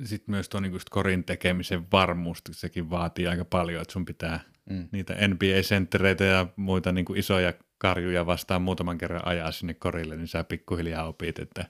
sitten 0.04 0.32
myös 0.36 0.50
tuo 0.50 0.60
niin 0.60 0.80
korin 0.90 1.24
tekemisen 1.24 1.88
varmuus, 1.92 2.42
sekin 2.52 2.90
vaatii 2.90 3.28
aika 3.28 3.46
paljon, 3.46 3.82
että 3.82 3.92
sun 3.92 4.06
pitää 4.06 4.40
Mm. 4.70 4.88
niitä 4.92 5.14
NBA-senttereitä 5.28 6.24
ja 6.24 6.48
muita 6.56 6.92
niin 6.92 7.06
kuin 7.06 7.20
isoja 7.20 7.54
karjuja 7.78 8.26
vastaan 8.26 8.62
muutaman 8.62 8.98
kerran 8.98 9.28
ajaa 9.28 9.52
sinne 9.52 9.74
korille, 9.74 10.16
niin 10.16 10.28
sä 10.28 10.44
pikkuhiljaa 10.44 11.08
opit, 11.08 11.40
että 11.40 11.66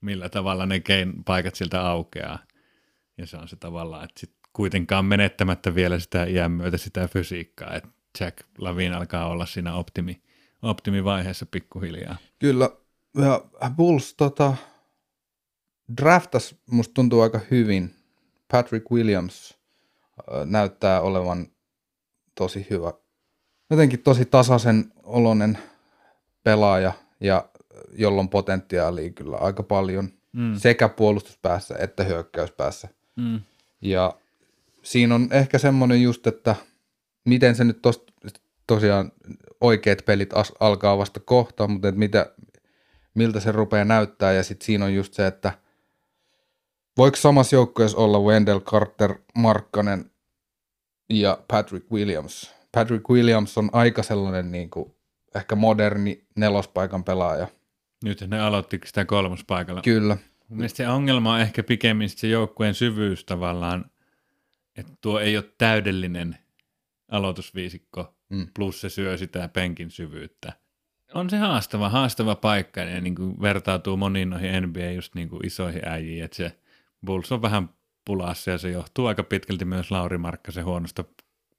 millä 0.00 0.28
tavalla 0.28 0.66
ne 0.66 0.80
kein 0.80 1.24
paikat 1.24 1.54
sieltä 1.54 1.86
aukeaa. 1.86 2.38
Ja 3.18 3.26
se 3.26 3.36
on 3.36 3.48
se 3.48 3.56
tavallaan, 3.56 4.04
että 4.04 4.20
sit 4.20 4.32
kuitenkaan 4.52 5.04
menettämättä 5.04 5.74
vielä 5.74 5.98
sitä 5.98 6.24
iän 6.24 6.52
myötä 6.52 6.76
sitä 6.76 7.08
fysiikkaa, 7.08 7.74
että 7.74 7.88
Jack 8.20 8.36
Lavin 8.58 8.92
alkaa 8.92 9.28
olla 9.28 9.46
siinä 9.46 9.74
optimi, 9.74 10.22
optimivaiheessa 10.62 11.46
pikkuhiljaa. 11.46 12.16
kyllä. 12.38 12.70
Ja 13.16 13.42
Bulls 13.76 14.14
tota, 14.14 14.54
draftas 15.96 16.54
musta 16.70 16.94
tuntuu 16.94 17.20
aika 17.20 17.40
hyvin. 17.50 17.94
Patrick 18.52 18.90
Williams 18.90 19.58
näyttää 20.44 21.00
olevan 21.00 21.46
tosi 22.34 22.66
hyvä. 22.70 22.92
Jotenkin 23.70 24.02
tosi 24.02 24.24
tasaisen 24.24 24.92
oloinen 25.02 25.58
pelaaja 26.42 26.92
ja 27.20 27.48
jolla 27.92 28.20
on 28.20 28.28
potentiaalia 28.28 29.10
kyllä 29.10 29.36
aika 29.36 29.62
paljon 29.62 30.08
Mm. 30.32 30.54
sekä 30.54 30.88
puolustuspäässä 30.88 31.74
että 31.78 32.04
hyökkäyspäässä. 32.04 32.88
Mm. 33.16 33.40
Ja 33.80 34.16
siinä 34.82 35.14
on 35.14 35.28
ehkä 35.30 35.58
semmoinen 35.58 36.02
just, 36.02 36.26
että 36.26 36.56
miten 37.24 37.54
se 37.54 37.64
nyt 37.64 37.82
tos, 37.82 38.04
tosiaan 38.66 39.12
oikeat 39.60 40.04
pelit 40.04 40.32
as, 40.36 40.52
alkaa 40.60 40.98
vasta 40.98 41.20
kohta, 41.20 41.68
mutta 41.68 41.88
että 41.88 41.98
mitä, 41.98 42.34
miltä 43.14 43.40
se 43.40 43.52
rupeaa 43.52 43.84
näyttää. 43.84 44.32
Ja 44.32 44.42
sitten 44.42 44.66
siinä 44.66 44.84
on 44.84 44.94
just 44.94 45.14
se, 45.14 45.26
että 45.26 45.52
voiko 46.98 47.16
samassa 47.16 47.56
joukkueessa 47.56 47.98
olla 47.98 48.18
Wendell 48.20 48.60
Carter, 48.60 49.14
Markkanen 49.34 50.10
ja 51.10 51.38
Patrick 51.48 51.90
Williams. 51.92 52.54
Patrick 52.72 53.10
Williams 53.10 53.58
on 53.58 53.70
aika 53.72 54.02
sellainen 54.02 54.52
niin 54.52 54.70
kuin, 54.70 54.94
ehkä 55.34 55.54
moderni 55.56 56.24
nelospaikan 56.36 57.04
pelaaja. 57.04 57.48
Nyt 58.04 58.20
ne 58.20 58.40
aloitti 58.40 58.80
sitä 58.84 59.04
kolmospaikalla. 59.04 59.82
Kyllä. 59.82 60.16
Mun 60.48 60.58
mielestä 60.58 60.76
se 60.76 60.88
ongelma 60.88 61.34
on 61.34 61.40
ehkä 61.40 61.62
pikemmin 61.62 62.08
se 62.08 62.26
joukkueen 62.26 62.74
syvyys 62.74 63.24
tavallaan, 63.24 63.84
että 64.76 64.92
tuo 65.00 65.20
ei 65.20 65.36
ole 65.36 65.44
täydellinen 65.58 66.36
aloitusviisikko, 67.10 68.14
Mm. 68.30 68.46
plus 68.54 68.80
se 68.80 68.88
syö 68.88 69.16
sitä 69.16 69.48
penkin 69.48 69.90
syvyyttä. 69.90 70.52
On 71.14 71.30
se 71.30 71.36
haastava, 71.36 71.88
haastava 71.88 72.34
paikka 72.34 72.80
ja 72.80 73.00
niin 73.00 73.14
kuin 73.14 73.40
vertautuu 73.40 73.96
moniin 73.96 74.30
noihin 74.30 74.62
NBA 74.62 74.90
just 74.94 75.14
niin 75.14 75.28
kuin 75.28 75.46
isoihin 75.46 75.88
äijiin, 75.88 76.24
että 76.24 76.36
se 76.36 76.58
Bulls 77.06 77.32
on 77.32 77.42
vähän 77.42 77.68
pulassa 78.04 78.50
ja 78.50 78.58
se 78.58 78.70
johtuu 78.70 79.06
aika 79.06 79.22
pitkälti 79.22 79.64
myös 79.64 79.90
Lauri 79.90 80.18
Markkasen 80.18 80.64
huonosta 80.64 81.04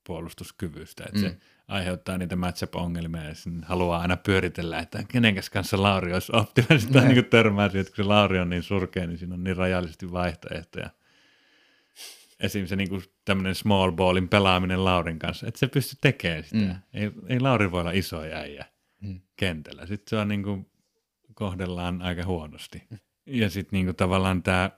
puolustuskyvystä, 0.07 1.03
että 1.03 1.19
mm. 1.19 1.25
Mm. 1.25 1.31
se 1.31 1.37
aiheuttaa 1.67 2.17
niitä 2.17 2.35
matchup-ongelmia 2.35 3.23
ja 3.23 3.35
sen 3.35 3.63
haluaa 3.63 4.01
aina 4.01 4.17
pyöritellä, 4.17 4.79
että 4.79 5.03
kenenkäs 5.07 5.49
kanssa 5.49 5.81
Lauri 5.81 6.13
olisi 6.13 6.31
optimaalista 6.35 6.99
Näin. 7.01 7.13
niin 7.13 7.25
törmää 7.25 7.69
siihen, 7.69 7.81
että 7.81 7.95
kun 7.95 8.05
se 8.05 8.07
Lauri 8.09 8.39
on 8.39 8.49
niin 8.49 8.63
surkea, 8.63 9.07
niin 9.07 9.17
siinä 9.17 9.33
on 9.35 9.43
niin 9.43 9.57
rajallisesti 9.57 10.11
vaihtoehtoja. 10.11 10.89
Esim. 12.39 12.65
se 12.67 12.75
niin 12.75 13.03
tämmöinen 13.25 13.55
small 13.55 13.91
ballin 13.91 14.29
pelaaminen 14.29 14.85
Laurin 14.85 15.19
kanssa, 15.19 15.47
että 15.47 15.59
se 15.59 15.67
pystyy 15.67 15.97
tekemään 16.01 16.43
sitä. 16.43 16.57
Mm. 16.57 16.63
Mm. 16.67 16.75
Ei, 16.93 17.11
ei 17.27 17.39
Lauri 17.39 17.71
voi 17.71 17.81
olla 17.81 17.91
iso 17.91 18.21
äijä 18.21 18.65
Mm. 19.01 19.21
kentällä. 19.35 19.85
Sitten 19.85 20.09
se 20.09 20.17
on 20.17 20.27
niin 20.27 20.43
kuin, 20.43 20.67
kohdellaan 21.33 22.01
aika 22.01 22.25
huonosti. 22.25 22.83
Ja 23.25 23.49
sitten 23.49 23.77
niin 23.77 23.85
kuin, 23.85 23.95
tavallaan 23.95 24.43
tämä 24.43 24.69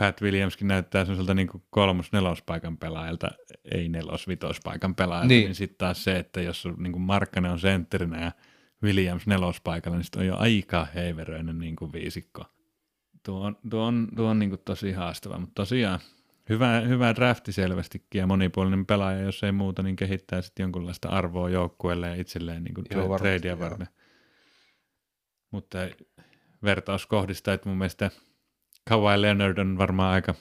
Pat 0.00 0.22
Williamskin 0.22 0.68
näyttää 0.68 1.04
sellaiselta 1.04 1.34
niin 1.34 1.48
kolmos-nelospaikan 1.70 2.76
pelaajalta, 2.78 3.28
ei 3.72 3.88
nelos-vitospaikan 3.88 4.94
pelaajalta. 4.94 5.28
Niin, 5.28 5.38
Niin. 5.38 5.46
niin 5.48 5.54
sitten 5.54 5.78
taas 5.78 6.04
se, 6.04 6.18
että 6.18 6.40
jos 6.40 6.68
niin 6.76 6.92
kuin 6.92 7.02
Markkanen 7.02 7.52
on 7.52 7.58
sentterinä 7.58 8.24
ja 8.24 8.32
Williams 8.82 9.26
nelospaikalla, 9.26 9.96
niin 9.98 10.04
sitten 10.04 10.20
on 10.20 10.26
jo 10.26 10.36
aika 10.36 10.86
heiveröinen 10.94 11.58
niin 11.58 11.76
kuin 11.76 11.92
viisikko. 11.92 12.44
Tuo 13.22 13.40
on, 13.40 13.56
tuo 13.70 13.84
on, 13.84 14.08
tuo 14.16 14.28
on 14.30 14.38
niin 14.38 14.50
kuin 14.50 14.62
tosi 14.64 14.92
haastava, 14.92 15.38
mutta 15.38 15.54
tosiaan 15.54 15.98
hyvä, 16.48 16.80
hyvä 16.80 17.14
drafti 17.14 17.52
selvästikin 17.52 18.18
ja 18.18 18.26
monipuolinen 18.26 18.86
pelaaja, 18.86 19.20
jos 19.20 19.42
ei 19.42 19.52
muuta, 19.52 19.82
niin 19.82 19.96
kehittää 19.96 20.42
sitten 20.42 20.64
jonkunlaista 20.64 21.08
arvoa 21.08 21.50
joukkueelle 21.50 22.08
ja 22.08 22.14
itselleen 22.14 22.64
niin 22.64 22.74
kuin 22.74 22.86
Joo, 22.90 23.00
tra- 23.04 23.08
varmasti, 23.08 23.22
tradea 23.28 23.52
joo. 23.52 23.60
varten. 23.60 23.88
Mutta 25.50 25.78
vertauskohdista, 26.62 27.52
että 27.52 27.68
mun 27.68 27.78
mielestä 27.78 28.10
Kawhi 28.88 29.22
Leonard 29.22 29.58
on 29.58 29.78
varmaan 29.78 30.14
aika 30.14 30.34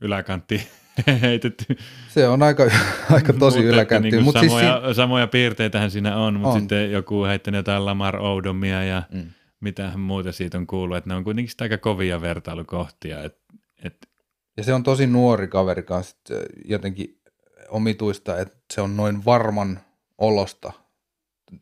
yläkantti 0.00 0.68
heitetty. 1.22 1.76
Se 2.08 2.28
on 2.28 2.42
aika, 2.42 2.70
aika 3.10 3.32
tosi 3.32 3.58
Mutta 3.58 3.74
yläkäntti. 3.74 4.10
Niin 4.10 4.24
Mut 4.24 4.36
siis 4.40 4.52
samoja, 4.52 4.82
si- 4.88 4.94
samoja 4.94 5.26
piirteitähän 5.26 5.90
siinä 5.90 6.16
on, 6.16 6.34
mutta 6.34 6.48
On. 6.48 6.60
sitten 6.60 6.92
joku 6.92 7.24
heittänyt 7.24 7.58
jotain 7.58 7.84
Lamar 7.84 8.16
Odomia 8.16 8.84
ja 8.84 9.02
mm. 9.12 9.30
mitähän 9.60 10.00
muuta 10.00 10.32
siitä 10.32 10.58
on 10.58 10.66
kuullut, 10.66 10.96
että 10.96 11.10
ne 11.10 11.14
on 11.14 11.24
kuitenkin 11.24 11.50
sitä 11.50 11.64
aika 11.64 11.78
kovia 11.78 12.20
vertailukohtia, 12.20 13.22
että 13.24 13.40
et, 13.84 14.08
Ja 14.56 14.64
se 14.64 14.74
on 14.74 14.82
tosi 14.82 15.06
nuori 15.06 15.48
kaveri 15.48 15.82
kanssa 15.82 16.16
jotenkin 16.64 17.20
omituista, 17.68 18.38
että 18.38 18.56
se 18.74 18.80
on 18.80 18.96
noin 18.96 19.24
varman 19.24 19.80
olosta. 20.18 20.72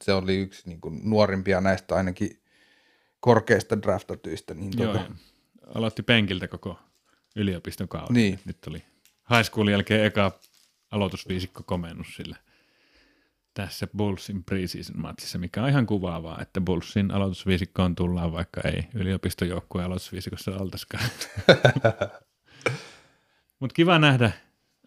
Se 0.03 0.13
oli 0.13 0.37
yksi 0.37 0.69
niin 0.69 0.81
kuin, 0.81 1.01
nuorimpia 1.05 1.61
näistä 1.61 1.95
ainakin 1.95 2.43
korkeista 3.21 3.83
draftatyistä. 3.83 4.55
Niin, 4.55 4.73
joo, 4.79 4.93
tota, 4.93 5.05
ja 5.05 5.15
aloitti 5.75 6.03
penkiltä 6.03 6.49
koko 6.49 6.79
yliopistokauden. 7.37 8.15
Niin. 8.15 8.39
Nyt 8.45 8.59
oli 8.69 8.85
high 9.31 9.45
schoolin 9.45 9.73
jälkeen 9.73 10.05
eka 10.05 10.41
aloitusviisikko 10.91 11.63
komennus 11.63 12.17
sille 12.17 12.37
tässä 13.55 13.87
Bullsin 13.97 14.45
preseason 14.45 15.01
matsissa, 15.01 15.39
mikä 15.39 15.63
on 15.63 15.69
ihan 15.69 15.87
kuvaavaa, 15.87 16.43
että 16.43 16.61
Bullsin 16.61 17.11
aloitusviisikkoon 17.11 17.95
tullaan, 17.95 18.33
vaikka 18.33 18.61
ei 18.61 18.89
yliopistojoukkueen 18.95 19.87
aloitusviisikossa 19.87 20.51
oltaisikaan. 20.51 21.05
Mutta 23.61 23.75
kiva 23.75 23.99
nähdä 23.99 24.33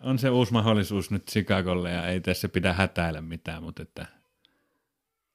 on 0.02 0.20
se 0.20 0.30
uusi 0.30 0.54
mahdollisuus 0.54 1.12
nyt 1.12 1.26
Chicagolle 1.26 1.92
ja 1.92 2.08
ei 2.08 2.22
tässä 2.22 2.50
pidä 2.50 2.74
hätäillä 2.74 3.22
mitään, 3.22 3.64
mutta 3.64 3.82
että 3.82 4.06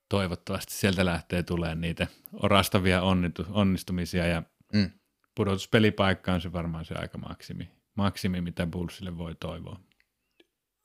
toivottavasti 0.08 0.74
sieltä 0.74 1.04
lähtee 1.04 1.42
tulee 1.42 1.74
niitä 1.74 2.06
orastavia 2.32 3.02
onnitu, 3.02 3.46
onnistumisia 3.50 4.26
ja 4.26 4.42
Mm. 4.74 4.90
Pudotuspelipaikka 5.34 6.32
on 6.32 6.40
se 6.40 6.52
varmaan 6.52 6.84
se 6.84 6.94
aika 6.94 7.18
maksimi, 7.18 7.70
maksimi 7.94 8.40
mitä 8.40 8.66
Bullsille 8.66 9.18
voi 9.18 9.34
toivoa. 9.34 9.80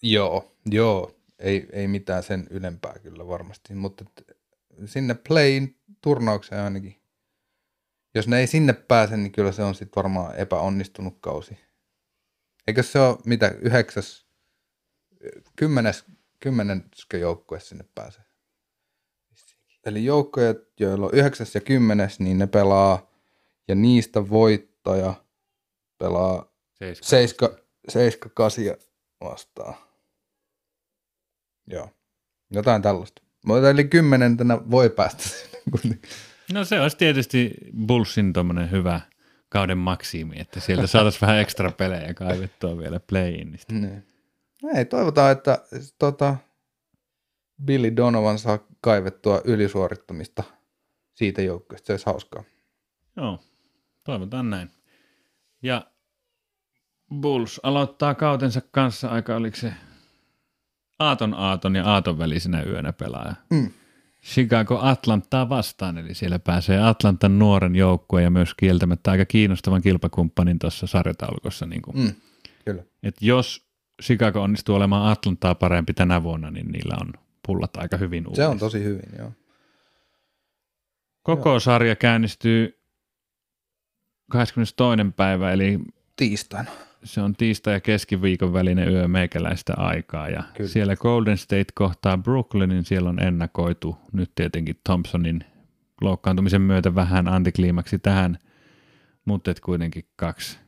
Joo, 0.02 0.56
joo. 0.66 1.16
Ei, 1.40 1.68
ei 1.72 1.88
mitään 1.88 2.24
sen 2.24 2.48
ylempää 2.50 3.00
kyllä 3.00 3.28
varmasti, 3.28 3.76
mutta 3.76 4.06
sinne 4.86 5.14
playin 5.28 5.80
turnaukseen 6.02 6.62
ainakin. 6.62 7.02
Jos 8.16 8.28
ne 8.28 8.40
ei 8.40 8.48
sinne 8.48 8.74
pääse, 8.74 9.18
niin 9.18 9.32
kyllä 9.32 9.52
se 9.52 9.64
on 9.64 9.76
sitten 9.76 9.96
varmaan 9.96 10.36
epäonnistunut 10.36 11.18
kausi. 11.22 11.58
Eikö 12.68 12.84
se 12.84 13.00
ole 13.00 13.18
mitä 13.26 13.48
yhdeksäs, 13.62 14.28
kymmenes, 15.56 16.06
kymmeneskö 16.40 17.18
joukkue 17.18 17.60
sinne 17.60 17.86
pääsee? 17.96 18.24
Eli 19.86 20.06
joukkoja, 20.06 20.56
joilla 20.80 21.06
on 21.06 21.14
yhdeksäs 21.14 21.56
ja 21.56 21.62
kymmenes, 21.62 22.20
niin 22.20 22.38
ne 22.38 22.48
pelaa, 22.48 23.09
ja 23.70 23.76
niistä 23.76 24.30
voittaja 24.30 25.14
pelaa 25.98 26.50
Seiska. 26.80 27.06
Seiska, 27.06 27.56
seiska 27.90 28.30
kasia 28.34 28.78
vastaan. 29.22 29.76
Joo. 31.68 31.90
Jotain 32.52 32.82
tällaista. 32.82 33.22
Mutta 33.46 33.70
eli 33.70 33.84
kymmenentenä 33.84 34.58
voi 34.72 34.90
päästä 34.90 35.24
sinne. 35.24 36.00
No 36.54 36.66
se 36.66 36.82
olisi 36.82 36.98
tietysti 36.98 37.54
Bullsin 37.88 38.34
tuommoinen 38.34 38.72
hyvä 38.72 39.02
kauden 39.50 39.78
maksimi, 39.78 40.40
että 40.40 40.60
sieltä 40.60 40.88
saataisiin 40.88 41.22
vähän 41.22 41.40
ekstra 41.40 41.72
pelejä 41.72 42.14
kaivettua 42.14 42.78
vielä 42.78 43.00
play-inistä. 43.00 43.74
niin. 43.74 44.08
Ei, 44.76 44.86
toivotaan, 44.86 45.32
että 45.32 45.64
tota, 46.00 46.36
Billy 47.66 47.96
Donovan 47.96 48.40
saa 48.40 48.60
kaivettua 48.82 49.42
ylisuorittamista 49.44 50.44
siitä 51.14 51.42
joukkueesta. 51.42 51.88
Se 51.88 51.94
olisi 51.94 52.06
hauskaa. 52.06 52.44
Joo, 53.18 53.40
toivotaan 54.04 54.50
näin. 54.50 54.70
Ja 55.64 55.88
Bulls 57.22 57.60
aloittaa 57.64 58.16
kautensa 58.16 58.62
kanssa 58.72 59.08
aika, 59.10 59.36
oliko 59.36 59.58
se 59.58 59.74
Aaton 61.00 61.34
Aaton 61.34 61.76
ja 61.76 61.86
Aaton 61.86 62.18
välisenä 62.18 62.64
yönä 62.64 62.94
pelaaja. 62.94 63.34
Mm. 63.50 63.72
Chicago 64.24 64.80
Atlantaa 64.82 65.50
vastaan, 65.50 65.98
eli 65.98 66.14
siellä 66.14 66.40
pääsee 66.40 66.84
Atlantan 66.84 67.40
nuoren 67.40 67.76
joukkueen 67.76 68.24
ja 68.24 68.30
myös 68.30 68.54
kieltämättä 68.54 69.12
aika 69.12 69.26
kiinnostavan 69.26 69.82
kilpakumppanin 69.82 70.60
tuossa 70.60 70.88
sarjataulukossa. 70.88 71.66
Niin 71.66 71.82
kuin. 71.82 71.98
Mm. 71.98 72.14
Kyllä. 72.66 72.84
Et 73.04 73.16
jos 73.22 73.70
Chicago 74.04 74.42
onnistuu 74.42 74.76
olemaan 74.76 75.12
Atlantaa 75.12 75.56
parempi 75.56 75.94
tänä 75.94 76.24
vuonna, 76.24 76.52
niin 76.52 76.68
niillä 76.68 76.96
on 77.02 77.14
pullat 77.48 77.78
aika 77.78 77.98
hyvin 77.98 78.24
Se 78.24 78.28
uudessa. 78.28 78.50
on 78.50 78.60
tosi 78.60 78.84
hyvin, 78.84 79.10
joo. 79.18 79.32
Koko 81.22 81.60
sarja 81.60 81.96
käynnistyy 81.96 82.79
22. 84.30 85.14
päivä, 85.16 85.52
eli 85.52 85.80
Tiistaina. 86.16 86.72
se 87.04 87.22
on 87.22 87.36
tiistai- 87.36 87.74
ja 87.74 87.80
keskiviikon 87.80 88.54
välinen 88.54 88.90
yö 88.90 89.08
meikäläistä 89.08 89.74
aikaa. 89.78 90.30
Ja 90.30 90.44
Kyllä. 90.58 90.70
siellä 90.70 90.96
Golden 90.96 91.38
State 91.38 91.66
kohtaa 91.74 92.18
Brooklynin, 92.18 92.86
siellä 92.86 93.10
on 93.10 93.24
ennakoitu 93.24 93.98
nyt 94.12 94.32
tietenkin 94.36 94.80
Thompsonin 94.84 95.44
loukkaantumisen 96.02 96.62
myötä 96.62 96.96
vähän 96.96 97.28
antikliimaksi 97.28 98.00
tähän, 98.00 98.38
mutta 99.26 99.52
et 99.52 99.60
kuitenkin 99.60 100.06
kaksi 100.16 100.60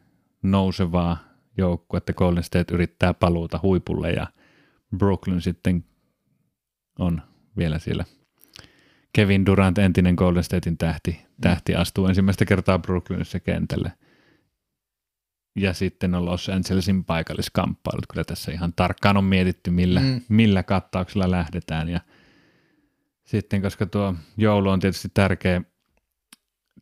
nousevaa 0.44 1.18
joukkuetta. 1.58 2.14
Golden 2.14 2.44
State 2.44 2.74
yrittää 2.74 3.14
paluuta 3.14 3.60
huipulle 3.64 4.12
ja 4.12 4.28
Brooklyn 4.98 5.42
sitten 5.42 5.86
on 7.00 7.22
vielä 7.58 7.80
siellä. 7.80 8.06
Kevin 9.14 9.46
Durant, 9.46 9.78
entinen 9.78 10.16
Golden 10.16 10.44
Statein 10.44 10.78
tähti, 10.78 11.22
tähti 11.42 11.76
astuu 11.76 12.08
ensimmäistä 12.08 12.46
kertaa 12.46 12.80
Brooklynissa 12.80 13.40
kentälle. 13.40 13.92
Ja 15.56 15.74
sitten 15.74 16.16
on 16.16 16.26
Los 16.26 16.50
Angelesin 16.50 17.06
paikalliskamppailut. 17.06 18.06
Kyllä 18.12 18.24
tässä 18.24 18.52
ihan 18.52 18.74
tarkkaan 18.76 19.18
on 19.18 19.24
mietitty, 19.24 19.72
millä, 19.72 20.00
Mm. 20.00 20.06
mm. 20.06 20.22
millä 20.30 20.64
kattauksella 20.64 21.32
lähdetään. 21.32 21.90
Ja 21.90 22.00
sitten, 23.26 23.62
koska 23.62 23.86
tuo 23.86 24.16
joulu 24.38 24.70
on 24.70 24.80
tietysti 24.80 25.08
tärkeä, 25.14 25.62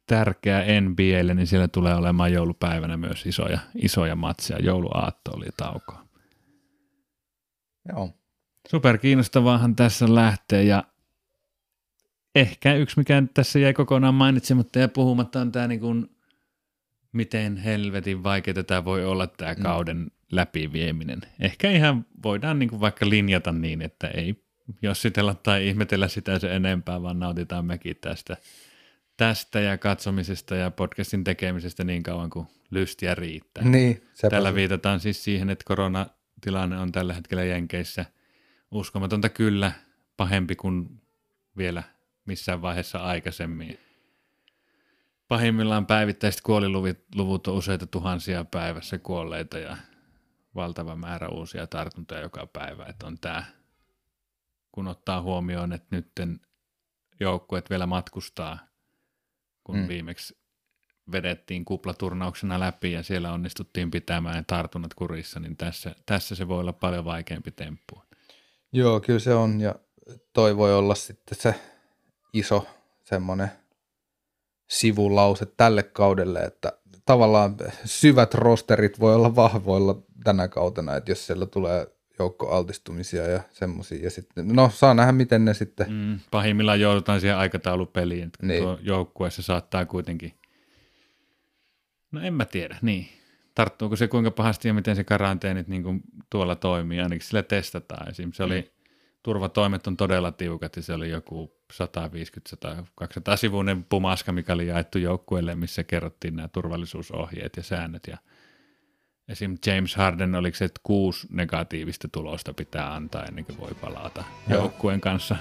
tärkeä 0.05 0.81
NBAlle, 0.81 1.33
niin 1.33 1.47
siellä 1.47 1.67
tulee 1.67 1.95
olemaan 1.95 2.33
joulupäivänä 2.33 2.97
myös 2.97 3.25
isoja, 3.25 3.59
isoja 3.75 4.15
matseja. 4.15 4.59
Jouluaatto 4.59 5.31
oli 5.31 5.47
tauko. 5.57 5.93
Joo. 7.89 8.13
Super 8.67 8.97
kiinnostavaahan 8.97 9.75
tässä 9.75 10.15
lähtee 10.15 10.63
ja 10.63 10.83
ehkä 12.35 12.73
yksi, 12.75 12.97
mikä 12.97 13.23
tässä 13.33 13.59
jäi 13.59 13.73
kokonaan 13.73 14.13
mainitsematta 14.13 14.79
ja 14.79 14.87
puhumatta 14.87 15.41
on 15.41 15.51
tämä 15.51 15.67
niin 15.67 15.79
kuin, 15.79 16.09
miten 17.11 17.57
helvetin 17.57 18.23
vaikeaa 18.23 18.63
tämä 18.63 18.85
voi 18.85 19.05
olla 19.05 19.27
tämä 19.27 19.53
Mm. 19.53 19.63
kauden 19.63 20.11
läpivieminen. 20.31 21.21
Ehkä 21.39 21.71
ihan 21.71 22.05
voidaan 22.23 22.59
niin 22.59 22.69
kuin 22.69 22.79
vaikka 22.81 23.09
linjata 23.09 23.51
niin, 23.51 23.81
että 23.81 24.07
ei 24.07 24.43
jossitella 24.81 25.33
tai 25.35 25.67
ihmetellä 25.67 26.07
sitä 26.07 26.39
se 26.39 26.55
enempää, 26.55 27.01
vaan 27.01 27.19
nautitaan 27.19 27.65
mekin 27.65 27.95
tästä, 28.01 28.37
tästä 29.17 29.59
ja 29.59 29.77
katsomisesta 29.77 30.55
ja 30.55 30.71
podcastin 30.71 31.23
tekemisestä 31.23 31.83
niin 31.83 32.03
kauan 32.03 32.29
kuin 32.29 32.47
lystiä 32.71 33.15
riittää. 33.15 33.63
Niin, 33.63 34.01
Tällä 34.29 34.49
se. 34.49 34.55
viitataan 34.55 34.99
siis 34.99 35.23
siihen, 35.23 35.49
että 35.49 35.65
koronatilanne 35.67 36.77
on 36.79 36.91
tällä 36.91 37.13
hetkellä 37.13 37.43
Jenkeissä 37.43 38.05
uskomatonta 38.71 39.29
kyllä 39.29 39.71
pahempi 40.17 40.55
kuin 40.55 41.01
vielä 41.57 41.83
missään 42.29 42.61
vaiheessa 42.61 42.97
aikaisemmin. 42.97 43.79
Pahimmillaan 45.27 45.85
päivittäiset 45.85 46.41
kuoliluvut 46.41 47.47
on 47.47 47.53
useita 47.53 47.87
tuhansia 47.87 48.45
päivässä 48.45 48.97
kuolleita 48.97 49.59
ja 49.59 49.77
valtava 50.55 50.95
määrä 50.95 51.29
uusia 51.29 51.67
tartuntoja 51.67 52.21
joka 52.21 52.47
päivä. 52.47 52.85
Että 52.85 53.07
on 53.07 53.17
tämä, 53.21 53.43
kun 54.71 54.87
ottaa 54.87 55.21
huomioon, 55.21 55.73
että 55.73 55.95
nyt 55.95 56.11
joukkueet 57.19 57.69
vielä 57.69 57.85
matkustaa, 57.85 58.59
kun 59.63 59.75
Mm. 59.75 59.81
mm. 59.81 59.87
viimeksi 59.87 60.37
vedettiin 61.11 61.65
kuplaturnauksena 61.65 62.59
läpi 62.59 62.91
ja 62.91 63.03
siellä 63.03 63.33
onnistuttiin 63.33 63.91
pitämään 63.91 64.45
tartunnat 64.45 64.93
kurissa, 64.93 65.39
niin 65.39 65.57
tässä, 65.57 65.95
tässä 66.05 66.35
se 66.35 66.47
voi 66.47 66.59
olla 66.59 66.73
paljon 66.73 67.05
vaikeampi 67.05 67.51
temppu. 67.51 68.03
Joo, 68.71 68.99
kyllä 68.99 69.19
se 69.19 69.33
on. 69.33 69.61
Ja 69.61 69.75
toi 70.33 70.57
voi 70.57 70.73
olla 70.73 70.95
sitten 70.95 71.37
se 71.37 71.55
iso 72.33 72.67
semmoinen 73.03 73.51
sivulause 74.67 75.45
tälle 75.45 75.83
kaudelle, 75.83 76.39
että 76.39 76.73
tavallaan 77.05 77.55
syvät 77.85 78.33
rosterit 78.33 78.99
voi 78.99 79.15
olla 79.15 79.35
vahvoilla 79.35 80.01
tänä 80.23 80.47
kautena, 80.47 80.95
että 80.95 81.11
jos 81.11 81.27
siellä 81.27 81.45
tulee 81.45 81.87
joukko 82.19 82.49
altistumisia 82.49 83.27
ja 83.27 83.41
semmoisia. 83.51 84.03
Ja 84.03 84.09
sitten, 84.09 84.47
no 84.47 84.69
saa 84.73 84.93
nähdä, 84.93 85.11
miten 85.11 85.45
ne 85.45 85.53
sitten, 85.53 85.87
Mm, 85.91 86.19
pahimmillaan 86.31 86.79
joudutaan 86.79 87.21
siihen 87.21 87.37
aikataulupeliin, 87.37 88.23
että 88.23 88.45
Niin. 88.45 88.63
joukkueessa 88.81 89.41
saattaa 89.41 89.85
kuitenkin, 89.85 90.33
no 92.11 92.21
en 92.21 92.33
mä 92.33 92.45
tiedä, 92.45 92.77
niin. 92.81 93.07
Tarttuuko 93.55 93.95
se 93.95 94.07
kuinka 94.07 94.31
pahasti 94.31 94.67
ja 94.67 94.73
miten 94.73 94.95
se 94.95 95.03
karanteenit 95.03 95.67
niin 95.67 95.83
kuin 95.83 96.01
tuolla 96.29 96.55
toimii, 96.55 96.99
ainakin 96.99 97.27
sillä 97.27 97.43
testataan. 97.43 98.09
Esimerkiksi 98.09 98.37
se 98.37 98.43
oli, 98.43 98.71
turvatoimet 99.29 99.87
on 99.87 99.97
todella 99.97 100.31
tiukat 100.31 100.75
ja 100.75 100.81
se 100.81 100.93
oli 100.93 101.09
joku 101.09 101.51
150-200 101.73 101.77
sivuinen 103.35 103.83
pumaska, 103.83 104.31
mikä 104.31 104.53
oli 104.53 104.67
jaettu 104.67 104.97
joukkueelle, 104.97 105.55
missä 105.55 105.83
kerrottiin 105.83 106.35
nämä 106.35 106.47
turvallisuusohjeet 106.47 107.57
ja 107.57 107.63
säännöt. 107.63 108.07
Ja 108.07 108.17
esim. 109.27 109.57
James 109.65 109.95
Harden, 109.95 110.35
oliko 110.35 110.57
se, 110.57 110.65
että 110.65 110.79
kuusi 110.83 111.27
negatiivista 111.31 112.07
tulosta 112.11 112.53
pitää 112.53 112.93
antaa 112.93 113.25
ennen 113.25 113.45
kuin 113.45 113.59
voi 113.59 113.73
palata 113.81 114.23
Joo. 114.47 114.59
joukkueen 114.59 115.01
kanssa 115.01 115.35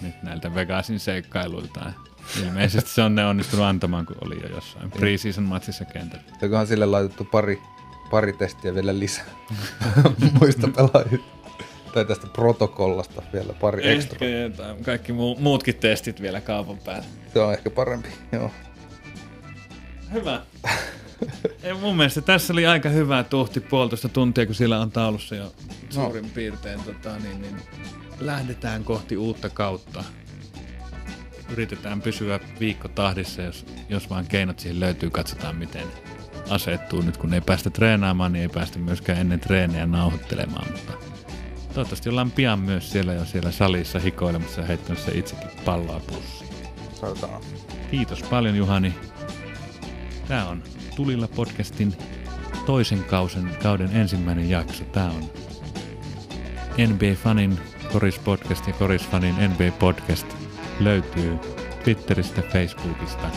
nyt 0.00 0.22
näiltä 0.22 0.54
Vegasin 0.54 1.00
seikkailuilta. 1.00 1.92
Ilmeisesti 2.42 2.90
se 2.90 3.02
on 3.02 3.14
ne 3.14 3.26
onnistunut 3.26 3.66
antamaan, 3.66 4.06
kun 4.06 4.16
oli 4.20 4.40
jo 4.42 4.48
jossain 4.48 4.90
preseason 4.90 5.44
matsissa 5.44 5.84
kentällä. 5.84 6.24
onkohan 6.42 6.66
sille 6.66 6.86
laitettu 6.86 7.24
pari, 7.24 7.62
pari 8.10 8.32
testiä 8.32 8.74
vielä 8.74 8.98
lisää 8.98 9.24
muista 10.40 10.68
pelaajista. 10.68 11.37
Tai 11.94 12.04
tästä 12.04 12.26
protokollasta 12.26 13.22
vielä 13.32 13.52
pari 13.52 13.90
ekstra. 13.90 14.18
Ehkä 14.26 14.38
jotain, 14.38 14.84
kaikki 14.84 15.12
muu, 15.12 15.36
muutkin 15.40 15.74
testit 15.74 16.22
vielä 16.22 16.40
kaupan 16.40 16.78
päällä. 16.78 17.04
Se 17.32 17.40
on 17.40 17.52
ehkä 17.52 17.70
parempi, 17.70 18.08
joo. 18.32 18.50
Hyvä. 20.12 20.42
Ei, 21.62 21.74
mun 21.74 21.96
mielestä 21.96 22.20
tässä 22.20 22.52
oli 22.52 22.66
aika 22.66 22.88
hyvä 22.88 23.24
tuhti 23.24 23.60
puolitoista 23.60 24.08
tuntia, 24.08 24.46
kun 24.46 24.54
siellä 24.54 24.80
on 24.80 24.90
taulussa 24.90 25.34
jo 25.34 25.52
suurin 25.90 26.24
no. 26.24 26.30
piirtein. 26.34 26.80
Tota, 26.82 27.18
niin, 27.18 27.42
niin, 27.42 27.56
lähdetään 28.20 28.84
kohti 28.84 29.16
uutta 29.16 29.50
kautta. 29.50 30.04
Yritetään 31.52 32.02
pysyä 32.02 32.40
viikko 32.60 32.88
tahdissa, 32.88 33.42
jos, 33.42 33.66
jos 33.88 34.10
vaan 34.10 34.26
keinot 34.26 34.58
siihen 34.58 34.80
löytyy. 34.80 35.10
Katsotaan, 35.10 35.56
miten, 35.56 35.86
asettuu 36.50 37.02
nyt, 37.02 37.16
kun 37.16 37.34
ei 37.34 37.40
päästä 37.40 37.70
treenaamaan, 37.70 38.32
niin 38.32 38.42
ei 38.42 38.48
päästä 38.48 38.78
myöskään 38.78 39.18
ennen 39.18 39.40
treeniä 39.40 39.86
nauhoittelemaan, 39.86 40.66
mutta 40.72 40.92
toivottavasti 41.78 42.08
ollaan 42.08 42.30
pian 42.30 42.58
myös 42.58 42.92
siellä 42.92 43.12
jo 43.12 43.24
siellä 43.24 43.50
salissa 43.50 43.98
hikoilemassa 43.98 44.60
ja 44.60 44.66
heittämässä 44.66 45.12
itsekin 45.14 45.50
palloa 45.64 46.00
pussiin. 46.00 46.50
Kiitos 47.90 48.22
paljon 48.22 48.56
Juhani. 48.56 48.94
Tämä 50.28 50.48
on 50.48 50.62
Tulilla 50.96 51.28
podcastin 51.28 51.94
toisen 52.66 53.04
kausen, 53.04 53.56
kauden 53.62 53.96
ensimmäinen 53.96 54.50
jakso. 54.50 54.84
Tämä 54.84 55.06
on 55.06 55.22
NBA 56.88 57.14
Fanin 57.22 57.58
Koris 57.92 58.18
Podcast 58.18 58.66
ja 58.66 58.72
Koris 58.72 59.08
Fanin 59.08 59.34
NBA 59.34 59.72
Podcast 59.78 60.26
löytyy 60.80 61.38
Twitteristä, 61.84 62.42
Facebookista, 62.42 63.30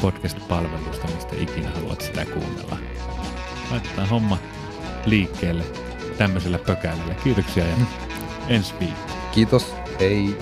podcast-palveluista, 0.00 1.06
mistä 1.14 1.36
ikinä 1.38 1.70
haluat 1.70 2.00
sitä 2.00 2.24
kuunnella. 2.24 2.76
Laitetaan 3.70 4.08
homma 4.08 4.38
liikkeelle 5.06 5.83
tämmöisellä 6.18 6.58
pökäilyllä. 6.58 7.14
Kiitoksia 7.14 7.64
ja 7.64 7.74
ensi 8.48 8.74
viikko. 8.80 9.12
Kiitos. 9.32 9.74
Hei. 10.00 10.38